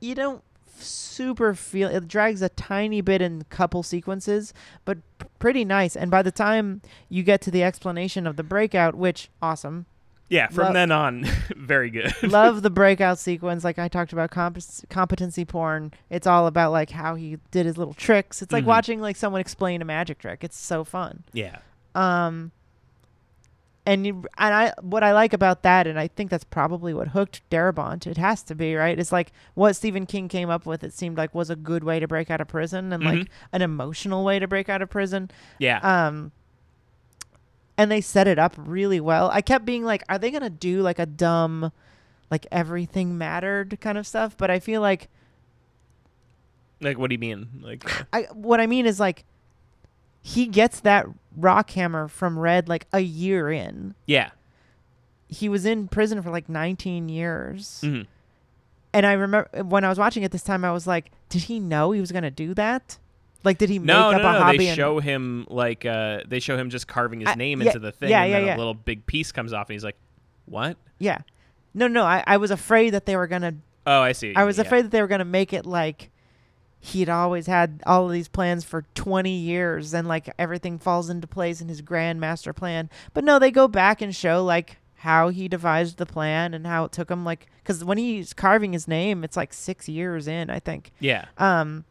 you 0.00 0.14
don't 0.14 0.42
super 0.82 1.54
feel 1.54 1.88
it 1.88 2.08
drags 2.08 2.42
a 2.42 2.48
tiny 2.50 3.00
bit 3.00 3.20
in 3.22 3.42
couple 3.50 3.82
sequences, 3.82 4.52
but 4.84 4.98
p- 5.18 5.26
pretty 5.38 5.64
nice. 5.64 5.96
And 5.96 6.10
by 6.10 6.22
the 6.22 6.30
time 6.32 6.82
you 7.08 7.22
get 7.22 7.40
to 7.42 7.50
the 7.50 7.62
explanation 7.62 8.26
of 8.26 8.36
the 8.36 8.42
breakout, 8.42 8.94
which 8.94 9.30
awesome, 9.42 9.86
Yeah. 10.28 10.48
From 10.48 10.66
Lo- 10.68 10.72
then 10.72 10.90
on, 10.90 11.24
very 11.56 11.88
good. 11.90 12.12
love 12.22 12.62
the 12.62 12.70
breakout 12.70 13.18
sequence. 13.18 13.62
Like 13.64 13.78
I 13.78 13.88
talked 13.88 14.12
about 14.12 14.30
compet- 14.30 14.88
competency 14.90 15.44
porn. 15.44 15.92
It's 16.10 16.26
all 16.26 16.46
about 16.48 16.72
like 16.72 16.90
how 16.90 17.14
he 17.14 17.38
did 17.52 17.64
his 17.66 17.78
little 17.78 17.94
tricks. 17.94 18.42
It's 18.42 18.52
like 18.52 18.64
Mhm. 18.64 18.68
watching 18.68 19.00
like 19.00 19.16
someone 19.16 19.40
explain 19.40 19.82
a 19.82 19.84
magic 19.84 20.18
trick. 20.18 20.42
It's 20.44 20.58
so 20.58 20.82
fun. 20.84 21.22
yeah. 21.32 21.58
Um, 21.94 22.52
and 23.86 24.04
you, 24.06 24.24
and 24.36 24.52
I 24.54 24.72
what 24.82 25.02
I 25.04 25.12
like 25.12 25.32
about 25.32 25.62
that, 25.62 25.86
and 25.86 25.98
I 25.98 26.08
think 26.08 26.30
that's 26.30 26.44
probably 26.44 26.92
what 26.92 27.08
hooked 27.08 27.48
Darabont. 27.50 28.06
It 28.06 28.16
has 28.18 28.42
to 28.44 28.54
be 28.54 28.74
right. 28.74 28.98
It's 28.98 29.12
like 29.12 29.32
what 29.54 29.74
Stephen 29.76 30.04
King 30.06 30.28
came 30.28 30.50
up 30.50 30.66
with. 30.66 30.82
It 30.84 30.92
seemed 30.92 31.16
like 31.16 31.34
was 31.34 31.48
a 31.50 31.56
good 31.56 31.84
way 31.84 32.00
to 32.00 32.08
break 32.08 32.30
out 32.30 32.40
of 32.40 32.48
prison 32.48 32.92
and 32.92 33.02
like 33.04 33.18
Mhm. 33.20 33.28
an 33.52 33.62
emotional 33.62 34.24
way 34.24 34.38
to 34.40 34.48
break 34.48 34.68
out 34.68 34.82
of 34.82 34.90
prison. 34.90 35.30
Yeah. 35.58 35.78
Um, 35.78 36.32
and 37.78 37.90
they 37.90 38.00
set 38.00 38.26
it 38.26 38.38
up 38.38 38.54
really 38.58 39.00
well. 39.00 39.30
I 39.32 39.40
kept 39.42 39.64
being 39.64 39.84
like, 39.84 40.02
are 40.08 40.18
they 40.18 40.30
gonna 40.30 40.50
do 40.50 40.82
like 40.82 40.98
a 40.98 41.06
dumb, 41.06 41.70
like 42.30 42.46
everything 42.50 43.16
mattered 43.16 43.78
kind 43.80 43.96
of 43.98 44.06
stuff? 44.06 44.36
But 44.36 44.50
I 44.50 44.58
feel 44.58 44.80
like 44.80 45.08
like, 46.80 46.98
what 46.98 47.08
do 47.08 47.14
you 47.14 47.18
mean? 47.18 47.48
Like, 47.62 47.84
I 48.12 48.22
what 48.32 48.60
I 48.60 48.66
mean 48.66 48.84
is 48.86 49.00
like 49.00 49.24
he 50.28 50.46
gets 50.46 50.80
that 50.80 51.06
rock 51.36 51.70
hammer 51.70 52.08
from 52.08 52.36
Red 52.38 52.68
like 52.68 52.86
a 52.92 52.98
year 53.00 53.50
in. 53.52 53.94
yeah. 54.06 54.30
he 55.28 55.48
was 55.48 55.64
in 55.66 55.86
prison 55.88 56.20
for 56.22 56.30
like 56.30 56.48
19 56.48 57.08
years. 57.08 57.80
hmm 57.84 58.02
And 58.92 59.06
I 59.06 59.12
remember 59.12 59.48
when 59.62 59.84
I 59.84 59.88
was 59.88 59.98
watching 59.98 60.22
it 60.24 60.32
this 60.32 60.42
time, 60.42 60.64
I 60.64 60.72
was 60.72 60.86
like, 60.86 61.10
did 61.28 61.42
he 61.42 61.60
know 61.60 61.92
he 61.92 62.00
was 62.00 62.10
going 62.12 62.22
to 62.24 62.30
do 62.30 62.54
that? 62.54 62.98
Like, 63.44 63.58
did 63.58 63.68
he 63.68 63.78
No, 63.78 64.10
make 64.10 64.22
no, 64.22 64.28
up 64.28 64.34
a 64.34 64.38
no. 64.38 64.44
hobby? 64.44 64.58
They 64.58 64.74
show 64.74 64.98
him 64.98 65.46
like 65.48 65.84
uh, 65.86 66.20
they 66.26 66.40
show 66.40 66.56
him 66.56 66.70
just 66.70 66.88
carving 66.88 67.20
his 67.20 67.28
I- 67.28 67.34
name 67.34 67.60
yeah, 67.60 67.68
into 67.68 67.78
the 67.78 67.92
thing, 67.92 68.10
yeah, 68.10 68.22
and 68.22 68.30
yeah, 68.32 68.38
then 68.38 68.46
yeah. 68.48 68.56
a 68.56 68.58
little 68.58 68.74
big 68.74 69.06
piece 69.06 69.30
comes 69.30 69.52
off, 69.52 69.68
and 69.68 69.74
he's 69.74 69.84
like, 69.84 69.96
"What? 70.46 70.76
yeah. 70.98 71.18
No, 71.74 71.86
no. 71.88 72.02
I, 72.04 72.24
I 72.26 72.38
was 72.38 72.50
afraid 72.50 72.90
that 72.90 73.04
they 73.06 73.16
were 73.16 73.26
going 73.26 73.42
to, 73.42 73.54
Oh, 73.86 74.00
I 74.00 74.12
see. 74.12 74.34
I 74.34 74.44
was 74.44 74.56
yeah. 74.56 74.62
afraid 74.64 74.86
that 74.86 74.90
they 74.90 75.02
were 75.02 75.06
going 75.06 75.18
to 75.20 75.24
make 75.26 75.52
it 75.52 75.66
like 75.66 76.10
he'd 76.86 77.08
always 77.08 77.46
had 77.46 77.82
all 77.86 78.06
of 78.06 78.12
these 78.12 78.28
plans 78.28 78.64
for 78.64 78.84
20 78.94 79.30
years 79.30 79.92
and 79.92 80.06
like 80.06 80.32
everything 80.38 80.78
falls 80.78 81.10
into 81.10 81.26
place 81.26 81.60
in 81.60 81.68
his 81.68 81.80
grand 81.80 82.20
master 82.20 82.52
plan. 82.52 82.88
But 83.12 83.24
no, 83.24 83.38
they 83.38 83.50
go 83.50 83.66
back 83.66 84.00
and 84.00 84.14
show 84.14 84.44
like 84.44 84.78
how 84.96 85.28
he 85.30 85.48
devised 85.48 85.98
the 85.98 86.06
plan 86.06 86.54
and 86.54 86.66
how 86.66 86.84
it 86.84 86.92
took 86.92 87.10
him 87.10 87.24
like, 87.24 87.46
because 87.62 87.84
when 87.84 87.98
he's 87.98 88.32
carving 88.32 88.72
his 88.72 88.86
name, 88.86 89.24
it's 89.24 89.36
like 89.36 89.52
six 89.52 89.88
years 89.88 90.28
in, 90.28 90.48
I 90.48 90.60
think. 90.60 90.92
Yeah. 91.00 91.24
Um, 91.38 91.84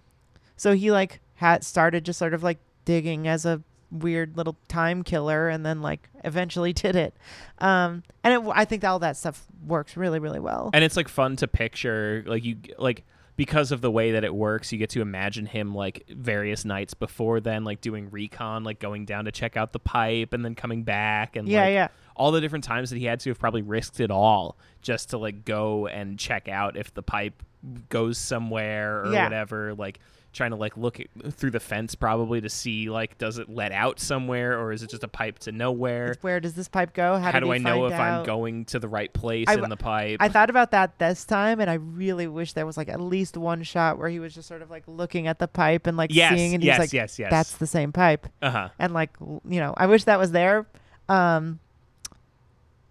so 0.56 0.74
he 0.74 0.92
like 0.92 1.20
had 1.36 1.64
started 1.64 2.06
just 2.06 2.18
sort 2.18 2.34
of 2.34 2.42
like 2.42 2.60
digging 2.86 3.28
as 3.28 3.46
a 3.46 3.62
weird 3.92 4.38
little 4.38 4.56
time 4.68 5.04
killer, 5.04 5.50
and 5.50 5.66
then 5.66 5.82
like 5.82 6.10
eventually 6.24 6.74
did 6.86 6.96
it. 6.96 7.14
Um, 7.60 8.04
and 8.24 8.34
it, 8.34 8.52
I 8.54 8.66
think 8.66 8.84
all 8.84 9.00
that 9.00 9.18
stuff 9.18 9.46
works 9.66 9.98
really, 9.98 10.20
really 10.20 10.40
well. 10.40 10.70
and 10.74 10.84
it's 10.84 10.96
like 10.96 11.08
fun 11.10 11.36
to 11.38 11.48
picture 11.48 12.24
like 12.28 12.44
you 12.46 12.58
like 12.78 13.04
because 13.36 13.72
of 13.72 13.82
the 13.82 13.92
way 13.92 14.12
that 14.14 14.24
it 14.24 14.34
works, 14.34 14.72
you 14.72 14.78
get 14.78 14.90
to 14.92 15.02
imagine 15.02 15.46
him 15.46 15.76
like 15.76 16.06
various 16.10 16.64
nights 16.66 16.94
before 16.94 17.40
then, 17.40 17.64
like 17.64 17.82
doing 17.82 18.10
recon, 18.10 18.64
like 18.64 18.80
going 18.80 19.06
down 19.06 19.26
to 19.26 19.32
check 19.32 19.58
out 19.58 19.74
the 19.74 19.80
pipe 19.80 20.34
and 20.34 20.44
then 20.46 20.56
coming 20.56 20.84
back, 20.84 21.36
and 21.36 21.48
Yeah, 21.48 21.64
like, 21.66 21.74
yeah. 21.74 21.88
all 22.16 22.32
the 22.32 22.40
different 22.42 22.64
times 22.64 22.90
that 22.92 22.98
he 22.98 23.06
had 23.06 23.20
to 23.22 23.30
have 23.32 23.40
probably 23.40 23.62
risked 23.62 24.00
it 24.00 24.10
all 24.12 24.58
just 24.82 25.10
to 25.10 25.18
like 25.18 25.44
go 25.44 25.88
and 25.88 26.18
check 26.18 26.48
out 26.48 26.78
if 26.78 26.94
the 26.94 27.04
pipe 27.04 27.44
goes 27.90 28.18
somewhere 28.18 29.04
or 29.04 29.12
Yeah. 29.12 29.24
whatever. 29.26 29.74
Like 29.74 30.00
trying 30.36 30.52
to 30.52 30.56
like 30.56 30.78
look 30.78 31.00
through 31.32 31.52
the 31.52 31.60
fence 31.60 31.96
probably 31.96 32.42
to 32.42 32.50
see 32.50 32.90
like 32.90 33.18
does 33.18 33.38
it 33.38 33.50
let 33.50 33.72
out 33.72 34.00
somewhere 34.00 34.60
or 34.60 34.72
is 34.72 34.84
it 34.84 34.90
just 34.90 35.04
a 35.04 35.08
pipe 35.08 35.40
to 35.40 35.52
nowhere? 35.52 36.16
Where 36.22 36.40
does 36.40 36.54
this 36.54 36.68
pipe 36.68 36.94
go? 36.94 37.14
How, 37.14 37.32
How 37.32 37.40
did 37.40 37.46
do 37.46 37.52
I 37.54 37.58
know 37.58 37.86
if 37.86 37.94
I'm 37.94 38.24
going 38.26 38.66
to 38.66 38.80
the 38.80 38.88
right 38.88 39.12
place 39.12 39.48
I 39.48 39.56
in 39.56 39.70
the 39.70 39.78
pipe? 39.78 40.18
I 40.20 40.30
thought 40.30 40.50
about 40.50 40.72
that 40.72 41.00
this 41.00 41.26
time, 41.26 41.60
and 41.60 41.70
I 41.70 41.76
really 41.76 42.28
wish 42.28 42.54
there 42.54 42.66
was 42.66 42.78
like 42.78 42.90
at 42.90 43.00
least 43.00 43.38
one 43.38 43.64
shot 43.64 43.98
where 43.98 44.10
he 44.10 44.20
was 44.20 44.36
just 44.36 44.48
sort 44.48 44.62
of 44.62 44.70
like 44.70 44.84
looking 44.88 45.28
at 45.28 45.40
the 45.40 45.48
pipe 45.48 45.88
and 45.88 45.98
like 45.98 46.14
yes, 46.14 46.34
seeing, 46.36 46.54
and 46.54 46.64
yes, 46.64 46.76
he's 46.76 46.80
like, 46.80 46.94
yes, 46.94 47.18
yes. 47.18 47.32
"That's 47.32 47.58
the 47.58 47.68
same 47.68 47.92
pipe." 47.92 48.28
uh 48.42 48.52
huh. 48.52 48.70
And 48.78 48.94
like, 48.94 49.12
you 49.22 49.60
know, 49.60 49.74
I 49.78 49.88
wish 49.88 50.04
that 50.04 50.20
was 50.20 50.32
there, 50.32 50.68
um, 51.10 51.60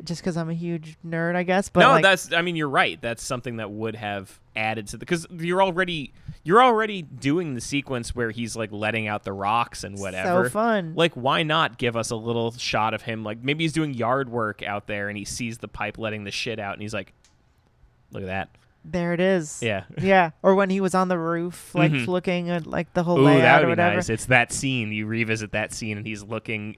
just 0.02 0.22
because 0.22 0.36
I'm 0.36 0.50
a 0.50 0.54
huge 0.54 0.96
nerd, 1.06 1.36
I 1.36 1.42
guess. 1.42 1.68
But 1.68 1.80
no, 1.80 1.90
like, 1.90 2.02
that's. 2.02 2.32
I 2.32 2.42
mean, 2.42 2.56
you're 2.56 2.68
right. 2.68 3.00
That's 3.00 3.22
something 3.22 3.56
that 3.56 3.70
would 3.70 3.96
have 3.96 4.40
added 4.56 4.86
to 4.88 4.92
the 4.96 4.98
because 5.00 5.26
you're 5.30 5.62
already 5.62 6.12
you're 6.42 6.62
already 6.62 7.02
doing 7.02 7.54
the 7.54 7.60
sequence 7.60 8.14
where 8.14 8.30
he's 8.30 8.56
like 8.56 8.70
letting 8.72 9.06
out 9.08 9.24
the 9.24 9.32
rocks 9.32 9.82
and 9.84 9.98
whatever. 9.98 10.44
so 10.44 10.50
fun. 10.50 10.94
Like, 10.94 11.14
why 11.14 11.42
not 11.42 11.78
give 11.78 11.96
us 11.96 12.10
a 12.10 12.16
little 12.16 12.52
shot 12.52 12.94
of 12.94 13.02
him? 13.02 13.24
Like, 13.24 13.42
maybe 13.42 13.64
he's 13.64 13.72
doing 13.72 13.94
yard 13.94 14.28
work 14.28 14.62
out 14.62 14.86
there 14.86 15.08
and 15.08 15.16
he 15.18 15.24
sees 15.24 15.58
the 15.58 15.68
pipe 15.68 15.98
letting 15.98 16.24
the 16.24 16.30
shit 16.30 16.58
out, 16.58 16.74
and 16.74 16.82
he's 16.82 16.94
like, 16.94 17.12
"Look 18.12 18.22
at 18.22 18.26
that." 18.28 18.48
there 18.86 19.14
it 19.14 19.20
is. 19.20 19.60
Yeah. 19.62 19.84
Yeah. 19.98 20.32
Or 20.42 20.54
when 20.54 20.68
he 20.68 20.78
was 20.82 20.94
on 20.94 21.08
the 21.08 21.16
roof, 21.18 21.74
like 21.74 21.90
Mhm. 21.90 22.06
looking 22.06 22.50
at 22.50 22.66
like 22.66 22.92
the 22.92 23.02
whole 23.02 23.18
Ooh, 23.18 23.24
layout 23.24 23.40
that 23.40 23.64
or 23.64 23.68
would 23.68 23.76
be 23.76 23.80
whatever. 23.80 23.96
nice. 23.96 24.10
It's 24.10 24.26
that 24.26 24.52
scene. 24.52 24.92
You 24.92 25.06
revisit 25.06 25.52
that 25.52 25.72
scene, 25.72 25.96
and 25.96 26.06
he's 26.06 26.22
looking. 26.22 26.76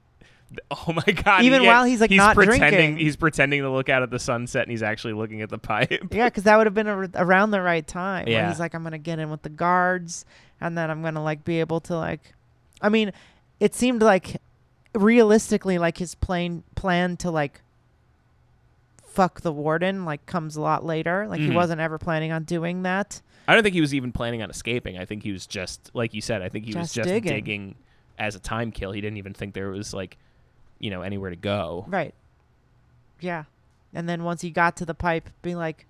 Oh 0.70 0.92
my 0.92 1.12
god! 1.12 1.42
Even 1.42 1.62
yeah, 1.62 1.68
while 1.68 1.84
he's, 1.84 2.00
like, 2.00 2.10
he's 2.10 2.16
not 2.18 2.34
pretending, 2.36 2.60
drinking. 2.70 2.96
He's 2.98 3.16
pretending 3.16 3.62
to 3.62 3.70
look 3.70 3.88
out 3.88 4.02
at 4.02 4.10
the 4.10 4.18
sunset, 4.18 4.62
and 4.62 4.70
he's 4.70 4.82
actually 4.82 5.12
looking 5.14 5.42
at 5.42 5.48
the 5.50 5.58
pipe. 5.58 5.90
Yeah, 6.12 6.26
because 6.28 6.44
that 6.44 6.56
would 6.56 6.66
have 6.66 6.74
been 6.74 6.86
ar- 6.86 7.10
around 7.16 7.50
the 7.50 7.60
right 7.60 7.86
time. 7.86 8.28
Yeah. 8.28 8.48
he's 8.48 8.60
like, 8.60 8.74
I'm 8.74 8.82
gonna 8.84 8.96
get 8.98 9.18
in 9.18 9.28
with 9.30 9.42
the 9.42 9.48
guards, 9.48 10.24
and 10.60 10.76
then 10.78 10.90
I'm 10.90 11.02
gonna 11.02 11.22
like 11.22 11.44
be 11.44 11.60
able 11.60 11.80
to 11.80 11.96
like. 11.96 12.32
I 12.80 12.88
mean, 12.88 13.12
it 13.60 13.74
seemed 13.74 14.02
like 14.02 14.40
realistically, 14.94 15.78
like 15.78 15.98
his 15.98 16.14
plan 16.14 16.62
plan 16.74 17.16
to 17.18 17.30
like 17.30 17.60
fuck 19.04 19.40
the 19.40 19.52
warden 19.52 20.04
like 20.04 20.24
comes 20.26 20.56
a 20.56 20.60
lot 20.60 20.84
later. 20.84 21.26
Like 21.28 21.40
Mhm. 21.40 21.50
he 21.50 21.56
wasn't 21.56 21.80
ever 21.80 21.98
planning 21.98 22.32
on 22.32 22.44
doing 22.44 22.82
that. 22.82 23.20
I 23.48 23.54
don't 23.54 23.62
think 23.62 23.74
he 23.74 23.80
was 23.80 23.94
even 23.94 24.12
planning 24.12 24.42
on 24.42 24.50
escaping. 24.50 24.98
I 24.98 25.04
think 25.04 25.22
he 25.22 25.32
was 25.32 25.46
just 25.46 25.90
like 25.94 26.12
you 26.14 26.20
said. 26.20 26.42
I 26.42 26.48
think 26.48 26.64
he 26.66 26.74
was 26.74 26.86
Just 26.92 26.94
just 26.94 27.08
digging. 27.08 27.32
digging. 27.32 27.74
as 28.18 28.34
a 28.34 28.38
time 28.40 28.72
kill. 28.72 28.92
He 28.92 29.00
didn't 29.02 29.18
even 29.18 29.34
think 29.34 29.52
there 29.52 29.68
was 29.68 29.92
like, 29.92 30.16
you 30.78 30.90
know, 30.90 31.02
anywhere 31.02 31.30
to 31.30 31.36
go. 31.36 31.84
Right. 31.88 32.14
Yeah, 33.20 33.44
and 33.94 34.08
then 34.08 34.24
once 34.24 34.42
he 34.42 34.50
got 34.50 34.76
to 34.76 34.84
the 34.84 34.92
pipe, 34.94 35.30
being 35.40 35.56
like, 35.56 35.86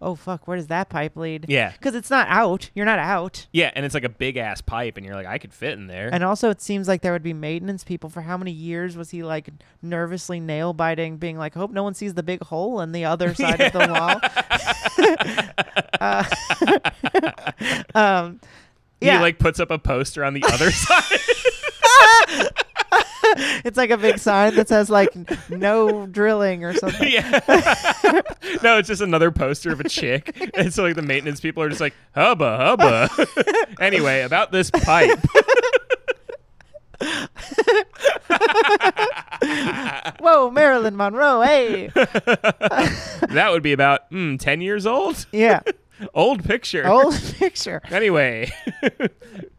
"Oh 0.00 0.14
fuck, 0.14 0.48
where 0.48 0.56
does 0.56 0.68
that 0.68 0.88
pipe 0.88 1.16
lead?" 1.16 1.44
Yeah, 1.48 1.70
Because 1.72 1.94
it's 1.94 2.08
not 2.08 2.26
out. 2.28 2.70
You're 2.74 2.86
not 2.86 2.98
out. 2.98 3.46
yeah, 3.52 3.70
and 3.76 3.84
it's 3.84 3.92
like 3.94 4.04
a 4.04 4.08
big 4.08 4.38
ass 4.38 4.62
pipe, 4.62 4.96
and 4.96 5.04
you're 5.04 5.14
like, 5.14 5.26
I 5.26 5.36
could 5.36 5.52
fit 5.52 5.74
in 5.74 5.86
there. 5.86 6.08
And 6.10 6.24
also, 6.24 6.48
it 6.48 6.62
seems 6.62 6.88
like 6.88 7.02
there 7.02 7.12
would 7.12 7.22
be 7.22 7.34
maintenance 7.34 7.84
people. 7.84 8.08
For 8.08 8.22
how 8.22 8.38
many 8.38 8.52
years 8.52 8.96
was 8.96 9.10
he 9.10 9.22
like 9.22 9.50
nervously 9.82 10.40
nail 10.40 10.72
biting, 10.72 11.18
being 11.18 11.36
like, 11.36 11.52
"Hope 11.54 11.70
no 11.72 11.82
one 11.82 11.92
sees 11.92 12.14
the 12.14 12.22
big 12.22 12.42
hole 12.44 12.80
in 12.80 12.92
the 12.92 13.04
other 13.04 13.34
side 13.34 13.60
of 13.60 13.72
the 13.74 13.78
wall." 13.92 14.18
uh, 16.00 16.24
um, 17.94 18.40
yeah, 19.00 19.16
He 19.18 19.22
like 19.22 19.38
puts 19.38 19.60
up 19.60 19.70
a 19.70 19.78
poster 19.78 20.24
on 20.24 20.32
the 20.34 20.42
other 20.44 20.70
side. 20.70 21.18
it's 23.64 23.76
like 23.76 23.90
a 23.90 23.96
big 23.96 24.18
sign 24.18 24.54
that 24.56 24.68
says 24.68 24.90
like 24.90 25.10
"No 25.50 26.06
drilling" 26.06 26.64
or 26.64 26.74
something. 26.74 27.08
yeah. 27.12 27.40
no, 28.62 28.78
it's 28.78 28.88
just 28.88 29.02
another 29.02 29.30
poster 29.30 29.72
of 29.72 29.80
a 29.80 29.88
chick, 29.88 30.50
and 30.54 30.72
so 30.72 30.82
like 30.82 30.94
the 30.96 31.02
maintenance 31.02 31.40
people 31.40 31.62
are 31.62 31.68
just 31.68 31.80
like, 31.80 31.94
hubba 32.14 32.56
hubba. 32.56 33.08
anyway, 33.80 34.22
about 34.22 34.52
this 34.52 34.70
pipe. 34.70 35.18
Whoa, 40.20 40.50
Marilyn 40.50 40.96
Monroe, 40.96 41.42
hey, 41.42 41.88
that 41.94 43.48
would 43.50 43.62
be 43.62 43.72
about 43.72 44.10
mm, 44.10 44.38
ten 44.38 44.60
years 44.60 44.86
old. 44.86 45.26
yeah, 45.32 45.60
Old 46.14 46.44
picture. 46.44 46.86
old 46.86 47.14
picture, 47.38 47.80
Anyway, 47.90 48.50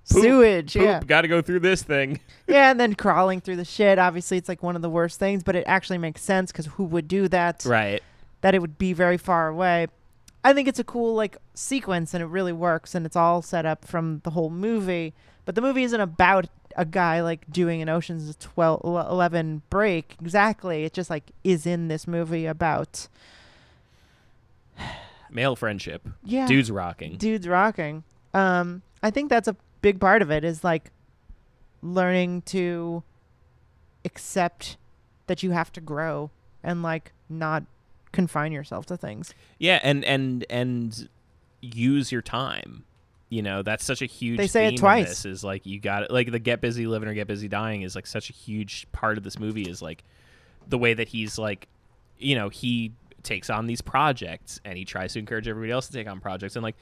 sewage, 0.04 0.74
poop. 0.74 0.84
yeah. 0.84 1.00
Got 1.06 1.22
to 1.22 1.28
go 1.28 1.42
through 1.42 1.60
this 1.62 1.82
thing. 1.84 2.20
Yeah, 2.46 2.72
and 2.72 2.80
then 2.80 2.94
crawling 2.94 3.40
through 3.40 3.56
the 3.56 3.64
shit. 3.66 3.98
Obviously, 3.98 4.38
it's 4.38 4.50
like 4.50 4.62
one 4.62 4.76
of 4.76 4.82
the 4.82 4.90
worst 4.90 5.18
things, 5.18 5.44
but 5.44 5.56
it 5.56 5.64
actually 5.66 5.98
makes 5.98 6.22
sense 6.22 6.52
because 6.52 6.66
who 6.66 6.84
would 6.84 7.08
do 7.08 7.30
that? 7.30 7.64
Right. 7.66 8.04
That 8.42 8.54
it 8.54 8.60
would 8.60 8.78
be 8.78 8.92
very 8.92 9.18
far 9.18 9.48
away. 9.48 9.88
I 10.44 10.52
think 10.54 10.68
it's 10.68 10.78
a 10.78 10.84
cool 10.84 11.16
like 11.16 11.38
sequence, 11.54 12.14
and 12.14 12.22
it 12.22 12.26
really 12.28 12.52
works, 12.52 12.94
and 12.96 13.06
it's 13.06 13.16
all 13.16 13.42
set 13.42 13.66
up 13.66 13.86
from 13.86 14.20
the 14.26 14.32
whole 14.32 14.50
movie. 14.50 15.14
But 15.46 15.56
the 15.56 15.62
movie 15.62 15.84
isn't 15.84 16.00
about 16.02 16.48
a 16.76 16.84
guy 16.86 17.22
like 17.22 17.50
doing 17.50 17.82
an 17.82 17.88
Ocean's 17.88 18.36
12, 18.40 18.82
11 18.84 19.62
break 19.70 20.16
exactly. 20.20 20.84
It 20.84 20.92
just 20.94 21.10
like 21.10 21.32
is 21.46 21.66
in 21.66 21.88
this 21.88 22.08
movie 22.08 22.46
about 22.46 23.08
Male 25.32 25.56
friendship. 25.56 26.08
yeah, 26.24 26.46
Dudes 26.46 26.70
rocking. 26.72 27.16
dudes 27.18 27.48
rocking. 27.48 28.04
Um, 28.34 28.82
I 29.02 29.10
think 29.12 29.30
that's 29.30 29.48
a 29.48 29.56
big 29.84 30.00
part 30.00 30.24
of 30.24 30.32
it 30.32 30.44
is 30.44 30.64
like 30.64 30.90
learning 31.84 32.42
to 32.42 33.04
accept 34.06 34.78
that 35.28 35.44
you 35.44 35.52
have 35.52 35.72
to 35.74 35.82
grow 35.82 36.32
and 36.64 36.82
like 36.82 37.12
not 37.30 37.64
confine 38.12 38.52
yourself 38.52 38.88
to 38.88 38.98
things. 38.98 39.36
Yeah, 39.60 39.80
and 39.84 40.04
and 40.04 40.44
and 40.50 41.08
use 41.62 42.12
your 42.12 42.24
time. 42.24 42.86
You 43.30 43.42
know, 43.42 43.62
that's 43.62 43.84
such 43.84 44.02
a 44.02 44.06
huge. 44.06 44.38
They 44.38 44.48
say 44.48 44.68
it 44.68 44.78
twice. 44.78 45.10
This 45.10 45.26
is 45.26 45.44
like 45.44 45.66
you 45.66 45.80
got 45.80 46.04
it. 46.04 46.12
Like 46.12 46.32
the 46.32 46.40
get 46.40 46.62
busy 46.62 46.88
living 46.88 47.10
or 47.10 47.14
get 47.14 47.28
busy 47.28 47.48
dying 47.48 47.84
is 47.84 47.96
like 47.96 48.08
such 48.08 48.30
a 48.30 48.34
huge 48.34 48.88
part 48.92 49.18
of 49.18 49.24
this 49.24 49.38
movie. 49.38 49.64
Is 49.64 49.82
like 49.82 50.04
the 50.68 50.78
way 50.78 50.94
that 50.94 51.10
he's 51.10 51.38
like, 51.38 51.68
you 52.18 52.36
know, 52.36 52.50
he 52.50 52.94
takes 53.22 53.50
on 53.50 53.68
these 53.68 53.82
projects 53.82 54.62
and 54.64 54.78
he 54.78 54.86
tries 54.86 55.14
to 55.14 55.20
encourage 55.20 55.48
everybody 55.48 55.72
else 55.72 55.88
to 55.88 55.94
take 55.94 56.08
on 56.08 56.20
projects 56.20 56.56
and 56.56 56.64
like 56.64 56.76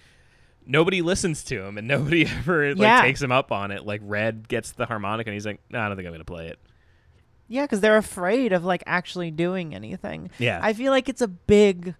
nobody 0.65 1.01
listens 1.01 1.43
to 1.45 1.61
him 1.63 1.77
and 1.77 1.87
nobody 1.87 2.25
ever 2.39 2.69
like 2.75 2.77
Yeah. 2.81 3.01
takes 3.01 3.21
him 3.21 3.31
up 3.31 3.51
on 3.51 3.71
it. 3.71 3.85
Like 3.85 4.01
Red 4.03 4.47
gets 4.47 4.71
the 4.71 4.85
harmonica 4.85 5.29
and 5.29 5.33
he's 5.33 5.45
like, 5.45 5.59
no, 5.69 5.79
I 5.79 5.87
don't 5.87 5.97
think 5.97 6.07
I'm 6.07 6.13
gonna 6.13 6.23
play 6.25 6.47
it. 6.47 6.59
Yeah, 7.47 7.63
because 7.63 7.81
they're 7.81 7.97
afraid 7.97 8.53
of 8.53 8.63
like 8.63 8.83
actually 8.85 9.29
doing 9.31 9.75
anything. 9.75 10.29
Yeah. 10.39 10.59
I 10.61 10.73
feel 10.73 10.91
like 10.91 11.09
it's 11.09 11.21
a 11.21 11.27
big. 11.27 11.95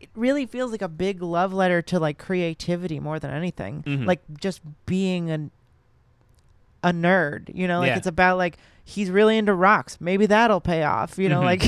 It 0.00 0.08
really 0.16 0.46
feels 0.46 0.72
like 0.72 0.82
a 0.82 0.88
big 0.88 1.22
love 1.22 1.52
letter 1.52 1.80
to 1.82 1.98
like 2.00 2.18
creativity 2.18 2.98
more 3.00 3.18
than 3.18 3.30
anything. 3.30 3.82
Mhm. 3.84 4.06
Like 4.06 4.20
just 4.40 4.60
being 4.86 5.30
a 5.30 5.50
a 6.84 6.92
nerd, 6.92 7.50
you 7.54 7.68
know, 7.68 7.78
like 7.80 7.88
Yeah. 7.88 7.96
it's 7.98 8.06
about 8.08 8.38
like 8.38 8.58
he's 8.84 9.10
really 9.10 9.38
into 9.38 9.54
rocks. 9.54 9.96
Maybe 10.00 10.26
that'll 10.26 10.60
pay 10.60 10.82
off, 10.82 11.18
you 11.18 11.28
know, 11.28 11.40
Mhm. 11.40 11.44
like 11.44 11.62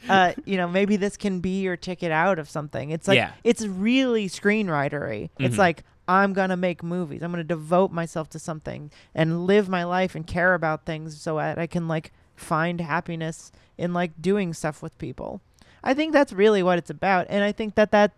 uh 0.08 0.32
you 0.44 0.56
know, 0.56 0.68
maybe 0.68 0.96
this 0.96 1.16
can 1.16 1.40
be 1.40 1.60
your 1.62 1.76
ticket 1.76 2.12
out 2.12 2.38
of 2.38 2.48
something. 2.48 2.90
It's 2.90 3.08
like 3.08 3.16
Yeah. 3.16 3.32
it's 3.44 3.64
really 3.66 4.28
screenwritery. 4.28 5.30
It's 5.38 5.56
Mhm. 5.56 5.58
like 5.58 5.84
I'm 6.08 6.32
going 6.32 6.50
to 6.50 6.56
make 6.56 6.82
movies. 6.82 7.22
I'm 7.22 7.30
going 7.30 7.38
to 7.38 7.44
devote 7.46 7.92
myself 7.92 8.28
to 8.30 8.40
something 8.40 8.90
and 9.14 9.46
live 9.46 9.68
my 9.68 9.84
life 9.84 10.16
and 10.16 10.26
care 10.26 10.54
about 10.54 10.84
things 10.84 11.20
so 11.20 11.36
that 11.36 11.56
I 11.56 11.68
can 11.68 11.86
like 11.86 12.12
find 12.34 12.80
happiness 12.80 13.52
in 13.78 13.92
like 13.94 14.20
doing 14.20 14.52
stuff 14.52 14.82
with 14.82 14.98
people. 14.98 15.40
I 15.84 15.94
think 15.94 16.12
that's 16.12 16.32
really 16.32 16.62
what 16.64 16.78
it's 16.78 16.90
about 16.90 17.26
and 17.30 17.44
I 17.44 17.52
think 17.52 17.74
that 17.76 17.92
that 17.92 18.12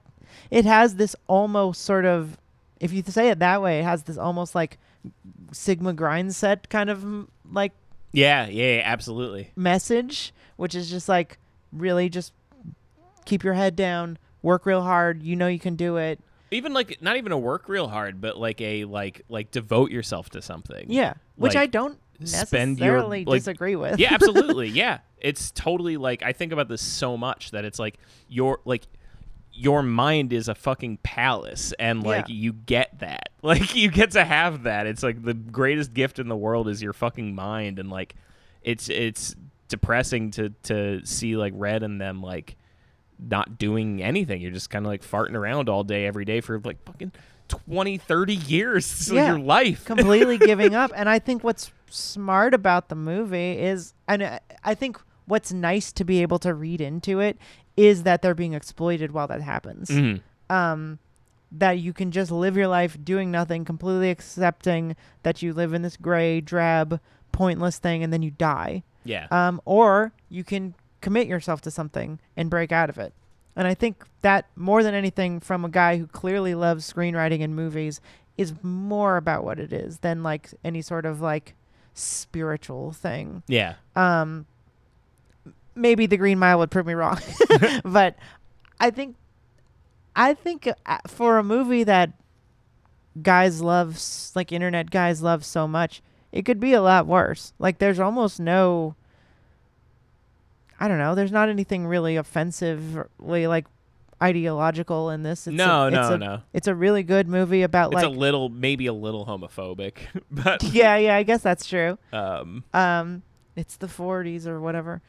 it 0.50 0.64
has 0.64 0.94
this 0.96 1.14
almost 1.26 1.82
sort 1.82 2.06
of 2.06 2.38
if 2.80 2.92
you 2.92 3.02
say 3.02 3.28
it 3.28 3.38
that 3.40 3.60
way, 3.62 3.80
it 3.80 3.84
has 3.84 4.04
this 4.04 4.16
almost 4.16 4.54
like 4.54 4.78
Sigma 5.52 5.92
grind 5.92 6.34
set 6.34 6.68
kind 6.70 6.88
of 6.90 7.04
like 7.50 7.72
Yeah, 8.12 8.46
yeah, 8.46 8.82
absolutely. 8.84 9.50
message, 9.56 10.32
which 10.56 10.74
is 10.74 10.90
just 10.90 11.08
like 11.08 11.38
really 11.72 12.08
just 12.08 12.32
keep 13.24 13.42
your 13.44 13.54
head 13.54 13.74
down, 13.76 14.18
work 14.42 14.66
real 14.66 14.82
hard, 14.82 15.22
you 15.22 15.36
know 15.36 15.46
you 15.46 15.58
can 15.58 15.76
do 15.76 15.96
it. 15.96 16.20
Even 16.50 16.74
like 16.74 17.00
not 17.00 17.16
even 17.16 17.32
a 17.32 17.38
work 17.38 17.68
real 17.68 17.88
hard, 17.88 18.20
but 18.20 18.36
like 18.36 18.60
a 18.60 18.84
like 18.84 19.22
like 19.30 19.50
devote 19.50 19.90
yourself 19.90 20.28
to 20.30 20.42
something. 20.42 20.86
Yeah, 20.90 21.14
which 21.36 21.54
Like, 21.54 21.62
I 21.62 21.66
don't 21.66 21.98
spend 22.24 22.78
your, 22.78 22.88
necessarily 22.88 23.24
like- 23.24 23.38
disagree 23.40 23.76
with. 23.76 23.98
yeah, 23.98 24.12
absolutely. 24.12 24.68
Yeah. 24.82 24.98
It's 25.18 25.50
totally 25.52 25.96
like 25.96 26.22
I 26.22 26.32
think 26.32 26.52
about 26.52 26.68
this 26.68 26.82
so 26.82 27.16
much 27.16 27.52
that 27.52 27.64
it's 27.64 27.78
like 27.78 27.96
your 28.28 28.58
like 28.64 28.82
your 29.54 29.82
mind 29.82 30.32
is 30.32 30.48
a 30.48 30.54
fucking 30.54 30.98
palace 31.02 31.72
and 31.78 32.02
like 32.02 32.28
Yeah. 32.28 32.34
you 32.34 32.52
get 32.52 32.98
that. 33.00 33.28
Like 33.44 33.74
you 33.74 33.90
get 33.90 34.12
to 34.12 34.24
have 34.24 34.62
that. 34.62 34.86
It's 34.86 35.02
like 35.02 35.20
the 35.24 35.34
greatest 35.34 35.92
gift 35.92 36.20
in 36.20 36.28
the 36.28 36.36
world 36.36 36.68
is 36.68 36.80
your 36.80 36.92
fucking 36.92 37.34
mind 37.34 37.80
and 37.80 37.90
like 37.90 38.14
it's 38.62 38.88
it's 38.88 39.34
depressing 39.68 40.30
to 40.32 40.50
to 40.64 41.04
see 41.04 41.36
like 41.36 41.52
Red 41.56 41.82
and 41.82 42.00
them 42.00 42.22
like 42.22 42.56
not 43.18 43.58
doing 43.58 44.00
anything. 44.00 44.40
You're 44.40 44.52
just 44.52 44.70
kind 44.70 44.86
of 44.86 44.90
like 44.90 45.02
farting 45.02 45.34
around 45.34 45.68
all 45.68 45.82
day, 45.82 46.06
every 46.06 46.24
day 46.24 46.40
for 46.40 46.60
like 46.60 46.84
fucking 46.84 47.10
20, 47.48 47.98
30 47.98 48.34
years 48.34 49.08
of 49.10 49.16
Yeah. 49.16 49.30
your 49.30 49.38
life. 49.40 49.84
completely 49.84 50.38
giving 50.46 50.74
up. 50.76 50.92
And 50.94 51.08
I 51.08 51.18
think 51.18 51.42
what's 51.42 51.72
smart 51.90 52.54
about 52.54 52.88
the 52.90 52.94
movie 52.94 53.58
is, 53.58 53.92
and 54.06 54.22
I- 54.22 54.40
I 54.62 54.74
think 54.76 54.98
what's 55.26 55.52
nice 55.52 55.90
to 55.92 56.04
be 56.04 56.22
able 56.22 56.38
to 56.40 56.54
read 56.54 56.80
into 56.80 57.18
it 57.20 57.38
is 57.76 58.02
that 58.02 58.22
they're 58.22 58.34
being 58.34 58.54
exploited 58.54 59.12
while 59.12 59.26
that 59.28 59.40
happens. 59.40 59.88
Mhm. 59.88 60.20
Um, 60.50 60.98
that 61.50 61.72
you 61.78 61.92
can 61.92 62.10
just 62.10 62.30
live 62.30 62.56
your 62.56 62.68
life 62.68 62.96
doing 63.04 63.30
nothing, 63.30 63.64
completely 63.64 64.10
accepting 64.10 64.96
that 65.22 65.42
you 65.42 65.52
live 65.52 65.74
in 65.74 65.82
this 65.82 65.96
gray, 65.96 66.40
drab, 66.40 66.98
pointless 67.30 67.78
thing, 67.78 68.02
and 68.02 68.12
then 68.12 68.22
you 68.22 68.30
die. 68.30 68.82
Yeah. 69.04 69.26
Um, 69.30 69.60
or 69.64 70.12
you 70.30 70.44
can 70.44 70.74
commit 71.00 71.26
yourself 71.26 71.60
to 71.62 71.70
something 71.70 72.18
and 72.36 72.48
break 72.48 72.72
out 72.72 72.88
of 72.88 72.98
it. 72.98 73.12
And 73.54 73.66
I 73.68 73.74
think 73.74 74.04
that 74.22 74.46
more 74.56 74.82
than 74.82 74.94
anything, 74.94 75.40
from 75.40 75.64
a 75.64 75.68
guy 75.68 75.98
who 75.98 76.06
clearly 76.06 76.54
loves 76.54 76.90
screenwriting 76.90 77.42
and 77.42 77.54
movies, 77.54 78.00
is 78.38 78.54
more 78.62 79.18
about 79.18 79.44
what 79.44 79.58
it 79.58 79.72
is 79.74 79.98
than 79.98 80.22
like 80.22 80.48
any 80.64 80.80
sort 80.80 81.04
of 81.04 81.20
like 81.20 81.54
spiritual 81.92 82.92
thing. 82.92 83.42
yeah. 83.46 83.74
Um, 83.94 84.46
maybe 85.74 86.06
the 86.06 86.16
Green 86.16 86.38
Mile 86.38 86.58
would 86.58 86.70
prove 86.70 86.86
me 86.86 86.94
wrong, 86.94 87.18
but 87.84 88.16
I 88.80 88.90
think, 88.90 89.16
I 90.14 90.34
think 90.34 90.68
uh, 90.86 90.98
for 91.06 91.38
a 91.38 91.42
movie 91.42 91.84
that 91.84 92.12
guys 93.20 93.60
love, 93.60 94.00
like 94.34 94.52
internet 94.52 94.90
guys 94.90 95.22
love 95.22 95.44
so 95.44 95.66
much, 95.68 96.02
it 96.32 96.44
could 96.44 96.60
be 96.60 96.72
a 96.72 96.82
lot 96.82 97.06
worse. 97.06 97.52
Like 97.58 97.78
there's 97.78 98.00
almost 98.00 98.40
no. 98.40 98.94
I 100.80 100.88
don't 100.88 100.98
know. 100.98 101.14
There's 101.14 101.30
not 101.30 101.48
anything 101.48 101.86
really 101.86 102.16
offensively 102.16 103.46
like 103.46 103.66
ideological 104.20 105.10
in 105.10 105.22
this. 105.22 105.46
It's 105.46 105.56
no, 105.56 105.86
a, 105.86 105.90
no, 105.90 106.00
it's 106.00 106.10
a, 106.10 106.18
no. 106.18 106.40
It's 106.52 106.66
a 106.66 106.74
really 106.74 107.02
good 107.04 107.28
movie 107.28 107.62
about 107.62 107.92
It's 107.92 107.96
like. 107.96 108.04
a 108.04 108.08
little, 108.08 108.48
maybe 108.48 108.86
a 108.86 108.92
little 108.92 109.24
homophobic, 109.26 109.94
but 110.30 110.62
yeah, 110.64 110.96
yeah. 110.96 111.16
I 111.16 111.22
guess 111.22 111.42
that's 111.42 111.66
true. 111.66 111.98
um, 112.12 112.64
Um, 112.74 113.22
it's 113.54 113.76
the 113.76 113.86
40s 113.86 114.46
or 114.46 114.60
whatever, 114.60 115.02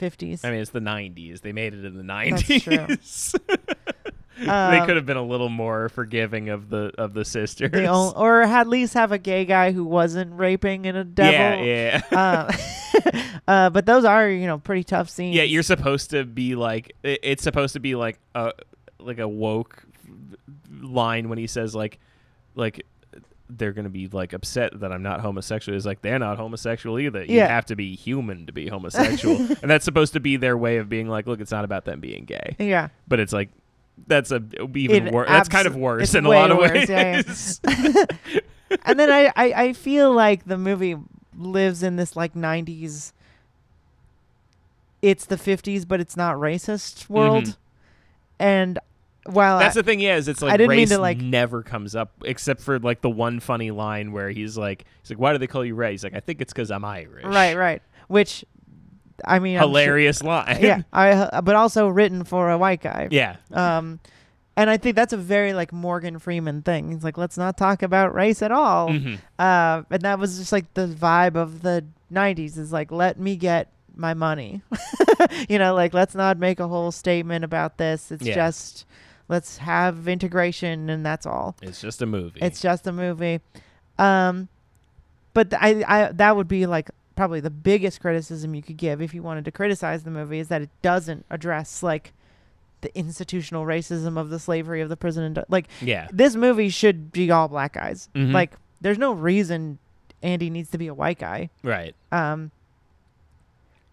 50s. 0.00 0.44
I 0.44 0.50
mean, 0.50 0.60
it's 0.60 0.70
the 0.70 0.80
'90s. 0.80 1.40
They 1.40 1.52
made 1.52 1.74
it 1.74 1.84
in 1.84 1.96
the 1.96 2.02
That's 2.02 2.42
'90s. 2.42 3.34
they 4.38 4.46
Um, 4.48 4.86
could 4.86 4.96
have 4.96 5.06
been 5.06 5.16
a 5.16 5.22
little 5.24 5.48
more 5.48 5.88
forgiving 5.88 6.50
of 6.50 6.68
the 6.68 6.92
of 6.98 7.14
the 7.14 7.24
sisters. 7.24 7.70
They 7.70 7.86
all, 7.86 8.12
or 8.16 8.42
at 8.42 8.68
least 8.68 8.92
have 8.94 9.10
a 9.12 9.18
gay 9.18 9.44
guy 9.46 9.72
who 9.72 9.82
wasn't 9.84 10.34
raping 10.38 10.84
in 10.84 10.94
a 10.94 11.04
devil. 11.04 11.64
Yeah, 11.66 12.02
yeah. 12.12 12.18
Uh, 12.18 12.52
uh, 13.48 13.70
but 13.70 13.86
those 13.86 14.04
are 14.04 14.28
you 14.28 14.46
know 14.46 14.58
pretty 14.58 14.84
tough 14.84 15.08
scenes. 15.08 15.34
Yeah, 15.34 15.44
you're 15.44 15.62
supposed 15.62 16.10
to 16.10 16.24
be 16.24 16.54
like 16.54 16.92
i- 17.04 17.18
it's 17.22 17.42
supposed 17.42 17.72
to 17.74 17.80
be 17.80 17.94
like 17.94 18.18
a 18.34 18.52
like 18.98 19.18
a 19.18 19.28
woke 19.28 19.82
line 20.82 21.28
when 21.30 21.38
he 21.38 21.46
says 21.46 21.74
like 21.74 21.98
like 22.54 22.84
they're 23.48 23.72
gonna 23.72 23.88
be 23.88 24.08
like 24.08 24.32
upset 24.32 24.78
that 24.80 24.92
I'm 24.92 25.02
not 25.02 25.20
homosexual. 25.20 25.76
It's 25.76 25.86
like 25.86 26.02
they're 26.02 26.18
not 26.18 26.36
homosexual 26.36 26.98
either. 26.98 27.22
You 27.24 27.36
Yeah. 27.36 27.48
have 27.48 27.66
to 27.66 27.76
be 27.76 27.94
human 27.94 28.46
to 28.46 28.52
be 28.52 28.68
homosexual, 28.68 29.36
and 29.62 29.70
that's 29.70 29.84
supposed 29.84 30.12
to 30.14 30.20
be 30.20 30.36
their 30.36 30.56
way 30.56 30.78
of 30.78 30.88
being 30.88 31.08
like, 31.08 31.26
look, 31.26 31.40
it's 31.40 31.50
not 31.52 31.64
about 31.64 31.84
them 31.84 32.00
being 32.00 32.24
gay, 32.24 32.56
Yeah. 32.58 32.88
but 33.08 33.20
it's 33.20 33.32
like 33.32 33.50
that's 34.06 34.30
a 34.30 34.42
even 34.74 35.10
worse. 35.12 35.28
That's 35.28 35.48
kind 35.48 35.66
of 35.66 35.74
worse 35.76 36.14
in 36.14 36.26
a 36.26 36.28
lot 36.28 36.50
of 36.50 36.58
worse, 36.58 36.88
ways. 36.88 37.60
yeah. 37.64 38.04
and 38.84 38.98
then 38.98 39.10
I, 39.10 39.32
I 39.36 39.52
I 39.64 39.72
feel 39.72 40.12
like 40.12 40.44
the 40.44 40.58
movie 40.58 40.96
lives 41.38 41.82
in 41.82 41.96
this 41.96 42.16
like 42.16 42.34
90s. 42.34 43.12
It's 45.02 45.24
the 45.26 45.36
50s, 45.36 45.86
but 45.86 46.00
it's 46.00 46.16
not 46.16 46.36
racist 46.36 47.08
world. 47.08 47.44
Mhm. 47.44 47.56
And 48.38 48.78
while 49.28 49.58
That's 49.58 49.76
I, 49.76 49.80
the 49.80 49.84
thing. 49.84 50.00
Yeah, 50.00 50.16
is 50.16 50.28
it's 50.28 50.42
like 50.42 50.52
didn't 50.58 50.70
mean 50.70 50.78
race 50.80 50.88
to, 50.90 50.98
like- 50.98 51.18
never 51.18 51.62
comes 51.62 51.94
up 51.96 52.12
except 52.24 52.60
for 52.60 52.78
like 52.78 53.00
the 53.00 53.10
one 53.10 53.40
funny 53.40 53.70
line 53.70 54.12
where 54.12 54.30
he's 54.30 54.56
like, 54.56 54.84
he's 55.02 55.10
like, 55.10 55.18
why 55.18 55.32
do 55.32 55.38
they 55.38 55.46
call 55.46 55.64
you 55.64 55.74
Ray? 55.74 55.92
He's 55.92 56.04
like, 56.04 56.14
I 56.14 56.20
think 56.20 56.40
it's 56.40 56.52
because 56.52 56.70
I'm 56.70 56.84
Irish. 56.84 57.24
right, 57.24 57.56
right, 57.56 57.82
which 58.08 58.44
I 59.24 59.38
mean, 59.38 59.56
I'm 59.56 59.62
sure- 59.62 59.68
Hilarious 59.68 60.22
line. 60.22 60.58
yeah, 60.60 60.82
I 60.92 61.10
uh, 61.12 61.40
but 61.40 61.56
also 61.56 61.88
written 61.88 62.24
for 62.24 62.50
a 62.50 62.58
white 62.58 62.82
guy. 62.82 63.08
yeah. 63.10 63.36
Um, 63.52 64.00
and 64.58 64.70
I 64.70 64.78
think 64.78 64.96
that's 64.96 65.12
a 65.12 65.18
very 65.18 65.52
like 65.52 65.70
Morgan 65.72 66.18
Freeman 66.18 66.62
thing. 66.62 66.90
He's 66.92 67.04
like, 67.04 67.18
let's 67.18 67.36
not 67.36 67.58
talk 67.58 67.82
about 67.82 68.14
race 68.14 68.40
at 68.40 68.50
all. 68.52 68.88
Mhm. 68.88 69.18
Uh, 69.38 69.82
and 69.90 70.02
that 70.02 70.18
was 70.18 70.38
just 70.38 70.50
like 70.52 70.72
the 70.74 70.86
vibe 70.86 71.36
of 71.36 71.60
the 71.62 71.84
'90s. 72.12 72.56
Is 72.56 72.72
like, 72.72 72.90
let 72.90 73.18
me 73.20 73.36
get 73.36 73.70
my 73.94 74.14
money. 74.14 74.62
you 75.48 75.58
know, 75.58 75.74
like 75.74 75.92
let's 75.94 76.14
not 76.14 76.38
make 76.38 76.58
a 76.60 76.68
whole 76.68 76.90
statement 76.90 77.44
about 77.44 77.76
this. 77.78 78.10
It's 78.10 78.24
Yeah. 78.24 78.34
just 78.34 78.86
let's 79.28 79.58
have 79.58 80.08
integration, 80.08 80.88
and 80.90 81.04
that's 81.04 81.26
all. 81.26 81.56
It's 81.62 81.80
just 81.80 82.02
a 82.02 82.06
movie. 82.06 82.40
It's 82.40 82.60
just 82.60 82.86
a 82.86 82.92
movie. 82.92 83.40
Um, 83.98 84.48
but 85.34 85.50
th- 85.50 85.62
I, 85.62 85.84
I 85.86 86.12
that 86.12 86.36
would 86.36 86.48
be 86.48 86.66
like 86.66 86.90
probably 87.14 87.40
the 87.40 87.50
biggest 87.50 88.00
criticism 88.00 88.54
you 88.54 88.62
could 88.62 88.76
give 88.76 89.00
if 89.00 89.14
you 89.14 89.22
wanted 89.22 89.44
to 89.46 89.50
criticize 89.50 90.04
the 90.04 90.10
movie 90.10 90.38
is 90.38 90.48
that 90.48 90.62
it 90.62 90.70
doesn't 90.82 91.24
address 91.30 91.82
like 91.82 92.12
the 92.82 92.96
institutional 92.96 93.64
racism 93.64 94.18
of 94.18 94.28
the 94.28 94.38
slavery 94.38 94.82
of 94.82 94.88
the 94.88 94.96
prison. 94.96 95.24
And 95.24 95.44
like 95.48 95.68
yeah. 95.80 96.08
this 96.12 96.36
movie 96.36 96.68
should 96.68 97.10
be 97.10 97.30
all 97.30 97.48
black 97.48 97.72
guys. 97.72 98.08
Mhm. 98.14 98.32
Like 98.32 98.52
there's 98.80 98.98
no 98.98 99.12
reason 99.12 99.78
Andy 100.22 100.50
needs 100.50 100.70
to 100.70 100.78
be 100.78 100.86
a 100.86 100.94
white 100.94 101.18
guy. 101.18 101.50
Right. 101.62 101.94
Um, 102.12 102.50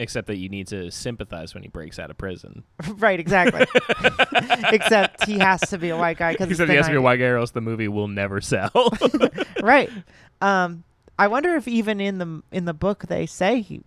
Except 0.00 0.26
that 0.26 0.38
you 0.38 0.48
need 0.48 0.66
to 0.68 0.90
sympathize 0.90 1.54
when 1.54 1.62
he 1.62 1.68
breaks 1.68 2.00
out 2.00 2.10
of 2.10 2.18
prison. 2.18 2.64
right, 2.96 3.20
exactly. 3.20 3.64
Except 4.72 5.24
he 5.24 5.38
has 5.38 5.60
to 5.70 5.78
be 5.78 5.90
a 5.90 5.96
white 5.96 6.18
guy 6.18 6.32
because 6.32 6.48
he 6.58 6.74
has 6.74 6.86
to 6.86 6.92
be 6.92 6.96
a 6.96 7.00
white 7.00 7.18
guy, 7.18 7.26
or 7.26 7.38
else 7.38 7.52
the 7.52 7.60
movie 7.60 7.86
will 7.86 8.08
never 8.08 8.40
sell. 8.40 8.92
right. 9.62 9.88
Um, 10.40 10.82
I 11.16 11.28
wonder 11.28 11.54
if 11.54 11.68
even 11.68 12.00
in 12.00 12.18
the 12.18 12.42
in 12.50 12.64
the 12.64 12.74
book 12.74 13.06
they 13.06 13.24
say 13.26 13.60
he, 13.60 13.82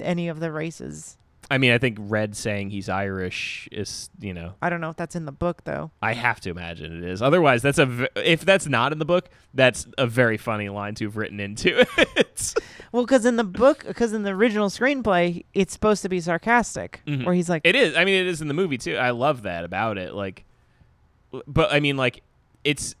any 0.00 0.28
of 0.28 0.40
the 0.40 0.50
races. 0.50 1.16
I 1.50 1.58
mean, 1.58 1.72
I 1.72 1.78
think 1.78 1.98
Red 2.00 2.34
saying 2.36 2.70
he's 2.70 2.88
Irish 2.88 3.68
is, 3.72 4.08
you 4.20 4.32
know, 4.32 4.54
I 4.62 4.70
don't 4.70 4.80
know 4.80 4.88
if 4.90 4.96
that's 4.96 5.14
in 5.16 5.26
the 5.26 5.32
book 5.32 5.64
though. 5.64 5.90
I 6.00 6.14
have 6.14 6.40
to 6.40 6.50
imagine 6.50 6.96
it 6.96 7.04
is. 7.08 7.20
Otherwise, 7.20 7.60
that's 7.62 7.78
a 7.78 7.86
v- 7.86 8.06
if 8.16 8.44
that's 8.44 8.66
not 8.66 8.92
in 8.92 8.98
the 8.98 9.04
book, 9.04 9.28
that's 9.52 9.86
a 9.98 10.06
very 10.06 10.36
funny 10.38 10.68
line 10.68 10.94
to 10.96 11.04
have 11.04 11.16
written 11.16 11.40
into 11.40 11.80
it. 11.98 12.54
Well, 12.92 13.04
because 13.04 13.26
in 13.26 13.36
the 13.36 13.44
book, 13.44 13.84
because 13.86 14.12
in 14.12 14.22
the 14.22 14.30
original 14.30 14.68
screenplay, 14.70 15.44
it's 15.52 15.72
supposed 15.72 16.02
to 16.02 16.08
be 16.08 16.20
sarcastic, 16.20 17.02
Mhm. 17.06 17.24
where 17.26 17.34
he's 17.34 17.48
like, 17.50 17.62
It 17.64 17.74
is. 17.74 17.96
I 17.96 18.04
mean, 18.04 18.14
it 18.14 18.26
is 18.28 18.40
in 18.40 18.48
the 18.48 18.54
movie 18.54 18.78
too. 18.78 18.96
I 18.96 19.10
love 19.10 19.42
that 19.42 19.64
about 19.64 19.98
it. 19.98 20.14
Like, 20.14 20.44
but 21.46 21.72
I 21.72 21.80
mean, 21.80 21.96
like, 21.96 22.22
it's 22.64 22.94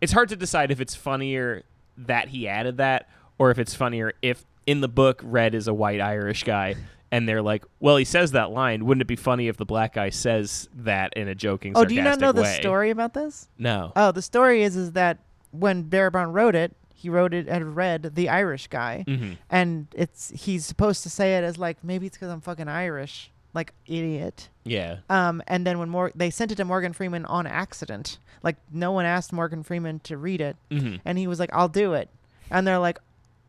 it's 0.00 0.12
hard 0.12 0.28
to 0.30 0.36
decide 0.36 0.70
if 0.70 0.80
it's 0.80 0.94
funnier 0.94 1.62
that 1.98 2.28
he 2.28 2.48
added 2.48 2.78
that, 2.78 3.08
or 3.38 3.50
if 3.50 3.58
it's 3.58 3.74
funnier 3.74 4.12
if 4.22 4.44
in 4.66 4.80
the 4.80 4.88
book 4.88 5.20
Red 5.22 5.54
is 5.54 5.68
a 5.68 5.74
white 5.74 6.00
Irish 6.00 6.44
guy, 6.44 6.74
and 7.14 7.28
they're 7.28 7.42
like, 7.42 7.64
well, 7.78 7.96
he 7.96 8.04
says 8.04 8.32
that 8.32 8.50
line. 8.50 8.86
Wouldn't 8.86 9.02
it 9.02 9.06
be 9.06 9.14
funny 9.14 9.46
if 9.46 9.56
the 9.56 9.64
black 9.64 9.94
guy 9.94 10.10
says 10.10 10.68
that 10.74 11.12
in 11.14 11.28
a 11.28 11.34
joking, 11.36 11.72
"Oh, 11.76 11.84
do 11.84 11.94
you 11.94 12.02
not 12.02 12.18
know 12.18 12.32
the 12.32 12.44
story 12.44 12.90
about 12.90 13.14
this?" 13.14 13.48
No. 13.56 13.92
Oh, 13.94 14.10
the 14.10 14.20
story 14.22 14.64
is 14.64 14.74
is 14.74 14.92
that 14.92 15.18
when 15.52 15.84
Darabont 15.84 16.32
wrote 16.32 16.56
it, 16.56 16.74
he 16.92 17.08
wrote 17.08 17.32
it 17.32 17.46
and 17.46 17.76
read 17.76 18.16
the 18.16 18.28
Irish 18.28 18.66
guy, 18.66 19.04
hmm 19.06 19.34
and 19.48 19.86
it's 19.94 20.30
he's 20.34 20.66
supposed 20.66 21.04
to 21.04 21.08
say 21.08 21.36
it 21.38 21.44
as 21.44 21.56
like 21.56 21.84
maybe 21.84 22.06
it's 22.06 22.16
because 22.16 22.30
I'm 22.30 22.40
fucking 22.40 22.66
Irish, 22.66 23.30
like 23.52 23.72
idiot. 23.86 24.48
Yeah. 24.64 24.96
Um, 25.08 25.40
and 25.46 25.64
then 25.64 25.78
when 25.78 25.90
Mor- 25.90 26.10
they 26.16 26.30
sent 26.30 26.50
it 26.50 26.56
to 26.56 26.64
Morgan 26.64 26.92
Freeman 26.94 27.26
on 27.26 27.46
accident, 27.46 28.18
like 28.42 28.56
no 28.72 28.90
one 28.90 29.04
asked 29.04 29.32
Morgan 29.32 29.62
Freeman 29.62 30.00
to 30.00 30.16
read 30.16 30.40
it, 30.40 30.56
hmm 30.68 30.96
and 31.04 31.16
he 31.16 31.28
was 31.28 31.38
like, 31.38 31.50
"I'll 31.52 31.68
do 31.68 31.92
it," 31.94 32.08
and 32.50 32.66
they're 32.66 32.80
like, 32.80 32.98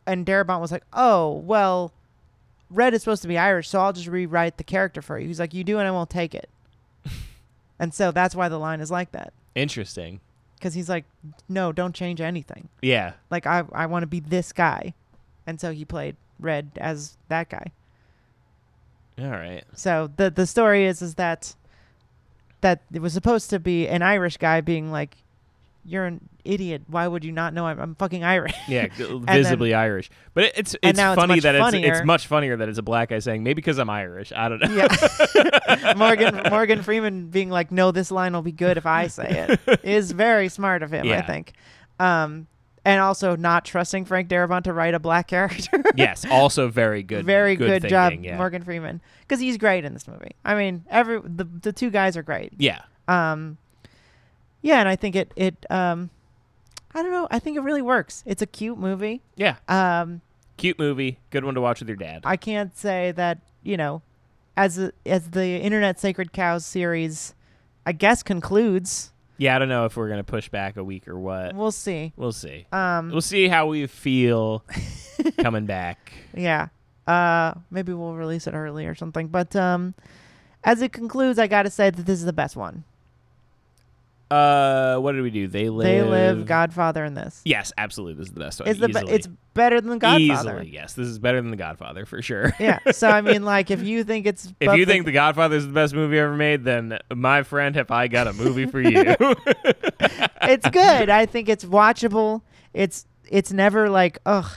and 0.06 0.24
Darabont 0.24 0.62
was 0.62 0.72
like, 0.72 0.84
"Oh, 0.94 1.32
well, 1.32 1.92
Red 2.76 2.94
is 2.94 3.02
supposed 3.02 3.22
to 3.22 3.28
be 3.28 3.38
Irish, 3.38 3.70
so 3.70 3.80
I'll 3.80 3.94
just 3.94 4.08
rewrite 4.08 4.58
the 4.58 4.64
character 4.64 5.02
for 5.02 5.18
you." 5.18 5.28
He's 5.28 5.40
like, 5.40 5.54
"You 5.54 5.64
do, 5.64 5.80
and 5.80 5.88
I 5.88 5.92
won't 5.92 6.10
take 6.10 6.36
it," 6.36 6.50
and 7.80 7.94
so 7.94 8.12
that's 8.12 8.36
why 8.36 8.50
the 8.50 8.60
line 8.60 8.82
is 8.82 8.92
like 8.92 9.12
that, 9.14 9.34
Interesting. 9.56 10.20
because 10.56 10.74
he's 10.74 10.90
like, 10.90 11.06
"No, 11.50 11.72
don't 11.72 11.96
change 11.96 12.22
anything. 12.22 12.70
Yeah. 12.82 13.14
Like 13.32 13.48
I, 13.48 13.64
I 13.72 13.86
want 13.86 14.04
to 14.04 14.08
be 14.08 14.20
this 14.20 14.52
guy," 14.52 14.94
and 15.48 15.60
so 15.60 15.72
he 15.72 15.86
played 15.86 16.16
Red 16.40 16.72
as 16.78 17.18
that 17.30 17.50
guy. 17.50 17.72
All 19.18 19.30
right. 19.30 19.64
So 19.74 20.12
the 20.18 20.30
the 20.30 20.46
story 20.46 20.86
is 20.86 21.02
is 21.02 21.16
that 21.16 21.56
that 22.62 22.82
it 22.92 23.02
was 23.02 23.14
supposed 23.14 23.50
to 23.52 23.60
be 23.60 23.88
an 23.88 24.02
Irish 24.02 24.38
guy 24.38 24.60
being 24.60 24.92
like, 24.92 25.18
"You're 25.86 26.06
an 26.06 26.22
idiot. 26.44 26.84
Why 26.88 27.08
would 27.08 27.24
you 27.24 27.32
not 27.32 27.54
know 27.54 27.66
I'm, 27.68 27.80
I'm 27.80 27.96
fucking 27.96 28.24
Irish?" 28.24 28.54
Yeah, 28.68 28.88
visibly 28.98 29.74
Irish. 29.74 30.10
But 30.34 30.46
it- 30.46 30.54
it's 30.58 30.74
it's 30.82 31.00
it's 31.00 31.00
funny 31.00 31.36
much 31.36 31.44
that 31.44 31.56
it's 31.56 31.64
funnier. 31.64 31.94
it's 31.94 32.06
much 32.06 32.28
funnier 32.28 32.58
that 32.58 32.68
it's 32.70 32.78
a 32.80 32.84
black 32.84 33.10
guy 33.10 33.20
saying 33.20 33.44
maybe 33.44 33.56
because 33.56 33.78
I'm 33.78 33.90
Irish. 33.90 34.32
I 34.36 34.50
don't 34.50 34.60
know. 34.62 34.74
Yeah. 34.74 35.94
Morgan 35.98 36.42
Morgan 36.50 36.82
Freeman 36.84 37.28
being 37.28 37.50
like, 37.50 37.72
"No, 37.72 37.92
this 37.92 38.12
line 38.12 38.34
will 38.34 38.42
be 38.42 38.52
good 38.52 38.78
if 38.78 38.86
I 38.86 39.08
say 39.08 39.58
it 39.68 39.80
is 39.84 40.12
very 40.12 40.50
smart 40.50 40.84
of 40.84 40.92
him, 40.92 41.08
I 41.12 41.22
think. 41.22 41.54
Um, 42.00 42.48
and 42.84 43.02
also 43.02 43.36
not 43.36 43.66
trusting 43.66 44.06
Frank 44.06 44.30
Darabont 44.30 44.64
to 44.66 44.74
write 44.74 44.94
a 44.94 45.00
black 45.00 45.28
character. 45.28 45.84
yes, 45.96 46.24
also 46.30 46.68
very 46.68 47.02
good. 47.02 47.26
Very 47.26 47.56
good, 47.56 47.88
job, 47.88 48.12
thinking, 48.12 48.26
yeah. 48.30 48.38
Morgan 48.38 48.64
Freeman, 48.64 49.02
because 49.22 49.40
he's 49.40 49.58
great 49.58 49.86
in 49.86 49.94
this 49.94 50.08
movie. 50.08 50.32
I 50.46 50.54
mean, 50.56 50.86
every 50.90 51.20
the 51.24 51.46
the 51.46 51.74
two 51.74 51.90
guys 51.90 52.16
are 52.16 52.22
great. 52.24 52.54
Yeah, 52.58 52.82
Um, 53.08 53.58
yeah, 54.66 54.80
and 54.80 54.90
I 54.90 54.96
think 54.96 55.16
it 55.16 55.32
it 55.36 55.66
um, 55.70 56.10
I 56.94 57.02
don't 57.04 57.12
know. 57.12 57.28
I 57.30 57.40
think 57.40 57.56
it 57.56 57.62
really 57.62 57.82
works. 57.84 58.24
It's 58.26 58.42
a 58.42 58.46
cute 58.48 58.78
movie. 58.80 59.22
yeah. 59.36 59.58
Um, 59.68 60.22
Cute 60.58 60.80
movie. 60.80 61.20
Good 61.32 61.44
one 61.44 61.54
to 61.56 61.62
watch 61.62 61.80
with 61.82 61.90
your 61.90 61.98
dad. 61.98 62.22
I 62.26 62.38
can't 62.38 62.76
say 62.78 63.12
that 63.18 63.40
you 63.62 63.76
know, 63.78 64.02
as 64.56 64.80
a, 64.80 64.92
as 65.06 65.30
the 65.32 65.46
Internet 65.60 66.00
Sacred 66.00 66.32
Cows 66.34 66.66
series, 66.66 67.34
I 67.86 67.92
guess 67.92 68.24
concludes. 68.24 69.12
yeah, 69.38 69.56
I 69.56 69.60
don't 69.60 69.68
know 69.70 69.84
if 69.86 69.98
we're 69.98 70.08
gonna 70.10 70.24
push 70.24 70.48
back 70.50 70.78
a 70.78 70.84
week 70.84 71.08
or 71.10 71.20
what. 71.20 71.54
We'll 71.56 71.72
see. 71.72 72.14
We'll 72.16 72.32
see. 72.32 72.66
Um, 72.72 73.10
We'll 73.12 73.20
see 73.22 73.50
how 73.50 73.68
we 73.68 73.86
feel 73.88 74.64
coming 75.42 75.66
back. 75.66 76.14
yeah. 76.34 76.70
Uh, 77.06 77.54
maybe 77.70 77.94
we'll 77.94 78.16
release 78.16 78.48
it 78.48 78.54
early 78.56 78.86
or 78.88 78.96
something. 78.96 79.28
But 79.28 79.56
um, 79.56 79.94
as 80.64 80.82
it 80.82 80.92
concludes, 80.94 81.38
I 81.38 81.48
gotta 81.48 81.70
say 81.70 81.90
that 81.90 82.06
this 82.06 82.18
is 82.20 82.26
the 82.26 82.34
best 82.34 82.56
one. 82.56 82.84
Uh, 84.32 84.98
what 84.98 85.12
did 85.12 85.22
we 85.22 85.30
do? 85.30 85.48
They 85.48 85.70
live. 85.70 85.86
They 85.86 86.02
live 86.02 86.46
Godfather 86.48 87.06
in 87.06 87.14
this. 87.14 87.42
Yes, 87.46 87.72
absolutely. 87.78 88.16
This 88.16 88.28
is 88.28 88.34
the 88.34 88.40
best 88.40 88.60
one. 88.60 88.70
It's 88.70 88.80
the 88.80 88.90
be- 88.90 89.12
it's 89.12 89.28
better 89.54 89.80
than 89.80 90.00
Godfather. 90.00 90.20
Easily, 90.62 90.70
yes. 90.74 90.94
This 90.94 91.08
is 91.08 91.20
better 91.20 91.40
than 91.42 91.52
The 91.52 91.58
Godfather 91.58 92.06
for 92.06 92.22
sure. 92.24 92.54
Yeah. 92.60 92.80
So 92.92 93.08
I 93.08 93.22
mean, 93.22 93.44
like, 93.46 93.70
if 93.70 93.84
you 93.84 94.04
think 94.04 94.26
it's 94.26 94.52
If 94.60 94.76
you 94.76 94.86
think 94.88 95.06
The 95.06 95.12
Godfather 95.12 95.56
is 95.56 95.68
the 95.68 95.74
best 95.74 95.94
movie 95.94 96.18
ever 96.18 96.36
made, 96.36 96.64
then 96.64 96.98
my 97.14 97.44
friend, 97.44 97.76
have 97.76 97.92
I 97.92 98.08
got 98.08 98.28
a 98.28 98.34
movie 98.34 98.66
for 98.66 98.82
you? 98.82 98.90
it's 100.42 100.70
good. 100.70 101.10
I 101.10 101.28
think 101.28 101.48
it's 101.48 101.64
watchable. 101.64 102.42
It's 102.74 103.06
it's 103.30 103.54
never 103.54 103.90
like 103.90 104.20
ugh. 104.26 104.52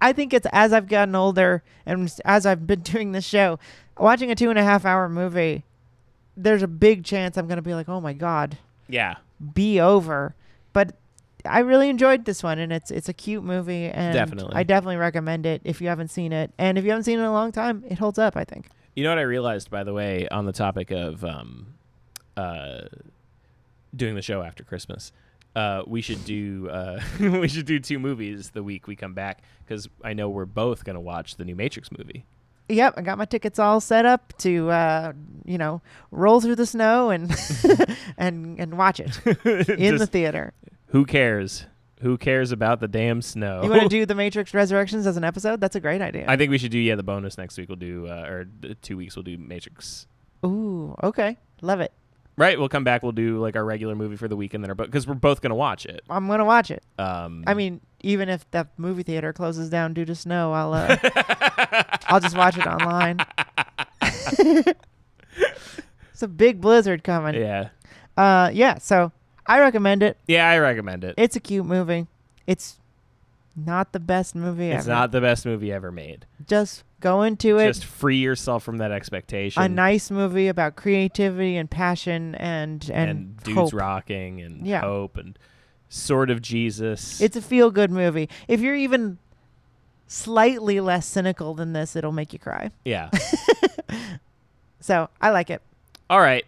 I 0.00 0.12
think 0.12 0.32
it's 0.32 0.46
as 0.52 0.72
I've 0.72 0.88
gotten 0.88 1.14
older 1.14 1.62
and 1.86 2.12
as 2.24 2.46
I've 2.46 2.66
been 2.66 2.80
doing 2.80 3.12
this 3.12 3.26
show, 3.26 3.58
watching 3.98 4.30
a 4.30 4.34
two 4.34 4.48
and 4.50 4.58
a 4.58 4.64
half 4.64 4.84
hour 4.84 5.08
movie, 5.08 5.64
there's 6.36 6.62
a 6.62 6.68
big 6.68 7.04
chance 7.04 7.36
I'm 7.36 7.46
gonna 7.46 7.62
be 7.62 7.74
like, 7.74 7.88
oh 7.88 8.00
my 8.00 8.12
god, 8.12 8.58
yeah, 8.88 9.16
be 9.54 9.80
over. 9.80 10.34
But 10.72 10.96
I 11.44 11.60
really 11.60 11.88
enjoyed 11.88 12.24
this 12.24 12.42
one, 12.42 12.58
and 12.58 12.72
it's 12.72 12.90
it's 12.90 13.08
a 13.08 13.12
cute 13.12 13.44
movie, 13.44 13.86
and 13.86 14.14
Definitely. 14.14 14.54
I 14.54 14.62
definitely 14.62 14.96
recommend 14.96 15.46
it 15.46 15.62
if 15.64 15.80
you 15.80 15.88
haven't 15.88 16.08
seen 16.08 16.32
it, 16.32 16.52
and 16.58 16.78
if 16.78 16.84
you 16.84 16.90
haven't 16.90 17.04
seen 17.04 17.18
it 17.18 17.22
in 17.22 17.28
a 17.28 17.32
long 17.32 17.52
time, 17.52 17.84
it 17.88 17.98
holds 17.98 18.18
up. 18.18 18.36
I 18.36 18.44
think. 18.44 18.68
You 18.94 19.04
know 19.04 19.10
what 19.10 19.18
I 19.18 19.22
realized, 19.22 19.70
by 19.70 19.84
the 19.84 19.94
way, 19.94 20.28
on 20.28 20.44
the 20.44 20.52
topic 20.52 20.90
of 20.90 21.24
um, 21.24 21.74
uh, 22.36 22.82
doing 23.96 24.14
the 24.14 24.22
show 24.22 24.42
after 24.42 24.64
Christmas, 24.64 25.12
uh, 25.56 25.82
we 25.86 26.00
should 26.00 26.24
do 26.24 26.68
uh, 26.68 27.00
we 27.20 27.48
should 27.48 27.66
do 27.66 27.78
two 27.78 27.98
movies 27.98 28.50
the 28.50 28.62
week 28.62 28.86
we 28.86 28.96
come 28.96 29.14
back 29.14 29.42
because 29.64 29.88
I 30.04 30.12
know 30.12 30.28
we're 30.28 30.44
both 30.44 30.84
gonna 30.84 31.00
watch 31.00 31.36
the 31.36 31.44
new 31.44 31.56
Matrix 31.56 31.90
movie. 31.90 32.24
Yep, 32.72 32.94
I 32.96 33.02
got 33.02 33.18
my 33.18 33.24
tickets 33.24 33.58
all 33.58 33.80
set 33.80 34.04
up 34.06 34.32
to, 34.38 34.70
uh, 34.70 35.12
you 35.44 35.58
know, 35.58 35.82
roll 36.10 36.40
through 36.40 36.56
the 36.56 36.66
snow 36.66 37.10
and 37.10 37.30
and 38.16 38.58
and 38.58 38.78
watch 38.78 39.00
it 39.00 39.18
in 39.78 39.96
the 39.96 40.06
theater. 40.06 40.52
who 40.86 41.04
cares? 41.04 41.66
Who 42.00 42.18
cares 42.18 42.50
about 42.50 42.80
the 42.80 42.88
damn 42.88 43.22
snow? 43.22 43.62
You 43.62 43.70
want 43.70 43.82
to 43.82 43.88
do 43.88 44.04
the 44.04 44.16
Matrix 44.16 44.52
Resurrections 44.52 45.06
as 45.06 45.16
an 45.16 45.22
episode? 45.22 45.60
That's 45.60 45.76
a 45.76 45.80
great 45.80 46.00
idea. 46.02 46.24
I 46.26 46.36
think 46.36 46.50
we 46.50 46.58
should 46.58 46.72
do 46.72 46.78
yeah 46.78 46.96
the 46.96 47.04
bonus 47.04 47.38
next 47.38 47.56
week. 47.58 47.68
We'll 47.68 47.76
do 47.76 48.08
uh, 48.08 48.26
or 48.28 48.46
two 48.80 48.96
weeks. 48.96 49.14
We'll 49.14 49.22
do 49.22 49.38
Matrix. 49.38 50.08
Ooh, 50.44 50.96
okay, 51.02 51.36
love 51.60 51.80
it. 51.80 51.92
Right, 52.36 52.58
we'll 52.58 52.70
come 52.70 52.82
back. 52.82 53.02
We'll 53.02 53.12
do 53.12 53.38
like 53.38 53.56
our 53.56 53.64
regular 53.64 53.94
movie 53.94 54.16
for 54.16 54.26
the 54.26 54.34
week, 54.36 54.54
and 54.54 54.64
then 54.64 54.70
our 54.70 54.74
because 54.74 55.06
we're 55.06 55.14
both 55.14 55.42
gonna 55.42 55.54
watch 55.54 55.86
it. 55.86 56.02
I'm 56.08 56.26
gonna 56.26 56.44
watch 56.44 56.70
it. 56.70 56.82
Um, 56.98 57.44
I 57.46 57.54
mean, 57.54 57.80
even 58.02 58.28
if 58.28 58.50
the 58.50 58.66
movie 58.76 59.02
theater 59.02 59.32
closes 59.32 59.70
down 59.70 59.94
due 59.94 60.04
to 60.04 60.14
snow, 60.14 60.52
I'll 60.52 60.72
uh, 60.74 60.96
I'll 62.06 62.20
just 62.20 62.36
watch 62.36 62.56
it 62.58 62.66
online. 62.66 63.18
it's 66.12 66.22
a 66.22 66.28
big 66.28 66.60
blizzard 66.60 67.04
coming. 67.04 67.34
yeah, 67.34 67.68
Uh, 68.16 68.50
yeah. 68.52 68.78
So 68.78 69.12
I 69.46 69.60
recommend 69.60 70.02
it. 70.02 70.18
yeah, 70.26 70.48
I 70.48 70.58
recommend 70.58 71.04
it. 71.04 71.14
It's 71.16 71.36
a 71.36 71.40
cute 71.40 71.66
movie. 71.66 72.06
It's 72.46 72.78
not 73.54 73.92
the 73.92 74.00
best 74.00 74.34
movie 74.34 74.70
It's 74.70 74.86
ever. 74.86 74.90
not 74.94 75.12
the 75.12 75.20
best 75.20 75.44
movie 75.44 75.72
ever 75.72 75.92
made. 75.92 76.24
Just 76.46 76.84
go 77.00 77.22
into 77.22 77.58
it. 77.58 77.66
Just 77.68 77.84
free 77.84 78.16
yourself 78.18 78.62
from 78.62 78.78
that 78.78 78.90
expectation. 78.92 79.62
a 79.62 79.68
nice 79.68 80.10
movie 80.10 80.48
about 80.48 80.74
creativity 80.76 81.56
and 81.56 81.70
passion 81.70 82.34
and 82.36 82.88
and, 82.92 83.10
and, 83.10 83.36
dudes 83.42 83.58
hope. 83.72 83.74
rocking 83.74 84.40
and 84.40 84.66
Yeah. 84.66 84.80
hope 84.80 85.16
and 85.18 85.38
sort 85.92 86.30
of 86.30 86.40
Jesus. 86.40 87.20
It's 87.20 87.36
a 87.36 87.42
feel 87.42 87.70
good 87.70 87.90
movie. 87.90 88.28
If 88.48 88.60
you're 88.60 88.74
even 88.74 89.18
slightly 90.06 90.80
less 90.80 91.06
cynical 91.06 91.54
than 91.54 91.72
this, 91.74 91.94
it'll 91.96 92.12
make 92.12 92.32
you 92.32 92.38
cry. 92.38 92.70
yeah. 92.84 93.10
So 94.80 95.08
I 95.20 95.30
like 95.30 95.48
it. 95.48 95.62
All 96.10 96.20
right. 96.20 96.44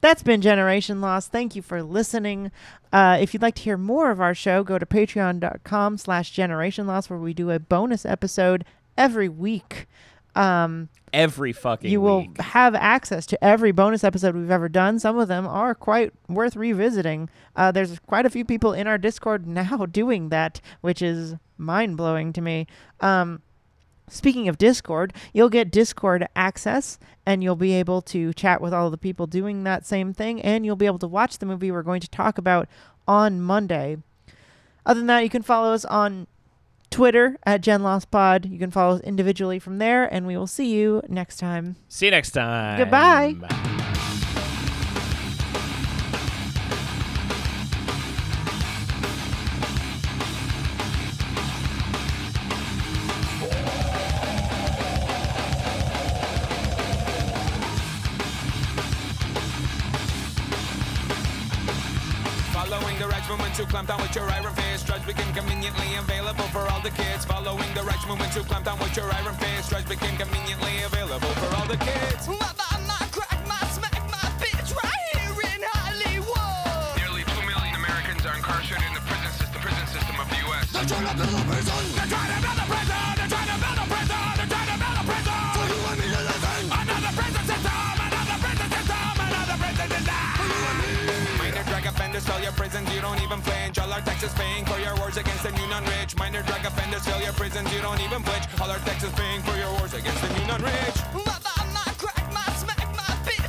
That's 0.00 0.24
been 0.24 0.40
Generation 0.40 1.00
Lost. 1.00 1.30
Thank 1.30 1.54
you 1.54 1.62
for 1.62 1.80
listening. 1.80 2.50
Uh, 2.92 3.18
if 3.20 3.32
you'd 3.32 3.42
like 3.42 3.54
to 3.54 3.62
hear 3.62 3.76
more 3.76 4.10
of 4.10 4.20
our 4.20 4.34
show, 4.34 4.64
go 4.64 4.76
to 4.76 4.84
patreon.com 4.84 5.98
slash 5.98 6.32
generation 6.32 6.88
loss 6.88 7.08
where 7.08 7.18
we 7.20 7.32
do 7.32 7.50
a 7.50 7.60
bonus 7.60 8.04
episode 8.04 8.64
every 8.98 9.28
week. 9.28 9.86
Um, 10.34 10.88
Every 11.12 11.52
fucking 11.52 11.90
you 11.90 12.00
will 12.00 12.20
week. 12.22 12.40
have 12.40 12.74
access 12.74 13.26
to 13.26 13.44
every 13.44 13.70
bonus 13.70 14.02
episode 14.02 14.34
we've 14.34 14.50
ever 14.50 14.68
done. 14.68 14.98
Some 14.98 15.18
of 15.18 15.28
them 15.28 15.46
are 15.46 15.74
quite 15.74 16.12
worth 16.26 16.56
revisiting. 16.56 17.28
Uh, 17.54 17.70
there's 17.70 17.98
quite 17.98 18.24
a 18.24 18.30
few 18.30 18.46
people 18.46 18.72
in 18.72 18.86
our 18.86 18.96
Discord 18.96 19.46
now 19.46 19.84
doing 19.90 20.30
that, 20.30 20.60
which 20.80 21.02
is 21.02 21.34
mind 21.58 21.98
blowing 21.98 22.32
to 22.32 22.40
me. 22.40 22.66
Um, 23.00 23.42
speaking 24.08 24.48
of 24.48 24.56
Discord, 24.56 25.12
you'll 25.34 25.50
get 25.50 25.70
Discord 25.70 26.26
access 26.34 26.98
and 27.26 27.42
you'll 27.42 27.56
be 27.56 27.72
able 27.74 28.00
to 28.02 28.32
chat 28.32 28.62
with 28.62 28.72
all 28.72 28.88
the 28.90 28.96
people 28.96 29.26
doing 29.26 29.64
that 29.64 29.84
same 29.86 30.14
thing, 30.14 30.40
and 30.40 30.64
you'll 30.64 30.76
be 30.76 30.86
able 30.86 30.98
to 31.00 31.06
watch 31.06 31.38
the 31.38 31.46
movie 31.46 31.70
we're 31.70 31.82
going 31.82 32.00
to 32.00 32.10
talk 32.10 32.38
about 32.38 32.68
on 33.06 33.40
Monday. 33.40 33.98
Other 34.86 35.00
than 35.00 35.06
that, 35.08 35.20
you 35.20 35.30
can 35.30 35.42
follow 35.42 35.72
us 35.72 35.84
on 35.84 36.26
Twitter 36.92 37.38
at 37.44 37.62
GenLostPod. 37.62 38.50
You 38.50 38.58
can 38.58 38.70
follow 38.70 38.96
us 38.96 39.00
individually 39.02 39.58
from 39.58 39.78
there, 39.78 40.04
and 40.04 40.26
we 40.26 40.36
will 40.36 40.46
see 40.46 40.72
you 40.72 41.02
next 41.08 41.38
time. 41.38 41.76
See 41.88 42.06
you 42.06 42.10
next 42.10 42.30
time. 42.30 42.78
Goodbye. 42.78 43.34
Following 43.40 43.81
to 63.54 63.66
clamp 63.66 63.88
down 63.88 64.00
with 64.00 64.14
your 64.14 64.24
iron 64.30 64.54
fist. 64.54 64.86
Drugs 64.86 65.04
became 65.04 65.32
conveniently 65.34 65.96
available 65.98 66.48
for 66.48 66.64
all 66.72 66.80
the 66.80 66.90
kids. 66.90 67.24
Following 67.26 67.68
the 67.74 67.82
rights 67.82 68.06
movement 68.06 68.32
to 68.32 68.40
clamp 68.40 68.64
down 68.64 68.78
with 68.78 68.96
your 68.96 69.12
iron 69.12 69.34
fist. 69.34 69.68
Drugs 69.68 69.88
became 69.88 70.16
conveniently 70.16 70.82
available 70.84 71.32
for 71.36 71.56
all 71.56 71.66
the 71.66 71.76
kids. 71.76 72.28
Not 72.28 72.56
that 72.56 72.68
I'm 72.72 72.86
not 72.86 73.04
crack, 73.12 73.36
my 73.46 73.60
smack, 73.68 74.00
my 74.08 74.24
bitch, 74.40 74.72
right 74.72 75.04
here 75.12 75.36
in 75.52 75.60
Hollywood. 75.68 76.96
Nearly 76.96 77.24
2 77.28 77.44
million 77.44 77.74
Americans 77.76 78.24
are 78.24 78.36
incarcerated 78.36 78.88
in 78.88 78.94
the 78.94 79.04
prison 79.04 79.32
system, 79.36 79.60
prison 79.60 79.86
system 79.86 80.16
of 80.16 80.28
the 80.32 80.38
U.S. 80.48 80.72
They're 80.72 80.88
trying 80.88 81.08
to 81.12 81.14
build 81.20 81.36
a 81.36 81.44
prison! 81.44 81.76
They're 81.92 82.08
trying 82.08 82.28
to 82.28 82.40
prison! 82.40 82.41
Even 93.32 93.44
flinch. 93.44 93.78
All 93.78 93.92
our 93.92 94.00
taxes 94.00 94.32
paying 94.34 94.64
for 94.64 94.78
your 94.78 94.94
wars 94.96 95.16
against 95.16 95.42
the 95.42 95.52
new 95.52 95.66
non-rich. 95.68 96.16
Minor 96.16 96.42
drug 96.42 96.64
offenders 96.64 97.04
fill 97.06 97.20
your 97.20 97.32
prisons, 97.32 97.72
you 97.72 97.80
don't 97.80 98.00
even 98.00 98.22
flinch. 98.22 98.44
All 98.60 98.70
our 98.70 98.78
taxes 98.78 99.12
paying 99.12 99.40
for 99.42 99.56
your 99.56 99.70
wars 99.78 99.94
against 99.94 100.20
the 100.22 100.28
new 100.38 100.46
non-rich. 100.46 100.96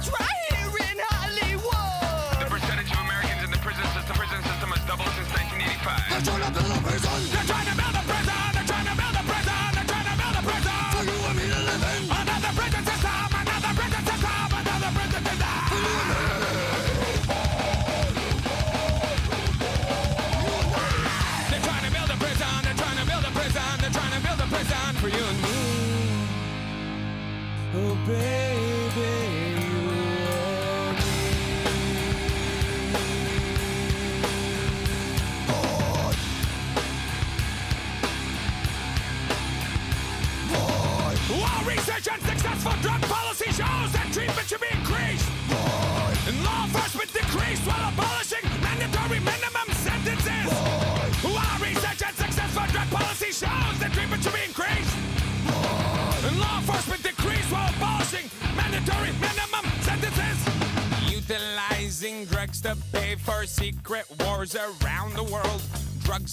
Right 0.03 0.39
here 0.51 0.67
in 0.91 0.97
Hollywood. 0.99 2.43
The 2.43 2.49
percentage 2.51 2.91
of 2.91 2.99
Americans 2.99 3.43
in 3.43 3.51
the 3.51 3.57
prison 3.57 3.85
system, 3.95 4.15
prison 4.15 4.43
system 4.43 4.69
has 4.75 4.83
doubled 4.87 5.13
since 5.15 5.31
1985. 5.31 6.11
They're 6.11 6.27
trying 6.27 6.43
to 6.43 6.51
build 6.51 6.71
a 6.71 6.79
prison. 6.83 7.11
They're 7.31 7.47
trying 7.47 7.67
to 7.71 7.72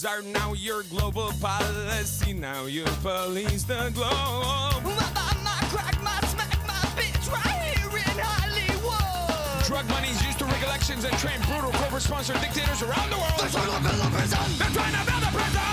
Drugs 0.01 0.17
are 0.17 0.23
now 0.33 0.55
your 0.55 0.83
global 0.85 1.31
policy. 1.41 2.33
Now 2.33 2.65
you 2.65 2.85
police 3.03 3.65
the 3.65 3.91
globe. 3.93 4.83
Mother, 4.83 5.37
my 5.45 5.59
crack, 5.69 6.03
my 6.03 6.19
smack, 6.29 6.57
my 6.67 6.75
bitch, 6.97 7.31
right 7.31 7.77
here 7.77 7.99
in 7.99 8.19
Hollywood. 8.19 9.67
Drug 9.67 9.89
money 9.91 10.09
is 10.09 10.25
used 10.25 10.39
to 10.39 10.45
rig 10.47 10.63
elections 10.63 11.05
and 11.05 11.17
train 11.19 11.41
brutal 11.43 11.73
corporate 11.73 12.03
sponsored 12.03 12.41
dictators 12.41 12.83
around 12.83 13.11
the 13.11 13.17
world. 13.17 13.41
They're 13.41 13.49
trying 13.49 13.77
to 13.77 13.83
build 13.83 14.01
a 14.01 14.11
prison. 14.11 14.39
They're 14.59 14.71
trying 14.71 14.95
to 14.95 15.11
build 15.11 15.23
a 15.23 15.37
prison. 15.37 15.49
They're 15.49 15.49
trying 15.49 15.61
to 15.61 15.61
build 15.61 15.61
a 15.61 15.61
prison. 15.61 15.70